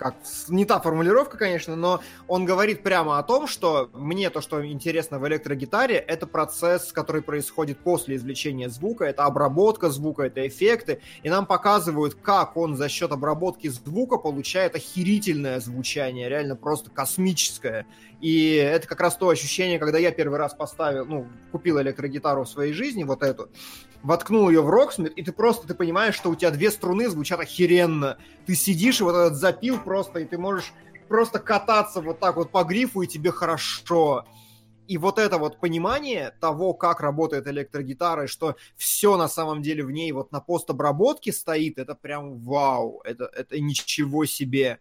как 0.01 0.15
не 0.49 0.65
та 0.65 0.79
формулировка, 0.79 1.37
конечно, 1.37 1.75
но 1.75 2.01
он 2.27 2.43
говорит 2.43 2.81
прямо 2.81 3.19
о 3.19 3.23
том, 3.23 3.45
что 3.45 3.91
мне 3.93 4.31
то, 4.31 4.41
что 4.41 4.65
интересно 4.65 5.19
в 5.19 5.27
электрогитаре, 5.27 5.95
это 5.95 6.25
процесс, 6.25 6.91
который 6.91 7.21
происходит 7.21 7.77
после 7.77 8.15
извлечения 8.15 8.67
звука, 8.67 9.05
это 9.05 9.25
обработка 9.25 9.91
звука, 9.91 10.23
это 10.23 10.47
эффекты, 10.47 11.01
и 11.21 11.29
нам 11.29 11.45
показывают, 11.45 12.15
как 12.15 12.57
он 12.57 12.77
за 12.77 12.89
счет 12.89 13.11
обработки 13.11 13.67
звука 13.67 14.17
получает 14.17 14.75
охерительное 14.75 15.59
звучание, 15.59 16.29
реально 16.29 16.55
просто 16.55 16.89
космическое. 16.89 17.85
И 18.21 18.55
это 18.55 18.87
как 18.87 19.01
раз 19.01 19.15
то 19.15 19.29
ощущение, 19.29 19.77
когда 19.77 19.99
я 19.99 20.11
первый 20.11 20.39
раз 20.39 20.55
поставил, 20.55 21.05
ну, 21.05 21.27
купил 21.51 21.79
электрогитару 21.79 22.43
в 22.43 22.49
своей 22.49 22.73
жизни, 22.73 23.03
вот 23.03 23.21
эту, 23.21 23.49
воткнул 24.03 24.49
ее 24.49 24.61
в 24.61 24.69
Роксмит, 24.69 25.13
и 25.13 25.23
ты 25.23 25.31
просто, 25.31 25.67
ты 25.67 25.73
понимаешь, 25.73 26.15
что 26.15 26.29
у 26.29 26.35
тебя 26.35 26.51
две 26.51 26.71
струны 26.71 27.09
звучат 27.09 27.39
охеренно. 27.39 28.17
Ты 28.45 28.55
сидишь 28.55 28.99
и 28.99 29.03
вот 29.03 29.15
этот 29.15 29.35
запил 29.35 29.79
просто, 29.91 30.19
и 30.19 30.25
ты 30.25 30.37
можешь 30.37 30.71
просто 31.09 31.37
кататься 31.39 31.99
вот 31.99 32.21
так 32.21 32.37
вот 32.37 32.49
по 32.49 32.63
грифу, 32.63 33.01
и 33.01 33.07
тебе 33.07 33.29
хорошо. 33.29 34.25
И 34.87 34.97
вот 34.97 35.19
это 35.19 35.37
вот 35.37 35.59
понимание 35.59 36.31
того, 36.39 36.73
как 36.73 37.01
работает 37.01 37.45
электрогитара, 37.47 38.23
и 38.23 38.27
что 38.27 38.55
все 38.77 39.17
на 39.17 39.27
самом 39.27 39.61
деле 39.61 39.83
в 39.83 39.91
ней 39.91 40.13
вот 40.13 40.31
на 40.31 40.39
постобработке 40.39 41.33
стоит, 41.33 41.77
это 41.77 41.93
прям 41.93 42.39
вау, 42.39 43.01
это, 43.03 43.25
это 43.25 43.59
ничего 43.59 44.23
себе. 44.23 44.79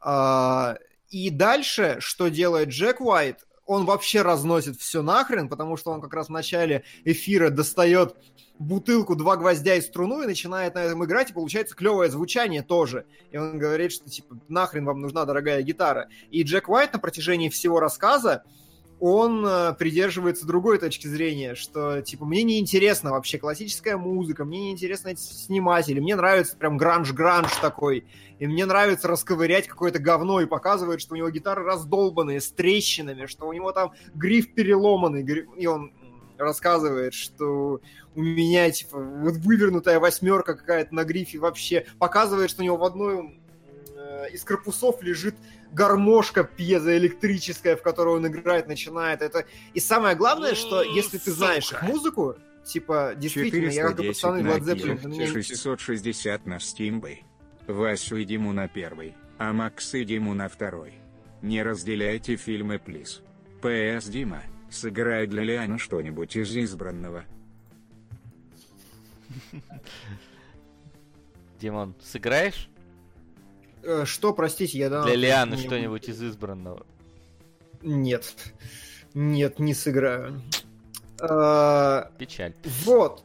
А, 0.00 0.74
и 1.08 1.30
дальше, 1.30 1.98
что 2.00 2.26
делает 2.26 2.70
Джек 2.70 3.00
Уайт, 3.00 3.46
он 3.66 3.84
вообще 3.84 4.22
разносит 4.22 4.76
все 4.76 5.02
нахрен, 5.02 5.48
потому 5.48 5.76
что 5.76 5.90
он 5.90 6.00
как 6.00 6.14
раз 6.14 6.26
в 6.26 6.32
начале 6.32 6.84
эфира 7.04 7.50
достает 7.50 8.16
бутылку, 8.58 9.16
два 9.16 9.36
гвоздя 9.36 9.76
и 9.76 9.80
струну 9.80 10.22
и 10.22 10.26
начинает 10.26 10.74
на 10.74 10.84
этом 10.84 11.04
играть, 11.04 11.30
и 11.30 11.34
получается 11.34 11.74
клевое 11.74 12.10
звучание 12.10 12.62
тоже. 12.62 13.06
И 13.30 13.36
он 13.36 13.58
говорит, 13.58 13.92
что 13.92 14.08
типа 14.08 14.38
нахрен 14.48 14.84
вам 14.84 15.00
нужна 15.00 15.24
дорогая 15.24 15.62
гитара. 15.62 16.08
И 16.30 16.42
Джек 16.42 16.68
Уайт 16.68 16.92
на 16.92 16.98
протяжении 16.98 17.48
всего 17.48 17.80
рассказа 17.80 18.44
он 19.04 19.44
э, 19.44 19.74
придерживается 19.74 20.46
другой 20.46 20.78
точки 20.78 21.08
зрения, 21.08 21.56
что, 21.56 22.02
типа, 22.02 22.24
мне 22.24 22.44
не 22.44 22.60
интересна 22.60 23.10
вообще 23.10 23.36
классическая 23.36 23.96
музыка, 23.96 24.44
мне 24.44 24.60
не 24.60 24.70
интересно 24.70 25.08
эти 25.08 25.18
сниматели, 25.18 25.98
мне 25.98 26.14
нравится 26.14 26.56
прям 26.56 26.76
гранж-гранж 26.76 27.50
такой, 27.60 28.04
и 28.38 28.46
мне 28.46 28.64
нравится 28.64 29.08
расковырять 29.08 29.66
какое-то 29.66 29.98
говно 29.98 30.40
и 30.40 30.46
показывает, 30.46 31.00
что 31.00 31.14
у 31.14 31.16
него 31.16 31.30
гитары 31.30 31.64
раздолбанные, 31.64 32.40
с 32.40 32.52
трещинами, 32.52 33.26
что 33.26 33.48
у 33.48 33.52
него 33.52 33.72
там 33.72 33.90
гриф 34.14 34.54
переломанный, 34.54 35.26
и 35.56 35.66
он 35.66 35.92
рассказывает, 36.38 37.12
что 37.12 37.80
у 38.14 38.22
меня, 38.22 38.70
типа, 38.70 38.98
вот 38.98 39.34
вывернутая 39.38 39.98
восьмерка 39.98 40.54
какая-то 40.54 40.94
на 40.94 41.02
грифе 41.02 41.40
вообще, 41.40 41.86
показывает, 41.98 42.50
что 42.50 42.62
у 42.62 42.64
него 42.64 42.76
в 42.76 42.84
одной 42.84 43.41
из 44.32 44.44
корпусов 44.44 45.02
лежит 45.02 45.34
гармошка 45.72 46.44
пьезоэлектрическая, 46.44 47.76
в 47.76 47.82
которую 47.82 48.16
он 48.16 48.26
играет, 48.26 48.68
начинает 48.68 49.22
это. 49.22 49.44
И 49.74 49.80
самое 49.80 50.16
главное, 50.16 50.54
что 50.54 50.82
если 50.82 51.18
ты 51.18 51.32
знаешь 51.32 51.70
их 51.72 51.82
музыку, 51.82 52.36
типа, 52.64 53.14
действительно, 53.16 53.70
я 53.70 53.88
как 53.88 53.96
пацаны 53.96 54.40
Led 54.40 54.60
Zeppelin... 54.60 55.42
660 55.42 56.46
на 56.46 56.60
Стимбэй. 56.60 57.24
Васю 57.66 58.16
и 58.16 58.24
Диму 58.24 58.52
на 58.52 58.68
первый, 58.68 59.14
а 59.38 59.52
Макс 59.52 59.94
и 59.94 60.04
Диму 60.04 60.34
на 60.34 60.48
второй. 60.48 60.94
Не 61.40 61.62
разделяйте 61.62 62.36
фильмы, 62.36 62.78
плиз. 62.78 63.22
П.С. 63.60 64.06
Дима, 64.06 64.42
сыграй 64.70 65.26
для 65.26 65.42
Лиана 65.44 65.78
что-нибудь 65.78 66.36
из 66.36 66.56
избранного. 66.56 67.24
Димон, 71.60 71.94
сыграешь? 72.00 72.68
Э, 73.82 74.04
что, 74.04 74.32
простите, 74.32 74.78
я. 74.78 74.88
Для 74.88 75.14
Лианы 75.14 75.56
не... 75.56 75.62
что-нибудь 75.62 76.08
из 76.08 76.22
избранного. 76.22 76.86
Нет. 77.82 78.34
Нет, 79.14 79.58
не 79.58 79.74
сыграю. 79.74 80.40
А, 81.20 82.10
Печаль. 82.18 82.54
Вот. 82.84 83.24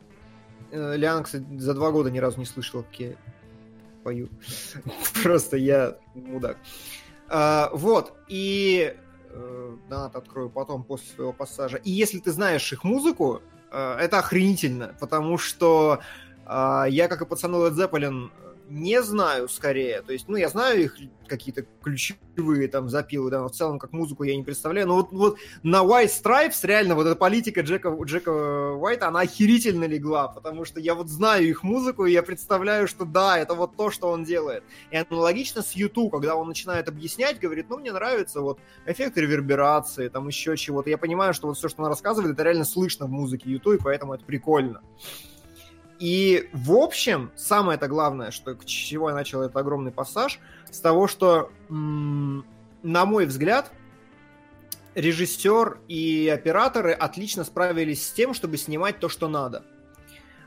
Э, 0.71 0.95
Лиана, 0.95 1.23
кстати, 1.23 1.45
за 1.57 1.73
два 1.73 1.91
года 1.91 2.09
ни 2.09 2.17
разу 2.17 2.39
не 2.39 2.45
слышала, 2.45 2.81
как 2.83 2.99
я 2.99 3.15
пою. 4.03 4.29
Просто 5.23 5.57
я 5.57 5.97
мудак. 6.15 6.57
А, 7.29 7.69
вот. 7.73 8.13
И 8.27 8.95
э, 9.29 9.77
донат 9.89 10.15
открою 10.15 10.49
потом, 10.49 10.83
после 10.83 11.13
своего 11.13 11.33
пассажа. 11.33 11.77
И 11.77 11.91
если 11.91 12.19
ты 12.19 12.31
знаешь 12.31 12.71
их 12.73 12.83
музыку, 12.83 13.41
это 13.69 14.19
охренительно, 14.19 14.95
потому 14.97 15.37
что 15.37 15.99
я, 16.45 17.07
как 17.09 17.21
и 17.21 17.25
пацаны 17.25 17.57
Led 17.57 17.73
Zeppelin, 17.73 18.31
не 18.69 19.01
знаю, 19.01 19.47
скорее. 19.49 20.01
То 20.01 20.13
есть, 20.13 20.27
ну, 20.27 20.35
я 20.35 20.49
знаю 20.49 20.83
их 20.83 20.97
какие-то 21.27 21.65
ключевые 21.83 22.67
там 22.67 22.89
запилы, 22.89 23.29
да, 23.29 23.41
но 23.41 23.49
в 23.49 23.51
целом 23.51 23.79
как 23.79 23.91
музыку 23.91 24.23
я 24.23 24.35
не 24.35 24.43
представляю. 24.43 24.87
Но 24.87 24.95
вот, 24.95 25.11
вот 25.11 25.37
на 25.63 25.83
White 25.83 26.11
Stripes 26.23 26.59
реально 26.63 26.95
вот 26.95 27.05
эта 27.05 27.15
политика 27.15 27.61
Джека, 27.61 27.89
Джека 28.03 28.73
Уайта, 28.75 29.07
она 29.07 29.21
охерительно 29.21 29.85
легла, 29.85 30.27
потому 30.27 30.65
что 30.65 30.79
я 30.79 30.95
вот 30.95 31.09
знаю 31.09 31.47
их 31.47 31.63
музыку, 31.63 32.05
и 32.05 32.11
я 32.11 32.23
представляю, 32.23 32.87
что 32.87 33.05
да, 33.05 33.37
это 33.37 33.55
вот 33.55 33.75
то, 33.75 33.91
что 33.91 34.09
он 34.09 34.23
делает. 34.23 34.63
И 34.91 34.95
аналогично 34.95 35.61
с 35.61 35.73
YouTube, 35.73 36.11
когда 36.11 36.35
он 36.35 36.47
начинает 36.47 36.87
объяснять, 36.87 37.39
говорит, 37.39 37.67
ну, 37.69 37.77
мне 37.77 37.91
нравится 37.91 38.41
вот 38.41 38.59
эффект 38.85 39.17
реверберации, 39.17 40.07
там 40.09 40.27
еще 40.27 40.55
чего-то. 40.57 40.89
Я 40.89 40.97
понимаю, 40.97 41.33
что 41.33 41.47
вот 41.47 41.57
все, 41.57 41.67
что 41.69 41.83
он 41.83 41.89
рассказывает, 41.89 42.33
это 42.33 42.43
реально 42.43 42.65
слышно 42.65 43.05
в 43.05 43.09
музыке 43.09 43.49
YouTube, 43.49 43.75
и 43.75 43.83
поэтому 43.83 44.13
это 44.13 44.23
прикольно. 44.23 44.81
И, 45.99 46.49
в 46.53 46.73
общем, 46.73 47.31
самое 47.35 47.77
это 47.77 47.87
главное, 47.87 48.31
что 48.31 48.55
к 48.55 48.65
чего 48.65 49.09
я 49.09 49.15
начал 49.15 49.41
этот 49.41 49.57
огромный 49.57 49.91
пассаж, 49.91 50.39
с 50.69 50.79
того, 50.79 51.07
что, 51.07 51.51
на 51.69 52.43
мой 53.05 53.25
взгляд, 53.25 53.71
режиссер 54.93 55.79
и 55.87 56.27
операторы 56.27 56.91
отлично 56.91 57.43
справились 57.43 58.07
с 58.07 58.11
тем, 58.11 58.33
чтобы 58.33 58.57
снимать 58.57 58.99
то, 58.99 59.09
что 59.09 59.27
надо. 59.27 59.63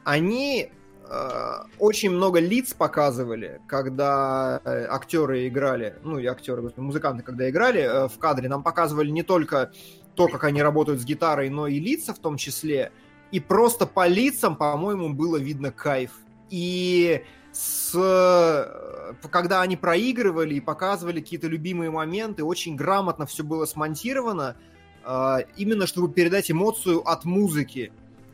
Они 0.04 0.72
э, 1.08 1.52
очень 1.78 2.10
много 2.10 2.40
лиц 2.40 2.74
показывали, 2.74 3.60
когда 3.68 4.60
э, 4.64 4.86
актеры 4.88 5.46
играли, 5.46 5.96
ну 6.02 6.18
и 6.18 6.26
актеры, 6.26 6.72
музыканты, 6.76 7.22
когда 7.22 7.48
играли 7.48 7.80
э, 7.80 8.08
в 8.08 8.18
кадре, 8.18 8.48
нам 8.48 8.62
показывали 8.62 9.10
не 9.10 9.22
только 9.22 9.72
то, 10.16 10.26
как 10.26 10.44
они 10.44 10.62
работают 10.62 11.00
с 11.00 11.04
гитарой, 11.04 11.48
но 11.48 11.66
и 11.66 11.78
лица 11.78 12.12
в 12.12 12.18
том 12.18 12.36
числе. 12.36 12.92
И 13.32 13.40
просто 13.40 13.86
по 13.86 14.06
лицам, 14.06 14.56
по-моему, 14.56 15.12
было 15.14 15.36
видно 15.36 15.70
кайф. 15.70 16.12
И 16.50 17.22
с... 17.52 17.92
Э, 17.94 19.14
когда 19.30 19.62
они 19.62 19.76
проигрывали 19.76 20.54
и 20.54 20.60
показывали 20.60 21.20
какие-то 21.20 21.46
любимые 21.46 21.90
моменты, 21.90 22.44
очень 22.44 22.76
грамотно 22.76 23.26
все 23.26 23.44
было 23.44 23.66
смонтировано, 23.66 24.56
э, 25.04 25.38
именно 25.56 25.86
чтобы 25.86 26.12
передать 26.12 26.50
эмоцию 26.50 27.08
от 27.08 27.24
музыки. 27.24 27.92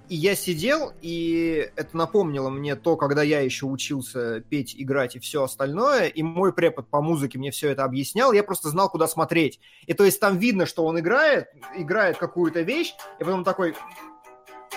И 0.09 0.15
я 0.15 0.37
сидел, 0.37 0.93
и 1.03 1.69
это 1.75 1.97
напомнило 1.97 2.49
мне 2.49 2.77
то, 2.77 2.97
когда 2.97 3.25
я 3.25 3.41
еще 3.41 3.67
учился 3.67 4.41
петь, 4.41 4.77
играть 4.79 5.17
и 5.17 5.19
все 5.19 5.43
остальное, 5.43 6.07
и 6.07 6.23
мой 6.23 6.53
препод 6.53 6.87
по 6.89 7.03
музыке 7.03 7.39
мне 7.39 7.51
все 7.51 7.71
это 7.71 7.83
объяснял, 7.83 8.33
я 8.33 8.45
просто 8.45 8.69
знал, 8.69 8.89
куда 8.89 9.09
смотреть. 9.09 9.59
И 9.87 9.95
то 9.95 10.05
есть 10.05 10.21
там 10.21 10.39
видно, 10.39 10.65
что 10.65 10.85
он 10.85 11.01
играет, 11.01 11.49
играет 11.77 12.19
какую-то 12.19 12.61
вещь, 12.61 12.95
и 13.19 13.25
потом 13.25 13.43
такой, 13.43 13.75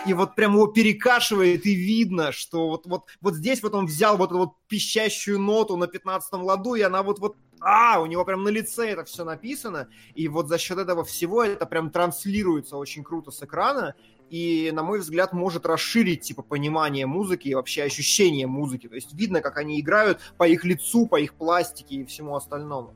и 0.05 0.13
вот 0.13 0.35
прям 0.35 0.53
его 0.53 0.67
перекашивает, 0.67 1.65
и 1.65 1.75
видно, 1.75 2.31
что 2.31 2.69
вот, 2.69 2.85
вот, 2.85 3.03
вот 3.21 3.35
здесь 3.35 3.61
вот 3.61 3.73
он 3.73 3.85
взял 3.85 4.17
вот 4.17 4.31
эту 4.31 4.39
вот 4.39 4.53
пищащую 4.67 5.39
ноту 5.39 5.77
на 5.77 5.85
15-м 5.85 6.43
ладу, 6.43 6.75
и 6.75 6.81
она 6.81 7.03
вот, 7.03 7.19
вот 7.19 7.35
а, 7.61 7.99
у 7.99 8.05
него 8.05 8.23
прям 8.25 8.43
на 8.43 8.49
лице 8.49 8.89
это 8.89 9.03
все 9.03 9.23
написано, 9.23 9.89
и 10.15 10.27
вот 10.27 10.47
за 10.47 10.57
счет 10.57 10.77
этого 10.77 11.03
всего 11.03 11.43
это 11.43 11.65
прям 11.65 11.91
транслируется 11.91 12.77
очень 12.77 13.03
круто 13.03 13.31
с 13.31 13.43
экрана, 13.43 13.95
и, 14.29 14.71
на 14.73 14.83
мой 14.83 14.99
взгляд, 14.99 15.33
может 15.33 15.65
расширить, 15.65 16.21
типа, 16.21 16.43
понимание 16.43 17.07
музыки 17.07 17.47
и 17.47 17.55
вообще 17.55 17.83
ощущение 17.83 18.45
музыки. 18.45 18.87
То 18.87 18.93
есть 18.93 19.11
видно, 19.13 19.41
как 19.41 19.57
они 19.57 19.79
играют 19.79 20.19
по 20.37 20.47
их 20.47 20.63
лицу, 20.65 21.07
по 21.07 21.19
их 21.19 21.33
пластике 21.33 21.95
и 21.95 22.05
всему 22.05 22.35
остальному. 22.35 22.93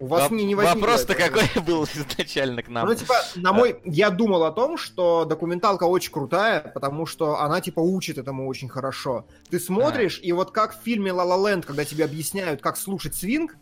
У 0.00 0.06
вас 0.06 0.30
Воп- 0.30 0.34
не, 0.34 0.44
не 0.44 0.54
Вопрос-то 0.54 1.14
какой 1.14 1.44
был 1.62 1.84
изначально 1.84 2.62
к 2.62 2.68
нам. 2.68 2.88
Ну, 2.88 2.94
типа, 2.94 3.14
на 3.36 3.52
мой... 3.52 3.80
Я 3.84 4.08
думал 4.08 4.44
о 4.44 4.50
том, 4.50 4.78
что 4.78 5.26
документалка 5.26 5.84
очень 5.84 6.10
крутая, 6.10 6.60
потому 6.60 7.04
что 7.04 7.38
она, 7.40 7.60
типа, 7.60 7.80
учит 7.80 8.16
этому 8.16 8.48
очень 8.48 8.70
хорошо. 8.70 9.26
Ты 9.50 9.60
смотришь, 9.60 10.18
а. 10.18 10.26
и 10.26 10.32
вот 10.32 10.52
как 10.52 10.74
в 10.74 10.82
фильме 10.82 11.12
«Ла 11.12 11.24
Ла 11.24 11.50
Ленд», 11.50 11.66
когда 11.66 11.84
тебе 11.84 12.06
объясняют, 12.06 12.62
как 12.62 12.78
слушать 12.78 13.14
свинг, 13.14 13.56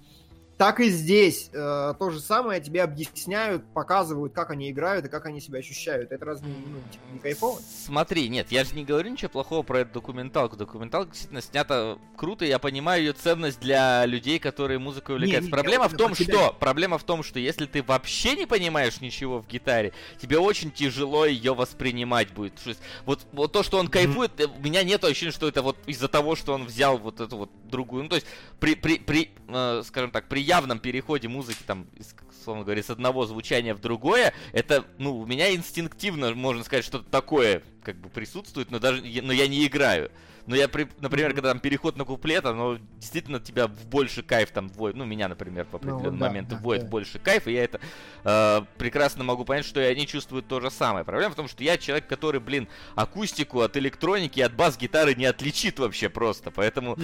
Так 0.59 0.81
и 0.81 0.91
здесь. 0.91 1.51
Э, 1.53 1.95
то 1.97 2.11
же 2.11 2.19
самое 2.19 2.61
тебе 2.61 2.83
объясняют, 2.83 3.65
показывают, 3.73 4.33
как 4.33 4.51
они 4.51 4.71
играют 4.73 5.07
и 5.07 5.09
как 5.09 5.25
они 5.27 5.41
себя 5.41 5.61
ощущают. 5.61 6.11
Это 6.11 6.25
разве 6.25 6.49
ну, 6.49 6.79
типа, 6.91 7.05
не 7.13 7.19
кайфово? 7.21 7.61
Смотри, 7.87 8.29
нет, 8.29 8.51
я 8.51 8.65
же 8.65 8.75
не 8.75 8.85
говорю 8.85 9.13
ничего 9.13 9.29
плохого 9.29 9.63
про 9.63 9.81
эту 9.81 9.95
документалку. 9.95 10.57
Документалка 10.57 11.13
действительно 11.13 11.43
снята 11.43 11.97
круто, 12.17 12.45
я 12.45 12.59
понимаю 12.59 13.05
ее 13.05 13.13
ценность 13.13 13.61
для 13.61 14.05
людей, 14.05 14.41
которые 14.41 14.81
музыкой 14.81 15.15
увлекаются. 15.15 15.43
Не, 15.43 15.47
не, 15.47 15.53
проблема 15.53 15.89
в 15.89 15.97
том, 15.97 16.17
что 16.17 16.53
проблема 16.59 16.99
в 16.99 17.05
том, 17.05 17.23
что 17.23 17.39
если 17.39 17.67
ты 17.67 17.81
вообще 17.85 18.35
не 18.35 18.47
понимаешь 18.47 19.01
ничего 19.01 19.39
в 19.39 19.47
гитаре, 19.47 19.93
тебе 20.21 20.39
очень 20.39 20.73
тяжело 20.73 21.25
ее 21.25 21.55
воспринимать 21.55 22.33
будет. 22.33 22.55
Вот, 23.07 23.21
вот 23.31 23.53
то, 23.53 23.63
что 23.63 23.79
он 23.79 23.87
кайфует, 23.87 24.41
э, 24.41 24.47
у 24.47 24.61
меня 24.61 24.83
нет 24.83 25.05
ощущения, 25.05 25.31
что 25.31 25.47
это 25.47 25.63
вот 25.63 25.77
из-за 25.87 26.09
того, 26.09 26.35
что 26.35 26.53
он 26.53 26.65
взял 26.65 26.99
вот 26.99 27.21
эту 27.21 27.37
вот 27.37 27.51
другую. 27.65 28.03
Ну, 28.03 28.09
то 28.09 28.17
есть, 28.17 28.27
при, 28.59 28.75
при, 28.75 28.99
при 28.99 29.31
э, 29.47 29.83
скажем 29.85 30.11
так, 30.11 30.27
при 30.27 30.48
явном 30.49 30.79
переходе 30.79 31.29
музыки, 31.29 31.63
там, 31.67 31.87
из, 31.95 32.15
условно 32.31 32.65
говоря, 32.65 32.83
с 32.83 32.91
одного 32.91 33.27
звучания 33.27 33.75
в 33.75 33.81
другое, 33.81 34.33
это, 34.53 34.85
ну, 34.97 35.19
у 35.19 35.27
меня 35.27 35.55
инстинктивно, 35.55 36.35
можно 36.35 36.65
сказать, 36.65 36.85
что-то 36.85 37.09
такое, 37.11 37.63
как 37.83 37.97
бы, 37.97 38.09
присутствует, 38.09 38.71
но 38.71 38.79
даже, 38.79 39.03
но 39.03 39.33
я 39.33 39.47
не 39.47 39.67
играю. 39.67 40.11
Но 40.47 40.57
я, 40.57 40.67
при, 40.67 40.89
например, 41.01 41.35
когда 41.35 41.51
там 41.51 41.61
переход 41.61 41.99
на 41.99 42.07
куплет, 42.07 42.47
оно 42.47 42.79
действительно 42.97 43.39
тебя 43.39 43.67
в 43.67 43.87
больше 43.87 44.23
кайф 44.23 44.51
там 44.51 44.71
вводит. 44.71 44.97
Ну, 44.97 45.05
меня, 45.05 45.29
например, 45.29 45.67
в 45.71 45.75
определенный 45.77 46.05
вот 46.05 46.19
да, 46.19 46.27
момент 46.27 46.49
да, 46.49 46.57
вводит 46.57 46.85
да. 46.85 46.89
в 46.89 46.91
больше 46.91 47.19
кайф, 47.19 47.47
и 47.47 47.53
я 47.53 47.65
это 47.65 47.81
э, 48.25 48.63
прекрасно 48.79 49.25
могу 49.25 49.45
понять, 49.45 49.67
что 49.67 49.79
и 49.79 49.85
они 49.85 50.07
чувствуют 50.07 50.49
то 50.49 50.61
же 50.61 50.71
самое. 50.71 51.05
Проблема 51.05 51.33
в 51.33 51.37
том, 51.37 51.49
что 51.49 51.63
я 51.63 51.77
человек, 51.77 52.07
который, 52.07 52.41
блин, 52.41 52.67
акустику 52.95 53.61
от 53.61 53.77
электроники 53.77 54.39
и 54.39 54.43
от 54.43 54.55
бас-гитары 54.55 55.15
не 55.15 55.27
отличит 55.27 55.79
вообще 55.79 56.09
просто. 56.09 56.51
Поэтому 56.51 56.97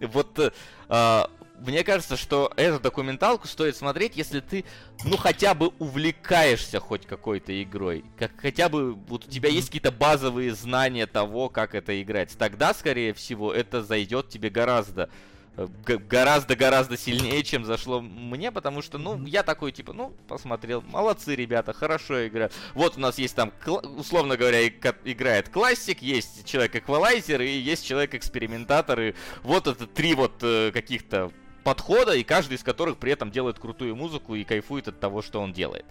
вот 0.00 0.38
э, 0.38 0.52
а, 0.88 1.28
мне 1.66 1.84
кажется, 1.84 2.16
что 2.16 2.52
эту 2.56 2.80
документалку 2.80 3.46
стоит 3.46 3.76
смотреть, 3.76 4.16
если 4.16 4.40
ты, 4.40 4.64
ну, 5.04 5.16
хотя 5.16 5.54
бы 5.54 5.68
увлекаешься 5.78 6.80
хоть 6.80 7.06
какой-то 7.06 7.62
игрой. 7.62 8.04
Как 8.18 8.32
хотя 8.36 8.68
бы 8.68 8.94
вот 8.94 9.26
у 9.26 9.30
тебя 9.30 9.48
есть 9.48 9.68
какие-то 9.68 9.92
базовые 9.92 10.54
знания 10.54 11.06
того, 11.06 11.48
как 11.48 11.74
это 11.74 12.00
играть. 12.02 12.36
Тогда, 12.36 12.74
скорее 12.74 13.14
всего, 13.14 13.52
это 13.52 13.82
зайдет 13.82 14.28
тебе 14.28 14.50
гораздо 14.50 15.08
э, 15.56 15.66
гораздо-гораздо 15.86 16.96
сильнее, 16.96 17.44
чем 17.44 17.64
зашло 17.64 18.00
мне, 18.00 18.50
потому 18.50 18.82
что, 18.82 18.98
ну, 18.98 19.24
я 19.24 19.44
такой, 19.44 19.70
типа, 19.70 19.92
ну, 19.92 20.14
посмотрел, 20.26 20.82
молодцы 20.82 21.36
ребята, 21.36 21.72
хорошо 21.72 22.26
играют. 22.26 22.52
Вот 22.74 22.96
у 22.96 23.00
нас 23.00 23.18
есть 23.18 23.36
там, 23.36 23.52
условно 23.96 24.36
говоря, 24.36 24.66
играет 24.66 25.48
классик, 25.48 26.02
есть 26.02 26.44
человек-эквалайзер 26.44 27.40
и 27.40 27.58
есть 27.58 27.86
человек-экспериментатор, 27.86 29.00
и 29.00 29.14
вот 29.44 29.68
это 29.68 29.86
три 29.86 30.14
вот 30.14 30.42
э, 30.42 30.72
каких-то 30.72 31.30
подхода, 31.62 32.12
и 32.12 32.22
каждый 32.22 32.54
из 32.54 32.62
которых 32.62 32.98
при 32.98 33.12
этом 33.12 33.30
делает 33.30 33.58
крутую 33.58 33.96
музыку 33.96 34.34
и 34.34 34.44
кайфует 34.44 34.88
от 34.88 35.00
того, 35.00 35.22
что 35.22 35.40
он 35.40 35.52
делает. 35.52 35.84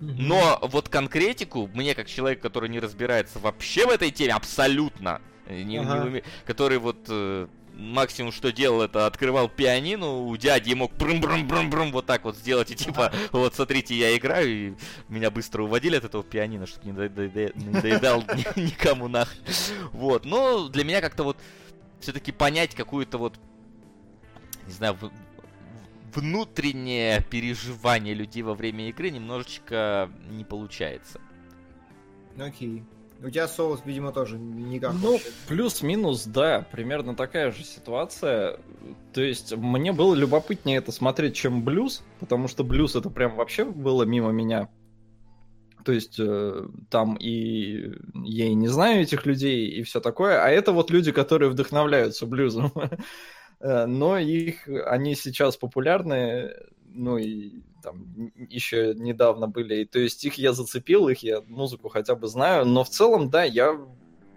Но 0.00 0.58
вот 0.62 0.88
конкретику, 0.88 1.68
мне 1.74 1.94
как 1.94 2.06
человек, 2.06 2.40
который 2.40 2.68
не 2.68 2.78
разбирается 2.78 3.38
вообще 3.40 3.84
в 3.86 3.90
этой 3.90 4.10
теме, 4.12 4.32
абсолютно, 4.34 5.20
э, 5.46 5.56
не, 5.62 5.64
не 5.64 5.78
Ага. 5.78 6.06
уме- 6.06 6.24
который 6.46 6.78
вот 6.78 6.98
э, 7.08 7.48
максимум 7.74 8.30
что 8.30 8.52
делал, 8.52 8.82
это 8.82 9.06
открывал 9.06 9.48
пианино 9.48 10.08
у 10.22 10.36
дяди 10.36 10.70
и 10.70 10.74
мог 10.76 10.92
брум 10.94 11.20
брум 11.20 11.48
брум 11.48 11.68
брум 11.70 11.90
вот 11.92 12.06
так 12.06 12.24
вот 12.24 12.36
сделать, 12.36 12.70
и 12.70 12.76
типа, 12.76 13.12
вот 13.32 13.54
смотрите, 13.56 13.96
я 13.96 14.16
играю, 14.16 14.48
и 14.48 14.74
меня 15.08 15.32
быстро 15.32 15.64
уводили 15.64 15.96
от 15.96 16.04
этого 16.04 16.22
пианино, 16.22 16.66
чтобы 16.66 16.86
не 16.86 16.92
не 17.56 17.72
ни- 18.34 18.66
никому 18.70 19.08
нахрен. 19.08 19.42
Вот, 19.92 20.24
но 20.24 20.68
для 20.68 20.84
меня 20.84 21.00
как-то 21.00 21.24
вот 21.24 21.38
все-таки 22.00 22.30
понять 22.30 22.74
какую-то 22.76 23.18
вот, 23.18 23.34
не 24.68 24.74
знаю, 24.74 24.94
в- 25.00 25.10
внутреннее 26.14 27.24
переживание 27.28 28.14
людей 28.14 28.42
во 28.42 28.54
время 28.54 28.88
игры 28.88 29.10
немножечко 29.10 30.10
не 30.30 30.44
получается. 30.44 31.20
Окей. 32.38 32.84
У 33.20 33.30
тебя 33.30 33.48
соус, 33.48 33.80
видимо, 33.84 34.12
тоже 34.12 34.38
никак. 34.38 34.92
Ну, 35.02 35.18
плюс-минус, 35.48 36.24
да, 36.24 36.64
примерно 36.70 37.16
такая 37.16 37.50
же 37.50 37.64
ситуация. 37.64 38.60
То 39.12 39.20
есть 39.20 39.56
мне 39.56 39.92
было 39.92 40.14
любопытнее 40.14 40.78
это 40.78 40.92
смотреть, 40.92 41.34
чем 41.34 41.64
блюз, 41.64 42.04
потому 42.20 42.46
что 42.46 42.62
блюз 42.62 42.94
это 42.94 43.10
прям 43.10 43.34
вообще 43.34 43.64
было 43.64 44.04
мимо 44.04 44.30
меня. 44.30 44.68
То 45.84 45.92
есть 45.92 46.20
э, 46.20 46.68
там 46.90 47.16
и 47.16 47.92
я 48.14 48.46
и 48.46 48.54
не 48.54 48.68
знаю 48.68 49.02
этих 49.02 49.26
людей 49.26 49.68
и 49.68 49.82
все 49.82 50.00
такое, 50.00 50.44
а 50.44 50.48
это 50.48 50.72
вот 50.72 50.90
люди, 50.90 51.10
которые 51.10 51.50
вдохновляются 51.50 52.26
блюзом. 52.26 52.72
Э, 53.60 53.86
Но 53.86 54.18
их, 54.18 54.68
они 54.86 55.14
сейчас 55.14 55.56
популярны, 55.56 56.54
ну 56.92 57.18
и 57.18 57.60
там 57.82 58.32
еще 58.48 58.94
недавно 58.94 59.48
были. 59.48 59.82
И 59.82 59.84
То 59.84 59.98
есть 59.98 60.24
их 60.24 60.34
я 60.34 60.52
зацепил, 60.52 61.08
их 61.08 61.22
я 61.22 61.42
музыку 61.42 61.88
хотя 61.88 62.14
бы 62.14 62.26
знаю, 62.26 62.64
но 62.66 62.84
в 62.84 62.90
целом, 62.90 63.30
да, 63.30 63.44
я 63.44 63.78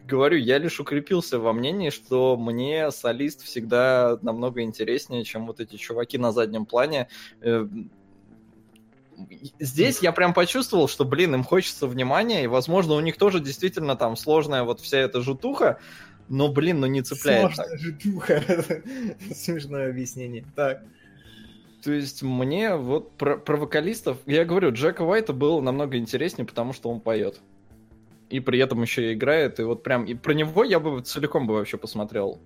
говорю, 0.06 0.38
я 0.38 0.58
лишь 0.58 0.80
укрепился 0.80 1.40
во 1.40 1.54
мнении, 1.54 1.90
что 1.90 2.36
мне 2.38 2.92
солист 2.92 3.44
всегда 3.44 4.18
намного 4.22 4.62
интереснее, 4.62 5.24
чем 5.24 5.48
вот 5.48 5.60
эти 5.60 5.76
чуваки 5.78 6.18
на 6.18 6.32
заднем 6.32 6.66
плане. 6.66 7.08
Э, 7.42 7.68
Здесь 9.60 10.00
я 10.00 10.12
прям 10.14 10.34
почувствовал, 10.34 10.88
что, 10.88 11.06
блин, 11.06 11.36
им 11.36 11.44
хочется 11.44 11.86
внимания, 11.86 12.44
и, 12.44 12.48
возможно, 12.48 12.96
у 12.96 13.00
них 13.02 13.18
тоже 13.18 13.40
действительно 13.40 13.96
там 13.96 14.16
сложная 14.16 14.64
вот 14.64 14.80
вся 14.80 14.98
эта 14.98 15.22
жутуха, 15.22 15.80
но, 16.32 16.48
блин, 16.48 16.80
ну 16.80 16.88
не 16.88 17.02
цепляет. 17.02 17.54
Сложная 17.54 17.78
житуха. 17.78 18.42
Смешное 19.36 19.90
объяснение. 19.90 20.46
Так. 20.56 20.82
То 21.84 21.92
есть 21.92 22.24
мне 22.24 22.76
вот 22.76 23.12
про, 23.18 23.38
про 23.38 23.58
вокалистов, 23.58 24.18
я 24.26 24.46
говорю, 24.46 24.72
Джека 24.72 25.02
Уайта 25.02 25.34
было 25.34 25.60
намного 25.60 25.98
интереснее, 25.98 26.46
потому 26.46 26.72
что 26.72 26.90
он 26.90 27.02
поет. 27.02 27.42
И 28.30 28.40
при 28.40 28.60
этом 28.60 28.82
еще 28.82 29.12
и 29.12 29.14
играет, 29.14 29.60
и 29.60 29.64
вот 29.64 29.84
прям, 29.84 30.06
и 30.06 30.14
про 30.14 30.34
него 30.34 30.64
я 30.64 30.80
бы 30.80 31.02
целиком 31.02 31.48
бы 31.48 31.56
вообще 31.56 31.78
посмотрел. 31.78 32.40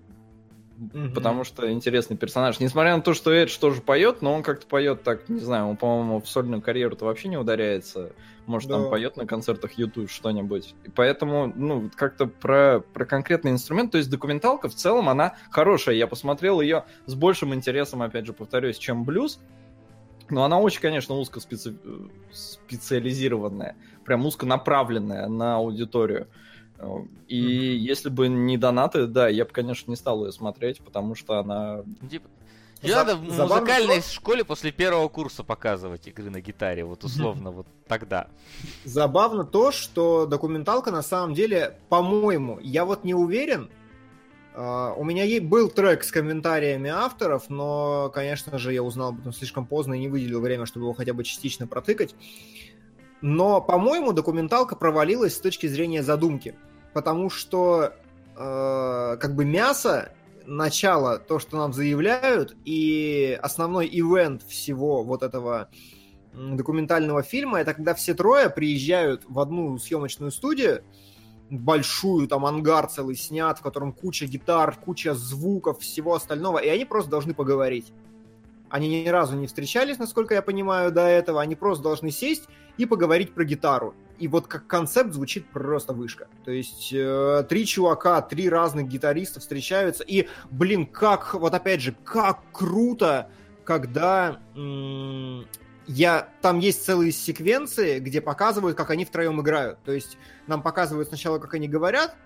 Мгм. 0.78 1.12
Потому 1.14 1.44
что 1.44 1.70
интересный 1.70 2.16
персонаж. 2.16 2.58
Несмотря 2.58 2.96
на 2.96 3.02
то, 3.02 3.14
что 3.14 3.30
Эдж 3.30 3.56
тоже 3.56 3.82
поет, 3.82 4.20
но 4.20 4.34
он 4.34 4.42
как-то 4.42 4.66
поет 4.66 5.04
так, 5.04 5.28
не 5.28 5.40
знаю, 5.40 5.66
он, 5.68 5.76
по-моему, 5.76 6.20
в 6.20 6.28
сольную 6.28 6.60
карьеру-то 6.60 7.04
вообще 7.04 7.28
не 7.28 7.36
ударяется. 7.36 8.10
Может, 8.46 8.68
Да. 8.68 8.76
там 8.78 8.90
поет 8.90 9.16
на 9.16 9.26
концертах 9.26 9.72
YouTube 9.72 10.10
что-нибудь. 10.10 10.74
И 10.84 10.90
поэтому, 10.90 11.52
ну, 11.54 11.90
как-то 11.94 12.26
про, 12.26 12.80
про 12.92 13.04
конкретный 13.04 13.50
инструмент, 13.50 13.92
то 13.92 13.98
есть 13.98 14.10
документалка 14.10 14.68
в 14.68 14.74
целом, 14.74 15.08
она 15.08 15.34
хорошая. 15.50 15.96
Я 15.96 16.06
посмотрел 16.06 16.60
ее 16.60 16.84
с 17.06 17.14
большим 17.14 17.54
интересом, 17.54 18.02
опять 18.02 18.24
же, 18.26 18.32
повторюсь, 18.32 18.78
чем 18.78 19.04
блюз. 19.04 19.40
Но 20.28 20.44
она 20.44 20.58
очень, 20.58 20.80
конечно, 20.80 21.14
узко 21.14 21.38
специ- 21.40 21.76
специализированная, 22.32 23.76
прям 24.04 24.26
узконаправленная 24.26 25.28
на 25.28 25.56
аудиторию. 25.56 26.28
И 27.26 27.36
если 27.36 28.10
бы 28.10 28.28
не 28.28 28.58
донаты, 28.58 29.06
да, 29.06 29.28
я 29.28 29.44
бы, 29.44 29.50
конечно, 29.50 29.90
не 29.90 29.96
стал 29.96 30.26
ее 30.26 30.32
смотреть, 30.32 30.80
потому 30.80 31.14
что 31.14 31.38
она... 31.38 31.82
Типа, 32.10 32.28
За- 32.86 32.92
Ее 32.92 32.96
надо 32.96 33.16
в 33.16 33.30
забавно 33.30 33.56
музыкальной 33.60 34.00
то- 34.00 34.08
школе 34.08 34.44
после 34.44 34.72
первого 34.72 35.08
курса 35.08 35.42
показывать 35.44 36.06
игры 36.08 36.30
на 36.30 36.40
гитаре, 36.40 36.84
вот 36.84 37.04
условно, 37.04 37.50
вот 37.50 37.66
тогда. 37.88 38.28
Забавно 38.84 39.44
то, 39.44 39.72
что 39.72 40.26
документалка 40.26 40.90
на 40.90 41.02
самом 41.02 41.34
деле, 41.34 41.78
по-моему, 41.88 42.58
я 42.62 42.84
вот 42.84 43.04
не 43.04 43.14
уверен. 43.14 43.68
А, 44.58 44.94
У 44.94 45.04
меня 45.04 45.24
е- 45.24 45.40
был 45.40 45.68
трек 45.68 46.02
с 46.02 46.10
комментариями 46.10 46.88
авторов, 46.88 47.50
но, 47.50 48.10
конечно 48.14 48.58
же, 48.58 48.72
я 48.72 48.82
узнал 48.82 49.10
об 49.10 49.20
этом 49.20 49.32
слишком 49.34 49.66
поздно 49.66 49.94
и 49.94 49.98
не 49.98 50.08
выделил 50.08 50.40
время, 50.40 50.64
чтобы 50.64 50.86
его 50.86 50.94
хотя 50.94 51.12
бы 51.12 51.24
частично 51.24 51.66
протыкать. 51.66 52.14
Но, 53.20 53.60
по-моему, 53.60 54.12
документалка 54.12 54.76
провалилась 54.76 55.34
с 55.36 55.40
точки 55.40 55.66
зрения 55.66 56.02
задумки. 56.02 56.54
Потому 56.94 57.28
что 57.28 57.92
э, 58.34 59.16
как 59.20 59.34
бы 59.34 59.44
мясо, 59.44 60.12
начало, 60.46 61.18
то, 61.18 61.38
что 61.38 61.56
нам 61.56 61.72
заявляют, 61.72 62.56
и 62.64 63.38
основной 63.42 63.86
ивент 63.86 64.42
всего 64.42 65.02
вот 65.02 65.22
этого 65.22 65.68
документального 66.32 67.22
фильма, 67.22 67.60
это 67.60 67.74
когда 67.74 67.94
все 67.94 68.14
трое 68.14 68.50
приезжают 68.50 69.24
в 69.26 69.38
одну 69.40 69.78
съемочную 69.78 70.30
студию, 70.30 70.82
большую, 71.50 72.28
там 72.28 72.44
ангар 72.44 72.88
целый 72.88 73.16
снят, 73.16 73.58
в 73.58 73.62
котором 73.62 73.92
куча 73.92 74.26
гитар, 74.26 74.76
куча 74.76 75.14
звуков, 75.14 75.80
всего 75.80 76.14
остального, 76.14 76.58
и 76.58 76.68
они 76.68 76.84
просто 76.84 77.10
должны 77.10 77.34
поговорить. 77.34 77.92
Они 78.68 79.04
ни 79.04 79.08
разу 79.08 79.36
не 79.36 79.46
встречались, 79.46 79.98
насколько 79.98 80.34
я 80.34 80.42
понимаю, 80.42 80.90
до 80.90 81.02
этого. 81.02 81.40
Они 81.40 81.54
просто 81.54 81.84
должны 81.84 82.10
сесть 82.10 82.48
и 82.76 82.84
поговорить 82.84 83.32
про 83.32 83.44
гитару. 83.44 83.94
И 84.18 84.28
вот 84.28 84.46
как 84.46 84.66
концепт 84.66 85.12
звучит 85.12 85.46
просто 85.48 85.92
вышка. 85.92 86.28
То 86.44 86.50
есть 86.50 86.92
э, 86.92 87.44
три 87.48 87.66
чувака, 87.66 88.22
три 88.22 88.48
разных 88.48 88.88
гитариста 88.88 89.40
встречаются. 89.40 90.04
И, 90.04 90.28
блин, 90.50 90.86
как, 90.86 91.34
вот 91.34 91.54
опять 91.54 91.80
же, 91.80 91.94
как 92.04 92.40
круто, 92.52 93.30
когда 93.64 94.40
я... 95.86 96.28
Там 96.40 96.58
есть 96.58 96.84
целые 96.84 97.12
секвенции, 97.12 97.98
где 97.98 98.20
показывают, 98.20 98.76
как 98.76 98.90
они 98.90 99.04
втроем 99.04 99.40
играют. 99.40 99.78
То 99.84 99.92
есть 99.92 100.18
нам 100.46 100.62
показывают 100.62 101.08
сначала, 101.08 101.38
как 101.38 101.54
они 101.54 101.68
говорят, 101.68 102.16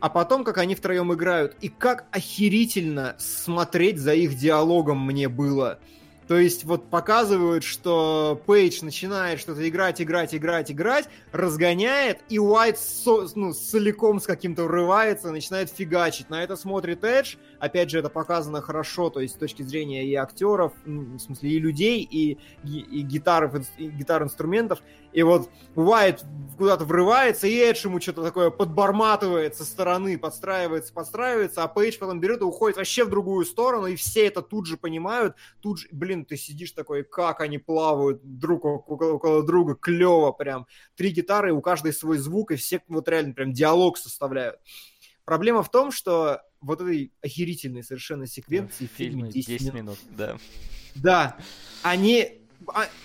а 0.00 0.10
потом, 0.10 0.44
как 0.44 0.58
они 0.58 0.74
втроем 0.74 1.12
играют. 1.14 1.56
И 1.60 1.68
как 1.68 2.06
охерительно 2.10 3.16
смотреть 3.18 3.98
за 3.98 4.14
их 4.14 4.34
диалогом 4.34 5.04
мне 5.04 5.28
было. 5.28 5.78
То 6.26 6.38
есть 6.38 6.64
вот 6.64 6.88
показывают, 6.88 7.64
что 7.64 8.40
Пейдж 8.46 8.82
начинает 8.82 9.40
что-то 9.40 9.68
играть, 9.68 10.00
играть, 10.00 10.34
играть, 10.34 10.70
играть, 10.70 11.08
разгоняет, 11.32 12.20
и 12.28 12.38
Уайт 12.38 12.78
со, 12.78 13.26
ну, 13.34 13.52
целиком 13.52 14.20
с 14.20 14.26
каким-то 14.26 14.64
врывается, 14.64 15.30
начинает 15.30 15.70
фигачить. 15.70 16.30
На 16.30 16.42
это 16.42 16.56
смотрит 16.56 17.04
Эдж. 17.04 17.36
Опять 17.58 17.90
же, 17.90 17.98
это 17.98 18.08
показано 18.08 18.62
хорошо, 18.62 19.10
то 19.10 19.20
есть 19.20 19.34
с 19.34 19.38
точки 19.38 19.62
зрения 19.62 20.06
и 20.06 20.14
актеров, 20.14 20.72
в 20.84 21.18
смысле 21.18 21.50
и 21.50 21.58
людей, 21.58 22.02
и, 22.02 22.38
и, 22.64 22.78
и 22.78 23.02
гитар, 23.02 23.50
и 23.76 23.88
гитар 23.88 24.22
инструментов. 24.22 24.80
И 25.12 25.22
вот 25.22 25.48
Уайт 25.76 26.24
куда-то 26.58 26.84
врывается, 26.84 27.46
и 27.46 27.54
Эдж 27.56 27.86
ему 27.86 28.00
что-то 28.00 28.22
такое 28.22 28.50
подборматывает 28.50 29.56
со 29.56 29.64
стороны, 29.64 30.18
подстраивается, 30.18 30.92
подстраивается, 30.92 31.62
а 31.62 31.68
Пейдж 31.68 31.98
потом 31.98 32.20
берет 32.20 32.40
и 32.40 32.44
уходит 32.44 32.76
вообще 32.76 33.04
в 33.04 33.10
другую 33.10 33.44
сторону, 33.44 33.86
и 33.86 33.96
все 33.96 34.26
это 34.26 34.42
тут 34.42 34.66
же 34.66 34.76
понимают, 34.76 35.36
тут 35.60 35.78
же, 35.78 35.88
блин, 35.92 36.13
ты 36.22 36.36
сидишь 36.36 36.72
такой, 36.72 37.02
как 37.02 37.40
они 37.40 37.58
плавают 37.58 38.20
друг 38.22 38.64
около, 38.64 39.14
около 39.14 39.42
друга, 39.44 39.74
клево 39.74 40.32
прям. 40.32 40.66
Три 40.94 41.10
гитары, 41.10 41.52
у 41.52 41.60
каждой 41.60 41.92
свой 41.92 42.18
звук, 42.18 42.52
и 42.52 42.56
все 42.56 42.82
вот 42.88 43.08
реально 43.08 43.34
прям 43.34 43.52
диалог 43.52 43.98
составляют. 43.98 44.60
Проблема 45.24 45.62
в 45.62 45.70
том, 45.70 45.90
что 45.90 46.42
вот 46.60 46.80
этой 46.80 47.12
охерительной 47.22 47.82
совершенно 47.82 48.26
секвенции 48.26 48.86
в 48.86 48.90
фильме 48.96 49.30
10, 49.30 49.48
10 49.48 49.74
минут, 49.74 49.74
минут 49.74 49.98
да. 50.16 50.38
Да, 50.94 51.36
они 51.82 52.43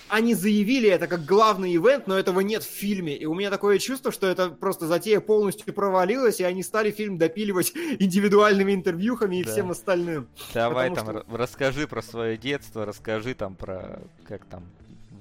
они 0.07 0.33
заявили 0.33 0.89
это 0.89 1.07
как 1.07 1.25
главный 1.25 1.75
ивент, 1.75 2.07
но 2.07 2.17
этого 2.17 2.39
нет 2.41 2.63
в 2.63 2.69
фильме. 2.69 3.15
И 3.15 3.25
у 3.25 3.33
меня 3.33 3.49
такое 3.49 3.79
чувство, 3.79 4.11
что 4.11 4.27
это 4.27 4.49
просто 4.49 4.87
затея 4.87 5.19
полностью 5.19 5.73
провалилась, 5.73 6.39
и 6.39 6.43
они 6.43 6.63
стали 6.63 6.91
фильм 6.91 7.17
допиливать 7.17 7.71
индивидуальными 7.99 8.73
интервьюхами 8.73 9.37
и 9.37 9.43
да. 9.43 9.51
всем 9.51 9.71
остальным. 9.71 10.27
Давай 10.53 10.93
там 10.93 11.05
что... 11.05 11.25
расскажи 11.31 11.87
про 11.87 12.01
свое 12.01 12.37
детство, 12.37 12.85
расскажи 12.85 13.33
там 13.33 13.55
про 13.55 14.01
как 14.27 14.45
там 14.45 14.63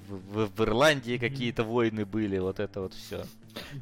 в, 0.09 0.45
в, 0.45 0.57
в 0.57 0.63
Ирландии 0.63 1.19
какие-то 1.19 1.65
войны 1.65 2.05
были, 2.05 2.39
вот 2.39 2.61
это 2.61 2.81
вот 2.81 2.95
все. 2.95 3.25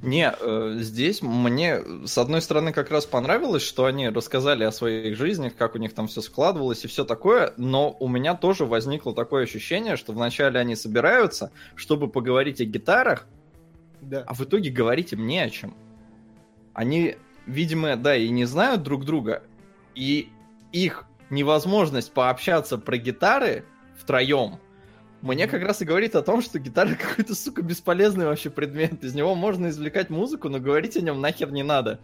Не, 0.03 0.33
э, 0.39 0.77
здесь 0.79 1.23
мне, 1.23 1.83
с 2.07 2.19
одной 2.19 2.41
стороны, 2.41 2.73
как 2.73 2.91
раз 2.91 3.07
понравилось, 3.07 3.63
что 3.63 3.85
они 3.85 4.09
рассказали 4.09 4.65
о 4.65 4.73
своих 4.73 5.17
жизнях, 5.17 5.57
как 5.57 5.75
у 5.75 5.79
них 5.79 5.95
там 5.95 6.09
все 6.09 6.21
складывалось 6.21 6.85
и 6.85 6.89
все 6.89 7.05
такое, 7.05 7.53
но 7.57 7.97
у 7.99 8.09
меня 8.09 8.35
тоже 8.35 8.65
возникло 8.65 9.15
такое 9.15 9.45
ощущение, 9.45 9.97
что 9.97 10.13
вначале 10.13 10.61
они 10.61 10.77
собираются, 10.77 11.51
чтобы 11.75 12.09
поговорить 12.09 12.61
о 12.61 12.65
гитарах, 12.65 13.27
да. 14.01 14.25
а 14.27 14.35
в 14.35 14.43
итоге 14.43 14.71
говорить 14.71 15.13
им 15.13 15.27
не 15.27 15.41
о 15.41 15.51
чем. 15.51 15.77
Они, 16.73 17.17
видимо, 17.47 17.97
да, 17.97 18.17
и 18.17 18.29
не 18.29 18.45
знают 18.45 18.83
друг 18.83 19.05
друга, 19.05 19.43
и 19.95 20.29
их 20.73 21.05
невозможность 21.31 22.13
пообщаться 22.13 22.79
про 22.79 22.97
гитары 22.99 23.65
втроем 23.99 24.61
мне 25.27 25.47
как 25.47 25.63
раз 25.63 25.83
и 25.83 25.85
говорит 25.85 26.15
о 26.15 26.23
том, 26.23 26.41
что 26.41 26.59
гитара 26.59 26.95
какой-то, 27.01 27.35
сука, 27.35 27.63
бесполезный 27.63 28.27
вообще 28.27 28.51
предмет. 28.51 29.05
Из 29.05 29.15
него 29.15 29.35
можно 29.35 29.69
извлекать 29.69 30.11
музыку, 30.11 30.49
но 30.49 30.59
говорить 30.59 30.97
о 30.97 31.01
нем 31.01 31.21
нахер 31.21 31.53
не 31.53 31.63
надо. 31.63 32.01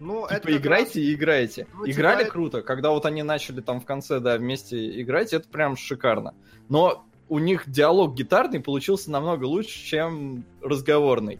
Ну, 0.00 0.22
типа, 0.22 0.32
это 0.32 0.56
играйте 0.56 0.98
раз... 1.00 1.08
и 1.08 1.14
играйте. 1.14 1.66
Ну, 1.74 1.86
Играли 1.86 2.20
типа... 2.20 2.32
круто, 2.32 2.62
когда 2.62 2.90
вот 2.90 3.04
они 3.04 3.22
начали 3.22 3.60
там 3.60 3.80
в 3.80 3.84
конце, 3.84 4.18
да, 4.18 4.38
вместе 4.38 5.00
играть, 5.02 5.34
это 5.34 5.46
прям 5.46 5.76
шикарно. 5.76 6.34
Но 6.70 7.04
у 7.28 7.38
них 7.38 7.64
диалог 7.70 8.14
гитарный 8.14 8.60
получился 8.60 9.10
намного 9.10 9.44
лучше, 9.44 9.84
чем 9.84 10.44
разговорный. 10.62 11.38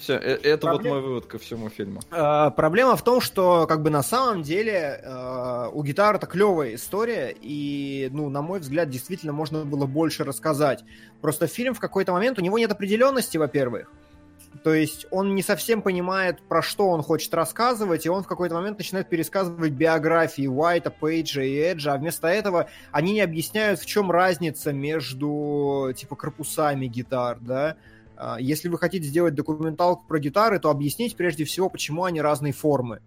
Все, 0.00 0.14
э, 0.14 0.38
это 0.42 0.66
Проблем... 0.66 0.92
вот 0.92 1.00
мой 1.00 1.08
вывод 1.08 1.26
ко 1.26 1.38
всему 1.38 1.68
фильму. 1.68 2.00
А, 2.10 2.50
проблема 2.50 2.96
в 2.96 3.04
том, 3.04 3.20
что 3.20 3.66
как 3.66 3.82
бы 3.82 3.90
на 3.90 4.02
самом 4.02 4.42
деле 4.42 4.98
а, 5.04 5.68
у 5.68 5.82
гитары 5.82 6.16
это 6.16 6.26
клевая 6.26 6.74
история, 6.74 7.36
и, 7.38 8.08
ну, 8.10 8.30
на 8.30 8.40
мой 8.40 8.60
взгляд, 8.60 8.88
действительно 8.88 9.34
можно 9.34 9.64
было 9.64 9.84
больше 9.84 10.24
рассказать. 10.24 10.84
Просто 11.20 11.46
фильм 11.46 11.74
в 11.74 11.80
какой-то 11.80 12.12
момент, 12.12 12.38
у 12.38 12.42
него 12.42 12.58
нет 12.58 12.72
определенности, 12.72 13.36
во-первых. 13.36 13.92
То 14.64 14.74
есть 14.74 15.06
он 15.10 15.34
не 15.34 15.42
совсем 15.42 15.82
понимает, 15.82 16.40
про 16.42 16.62
что 16.62 16.88
он 16.88 17.02
хочет 17.02 17.32
рассказывать, 17.34 18.06
и 18.06 18.08
он 18.08 18.24
в 18.24 18.26
какой-то 18.26 18.54
момент 18.54 18.78
начинает 18.78 19.08
пересказывать 19.08 19.72
биографии 19.72 20.46
Уайта, 20.46 20.90
Пейджа 20.90 21.42
и 21.42 21.56
Эджа, 21.56 21.92
а 21.92 21.98
вместо 21.98 22.26
этого 22.26 22.68
они 22.90 23.12
не 23.12 23.20
объясняют, 23.20 23.80
в 23.80 23.86
чем 23.86 24.10
разница 24.10 24.72
между, 24.72 25.92
типа, 25.94 26.16
корпусами 26.16 26.86
гитар, 26.86 27.38
да, 27.40 27.76
если 28.38 28.68
вы 28.68 28.78
хотите 28.78 29.06
сделать 29.06 29.34
документалку 29.34 30.04
про 30.06 30.18
гитары, 30.18 30.58
то 30.58 30.70
объяснить 30.70 31.16
прежде 31.16 31.44
всего, 31.44 31.68
почему 31.68 32.04
они 32.04 32.20
разной 32.20 32.52
формы. 32.52 33.00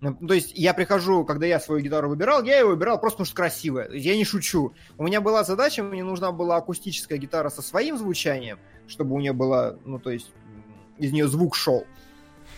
То 0.00 0.34
есть 0.34 0.52
я 0.54 0.74
прихожу, 0.74 1.24
когда 1.24 1.46
я 1.46 1.58
свою 1.58 1.82
гитару 1.82 2.10
выбирал, 2.10 2.42
я 2.42 2.58
ее 2.58 2.66
выбирал 2.66 3.00
просто 3.00 3.18
потому 3.18 3.26
что 3.26 3.36
красивая. 3.36 3.90
Я 3.90 4.16
не 4.16 4.24
шучу. 4.24 4.74
У 4.98 5.04
меня 5.04 5.20
была 5.20 5.44
задача, 5.44 5.82
мне 5.82 6.04
нужна 6.04 6.30
была 6.30 6.56
акустическая 6.56 7.18
гитара 7.18 7.48
со 7.48 7.62
своим 7.62 7.96
звучанием, 7.96 8.58
чтобы 8.86 9.14
у 9.14 9.20
нее 9.20 9.32
была, 9.32 9.76
ну 9.84 9.98
то 9.98 10.10
есть 10.10 10.30
из 10.98 11.12
нее 11.12 11.26
звук 11.26 11.56
шел. 11.56 11.86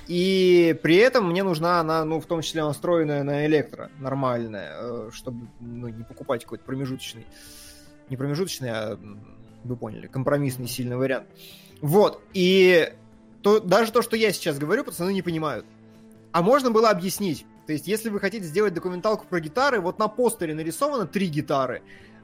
И 0.09 0.78
при 0.82 0.97
этом 0.97 1.31
мне 1.31 1.43
нужна 1.43 1.81
она, 1.81 2.05
ну, 2.05 2.20
в 2.20 2.27
том 2.27 2.40
числе 2.40 2.62
настроенная 2.62 3.24
на 3.24 3.47
электро, 3.47 3.90
нормальная, 3.98 4.73
э, 4.78 5.10
чтобы 5.12 5.48
ну, 5.59 5.89
не 5.89 6.05
покупать 6.05 6.44
какой-то 6.44 6.64
промежуточный, 6.64 7.27
не 8.09 8.16
промежуточный, 8.16 8.70
а 8.70 8.98
вы 9.64 9.76
поняли, 9.76 10.06
компромиссный 10.06 10.68
сильный 10.68 10.96
вариант. 10.96 11.26
Вот, 11.80 12.22
и 12.32 12.92
то, 13.42 13.60
даже 13.60 13.92
то, 13.92 14.02
что 14.02 14.16
я 14.16 14.32
сейчас 14.32 14.58
говорю, 14.58 14.84
пацаны 14.84 15.12
не 15.12 15.22
понимают. 15.22 15.66
А 16.32 16.42
можно 16.42 16.70
было 16.70 16.90
объяснить. 16.90 17.46
То 17.66 17.72
есть, 17.72 17.86
если 17.86 18.08
вы 18.08 18.20
хотите 18.20 18.44
сделать 18.44 18.74
документалку 18.74 19.26
про 19.26 19.40
гитары, 19.40 19.80
вот 19.80 19.98
на 19.98 20.08
постере 20.08 20.54
нарисовано 20.54 21.06
три 21.06 21.26
гитары. 21.26 21.82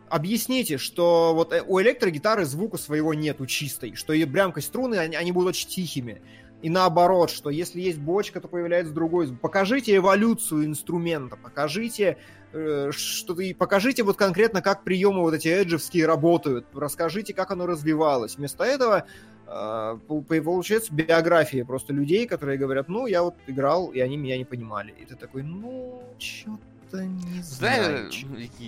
Объясните, 0.08 0.78
что 0.78 1.32
вот 1.34 1.52
э, 1.52 1.62
у 1.66 1.80
электрогитары 1.80 2.44
звука 2.44 2.76
своего 2.76 3.14
нету 3.14 3.46
чистой, 3.46 3.94
что 3.94 4.12
и 4.12 4.24
блямкость 4.24 4.68
струны, 4.68 4.96
они, 4.96 5.16
они 5.16 5.32
будут 5.32 5.50
очень 5.50 5.68
тихими. 5.68 6.22
И 6.60 6.70
наоборот, 6.70 7.30
что 7.30 7.50
если 7.50 7.80
есть 7.80 7.98
бочка, 7.98 8.40
то 8.40 8.46
появляется 8.46 8.92
другой 8.92 9.26
звук. 9.26 9.40
Покажите 9.40 9.96
эволюцию 9.96 10.66
инструмента, 10.66 11.36
покажите 11.36 12.18
что 12.52 13.40
и 13.40 13.54
покажите 13.54 14.02
вот 14.02 14.16
конкретно, 14.16 14.60
как 14.62 14.84
приемы 14.84 15.20
вот 15.20 15.34
эти 15.34 15.48
эджевские 15.48 16.06
работают, 16.06 16.66
расскажите, 16.74 17.32
как 17.32 17.50
оно 17.50 17.66
развивалось. 17.66 18.36
Вместо 18.36 18.64
этого 18.64 19.06
а, 19.46 19.96
получается 19.96 20.92
биографии 20.94 21.62
просто 21.62 21.92
людей, 21.92 22.26
которые 22.26 22.58
говорят, 22.58 22.88
ну, 22.88 23.06
я 23.06 23.22
вот 23.22 23.34
играл, 23.46 23.88
и 23.88 24.00
они 24.00 24.16
меня 24.16 24.38
не 24.38 24.44
понимали. 24.44 24.94
И 24.98 25.04
ты 25.04 25.16
такой, 25.16 25.42
ну, 25.42 26.02
что-то 26.18 27.04
не 27.04 27.42
знаю. 27.42 28.10
Знаешь, 28.10 28.26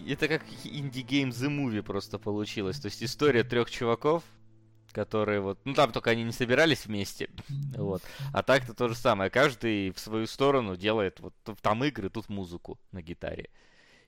это 0.08 0.28
как 0.28 0.42
Game 0.64 1.30
The 1.30 1.48
Movie 1.48 1.82
просто 1.82 2.18
получилось. 2.18 2.80
То 2.80 2.86
есть 2.86 3.02
история 3.02 3.44
трех 3.44 3.70
чуваков, 3.70 4.24
которые 4.92 5.40
вот, 5.40 5.58
ну 5.64 5.74
там 5.74 5.92
только 5.92 6.10
они 6.10 6.22
не 6.22 6.32
собирались 6.32 6.86
вместе, 6.86 7.28
вот. 7.76 8.02
А 8.32 8.42
так-то 8.42 8.74
то 8.74 8.88
же 8.88 8.94
самое. 8.94 9.30
Каждый 9.30 9.90
в 9.90 9.98
свою 9.98 10.26
сторону 10.26 10.76
делает 10.76 11.20
вот 11.20 11.34
там 11.60 11.84
игры, 11.84 12.10
тут 12.10 12.28
музыку 12.28 12.78
на 12.92 13.02
гитаре. 13.02 13.50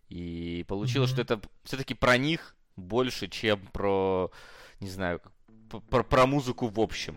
И 0.08 0.64
получилось, 0.68 1.10
mm-hmm. 1.10 1.12
что 1.12 1.34
это 1.34 1.40
все-таки 1.64 1.94
про 1.94 2.16
них 2.16 2.54
больше, 2.76 3.28
чем 3.28 3.60
про, 3.72 4.30
не 4.80 4.88
знаю, 4.88 5.20
про, 5.90 6.02
про 6.02 6.26
музыку 6.26 6.68
в 6.68 6.80
общем. 6.80 7.16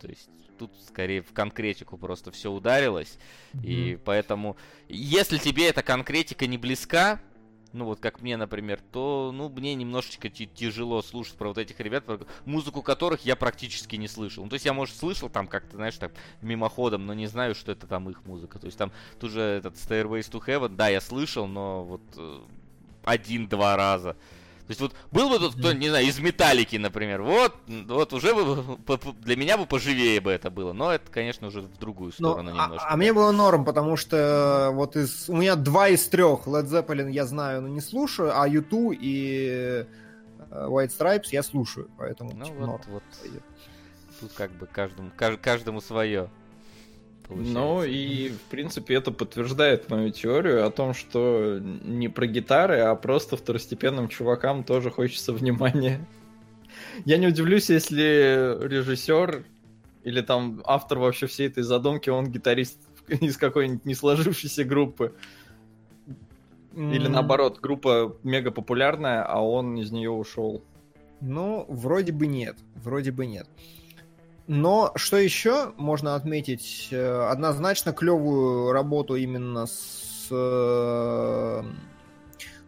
То 0.00 0.08
есть 0.08 0.28
тут 0.58 0.70
скорее 0.86 1.22
в 1.22 1.32
конкретику 1.32 1.98
просто 1.98 2.30
все 2.30 2.50
ударилось. 2.50 3.18
Mm-hmm. 3.52 3.64
И 3.64 3.96
поэтому, 3.96 4.56
если 4.88 5.38
тебе 5.38 5.68
эта 5.68 5.82
конкретика 5.82 6.46
не 6.46 6.58
близка, 6.58 7.20
ну 7.74 7.84
вот 7.86 8.00
как 8.00 8.22
мне, 8.22 8.36
например, 8.36 8.80
то, 8.92 9.32
ну, 9.34 9.48
мне 9.48 9.74
немножечко 9.74 10.30
тяжело 10.30 11.02
слушать 11.02 11.34
про 11.34 11.48
вот 11.48 11.58
этих 11.58 11.78
ребят, 11.80 12.04
про 12.04 12.20
музыку 12.44 12.82
которых 12.82 13.26
я 13.26 13.36
практически 13.36 13.96
не 13.96 14.08
слышал. 14.08 14.44
Ну, 14.44 14.50
то 14.50 14.54
есть 14.54 14.64
я, 14.64 14.72
может, 14.72 14.96
слышал 14.96 15.28
там 15.28 15.48
как-то, 15.48 15.76
знаешь, 15.76 15.96
так, 15.96 16.12
мимоходом, 16.40 17.04
но 17.04 17.14
не 17.14 17.26
знаю, 17.26 17.54
что 17.54 17.72
это 17.72 17.86
там 17.86 18.08
их 18.08 18.24
музыка. 18.24 18.58
То 18.58 18.66
есть 18.66 18.78
там 18.78 18.92
тоже 19.18 19.40
этот 19.40 19.74
Stairways 19.74 20.30
to 20.30 20.44
Heaven, 20.44 20.76
да, 20.76 20.88
я 20.88 21.00
слышал, 21.00 21.46
но 21.48 21.84
вот 21.84 22.02
э, 22.16 22.40
один-два 23.04 23.76
раза. 23.76 24.16
То 24.66 24.70
есть 24.70 24.80
вот 24.80 24.94
был 25.12 25.28
бы 25.28 25.38
тут 25.38 25.56
кто, 25.56 25.74
не 25.74 25.90
знаю, 25.90 26.06
из 26.06 26.18
металлики, 26.18 26.76
например, 26.76 27.20
вот, 27.20 27.54
вот 27.66 28.12
уже 28.14 28.34
бы, 28.34 28.78
для 29.20 29.36
меня 29.36 29.58
бы 29.58 29.66
поживее 29.66 30.22
бы 30.22 30.30
это 30.30 30.50
было, 30.50 30.72
но 30.72 30.90
это, 30.90 31.10
конечно, 31.10 31.48
уже 31.48 31.60
в 31.60 31.78
другую 31.78 32.12
ну, 32.18 32.30
сторону 32.30 32.50
ну, 32.50 32.56
немножко. 32.56 32.88
А, 32.88 32.94
а 32.94 32.96
мне 32.96 33.12
было 33.12 33.30
норм, 33.30 33.66
потому 33.66 33.96
что 33.98 34.70
вот 34.72 34.96
из, 34.96 35.28
у 35.28 35.36
меня 35.36 35.56
два 35.56 35.88
из 35.88 36.06
трех 36.08 36.46
Led 36.46 36.64
Zeppelin 36.64 37.10
я 37.10 37.26
знаю, 37.26 37.60
но 37.60 37.68
не 37.68 37.82
слушаю, 37.82 38.32
а 38.34 38.48
U2 38.48 38.96
и 38.98 39.86
э, 40.50 40.66
White 40.66 40.92
Stripes 40.98 41.28
я 41.32 41.42
слушаю, 41.42 41.90
поэтому 41.98 42.32
ну, 42.34 42.44
типа, 42.46 42.56
вот, 42.56 42.66
норм. 42.66 42.82
вот. 42.86 43.02
Тут 44.20 44.32
как 44.32 44.50
бы 44.52 44.66
каждому, 44.66 45.10
каждому 45.42 45.82
свое. 45.82 46.30
Получается. 47.26 47.54
Ну 47.54 47.84
и, 47.84 48.28
в 48.28 48.40
принципе, 48.50 48.94
это 48.94 49.10
подтверждает 49.10 49.88
мою 49.90 50.10
теорию 50.10 50.66
о 50.66 50.70
том, 50.70 50.92
что 50.92 51.58
не 51.58 52.08
про 52.08 52.26
гитары, 52.26 52.80
а 52.80 52.94
просто 52.96 53.36
второстепенным 53.36 54.08
чувакам 54.08 54.62
тоже 54.62 54.90
хочется 54.90 55.32
внимания. 55.32 56.06
Я 57.04 57.16
не 57.16 57.26
удивлюсь, 57.26 57.70
если 57.70 58.58
режиссер 58.68 59.44
или 60.02 60.20
там 60.20 60.62
автор 60.66 60.98
вообще 60.98 61.26
всей 61.26 61.48
этой 61.48 61.62
задумки, 61.62 62.10
он 62.10 62.30
гитарист 62.30 62.78
из 63.08 63.36
какой-нибудь 63.38 63.86
не 63.86 63.94
сложившейся 63.94 64.64
группы. 64.64 65.14
Или 66.74 67.06
наоборот, 67.06 67.60
группа 67.60 68.16
мега 68.22 68.50
популярная, 68.50 69.22
а 69.22 69.40
он 69.40 69.76
из 69.76 69.92
нее 69.92 70.10
ушел. 70.10 70.62
Ну, 71.20 71.64
вроде 71.68 72.12
бы 72.12 72.26
нет. 72.26 72.56
Вроде 72.74 73.12
бы 73.12 73.26
нет. 73.26 73.48
Но 74.46 74.92
что 74.96 75.16
еще 75.16 75.72
можно 75.76 76.16
отметить? 76.16 76.88
Э, 76.90 77.28
Однозначно 77.30 77.92
клевую 77.92 78.72
работу 78.72 79.16
именно 79.16 79.66
с... 79.66 80.28
э, 80.30 81.62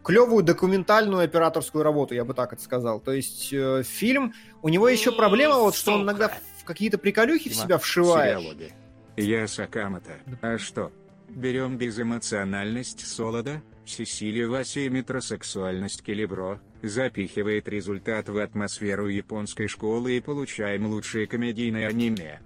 Клевую 0.03 0.43
документальную 0.43 1.25
операторскую 1.25 1.83
работу, 1.83 2.15
я 2.15 2.23
бы 2.23 2.33
так 2.33 2.53
это 2.53 2.61
сказал. 2.61 2.99
То 2.99 3.11
есть 3.11 3.51
э, 3.51 3.83
фильм... 3.83 4.33
У 4.61 4.69
него 4.69 4.87
еще 4.89 5.11
проблема, 5.11 5.57
вот 5.57 5.75
что 5.75 5.93
он 5.93 6.03
иногда 6.03 6.29
в 6.59 6.63
какие-то 6.63 6.97
приколюхи 6.97 7.49
в 7.49 7.55
себя 7.55 7.77
вшивает. 7.77 8.39
Сериалоги. 8.39 8.73
Я 9.17 9.47
Сакамото. 9.47 10.13
А 10.41 10.57
что? 10.57 10.91
Берем 11.29 11.77
безэмоциональность 11.77 13.05
Солода, 13.05 13.61
Сесилию 13.85 14.49
Васи 14.49 14.85
и 14.85 14.89
метросексуальность 14.89 16.01
Келебро, 16.03 16.59
запихивает 16.81 17.67
результат 17.67 18.29
в 18.29 18.37
атмосферу 18.37 19.07
японской 19.07 19.67
школы 19.67 20.17
и 20.17 20.21
получаем 20.21 20.85
лучшее 20.87 21.27
комедийное 21.27 21.87
аниме. 21.87 22.39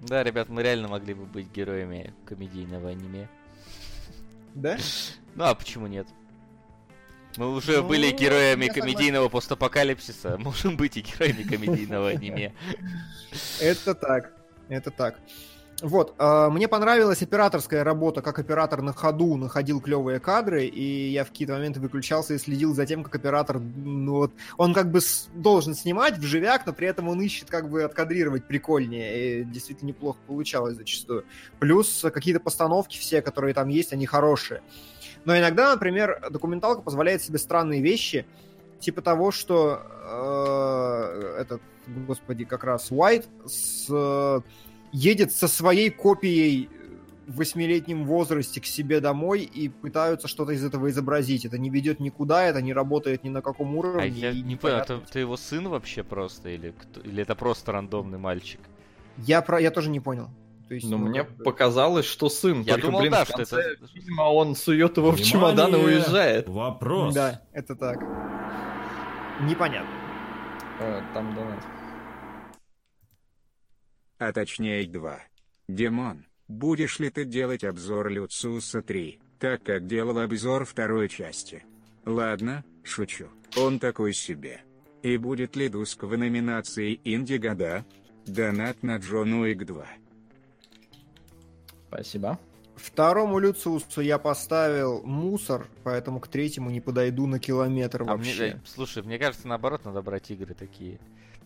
Да, 0.00 0.22
ребят, 0.22 0.48
мы 0.48 0.62
реально 0.62 0.88
могли 0.88 1.14
бы 1.14 1.24
быть 1.26 1.50
героями 1.52 2.14
комедийного 2.24 2.90
аниме. 2.90 3.28
Да? 4.54 4.78
Ну 5.34 5.44
а 5.44 5.54
почему 5.54 5.86
нет? 5.86 6.06
Мы 7.36 7.52
уже 7.52 7.82
Ну, 7.82 7.88
были 7.88 8.10
героями 8.10 8.64
я 8.64 8.72
согласен. 8.72 8.80
комедийного 8.80 9.28
постапокалипсиса, 9.28 10.38
можем 10.38 10.76
быть 10.76 10.96
и 10.96 11.00
героями 11.02 11.42
комедийного 11.42 12.10
аниме. 12.10 12.52
Это 13.60 13.94
так. 13.94 14.32
Это 14.68 14.90
так. 14.90 15.18
Вот, 15.80 16.14
э, 16.18 16.48
мне 16.50 16.66
понравилась 16.66 17.22
операторская 17.22 17.84
работа, 17.84 18.20
как 18.20 18.40
оператор 18.40 18.82
на 18.82 18.92
ходу 18.92 19.36
находил 19.36 19.80
клевые 19.80 20.18
кадры, 20.18 20.64
и 20.64 21.10
я 21.10 21.24
в 21.24 21.28
какие-то 21.28 21.54
моменты 21.54 21.78
выключался 21.78 22.34
и 22.34 22.38
следил 22.38 22.74
за 22.74 22.84
тем, 22.84 23.04
как 23.04 23.14
оператор, 23.14 23.60
ну 23.60 24.14
вот, 24.14 24.32
он 24.56 24.74
как 24.74 24.90
бы 24.90 24.98
должен 25.34 25.74
снимать 25.74 26.18
в 26.18 26.22
живяк, 26.22 26.66
но 26.66 26.72
при 26.72 26.88
этом 26.88 27.08
он 27.08 27.20
ищет 27.20 27.48
как 27.48 27.70
бы 27.70 27.84
откадрировать 27.84 28.48
прикольнее, 28.48 29.42
и 29.42 29.44
действительно 29.44 29.88
неплохо 29.88 30.18
получалось 30.26 30.74
зачастую. 30.74 31.24
Плюс 31.60 32.04
какие-то 32.12 32.40
постановки 32.40 32.98
все, 32.98 33.22
которые 33.22 33.54
там 33.54 33.68
есть, 33.68 33.92
они 33.92 34.06
хорошие. 34.06 34.62
Но 35.24 35.38
иногда, 35.38 35.72
например, 35.72 36.26
документалка 36.28 36.82
позволяет 36.82 37.22
себе 37.22 37.38
странные 37.38 37.82
вещи, 37.82 38.26
типа 38.80 39.00
того, 39.00 39.30
что 39.30 39.80
э, 40.08 41.36
этот, 41.40 41.62
господи, 41.86 42.44
как 42.44 42.64
раз 42.64 42.90
Уайт 42.90 43.28
с, 43.46 44.42
едет 44.92 45.32
со 45.32 45.48
своей 45.48 45.90
копией 45.90 46.68
в 47.26 47.36
восьмилетнем 47.36 48.06
возрасте 48.06 48.60
к 48.60 48.64
себе 48.66 49.00
домой 49.00 49.42
и 49.42 49.68
пытаются 49.68 50.28
что-то 50.28 50.52
из 50.52 50.64
этого 50.64 50.88
изобразить. 50.88 51.44
Это 51.44 51.58
не 51.58 51.68
ведет 51.68 52.00
никуда, 52.00 52.44
это 52.46 52.62
не 52.62 52.72
работает 52.72 53.22
ни 53.22 53.28
на 53.28 53.42
каком 53.42 53.76
уровне. 53.76 54.02
А 54.02 54.06
я 54.06 54.32
не 54.32 54.56
понял, 54.56 54.76
это, 54.76 55.02
это 55.06 55.18
его 55.18 55.36
сын 55.36 55.68
вообще 55.68 56.02
просто, 56.02 56.48
или, 56.48 56.70
кто- 56.70 57.00
или 57.00 57.22
это 57.22 57.34
просто 57.34 57.72
рандомный 57.72 58.18
мальчик? 58.18 58.60
Я, 59.18 59.42
про... 59.42 59.60
я 59.60 59.70
тоже 59.70 59.90
не 59.90 60.00
понял. 60.00 60.30
То 60.68 60.74
есть, 60.74 60.88
Но 60.88 60.96
ну, 60.98 61.06
мне 61.08 61.24
как 61.24 61.44
показалось, 61.44 62.04
что 62.06 62.28
сын. 62.28 62.60
Я 62.62 62.74
Только, 62.74 62.86
думал, 62.88 63.00
блин, 63.00 63.12
да, 63.12 63.24
в 63.24 63.28
что 63.28 63.36
конце 63.38 63.60
это- 63.60 63.86
фильма 63.88 64.22
он 64.22 64.54
сует 64.54 64.96
его 64.96 65.10
в 65.10 65.14
Внимание! 65.14 65.30
чемодан 65.32 65.74
и 65.74 65.78
уезжает. 65.78 66.48
Вопрос. 66.48 67.14
Да, 67.14 67.42
это 67.52 67.74
так. 67.74 67.98
Непонятно. 69.42 69.90
Э, 70.80 71.00
Там 71.14 71.34
донат. 71.34 71.58
А 74.18 74.32
точнее 74.32 74.86
два. 74.86 75.20
Димон, 75.68 76.24
будешь 76.48 76.98
ли 76.98 77.10
ты 77.10 77.24
делать 77.24 77.64
обзор 77.64 78.08
Люциуса 78.10 78.82
3, 78.82 79.20
так 79.38 79.62
как 79.62 79.86
делал 79.86 80.18
обзор 80.18 80.64
второй 80.64 81.08
части? 81.08 81.64
Ладно, 82.04 82.64
шучу. 82.82 83.28
Он 83.56 83.78
такой 83.78 84.12
себе. 84.12 84.60
И 85.02 85.16
будет 85.16 85.54
ли 85.56 85.68
Дуск 85.68 86.02
в 86.02 86.16
номинации 86.16 87.00
Инди 87.04 87.36
года? 87.36 87.84
Донат 88.26 88.82
на 88.82 88.96
Джон 88.96 89.32
Уик 89.34 89.64
2. 89.64 89.86
Спасибо. 91.88 92.38
Второму 92.76 93.38
Люциусу 93.38 94.00
я 94.00 94.18
поставил 94.18 95.02
мусор, 95.02 95.66
поэтому 95.82 96.20
к 96.20 96.28
третьему 96.28 96.70
не 96.70 96.80
подойду 96.80 97.26
на 97.26 97.38
километр 97.40 98.02
А 98.02 98.04
мне- 98.04 98.14
вообще. 98.16 98.46
э, 98.50 98.60
слушай, 98.66 99.02
мне 99.02 99.18
кажется, 99.18 99.48
наоборот, 99.48 99.84
надо 99.84 100.00
брать 100.02 100.30
игры 100.30 100.54
такие. 100.54 100.98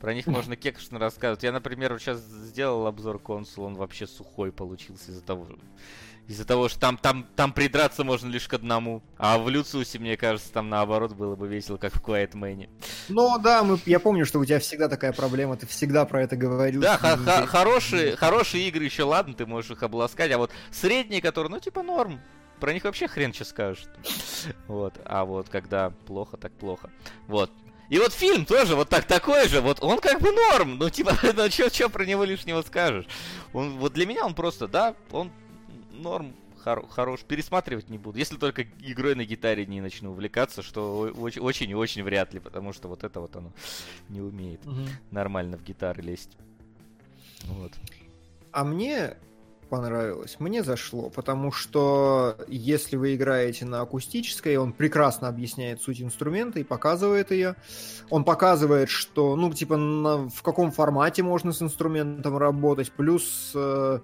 Про 0.03 0.15
них 0.15 0.27
можно 0.27 0.57
кекшно 0.57 0.99
рассказывать. 0.99 1.45
Я, 1.45 1.53
например, 1.53 1.97
сейчас 2.01 2.19
сделал 2.19 2.89
обзор 2.89 3.21
консул, 3.21 3.67
он 3.67 3.75
вообще 3.75 4.09
сухой 4.09 4.51
получился 4.51 5.13
из-за 5.13 5.23
того, 5.23 5.47
из-за 6.27 6.45
того, 6.45 6.69
что 6.69 6.81
там, 6.81 6.99
там, 6.99 7.25
там 7.37 7.53
придраться 7.53 8.03
можно 8.03 8.29
лишь 8.29 8.49
к 8.49 8.55
одному. 8.55 9.01
А 9.17 9.39
в 9.39 9.49
Люциусе, 9.49 10.01
мне 10.01 10.17
кажется, 10.17 10.53
там 10.53 10.69
наоборот 10.69 11.13
было 11.13 11.37
бы 11.37 11.47
весело, 11.47 11.77
как 11.77 11.95
в 11.95 12.03
Quiet 12.03 12.33
Man. 12.33 12.69
Ну 13.09 13.39
да, 13.39 13.63
мы, 13.63 13.79
я 13.87 14.01
помню, 14.01 14.27
что 14.27 14.41
у 14.41 14.45
тебя 14.45 14.59
всегда 14.59 14.89
такая 14.89 15.13
проблема, 15.13 15.57
ты 15.57 15.69
всегда 15.69 16.05
про 16.05 16.25
это 16.25 16.35
говорил. 16.35 16.81
Да, 16.81 16.97
ха- 16.99 17.13
интересно. 17.13 17.47
хорошие, 17.47 18.17
хорошие 18.17 18.67
игры 18.67 18.83
еще 18.83 19.05
ладно, 19.05 19.35
ты 19.35 19.47
можешь 19.47 19.71
их 19.71 19.85
обласкать, 19.85 20.33
а 20.33 20.39
вот 20.39 20.51
средние, 20.73 21.23
которые, 21.23 21.53
ну, 21.53 21.61
типа 21.61 21.85
норм, 21.85 22.21
про 22.59 22.73
них 22.73 22.83
вообще 22.83 23.07
хрен 23.07 23.33
что 23.33 23.45
скажешь. 23.45 23.85
Вот, 24.67 24.95
а 25.05 25.25
вот 25.25 25.49
когда 25.49 25.91
плохо, 25.91 26.37
так 26.37 26.53
плохо. 26.55 26.91
Вот. 27.29 27.53
И 27.89 27.99
вот 27.99 28.13
фильм 28.13 28.47
тоже 28.47 28.75
вот 28.75 28.89
так 28.89 29.05
такой 29.07 29.49
же, 29.49 29.61
вот 29.61 29.83
он 29.83 29.99
как 29.99 30.21
бы 30.21 30.31
норм, 30.33 30.79
ну 30.79 30.89
типа, 30.89 31.13
ну 31.35 31.49
чё, 31.51 31.69
чё 31.69 31.91
про 31.91 32.05
него 32.07 32.25
лишнего 32.25 32.63
скажешь? 32.63 33.07
Он, 33.53 33.79
вот 33.79 33.93
для 33.93 34.07
меня 34.07 34.25
он 34.25 34.35
просто, 34.35 34.67
да, 34.67 34.95
он 35.11 35.31
норм, 35.93 36.35
хоро- 36.65 36.89
хорош, 36.89 37.21
пересматривать 37.21 37.91
не 37.91 37.99
буду, 37.99 38.19
если 38.19 38.37
только 38.37 38.63
игрой 38.81 39.15
на 39.15 39.25
гитаре 39.25 39.67
не 39.67 39.81
начну 39.83 40.13
увлекаться, 40.13 40.63
что 40.63 41.13
очень- 41.19 41.43
очень 41.43 41.71
и 41.71 41.75
очень 41.75 42.03
вряд 42.03 42.33
ли, 42.33 42.41
потому 42.41 42.73
что 42.73 42.89
вот 42.89 43.05
это 43.05 43.21
вот 43.21 43.37
оно 43.37 43.53
не 44.09 44.21
умеет 44.23 44.65
Мгм. 44.65 44.89
нормально 45.11 45.59
в 45.59 45.63
гитары 45.63 46.03
лезть. 46.03 46.31
Вот. 47.45 47.73
А 48.53 48.65
мне 48.65 49.17
понравилось, 49.73 50.37
мне 50.39 50.63
зашло, 50.63 51.09
потому 51.09 51.51
что 51.51 52.37
если 52.47 52.97
вы 52.97 53.15
играете 53.15 53.65
на 53.65 53.81
акустической, 53.81 54.59
он 54.59 54.75
прекрасно 54.75 55.29
объясняет 55.29 55.81
суть 55.81 56.03
инструмента 56.03 56.61
и 56.61 56.63
показывает 56.63 57.31
ее. 57.31 57.57
Он 58.11 58.23
показывает, 58.23 58.91
что, 58.91 59.35
ну, 59.35 59.51
типа, 59.51 59.79
на- 59.79 60.29
в 60.29 60.43
каком 60.43 60.73
формате 60.73 61.23
можно 61.23 61.55
с 61.55 61.63
инструментом 61.63 62.37
работать, 62.37 62.93
плюс 62.93 63.53
э, 63.55 64.01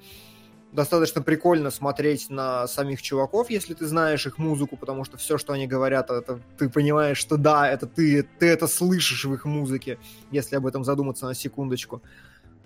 достаточно 0.72 1.20
прикольно 1.20 1.70
смотреть 1.70 2.30
на 2.30 2.66
самих 2.66 3.02
чуваков, 3.02 3.50
если 3.50 3.74
ты 3.74 3.86
знаешь 3.86 4.26
их 4.26 4.38
музыку, 4.38 4.78
потому 4.78 5.04
что 5.04 5.18
все, 5.18 5.36
что 5.36 5.52
они 5.52 5.66
говорят, 5.66 6.10
это 6.10 6.40
ты 6.56 6.70
понимаешь, 6.70 7.18
что 7.18 7.36
да, 7.36 7.70
это 7.70 7.86
ты, 7.86 8.22
ты 8.38 8.46
это 8.46 8.68
слышишь 8.68 9.26
в 9.26 9.34
их 9.34 9.44
музыке, 9.44 9.98
если 10.30 10.56
об 10.56 10.66
этом 10.66 10.82
задуматься 10.82 11.26
на 11.26 11.34
секундочку. 11.34 12.00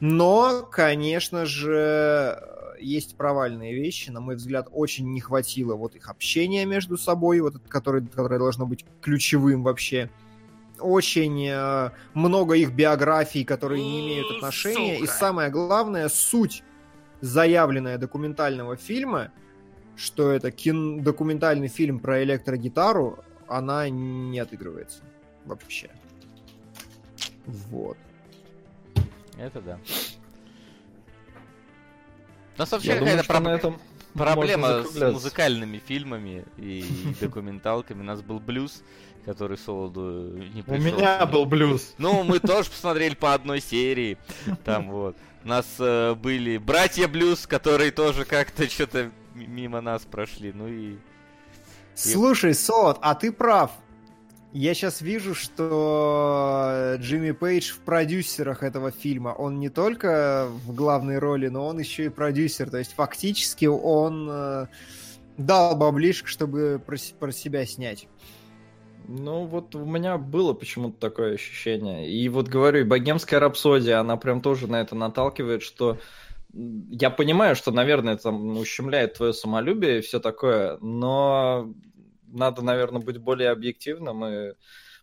Но, 0.01 0.66
конечно 0.70 1.47
же, 1.47 2.39
есть 2.81 3.16
провальные 3.16 3.74
вещи. 3.74 4.10
На 4.10 4.20
мой 4.20 4.36
взгляд, 4.36 4.69
очень 4.70 5.12
не 5.12 5.20
хватило 5.20 5.74
вот 5.74 5.94
их 5.94 6.09
общения 6.09 6.64
между 6.64 6.98
собой, 6.98 7.40
вот, 7.40 7.56
это, 7.56 7.69
которое, 7.69 8.05
которое 8.06 8.39
должно 8.39 8.66
быть 8.66 8.85
ключевым 9.01 9.62
вообще. 9.62 10.10
Очень 10.78 11.47
э, 11.48 11.90
много 12.14 12.55
их 12.55 12.73
биографий, 12.73 13.44
которые 13.44 13.82
не 13.82 14.01
имеют 14.01 14.31
отношения. 14.32 14.98
И 14.98 15.06
самое 15.06 15.51
главное, 15.51 16.09
суть 16.09 16.64
заявленная 17.20 17.98
документального 17.98 18.77
фильма, 18.77 19.31
что 19.94 20.32
это 20.32 20.51
кин- 20.51 21.02
документальный 21.02 21.69
фильм 21.69 22.01
про 22.01 22.23
электрогитару, 22.24 23.20
она 23.47 23.89
не 23.89 24.40
отыгрывается 24.40 25.02
вообще. 25.44 25.90
Вот. 27.47 27.97
Это 29.43 29.60
да. 29.60 29.78
У 32.56 32.59
нас 32.60 32.70
вообще 32.70 32.94
какая-то 32.97 33.24
проб- 33.24 33.48
этом 33.48 33.81
проблема 34.14 34.85
с 34.85 35.12
музыкальными 35.12 35.78
фильмами 35.78 36.44
и 36.59 36.85
документалками. 37.20 38.02
У 38.02 38.05
нас 38.05 38.23
был 38.23 38.39
блюз, 38.39 38.85
который 39.24 39.59
Солоду 39.59 40.28
не 40.55 40.60
У 40.60 40.64
пришел. 40.64 40.85
меня 40.97 41.27
был 41.27 41.44
блюз. 41.44 41.94
Ну, 41.98 42.23
мы 42.23 42.39
тоже 42.39 42.70
посмотрели 42.70 43.16
по 43.16 43.35
одной 43.35 43.60
серии. 43.60 44.16
Там 44.64 44.90
вот. 44.90 45.16
У 45.44 45.48
нас 45.48 45.66
э, 45.81 46.14
были 46.14 46.56
братья 46.59 47.09
Блюз, 47.09 47.48
которые 47.48 47.90
тоже 47.90 48.24
как-то 48.24 48.69
что-то 48.70 49.10
мимо 49.35 49.81
нас 49.81 50.02
прошли. 50.02 50.52
Ну 50.52 50.69
и... 50.69 50.98
Слушай, 51.97 52.55
Сот, 52.55 53.01
а 53.02 53.16
ты 53.16 53.32
прав. 53.32 53.73
Я 54.53 54.74
сейчас 54.74 55.01
вижу, 55.01 55.35
что 55.35 56.97
Джимми 56.99 57.31
Пейдж 57.31 57.73
в 57.73 57.79
продюсерах 57.81 58.62
этого 58.62 58.91
фильма. 58.91 59.31
Он 59.31 59.59
не 59.59 59.70
только 59.70 60.49
в 60.66 60.74
главной 60.74 61.19
роли, 61.19 61.49
но 61.49 61.66
он 61.66 61.79
еще 61.79 62.05
и 62.07 62.09
продюсер. 62.11 62.69
То 62.69 62.77
есть 62.77 62.93
фактически 62.95 63.65
он 63.65 64.29
э, 64.31 64.66
дал 65.39 65.74
баблишек, 65.74 66.29
чтобы 66.29 66.83
про, 66.85 66.97
про 67.19 67.33
себя 67.33 67.65
снять. 67.65 68.09
Ну, 69.09 69.47
вот 69.47 69.74
у 69.74 69.87
меня 69.87 70.19
было 70.19 70.53
почему-то 70.53 71.01
такое 71.01 71.35
ощущение. 71.35 72.11
И 72.11 72.29
вот 72.29 72.49
говорю, 72.49 72.81
и 72.81 72.85
богемская 72.85 73.41
рапсодия, 73.41 74.01
она 74.01 74.19
прям 74.19 74.43
тоже 74.43 74.66
на 74.66 74.83
это 74.83 74.95
наталкивает, 74.95 75.62
что 75.62 75.99
я 76.53 77.09
понимаю, 77.09 77.57
что, 77.57 77.70
наверное, 77.70 78.15
это 78.15 78.31
ущемляет 78.31 79.15
твое 79.15 79.33
самолюбие 79.33 79.99
и 79.99 80.03
все 80.03 80.20
такое, 80.20 80.77
но 80.83 81.73
надо, 82.33 82.63
наверное, 82.63 83.03
быть 83.03 83.19
более 83.19 83.51
объективным 83.51 84.25
и 84.25 84.53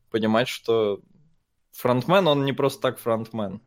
понимать, 0.09 0.47
что 0.47 1.01
фронтмен, 1.71 2.27
он 2.27 2.45
не 2.45 2.53
просто 2.53 2.81
так 2.81 2.99
фронтмен. 2.99 3.61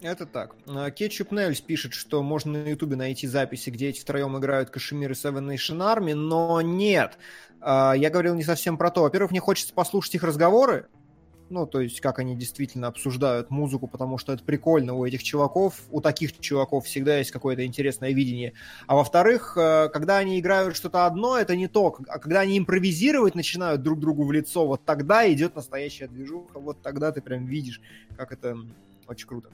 Это 0.00 0.26
так. 0.26 0.54
А, 0.66 0.90
Кетчуп 0.90 1.32
Нельс 1.32 1.60
пишет, 1.60 1.94
что 1.94 2.22
можно 2.22 2.52
на 2.52 2.68
Ютубе 2.68 2.96
найти 2.96 3.26
записи, 3.26 3.70
где 3.70 3.88
эти 3.88 4.00
втроем 4.00 4.36
играют 4.36 4.70
Кашемир 4.70 5.12
и 5.12 5.14
Seven 5.14 5.48
Nation 5.48 5.78
Army, 5.78 6.14
но 6.14 6.60
нет. 6.60 7.16
А, 7.60 7.94
я 7.94 8.10
говорил 8.10 8.34
не 8.34 8.42
совсем 8.42 8.76
про 8.76 8.90
то. 8.90 9.02
Во-первых, 9.02 9.30
мне 9.30 9.40
хочется 9.40 9.72
послушать 9.72 10.16
их 10.16 10.22
разговоры, 10.22 10.88
ну, 11.50 11.66
то 11.66 11.80
есть, 11.80 12.00
как 12.00 12.18
они 12.18 12.36
действительно 12.36 12.88
обсуждают 12.88 13.50
музыку, 13.50 13.86
потому 13.86 14.18
что 14.18 14.32
это 14.32 14.42
прикольно 14.42 14.94
у 14.94 15.04
этих 15.04 15.22
чуваков, 15.22 15.80
у 15.90 16.00
таких 16.00 16.38
чуваков 16.38 16.86
всегда 16.86 17.18
есть 17.18 17.30
какое-то 17.30 17.64
интересное 17.66 18.12
видение. 18.12 18.54
А 18.86 18.94
во-вторых, 18.94 19.56
э, 19.56 19.88
когда 19.92 20.18
они 20.18 20.40
играют 20.40 20.76
что-то 20.76 21.06
одно, 21.06 21.36
это 21.36 21.54
не 21.54 21.68
то. 21.68 21.96
А 22.08 22.18
когда 22.18 22.40
они 22.40 22.58
импровизировать 22.58 23.34
начинают 23.34 23.82
друг 23.82 24.00
другу 24.00 24.24
в 24.24 24.32
лицо, 24.32 24.66
вот 24.66 24.84
тогда 24.84 25.30
идет 25.30 25.54
настоящая 25.54 26.08
движуха, 26.08 26.58
вот 26.58 26.80
тогда 26.82 27.12
ты 27.12 27.20
прям 27.20 27.46
видишь, 27.46 27.80
как 28.16 28.32
это 28.32 28.56
очень 29.06 29.28
круто. 29.28 29.50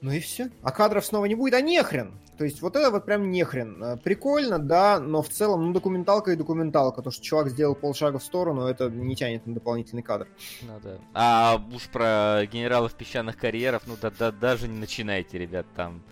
Ну 0.00 0.10
и 0.10 0.18
все. 0.18 0.50
А 0.62 0.72
кадров 0.72 1.06
снова 1.06 1.26
не 1.26 1.36
будет, 1.36 1.54
а 1.54 1.60
нехрен. 1.60 2.12
То 2.42 2.46
есть 2.46 2.60
вот 2.60 2.74
это 2.74 2.90
вот 2.90 3.04
прям 3.04 3.30
нехрен. 3.30 3.80
Э, 3.80 3.96
прикольно, 3.96 4.58
да, 4.58 4.98
но 4.98 5.22
в 5.22 5.28
целом, 5.28 5.66
ну, 5.66 5.72
документалка 5.72 6.32
и 6.32 6.34
документалка. 6.34 7.00
То, 7.00 7.12
что 7.12 7.22
чувак 7.22 7.50
сделал 7.50 7.76
полшага 7.76 8.18
в 8.18 8.24
сторону, 8.24 8.62
это 8.62 8.90
не 8.90 9.14
тянет 9.14 9.46
на 9.46 9.54
дополнительный 9.54 10.02
кадр. 10.02 10.26
Ну 10.62 10.80
да. 10.82 10.98
А 11.14 11.64
уж 11.72 11.88
про 11.88 12.44
генералов 12.50 12.94
песчаных 12.94 13.36
карьеров, 13.36 13.84
ну 13.86 13.94
да, 14.02 14.10
да 14.10 14.32
даже 14.32 14.66
не 14.66 14.76
начинайте, 14.76 15.38
ребят, 15.38 15.66
там... 15.76 16.02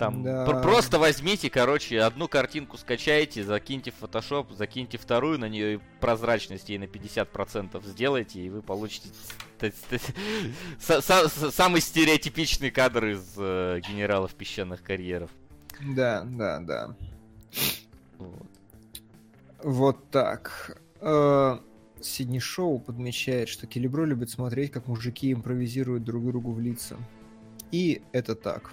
Там 0.00 0.22
Да. 0.22 0.46
пр- 0.46 0.62
просто 0.62 0.98
возьмите, 0.98 1.50
короче, 1.50 2.00
одну 2.00 2.26
картинку 2.26 2.78
скачайте, 2.78 3.44
закиньте 3.44 3.90
в 3.90 4.02
Photoshop, 4.02 4.54
закиньте 4.56 4.96
вторую, 4.96 5.38
на 5.38 5.46
нее 5.46 5.78
прозрачность 6.00 6.70
ей 6.70 6.78
на 6.78 6.86
50% 6.86 7.84
сделайте, 7.84 8.40
и 8.40 8.48
вы 8.48 8.62
получите 8.62 9.10
самый 10.80 11.82
стереотипичный 11.82 12.70
кадр 12.70 13.08
из 13.08 13.34
э, 13.36 13.80
генералов 13.86 14.34
песчаных 14.34 14.82
карьеров. 14.82 15.30
Да, 15.94 16.22
да, 16.24 16.60
да. 16.60 16.96
Вот. 18.16 18.46
Вот 19.62 20.10
так. 20.10 20.78
Э, 21.02 21.58
Сидни 22.00 22.38
Шоу 22.38 22.78
подмечает, 22.78 23.50
что 23.50 23.66
Келебро 23.66 24.06
любит 24.06 24.30
смотреть, 24.30 24.72
как 24.72 24.86
мужики 24.86 25.30
импровизируют 25.30 26.04
друг 26.04 26.24
другу 26.24 26.52
в 26.52 26.60
лица. 26.60 26.96
И 27.70 28.00
это 28.12 28.34
так. 28.34 28.72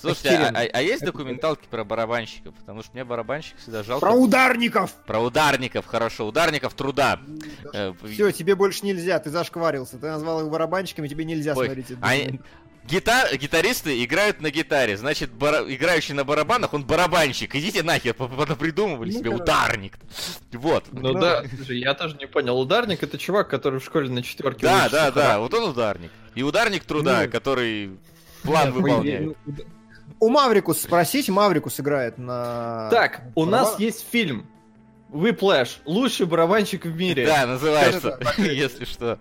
Слушайте, 0.00 0.36
а, 0.36 0.48
а- 0.54 0.68
а 0.72 0.82
есть 0.82 1.04
документалки 1.04 1.66
про 1.68 1.84
барабанщиков? 1.84 2.54
Потому 2.54 2.82
что 2.82 2.92
мне 2.94 3.04
барабанщиков 3.04 3.60
всегда 3.60 3.82
жалко. 3.82 4.06
Про 4.06 4.12
ударников! 4.14 4.92
Про 5.06 5.20
ударников, 5.20 5.86
хорошо. 5.86 6.26
Ударников 6.28 6.74
труда. 6.74 7.18
Э, 7.72 7.92
Все, 8.04 8.30
тебе 8.30 8.54
больше 8.54 8.84
нельзя, 8.86 9.18
ты 9.18 9.30
зашкварился. 9.30 9.98
Ты 9.98 10.06
назвал 10.06 10.44
их 10.44 10.50
барабанщиками, 10.50 11.08
тебе 11.08 11.24
нельзя 11.24 11.54
Ой, 11.54 11.66
смотреть. 11.66 11.90
этот 11.90 11.98
они-. 12.04 12.40
Гитар... 12.84 13.36
Гитаристы 13.36 14.02
играют 14.02 14.40
на 14.40 14.50
гитаре, 14.50 14.96
значит, 14.96 15.30
бара- 15.30 15.62
играющий 15.68 16.14
на 16.14 16.24
барабанах, 16.24 16.72
он 16.72 16.86
барабанщик. 16.86 17.54
Идите 17.54 17.82
нахер, 17.82 18.14
придумывали 18.14 19.12
Ну, 19.12 19.18
себе 19.18 19.28
ударник. 19.30 19.98
Вот. 20.52 20.84
Ну 20.92 21.12
Ну 21.12 21.20
да, 21.20 21.44
слушай, 21.54 21.78
я 21.80 21.92
тоже 21.92 22.16
не 22.16 22.26
понял. 22.26 22.58
Ударник 22.58 23.02
это 23.02 23.18
чувак, 23.18 23.48
который 23.50 23.80
в 23.80 23.84
школе 23.84 24.08
на 24.08 24.22
четверке 24.22 24.62
Да, 24.62 24.88
да, 24.88 25.10
да, 25.10 25.38
вот 25.38 25.52
он 25.52 25.68
ударник. 25.68 26.10
И 26.34 26.42
ударник 26.42 26.84
труда, 26.84 27.24
Ну. 27.24 27.30
который 27.30 27.98
план 28.42 28.72
выполняет. 28.72 29.36
У 30.20 30.28
Маврикус 30.28 30.82
спросите, 30.82 31.32
Маврикус 31.32 31.78
играет 31.80 32.18
на... 32.18 32.88
Так, 32.90 33.22
у 33.34 33.44
нас 33.44 33.68
барабанах. 33.68 33.80
есть 33.80 34.06
фильм. 34.10 34.46
Whiplash, 35.10 35.78
лучший 35.86 36.26
барабанщик 36.26 36.84
в 36.84 36.94
мире. 36.94 37.26
Да, 37.26 37.46
называется, 37.46 38.20
если 38.36 38.84
что. 38.84 39.18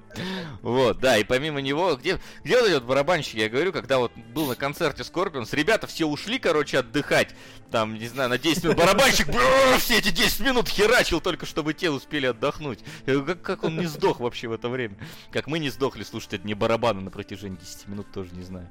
Вот, 0.61 0.99
да, 0.99 1.17
и 1.17 1.23
помимо 1.23 1.61
него, 1.61 1.95
где, 1.95 2.19
где 2.43 2.59
вот 2.59 2.69
этот 2.69 2.83
барабанщик, 2.85 3.35
я 3.35 3.47
говорю, 3.47 3.71
когда 3.71 3.97
вот 3.99 4.11
был 4.33 4.47
на 4.47 4.55
концерте 4.55 5.03
Scorpions, 5.03 5.47
ребята 5.53 5.87
все 5.87 6.05
ушли, 6.05 6.39
короче, 6.39 6.79
отдыхать, 6.79 7.33
там, 7.71 7.95
не 7.95 8.07
знаю, 8.07 8.29
на 8.29 8.37
10 8.37 8.65
минут, 8.65 8.77
барабанщик 8.77 9.27
все 9.79 9.99
эти 9.99 10.09
10 10.09 10.41
минут 10.41 10.67
херачил 10.67 11.21
только, 11.21 11.45
чтобы 11.45 11.73
те 11.73 11.89
успели 11.89 12.25
отдохнуть. 12.25 12.79
Как, 13.05 13.41
как 13.41 13.63
он 13.63 13.77
не 13.77 13.85
сдох 13.85 14.19
вообще 14.19 14.49
в 14.49 14.51
это 14.51 14.67
время? 14.67 14.97
Как 15.31 15.47
мы 15.47 15.59
не 15.59 15.69
сдохли 15.69 16.03
слушать 16.03 16.33
одни 16.33 16.53
барабаны 16.53 16.99
на 16.99 17.11
протяжении 17.11 17.57
10 17.57 17.87
минут, 17.87 18.11
тоже 18.11 18.31
не 18.33 18.43
знаю. 18.43 18.69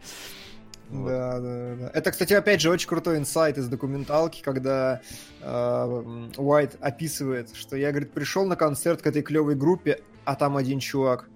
Вот. 0.89 1.09
Да, 1.09 1.41
да, 1.41 1.75
да. 1.75 1.91
Это, 1.95 2.11
кстати, 2.11 2.33
опять 2.33 2.61
же, 2.61 2.71
очень 2.71 2.89
крутой 2.89 3.19
инсайт 3.19 3.59
из 3.59 3.69
документалки, 3.69 4.43
когда 4.43 5.01
э, 5.41 6.29
Уайт 6.37 6.77
описывает, 6.81 7.55
что 7.55 7.77
я, 7.77 7.91
говорит, 7.91 8.13
пришел 8.13 8.47
на 8.47 8.57
концерт 8.57 9.03
к 9.03 9.07
этой 9.07 9.23
клевой 9.23 9.57
группе, 9.57 10.01
а 10.25 10.37
там 10.37 10.57
один 10.57 10.79
чувак, 10.79 11.29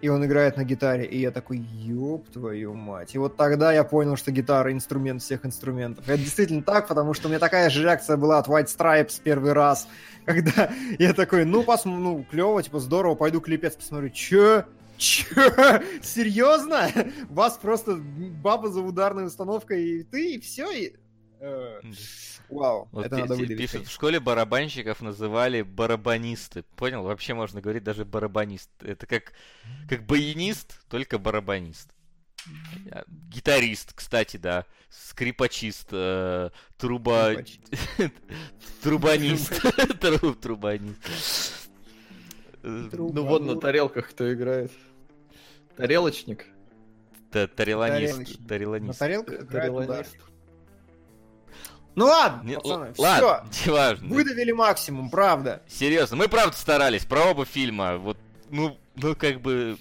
и 0.00 0.08
он 0.08 0.24
играет 0.24 0.56
на 0.56 0.64
гитаре, 0.64 1.04
и 1.04 1.18
я 1.18 1.30
такой, 1.30 1.58
ёб 1.58 2.28
твою 2.28 2.74
мать. 2.74 3.14
И 3.14 3.18
вот 3.18 3.36
тогда 3.36 3.72
я 3.72 3.82
понял, 3.82 4.16
что 4.16 4.30
гитара 4.30 4.72
инструмент 4.72 5.22
всех 5.22 5.44
инструментов. 5.46 6.08
Это 6.08 6.18
действительно 6.18 6.62
так, 6.62 6.86
потому 6.86 7.14
что 7.14 7.28
у 7.28 7.30
меня 7.30 7.38
такая 7.38 7.70
же 7.70 7.82
реакция 7.82 8.16
была 8.16 8.38
от 8.38 8.46
White 8.46 8.66
Stripes 8.66 9.20
первый 9.22 9.52
раз, 9.52 9.88
когда 10.24 10.70
я 10.98 11.12
такой, 11.12 11.44
ну, 11.44 11.62
пос... 11.62 11.84
ну, 11.84 12.24
клево, 12.30 12.62
типа, 12.62 12.78
здорово, 12.78 13.14
пойду 13.14 13.40
клипец 13.40 13.74
посмотрю. 13.74 14.10
Чё? 14.10 14.64
Чё? 14.98 15.34
Серьезно? 16.02 16.90
Вас 17.28 17.56
просто 17.58 17.96
баба 17.96 18.68
за 18.68 18.80
ударной 18.80 19.26
установкой, 19.26 19.84
и 19.84 20.02
ты, 20.04 20.34
и 20.34 20.40
все, 20.40 20.70
и... 20.70 20.94
э, 21.40 21.80
Вау, 22.48 22.88
Вот 22.92 23.06
это 23.06 23.16
надо 23.18 23.34
выдавить. 23.34 23.58
пишут, 23.58 23.88
в 23.88 23.92
школе 23.92 24.20
барабанщиков 24.20 25.00
называли 25.02 25.62
барабанисты. 25.62 26.62
Понял? 26.76 27.02
Вообще 27.02 27.34
можно 27.34 27.60
говорить 27.60 27.82
даже 27.82 28.04
барабанист. 28.04 28.70
Это 28.82 29.06
как, 29.06 29.32
как 29.88 30.06
баянист, 30.06 30.80
только 30.88 31.18
барабанист. 31.18 31.90
А, 32.92 33.02
Гитарист, 33.08 33.92
кстати, 33.94 34.36
да. 34.36 34.64
Скрипачист, 34.88 35.88
э, 35.90 36.50
труба... 36.78 37.32
Трубанист. 38.82 39.52
Тру- 40.00 40.34
Трубанист. 40.34 40.98
Ну 42.66 43.24
вот 43.24 43.42
на 43.42 43.60
тарелках 43.60 44.10
кто 44.10 44.32
играет. 44.32 44.72
Тарелочник. 45.76 46.46
та- 47.30 47.46
Тареланист. 47.46 48.46
Тареланист. 48.48 48.98
ударник. 49.00 50.22
Ну 51.94 52.04
ладно, 52.06 52.46
Не- 52.46 52.56
пацаны, 52.56 52.86
л- 52.88 52.92
все. 52.94 53.02
Ладно, 53.02 53.50
неважно. 53.66 54.14
Выдавили 54.14 54.52
максимум, 54.52 55.10
правда. 55.10 55.62
Серьезно, 55.66 56.16
мы 56.16 56.28
правда 56.28 56.54
старались 56.56 57.06
про 57.06 57.30
оба 57.30 57.44
фильма. 57.46 57.96
Вот, 57.96 58.18
ну, 58.50 58.76
ну 58.96 59.14
как 59.14 59.40
бы 59.40 59.78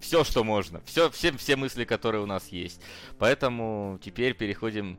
все, 0.00 0.24
что 0.24 0.42
можно. 0.42 0.80
Все, 0.86 1.10
все, 1.10 1.32
все 1.36 1.54
мысли, 1.56 1.84
которые 1.84 2.22
у 2.22 2.26
нас 2.26 2.48
есть. 2.48 2.80
Поэтому 3.18 3.98
теперь 4.02 4.34
переходим 4.34 4.98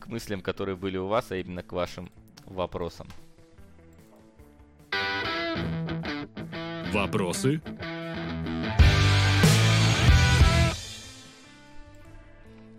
к 0.00 0.06
мыслям, 0.08 0.42
которые 0.42 0.76
были 0.76 0.98
у 0.98 1.06
вас, 1.06 1.30
а 1.30 1.36
именно 1.36 1.62
к 1.62 1.72
вашим 1.72 2.10
вопросам. 2.44 3.08
Вопросы? 6.92 7.60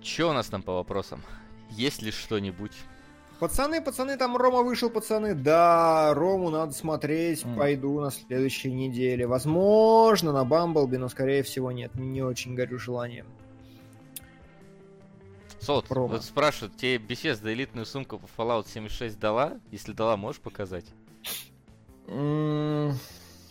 Че 0.01 0.29
у 0.29 0.33
нас 0.33 0.47
там 0.47 0.63
по 0.63 0.73
вопросам? 0.73 1.21
Есть 1.69 2.01
ли 2.01 2.11
что-нибудь? 2.11 2.71
Пацаны, 3.39 3.81
пацаны, 3.81 4.17
там 4.17 4.35
Рома 4.35 4.63
вышел, 4.63 4.89
пацаны. 4.89 5.33
Да, 5.33 6.13
Рому 6.13 6.49
надо 6.49 6.73
смотреть. 6.73 7.45
Пойду 7.55 8.01
на 8.01 8.11
следующей 8.11 8.73
неделе. 8.73 9.27
Возможно, 9.27 10.33
на 10.33 10.43
Бамблби, 10.43 10.97
но 10.97 11.07
скорее 11.07 11.43
всего 11.43 11.71
нет. 11.71 11.95
Не 11.95 12.21
очень 12.21 12.55
горю 12.55 12.79
желанием. 12.79 13.27
Солт, 15.61 15.87
Промо. 15.87 16.07
вот 16.07 16.23
спрашивают, 16.23 16.75
тебе 16.77 16.97
Bethesda 16.97 17.53
элитную 17.53 17.85
сумку 17.85 18.17
по 18.17 18.41
Fallout 18.41 18.67
76 18.67 19.19
дала? 19.19 19.59
Если 19.71 19.91
дала, 19.91 20.17
можешь 20.17 20.41
показать? 20.41 20.85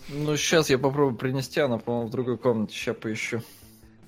Ну, 0.09 0.37
сейчас 0.37 0.71
я 0.71 0.79
попробую 0.79 1.17
принести, 1.17 1.61
она, 1.61 1.79
по-моему, 1.79 2.09
в 2.09 2.11
другой 2.11 2.39
комнате. 2.39 2.75
Сейчас 2.75 2.97
поищу. 2.97 3.43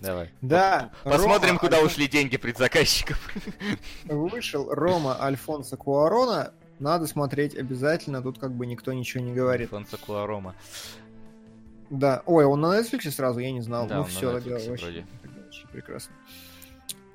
Давай. 0.01 0.31
Да, 0.41 0.93
Посмотрим, 1.05 1.51
Рома 1.51 1.59
куда 1.59 1.81
ушли 1.83 2.09
деньги 2.09 2.39
предзаказчиков. 2.39 3.19
Вышел 4.05 4.73
Рома 4.73 5.23
Альфонсо 5.23 5.77
Куарона. 5.77 6.55
Надо 6.79 7.07
смотреть 7.07 7.55
обязательно. 7.55 8.23
Тут 8.23 8.39
как 8.39 8.53
бы 8.53 8.67
никто 8.67 8.95
ничего 8.95 9.23
не 9.23 9.35
говорит. 9.35 9.67
Альфонсо 9.73 9.99
Куарома. 9.99 10.55
Да. 11.91 12.23
Ой, 12.25 12.47
он 12.47 12.63
на 12.63 12.81
Netflix 12.81 13.11
сразу, 13.11 13.41
я 13.41 13.53
не 13.53 13.61
знал. 13.61 13.87
Да, 13.87 13.97
ну 13.97 14.01
он 14.03 14.07
на 14.07 14.11
все, 14.11 14.31
Netflix 14.31 14.33
тогда 14.33 14.55
вообще, 14.55 14.71
вроде. 14.71 15.07
тогда 15.21 15.41
вообще 15.43 15.67
прекрасно. 15.69 16.15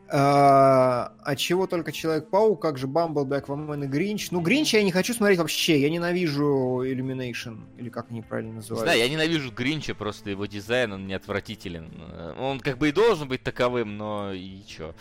А, 0.08 1.14
а 1.24 1.36
чего 1.36 1.66
только 1.66 1.92
Человек-паук, 1.92 2.62
как 2.62 2.78
же 2.78 2.86
Бамблби, 2.86 3.36
Аквамен 3.36 3.84
и 3.84 3.88
Гринч? 3.88 4.30
Ну, 4.30 4.40
Гринча 4.40 4.78
я 4.78 4.84
не 4.84 4.92
хочу 4.92 5.14
смотреть 5.14 5.40
вообще, 5.40 5.80
я 5.80 5.90
ненавижу 5.90 6.84
Illumination, 6.84 7.62
или 7.78 7.90
как 7.90 8.12
они 8.12 8.22
правильно 8.22 8.50
Не 8.50 8.56
называют. 8.58 8.84
знаю, 8.84 9.00
я 9.00 9.10
ненавижу 9.10 9.52
Гринча, 9.52 9.96
просто 9.96 10.30
его 10.30 10.46
дизайн, 10.46 10.94
он 10.94 11.08
не 11.08 11.16
отвратителен. 11.16 11.92
Он 12.40 12.60
как 12.60 12.78
бы 12.78 12.90
и 12.90 12.92
должен 12.92 13.28
быть 13.28 13.42
таковым, 13.42 13.98
но 13.98 14.32
и 14.32 14.62
чё. 14.68 14.94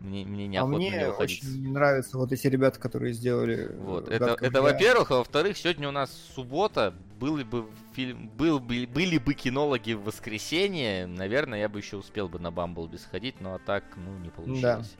Мне, 0.00 0.24
мне 0.24 0.44
а 0.44 0.48
неохота 0.48 0.72
на 0.72 0.76
мне 0.78 0.90
него 0.90 1.12
ходить. 1.12 1.42
очень 1.42 1.62
не 1.62 1.70
нравятся 1.70 2.18
вот 2.18 2.32
эти 2.32 2.46
ребята, 2.48 2.80
которые 2.80 3.12
сделали... 3.12 3.70
Вот, 3.78 4.08
э, 4.08 4.14
это, 4.14 4.26
«Гадкого 4.26 4.46
это 4.46 4.58
я». 4.58 4.62
во-первых, 4.62 5.10
а 5.12 5.16
во-вторых, 5.18 5.56
сегодня 5.56 5.88
у 5.88 5.92
нас 5.92 6.10
суббота, 6.34 6.94
был 7.18 7.36
бы 7.44 7.66
фильм, 7.94 8.28
был 8.36 8.60
бы, 8.60 8.86
были 8.86 9.18
бы 9.18 9.34
кинологи 9.34 9.92
в 9.92 10.04
воскресенье, 10.04 11.06
наверное, 11.06 11.60
я 11.60 11.68
бы 11.68 11.78
еще 11.78 11.96
успел 11.96 12.28
бы 12.28 12.38
на 12.38 12.50
Бамблби 12.50 12.96
сходить, 12.96 13.40
но 13.40 13.54
а 13.54 13.58
так, 13.58 13.84
ну, 13.96 14.18
не 14.18 14.30
получилось. 14.30 14.96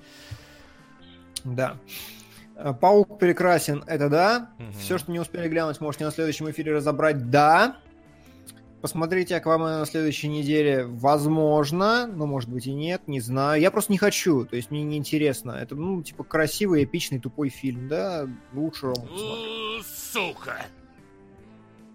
Да. 1.45 1.77
Э, 2.57 2.75
Паук 2.75 3.19
прекрасен, 3.19 3.85
это 3.87 4.09
да. 4.09 4.51
Мгм. 4.59 4.73
Все, 4.73 4.99
что 4.99 5.13
не 5.13 5.21
успели 5.21 5.49
глянуть, 5.49 5.81
можете 5.81 6.05
на 6.05 6.11
следующем 6.11 6.51
эфире 6.51 6.75
разобрать, 6.75 7.31
да. 7.31 7.77
Посмотрите 8.81 9.37
Аквамена 9.37 9.81
на 9.81 9.87
следующей 9.87 10.29
неделе, 10.29 10.85
возможно, 10.87 12.07
но 12.07 12.27
может 12.27 12.49
быть 12.49 12.69
и 12.69 12.73
нет, 12.73 13.09
не 13.09 13.21
знаю. 13.21 13.61
Я 13.61 13.73
просто 13.73 13.91
не 13.91 13.99
хочу, 13.99 14.45
то 14.45 14.55
есть 14.55 14.71
мне 14.71 14.85
не 14.85 14.97
интересно. 14.97 15.53
Это, 15.53 15.75
ну, 15.75 16.01
типа, 16.01 16.23
красивый, 16.23 16.85
эпичный, 16.85 17.19
тупой 17.19 17.49
фильм, 17.49 17.89
да, 17.89 18.29
лучше 18.53 18.87
Рому 18.87 19.07
посмотреть. 19.07 19.87
Сука! 19.87 20.67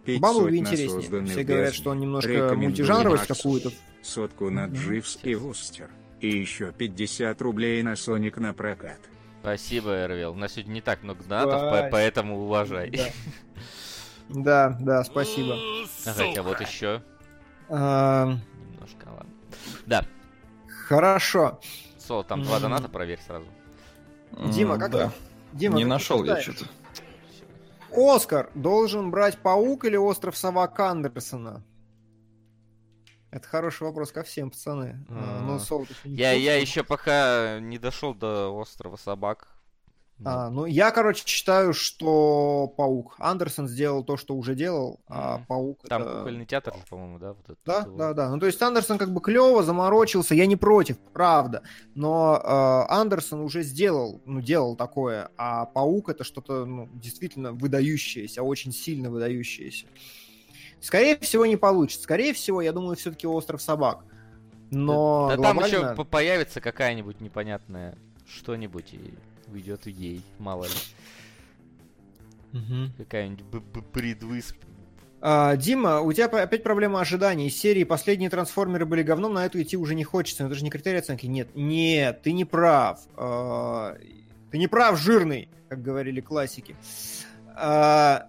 Сотна 0.06 0.56
интереснее. 0.58 1.26
Все 1.26 1.44
говорят, 1.44 1.74
что 1.74 1.90
он 1.92 2.00
немножко 2.00 2.54
мультижанровость 2.56 3.28
какую-то. 3.28 3.72
Сотку 4.02 4.50
на. 4.50 4.66
Дживс 4.68 5.20
и 5.24 5.36
Вустер. 5.36 5.90
И 6.20 6.28
еще 6.30 6.72
50 6.72 7.42
рублей 7.42 7.82
на 7.84 7.96
Соник 7.96 8.38
на 8.38 8.54
прокат. 8.54 9.00
Спасибо, 9.42 9.90
Эрвел. 10.04 10.32
У 10.32 10.36
нас 10.36 10.54
сегодня 10.54 10.72
не 10.74 10.82
так 10.82 11.04
много 11.04 11.22
донатов, 11.24 11.62
по- 11.70 11.90
поэтому 11.92 12.40
уважай. 12.40 12.90
Да. 12.92 13.06
Да, 14.30 14.78
да, 14.80 15.04
спасибо. 15.04 15.58
Ага, 16.06 16.24
а 16.38 16.42
вот 16.44 16.62
еще 16.62 17.04
А, 17.70 18.38
немножко, 18.72 19.06
ладно. 19.10 19.30
Да, 19.86 20.06
Хорошо. 20.88 21.60
Сол, 21.98 22.24
там 22.24 22.44
два 22.44 22.60
доната, 22.60 22.90
проверь 22.90 23.20
сразу. 23.26 23.46
Дима, 24.54 24.78
как 24.78 24.92
да. 24.92 25.12
Дима, 25.54 25.78
Не 25.78 25.86
нашел 25.86 26.24
я 26.24 26.42
что-то. 26.42 26.66
Оскар 27.96 28.50
должен 28.56 29.12
брать 29.12 29.38
Паук 29.38 29.86
или 29.86 29.96
Остров 29.96 30.36
Собак 30.38 30.80
Андерсона? 30.80 31.64
Это 33.32 33.48
хороший 33.48 33.84
вопрос 33.84 34.12
ко 34.12 34.22
всем, 34.22 34.52
пацаны. 34.52 35.06
А, 35.10 35.40
А, 35.40 35.46
не 36.06 36.16
Я, 36.16 36.34
я 36.34 36.56
еще 36.56 36.84
пока 36.84 37.60
не 37.60 37.80
дошел 37.80 38.14
до 38.14 38.50
острова 38.50 38.96
собак. 38.96 39.48
А, 40.26 40.50
ну, 40.50 40.66
я, 40.66 40.92
короче, 40.92 41.24
считаю, 41.26 41.74
что 41.74 42.74
Паук. 42.78 43.16
Андерсон 43.20 43.68
сделал 43.68 44.04
то, 44.06 44.16
что 44.16 44.36
уже 44.36 44.56
делал, 44.56 45.02
а. 45.08 45.42
Паук... 45.50 45.82
Там 45.90 46.02
это- 46.04 46.18
кукольный 46.20 46.46
театр, 46.46 46.74
по-моему, 46.90 47.20
да? 47.20 47.34
Вот 47.34 47.44
этот 47.46 47.60
Да, 47.66 47.82
вот. 47.86 47.98
да, 47.98 48.14
да. 48.14 48.30
Ну, 48.30 48.40
то 48.40 48.46
есть 48.46 48.62
Андерсон 48.62 48.98
как 48.98 49.12
бы 49.12 49.20
клево 49.20 49.64
заморочился, 49.64 50.34
я 50.34 50.46
не 50.46 50.56
против, 50.56 50.98
правда. 51.12 51.64
Но 51.96 52.40
э, 52.42 52.94
Андерсон 52.94 53.42
уже 53.42 53.64
сделал, 53.64 54.22
ну, 54.26 54.40
делал 54.40 54.76
такое, 54.78 55.30
а 55.36 55.66
Паук 55.66 56.08
это 56.10 56.24
что-то, 56.24 56.64
ну, 56.66 56.88
действительно 56.94 57.52
выдающееся, 57.52 58.44
очень 58.44 58.72
сильно 58.72 59.10
выдающееся. 59.10 59.88
Скорее 60.80 61.18
всего, 61.18 61.46
не 61.46 61.58
получится. 61.58 62.04
Скорее 62.04 62.34
всего, 62.34 62.62
я 62.62 62.72
думаю, 62.72 62.96
все-таки 62.96 63.28
Остров 63.28 63.62
собак. 63.62 64.06
Но 64.72 65.28
Да 65.30 65.36
там 65.42 65.58
глобально- 65.58 65.66
еще 65.90 65.96
по- 65.96 66.04
появится 66.06 66.62
какая-нибудь 66.62 67.20
непонятная 67.22 67.98
что-нибудь 68.26 68.94
и 68.94 69.14
уйдет 69.54 69.88
ей, 69.88 70.22
мало 70.40 70.66
ли. 70.66 70.72
Мгм. 72.52 72.94
Какая-нибудь 72.98 73.46
предвысп. 73.92 74.58
А, 75.22 75.56
Дима, 75.56 76.02
у 76.02 76.12
тебя 76.12 76.26
опять 76.26 76.64
проблема 76.64 77.00
ожиданий. 77.00 77.48
Из 77.48 77.58
серии 77.58 77.86
«Последние 77.86 78.30
трансформеры 78.30 78.86
были 78.86 79.04
говном», 79.04 79.34
на 79.34 79.46
эту 79.46 79.62
идти 79.62 79.78
уже 79.78 79.96
не 79.96 80.04
хочется. 80.04 80.44
Но 80.44 80.50
это 80.50 80.58
же 80.58 80.64
не 80.66 80.70
критерий 80.70 80.98
оценки. 81.00 81.26
Нет, 81.26 81.50
нет, 81.56 82.22
ты 82.22 82.34
не 82.34 82.44
прав. 82.46 83.00
А, 83.16 83.98
Ты 84.52 84.58
не 84.58 84.68
прав, 84.68 85.00
жирный, 85.00 85.50
как 85.70 85.82
говорили 85.82 86.20
классики. 86.22 86.76
А, 87.56 88.28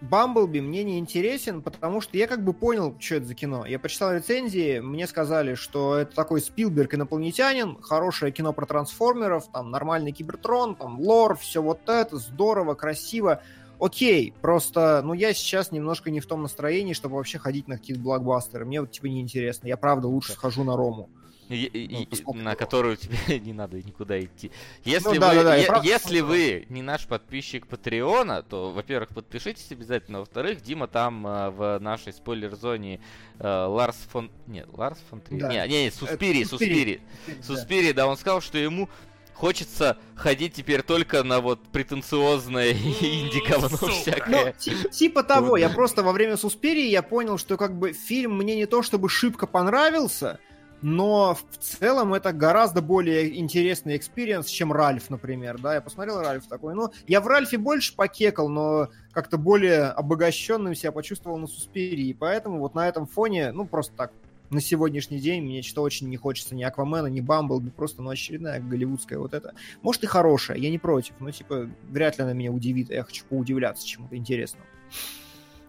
Бамблби 0.00 0.60
мне 0.60 0.82
не 0.82 0.98
интересен, 0.98 1.60
потому 1.60 2.00
что 2.00 2.16
я 2.16 2.26
как 2.26 2.42
бы 2.42 2.54
понял, 2.54 2.96
что 2.98 3.16
это 3.16 3.26
за 3.26 3.34
кино. 3.34 3.66
Я 3.66 3.78
почитал 3.78 4.14
рецензии, 4.14 4.80
мне 4.80 5.06
сказали, 5.06 5.54
что 5.54 5.96
это 5.96 6.14
такой 6.14 6.40
Спилберг 6.40 6.94
инопланетянин, 6.94 7.76
хорошее 7.82 8.32
кино 8.32 8.52
про 8.54 8.64
трансформеров, 8.64 9.48
там 9.52 9.70
нормальный 9.70 10.12
кибертрон, 10.12 10.74
там 10.74 10.98
лор, 11.00 11.36
все 11.36 11.60
вот 11.60 11.86
это, 11.88 12.16
здорово, 12.16 12.74
красиво. 12.74 13.42
Окей, 13.78 14.34
просто, 14.40 15.02
ну, 15.04 15.12
я 15.12 15.32
сейчас 15.34 15.70
немножко 15.70 16.10
не 16.10 16.20
в 16.20 16.26
том 16.26 16.42
настроении, 16.42 16.92
чтобы 16.92 17.16
вообще 17.16 17.38
ходить 17.38 17.68
на 17.68 17.76
какие-то 17.76 18.02
блокбастеры. 18.02 18.64
Мне 18.64 18.80
вот, 18.80 18.90
типа, 18.90 19.06
неинтересно. 19.06 19.68
Я, 19.68 19.76
правда, 19.76 20.08
лучше 20.08 20.32
схожу 20.32 20.64
на 20.64 20.76
Рому. 20.76 21.08
И- 21.54 22.06
Ну, 22.26 22.34
на 22.34 22.54
которую 22.54 22.96
тебе 22.96 23.16
не 23.40 23.52
надо 23.52 23.76
никуда 23.78 24.20
идти. 24.20 24.50
Если, 24.84 25.08
Ну 25.08 25.14
вы, 25.14 25.20
да, 25.20 25.34
да, 25.34 25.42
да, 25.42 25.56
е- 25.56 25.66
правда 25.66 25.88
если 25.88 26.20
вы 26.20 26.66
не 26.68 26.82
наш 26.82 27.06
подписчик 27.06 27.66
Патреона, 27.66 28.42
то, 28.42 28.70
во-первых, 28.70 29.10
подпишитесь 29.10 29.70
обязательно. 29.70 30.20
Во-вторых, 30.20 30.62
Дима 30.62 30.86
там 30.86 31.26
э, 31.26 31.50
в 31.50 31.78
нашей 31.80 32.12
спойлер-зоне 32.12 33.00
э, 33.38 33.64
Ларс 33.66 33.96
фон... 34.12 34.30
Нет, 34.46 34.68
Ларс 34.72 34.98
фон 35.10 35.20
Триер. 35.20 35.42
Да. 35.42 35.48
Не, 35.48 35.68
не, 35.72 35.84
не, 35.84 35.90
Суспири, 35.90 36.40
Это 36.42 36.48
Суспири. 36.50 37.00
Суспири, 37.42 37.92
да, 37.92 38.06
он 38.06 38.16
сказал, 38.16 38.40
что 38.40 38.56
ему 38.58 38.88
хочется 39.34 39.96
ходить 40.14 40.52
теперь 40.52 40.82
только 40.82 41.22
на 41.24 41.40
вот 41.40 41.60
претенциозное 41.72 42.72
инди-говно 42.72 43.68
Сука. 43.70 43.86
Ну, 43.86 43.92
всякое. 43.92 44.52
ти- 44.52 44.88
типа 44.90 45.22
того, 45.22 45.56
я 45.56 45.70
просто 45.70 46.02
во 46.02 46.12
время 46.12 46.36
Суспирии 46.36 46.86
я 46.88 47.02
понял, 47.02 47.38
что 47.38 47.56
как 47.56 47.76
бы 47.78 47.92
фильм 47.92 48.36
мне 48.36 48.54
не 48.56 48.66
то 48.66 48.82
чтобы 48.82 49.08
шибко 49.08 49.46
понравился, 49.46 50.38
но 50.82 51.34
в 51.34 51.58
целом 51.58 52.14
это 52.14 52.32
гораздо 52.32 52.82
более 52.82 53.38
интересный 53.38 53.96
experience, 53.96 54.46
чем 54.46 54.72
Ральф, 54.72 55.10
например, 55.10 55.58
да, 55.58 55.74
я 55.74 55.80
посмотрел 55.80 56.20
Ральф 56.20 56.46
такой, 56.46 56.74
ну, 56.74 56.90
я 57.06 57.20
в 57.20 57.26
Ральфе 57.26 57.58
больше 57.58 57.94
покекал, 57.94 58.48
но 58.48 58.88
как-то 59.12 59.38
более 59.38 59.84
обогащенным 59.84 60.74
себя 60.74 60.92
почувствовал 60.92 61.38
на 61.38 61.46
Суспирии, 61.46 62.12
поэтому 62.12 62.58
вот 62.58 62.74
на 62.74 62.88
этом 62.88 63.06
фоне, 63.06 63.52
ну, 63.52 63.66
просто 63.66 63.94
так, 63.94 64.12
на 64.50 64.60
сегодняшний 64.60 65.20
день 65.20 65.42
мне 65.42 65.62
что-то 65.62 65.82
очень 65.82 66.08
не 66.08 66.16
хочется 66.16 66.56
ни 66.56 66.62
Аквамена, 66.64 67.06
ни 67.06 67.20
Бамблби, 67.20 67.70
просто, 67.70 68.02
ну, 68.02 68.10
очередная 68.10 68.60
голливудская 68.60 69.18
вот 69.18 69.32
это. 69.32 69.54
Может 69.82 70.02
и 70.04 70.06
хорошая, 70.08 70.56
я 70.56 70.70
не 70.70 70.78
против, 70.78 71.14
но, 71.20 71.30
типа, 71.30 71.70
вряд 71.88 72.18
ли 72.18 72.24
она 72.24 72.32
меня 72.32 72.50
удивит, 72.50 72.90
а 72.90 72.94
я 72.94 73.04
хочу 73.04 73.24
поудивляться 73.26 73.86
чему-то 73.86 74.16
интересному. 74.16 74.66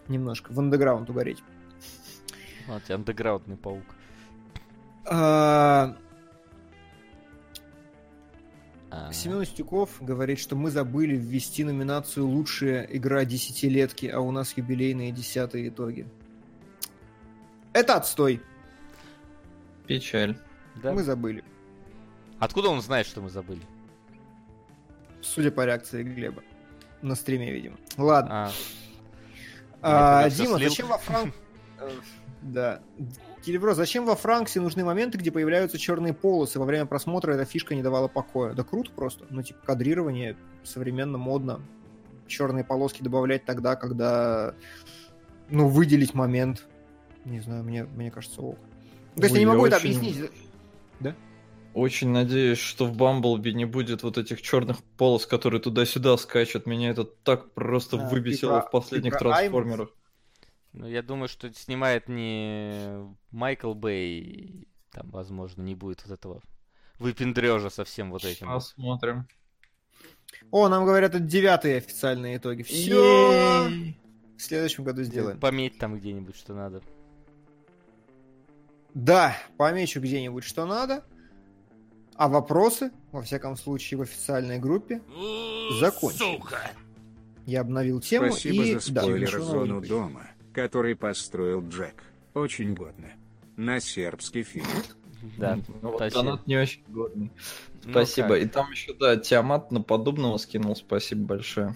Немножко 0.08 0.52
в 0.52 0.60
андеграунд 0.60 1.10
угореть. 1.10 1.44
Вот, 2.68 2.90
андеграундный 2.90 3.58
паук. 3.58 3.84
А, 5.06 5.96
А, 8.94 9.12
Семен 9.14 9.38
Устюков 9.38 10.02
говорит, 10.02 10.38
что 10.40 10.56
мы 10.56 10.70
забыли 10.70 11.16
ввести 11.16 11.64
номинацию 11.64 12.28
«Лучшая 12.28 12.84
игра 12.84 13.24
десятилетки», 13.24 14.06
а 14.08 14.20
у 14.20 14.32
нас 14.32 14.56
юбилейные 14.58 15.12
десятые 15.12 15.70
итоги. 15.70 16.08
Это 17.74 17.96
отстой. 17.96 18.42
Печаль. 19.88 20.38
да? 20.84 20.92
Мы 20.94 21.04
забыли. 21.04 21.44
Откуда 22.38 22.68
он 22.70 22.82
знает, 22.82 23.08
что 23.08 23.22
мы 23.22 23.30
забыли? 23.30 23.62
Судя 25.22 25.52
по 25.52 25.66
реакции 25.66 26.04
Глеба. 26.04 26.44
На 27.02 27.16
стриме, 27.16 27.52
видимо. 27.52 27.78
Ладно. 27.98 28.52
А, 29.82 30.24
А, 30.24 30.30
Дима, 30.30 30.58
слил. 30.58 30.70
зачем 30.70 30.88
во 30.88 30.98
Франк... 30.98 31.34
Э, 31.80 31.90
Да. 32.42 32.82
Келебро, 33.44 33.74
зачем 33.74 34.06
во 34.06 34.16
Франксе 34.16 34.60
нужны 34.62 34.84
моменты, 34.84 35.18
где 35.18 35.32
появляются 35.32 35.78
черные 35.80 36.14
полосы? 36.14 36.60
Во 36.60 36.66
время 36.66 36.86
просмотра 36.86 37.34
эта 37.34 37.46
фишка 37.46 37.74
не 37.74 37.82
давала 37.82 38.08
покоя. 38.08 38.54
Да 38.54 38.64
круто 38.64 38.92
просто. 38.96 39.26
Ну, 39.30 39.42
типа, 39.42 39.60
кадрирование 39.66 40.38
современно, 40.64 41.18
модно. 41.18 41.60
Черные 42.28 42.64
полоски 42.64 43.02
добавлять 43.02 43.46
тогда, 43.46 43.76
когда... 43.76 44.54
Ну, 45.50 45.68
выделить 45.68 46.14
момент. 46.14 46.68
Не 47.26 47.40
знаю, 47.40 47.64
мне, 47.64 47.84
мне 47.84 48.12
кажется, 48.12 48.42
ок. 48.42 48.58
То 49.16 49.24
есть 49.24 49.34
Ой, 49.34 49.40
я 49.42 49.46
не 49.46 49.52
могу 49.52 49.66
это 49.66 49.78
очень- 49.78 49.98
объяснить. 49.98 50.30
Очень 51.74 52.10
надеюсь, 52.10 52.58
что 52.58 52.86
в 52.86 52.98
Бамблби 52.98 53.52
не 53.54 53.64
будет 53.64 54.04
вот 54.04 54.18
этих 54.18 54.42
черных 54.42 54.84
полос, 54.98 55.26
которые 55.26 55.62
туда-сюда 55.62 56.18
скачут. 56.18 56.66
Меня 56.66 56.90
это 56.90 57.06
так 57.06 57.54
просто 57.54 57.96
А, 57.98 58.10
выбесило 58.10 58.60
про- 58.60 58.68
в 58.68 58.72
последних 58.72 59.18
трансформерах. 59.18 59.90
Ну, 60.74 60.88
я 60.88 61.02
думаю, 61.02 61.28
что 61.28 61.52
снимает 61.54 62.08
не 62.08 63.16
Майкл 63.32 63.74
Бэй. 63.74 64.68
Там, 64.92 65.10
возможно, 65.10 65.62
не 65.62 65.76
будет 65.76 66.04
вот 66.06 66.14
этого 66.14 66.42
выпендрежа 67.00 67.70
со 67.70 67.84
всем 67.84 68.12
вот 68.12 68.26
этим. 68.26 68.48
Посмотрим. 68.48 69.28
О, 70.52 70.70
нам 70.70 70.86
говорят, 70.86 71.16
это 71.16 71.20
девятые 71.20 71.78
официальные 71.78 72.38
итоги. 72.38 72.64
Все. 72.64 73.70
В 74.38 74.42
следующем 74.42 74.84
году 74.84 75.04
сделаем. 75.04 75.40
Пометь 75.40 75.78
там 75.78 75.98
где-нибудь, 75.98 76.36
что 76.36 76.54
надо. 76.54 76.82
Да, 78.94 79.38
помечу 79.58 80.02
где-нибудь, 80.02 80.44
что 80.44 80.66
надо. 80.66 81.06
А 82.16 82.28
вопросы, 82.28 82.92
во 83.12 83.22
всяком 83.22 83.56
случае, 83.56 84.00
в 84.00 84.02
официальной 84.02 84.60
группе 84.60 85.02
закончились. 85.80 86.42
Я 87.46 87.62
обновил 87.62 88.02
тему 88.02 88.32
Спасибо 88.32 88.64
и... 88.64 88.78
за 88.78 88.94
да, 88.94 89.02
спойлер 89.02 89.40
на 89.40 89.46
зону 89.46 89.82
дома, 89.82 90.31
который 90.54 90.96
построил 90.96 91.68
Джек. 91.68 92.04
Очень 92.34 92.74
годно. 92.76 93.12
На 93.58 93.80
сербский 93.80 94.44
фильм. 94.44 94.66
Да, 95.38 95.60
Ну, 95.82 95.90
вот 95.92 95.96
спасибо. 95.98 96.24
донат 96.24 96.48
не 96.48 96.58
очень 96.58 96.82
годный. 96.88 97.32
Ну 97.84 97.92
Спасибо. 97.92 98.30
как? 98.30 98.38
И 98.40 98.46
там 98.48 98.72
еще, 98.72 98.94
да, 98.94 99.18
Тиамат 99.18 99.72
на 99.72 99.82
подобного 99.82 100.38
скинул. 100.38 100.76
Спасибо 100.76 101.26
большое. 101.26 101.76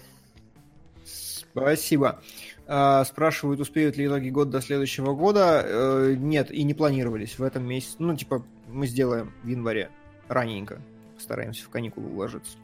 Спасибо. 1.04 2.20
А, 2.66 3.04
спрашивают, 3.04 3.60
успеют 3.60 3.96
ли 3.96 4.06
итоги 4.06 4.30
года 4.30 4.50
до 4.52 4.60
следующего 4.60 5.14
года. 5.14 5.62
Э, 5.64 6.14
нет, 6.18 6.50
и 6.50 6.64
не 6.64 6.74
планировались 6.74 7.38
в 7.38 7.42
этом 7.42 7.64
месяце. 7.66 7.96
Ну, 8.00 8.16
типа, 8.16 8.44
мы 8.68 8.86
сделаем 8.88 9.32
в 9.44 9.46
январе. 9.46 9.90
Раненько. 10.28 10.80
Стараемся 11.18 11.64
в 11.64 11.68
каникулы 11.68 12.08
уложиться. 12.10 12.58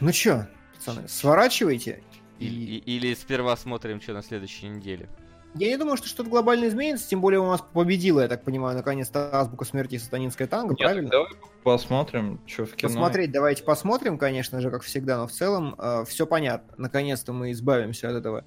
Ну 0.00 0.12
чё, 0.12 0.46
пацаны, 0.76 1.08
сворачивайте. 1.08 2.02
И- 2.40 2.46
И... 2.46 2.78
и- 2.78 2.96
Или 2.96 3.14
сперва 3.14 3.56
смотрим, 3.56 4.00
что 4.00 4.12
на 4.14 4.22
следующей 4.22 4.68
неделе. 4.68 5.08
Я 5.54 5.66
не 5.68 5.76
думаю, 5.76 5.96
что 5.96 6.06
что-то 6.06 6.30
глобально 6.30 6.68
изменится, 6.68 7.08
тем 7.08 7.20
более 7.20 7.40
у 7.40 7.46
нас 7.46 7.60
победила, 7.72 8.20
я 8.20 8.28
так 8.28 8.44
понимаю, 8.44 8.76
наконец-то 8.76 9.36
азбука 9.36 9.64
смерти 9.64 9.96
и 9.96 9.98
сатанинская 9.98 10.46
танго, 10.46 10.74
Нет, 10.74 10.78
правильно? 10.78 11.10
Давай 11.10 11.32
посмотрим, 11.64 12.40
что 12.46 12.66
в 12.66 12.74
кино. 12.76 12.88
Посмотреть 12.88 13.32
давайте 13.32 13.64
посмотрим, 13.64 14.16
конечно 14.16 14.60
же, 14.60 14.70
как 14.70 14.82
всегда, 14.82 15.18
но 15.18 15.26
в 15.26 15.32
целом 15.32 15.74
все 16.06 16.24
понятно. 16.26 16.72
Наконец-то 16.78 17.32
мы 17.32 17.50
избавимся 17.50 18.10
от 18.10 18.14
этого 18.14 18.44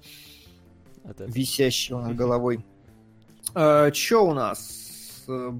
Вот 1.02 1.20
это. 1.20 1.24
висящего 1.30 2.00
над 2.00 2.16
головой. 2.16 2.64
Э, 3.54 3.90
Чё 3.92 4.24
у 4.24 4.32
нас? 4.32 5.24
Э, 5.28 5.50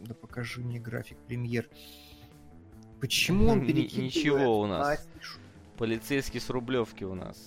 Да 0.00 0.14
покажи 0.14 0.60
мне 0.60 0.80
график 0.80 1.18
премьер. 1.28 1.68
Почему 3.00 3.48
он 3.48 3.60
перекидывает 3.66 4.14
ничего 4.14 4.60
у 4.60 4.66
нас. 4.66 5.06
Полицейский 5.78 6.40
с 6.40 6.50
Рублевки 6.50 7.04
у 7.04 7.14
нас. 7.14 7.38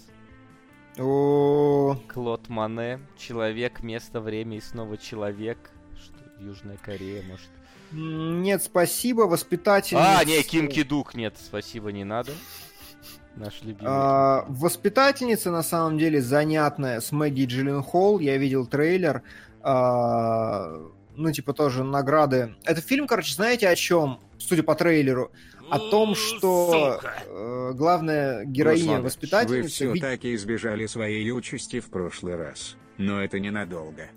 О, 0.98 1.98
Клод 2.08 2.48
Мане, 2.50 3.00
Человек, 3.18 3.84
Место, 3.84 4.22
Время 4.22 4.58
и 4.58 4.62
снова 4.62 4.98
Человек. 4.98 5.58
Что, 6.02 6.44
Южная 6.44 6.78
Корея, 6.78 7.24
может. 7.24 7.50
Нет, 7.92 8.64
спасибо, 8.64 9.22
воспитательница. 9.24 10.20
А, 10.20 10.24
не, 10.24 10.42
Ким 10.44 10.68
Кидук, 10.68 11.16
нет, 11.16 11.36
спасибо, 11.38 11.92
не 11.92 12.04
надо. 12.04 12.32
Наш 13.36 13.62
любимый. 13.62 13.88
А, 13.88 14.46
Воспитательница, 14.48 15.52
на 15.52 15.64
самом 15.64 15.98
деле, 15.98 16.22
занятная, 16.22 17.02
с 17.02 17.12
Мэгги 17.12 17.46
Джилленхол. 17.46 18.20
Я 18.20 18.38
видел 18.38 18.66
трейлер. 18.66 19.24
А, 19.62 20.90
Ну, 21.18 21.32
типа, 21.32 21.54
тоже 21.54 21.84
награды. 21.84 22.56
Это 22.64 22.82
фильм, 22.82 23.08
короче, 23.08 23.36
знаете 23.36 23.68
о 23.70 23.76
чем? 23.76 24.20
Судя 24.38 24.64
по 24.64 24.76
трейлеру. 24.76 25.32
О 25.70 25.80
том, 25.80 26.16
что 26.16 27.00
э, 27.28 27.72
главная 27.74 28.46
героиня 28.46 29.02
Руслан, 29.02 29.48
Вы 29.48 29.64
все 29.64 29.94
таки 29.96 30.36
избежали 30.36 30.86
своей 30.86 31.32
участи 31.32 31.80
в 31.80 31.90
прошлый 31.90 32.36
раз. 32.36 32.76
Но 32.98 33.24
это 33.24 33.40
ненадолго. 33.40 34.10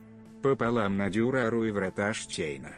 Пополам 0.42 0.96
на 0.96 1.10
Дюрару 1.10 1.64
и 1.64 1.70
врата 1.70 2.12
Штейна. 2.14 2.70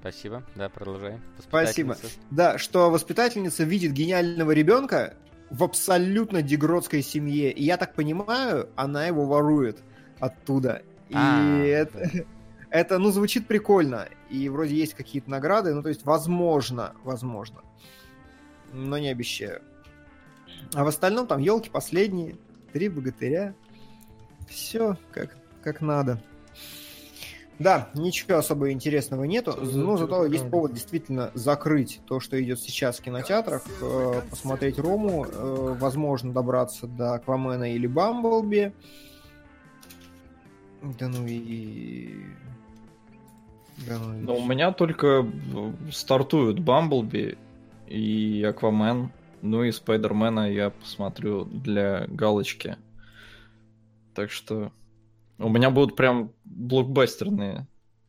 Спасибо, 0.00 0.42
да, 0.54 0.68
продолжаем. 0.68 1.20
Спасибо. 1.40 1.96
Да, 2.30 2.58
что 2.58 2.90
воспитательница 2.90 3.64
видит 3.64 3.92
гениального 3.92 4.52
ребенка 4.52 5.14
в 5.50 5.64
абсолютно 5.64 6.42
дегродской 6.42 7.02
семье. 7.02 7.50
И 7.52 7.64
я 7.64 7.76
так 7.76 7.94
понимаю, 7.94 8.68
она 8.76 9.06
его 9.06 9.26
ворует 9.26 9.78
оттуда. 10.20 10.82
И 11.08 11.14
А, 11.14 11.58
это, 11.62 12.24
это, 12.70 12.98
ну, 12.98 13.10
звучит 13.10 13.46
прикольно. 13.46 14.08
И 14.30 14.48
вроде 14.48 14.74
есть 14.74 14.94
какие-то 14.94 15.30
награды. 15.30 15.74
Ну, 15.74 15.82
то 15.82 15.88
есть, 15.88 16.04
возможно, 16.04 16.94
возможно. 17.04 17.62
Но 18.72 18.98
не 18.98 19.08
обещаю. 19.08 19.62
А 20.74 20.84
в 20.84 20.88
остальном 20.88 21.26
там 21.26 21.40
елки 21.40 21.70
последние, 21.70 22.36
три 22.72 22.88
богатыря. 22.88 23.54
Все 24.48 24.96
как, 25.12 25.36
как 25.62 25.80
надо. 25.80 26.22
Да, 27.58 27.88
ничего 27.94 28.36
особо 28.36 28.70
интересного 28.70 29.24
нету, 29.24 29.56
но 29.56 29.96
зато 29.96 30.26
есть 30.26 30.50
повод 30.50 30.74
действительно 30.74 31.30
закрыть 31.32 32.00
то, 32.06 32.20
что 32.20 32.40
идет 32.42 32.60
сейчас 32.60 32.98
в 32.98 33.02
кинотеатрах, 33.02 33.64
э, 33.80 34.20
посмотреть 34.28 34.78
Рому, 34.78 35.24
э, 35.24 35.76
возможно 35.80 36.34
добраться 36.34 36.86
до 36.86 37.14
Аквамена 37.14 37.72
или 37.72 37.86
Бамблби. 37.86 38.74
Да 40.82 41.08
ну 41.08 41.26
и... 41.26 42.26
Но 43.86 44.36
у 44.36 44.46
меня 44.46 44.72
только 44.72 45.26
э, 45.26 45.72
стартуют 45.92 46.60
Бамблби 46.60 47.38
и 47.86 48.42
Аквамен. 48.42 49.10
Ну 49.42 49.64
и 49.64 49.72
Спайдермена 49.72 50.50
я 50.50 50.70
посмотрю 50.70 51.44
для 51.44 52.06
галочки. 52.08 52.76
Так 54.14 54.30
что 54.30 54.72
у 55.38 55.48
меня 55.48 55.70
будут 55.70 55.94
прям 55.94 56.32
блокбастерные 56.44 57.66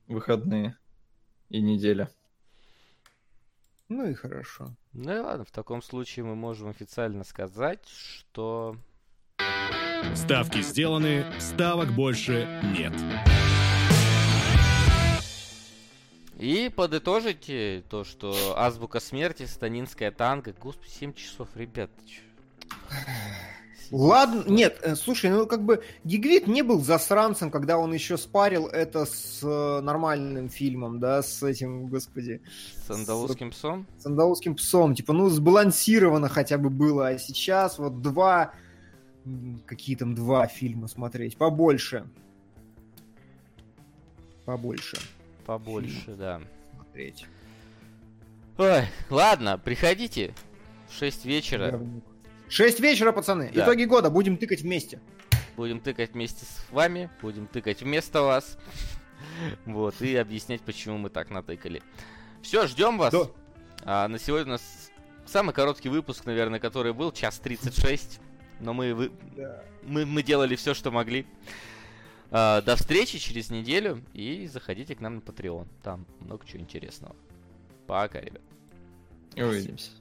выходные 0.07 0.77
и 1.49 1.61
неделя. 1.61 2.09
Ну 3.89 4.09
и 4.09 4.13
хорошо. 4.13 4.75
Ну 4.93 5.15
и 5.15 5.19
ладно, 5.19 5.45
в 5.45 5.51
таком 5.51 5.81
случае 5.81 6.25
мы 6.25 6.35
можем 6.35 6.69
официально 6.69 7.23
сказать, 7.23 7.87
что... 7.87 8.75
Ставки 10.15 10.61
сделаны, 10.61 11.25
ставок 11.39 11.91
больше 11.91 12.47
нет. 12.77 12.93
И 16.37 16.69
подытожите 16.73 17.83
то, 17.89 18.03
что 18.03 18.53
Азбука 18.55 18.99
Смерти, 18.99 19.43
Станинская 19.45 20.11
танго. 20.11 20.53
Господи, 20.61 20.89
7 20.91 21.13
часов, 21.13 21.49
ребят. 21.55 21.89
Ладно, 23.89 24.43
нет, 24.47 24.79
э, 24.83 24.95
слушай, 24.95 25.29
ну 25.31 25.47
как 25.47 25.63
бы 25.63 25.81
Гигвит 26.03 26.45
не 26.45 26.61
был 26.61 26.81
засранцем, 26.81 27.49
когда 27.49 27.77
он 27.77 27.93
еще 27.93 28.17
спарил 28.17 28.67
это 28.67 29.05
с 29.05 29.39
э, 29.41 29.81
нормальным 29.81 30.49
фильмом, 30.49 30.99
да, 30.99 31.23
с 31.23 31.41
этим, 31.41 31.87
господи, 31.87 32.41
С 32.85 32.91
андалузским 32.91 33.51
псом? 33.51 33.87
с 33.97 34.05
андалузским 34.05 34.55
псом. 34.55 34.93
Типа, 34.93 35.13
ну, 35.13 35.29
сбалансировано 35.29 36.27
хотя 36.27 36.57
бы 36.57 36.69
было, 36.69 37.07
а 37.07 37.17
сейчас 37.17 37.79
вот 37.79 38.01
два, 38.01 38.51
какие 39.65 39.95
там 39.95 40.15
два 40.15 40.47
фильма 40.47 40.89
смотреть, 40.89 41.37
побольше. 41.37 42.05
Побольше 44.43 44.97
Побольше, 45.47 46.11
да. 46.11 46.41
смотреть. 46.75 47.25
Ой, 48.57 48.83
ладно, 49.09 49.57
приходите 49.57 50.35
в 50.89 50.93
6 50.93 51.25
вечера. 51.25 51.71
Говнюк. 51.71 52.03
Шесть 52.49 52.79
вечера, 52.79 53.11
пацаны. 53.11 53.51
Да. 53.53 53.63
Итоги 53.63 53.83
года 53.85 54.09
будем 54.09 54.37
тыкать 54.37 54.61
вместе. 54.61 54.99
Будем 55.55 55.79
тыкать 55.79 56.13
вместе 56.13 56.45
с 56.45 56.65
вами, 56.71 57.09
будем 57.21 57.47
тыкать 57.47 57.81
вместо 57.81 58.21
вас. 58.21 58.57
Вот, 59.65 59.99
и 60.01 60.15
объяснять, 60.15 60.61
почему 60.61 60.97
мы 60.99 61.09
так 61.09 61.31
натыкали. 61.31 61.81
Все, 62.43 62.67
ждем 62.67 62.99
вас. 62.99 63.11
Да. 63.11 63.27
А 63.83 64.07
на 64.07 64.19
сегодня 64.19 64.45
у 64.45 64.51
нас 64.51 64.91
самый 65.25 65.53
короткий 65.53 65.89
выпуск, 65.89 66.25
наверное, 66.25 66.59
который 66.59 66.93
был, 66.93 67.11
час 67.11 67.39
36. 67.39 68.19
Но 68.59 68.73
мы, 68.73 68.93
вы- 68.93 69.11
мы, 69.83 70.05
мы 70.05 70.21
делали 70.21 70.55
все, 70.55 70.73
что 70.75 70.91
могли. 70.91 71.25
А, 72.31 72.61
до 72.61 72.75
встречи 72.75 73.19
через 73.19 73.49
неделю 73.49 74.03
и 74.13 74.47
заходите 74.47 74.95
к 74.95 74.99
нам 74.99 75.15
на 75.15 75.19
Patreon. 75.19 75.67
Там 75.83 76.05
много 76.19 76.45
чего 76.45 76.61
интересного. 76.61 77.15
Пока, 77.85 78.19
ребят. 78.19 78.41
Увидимся. 79.35 79.91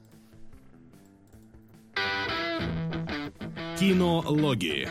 Кинологии. 3.79 4.87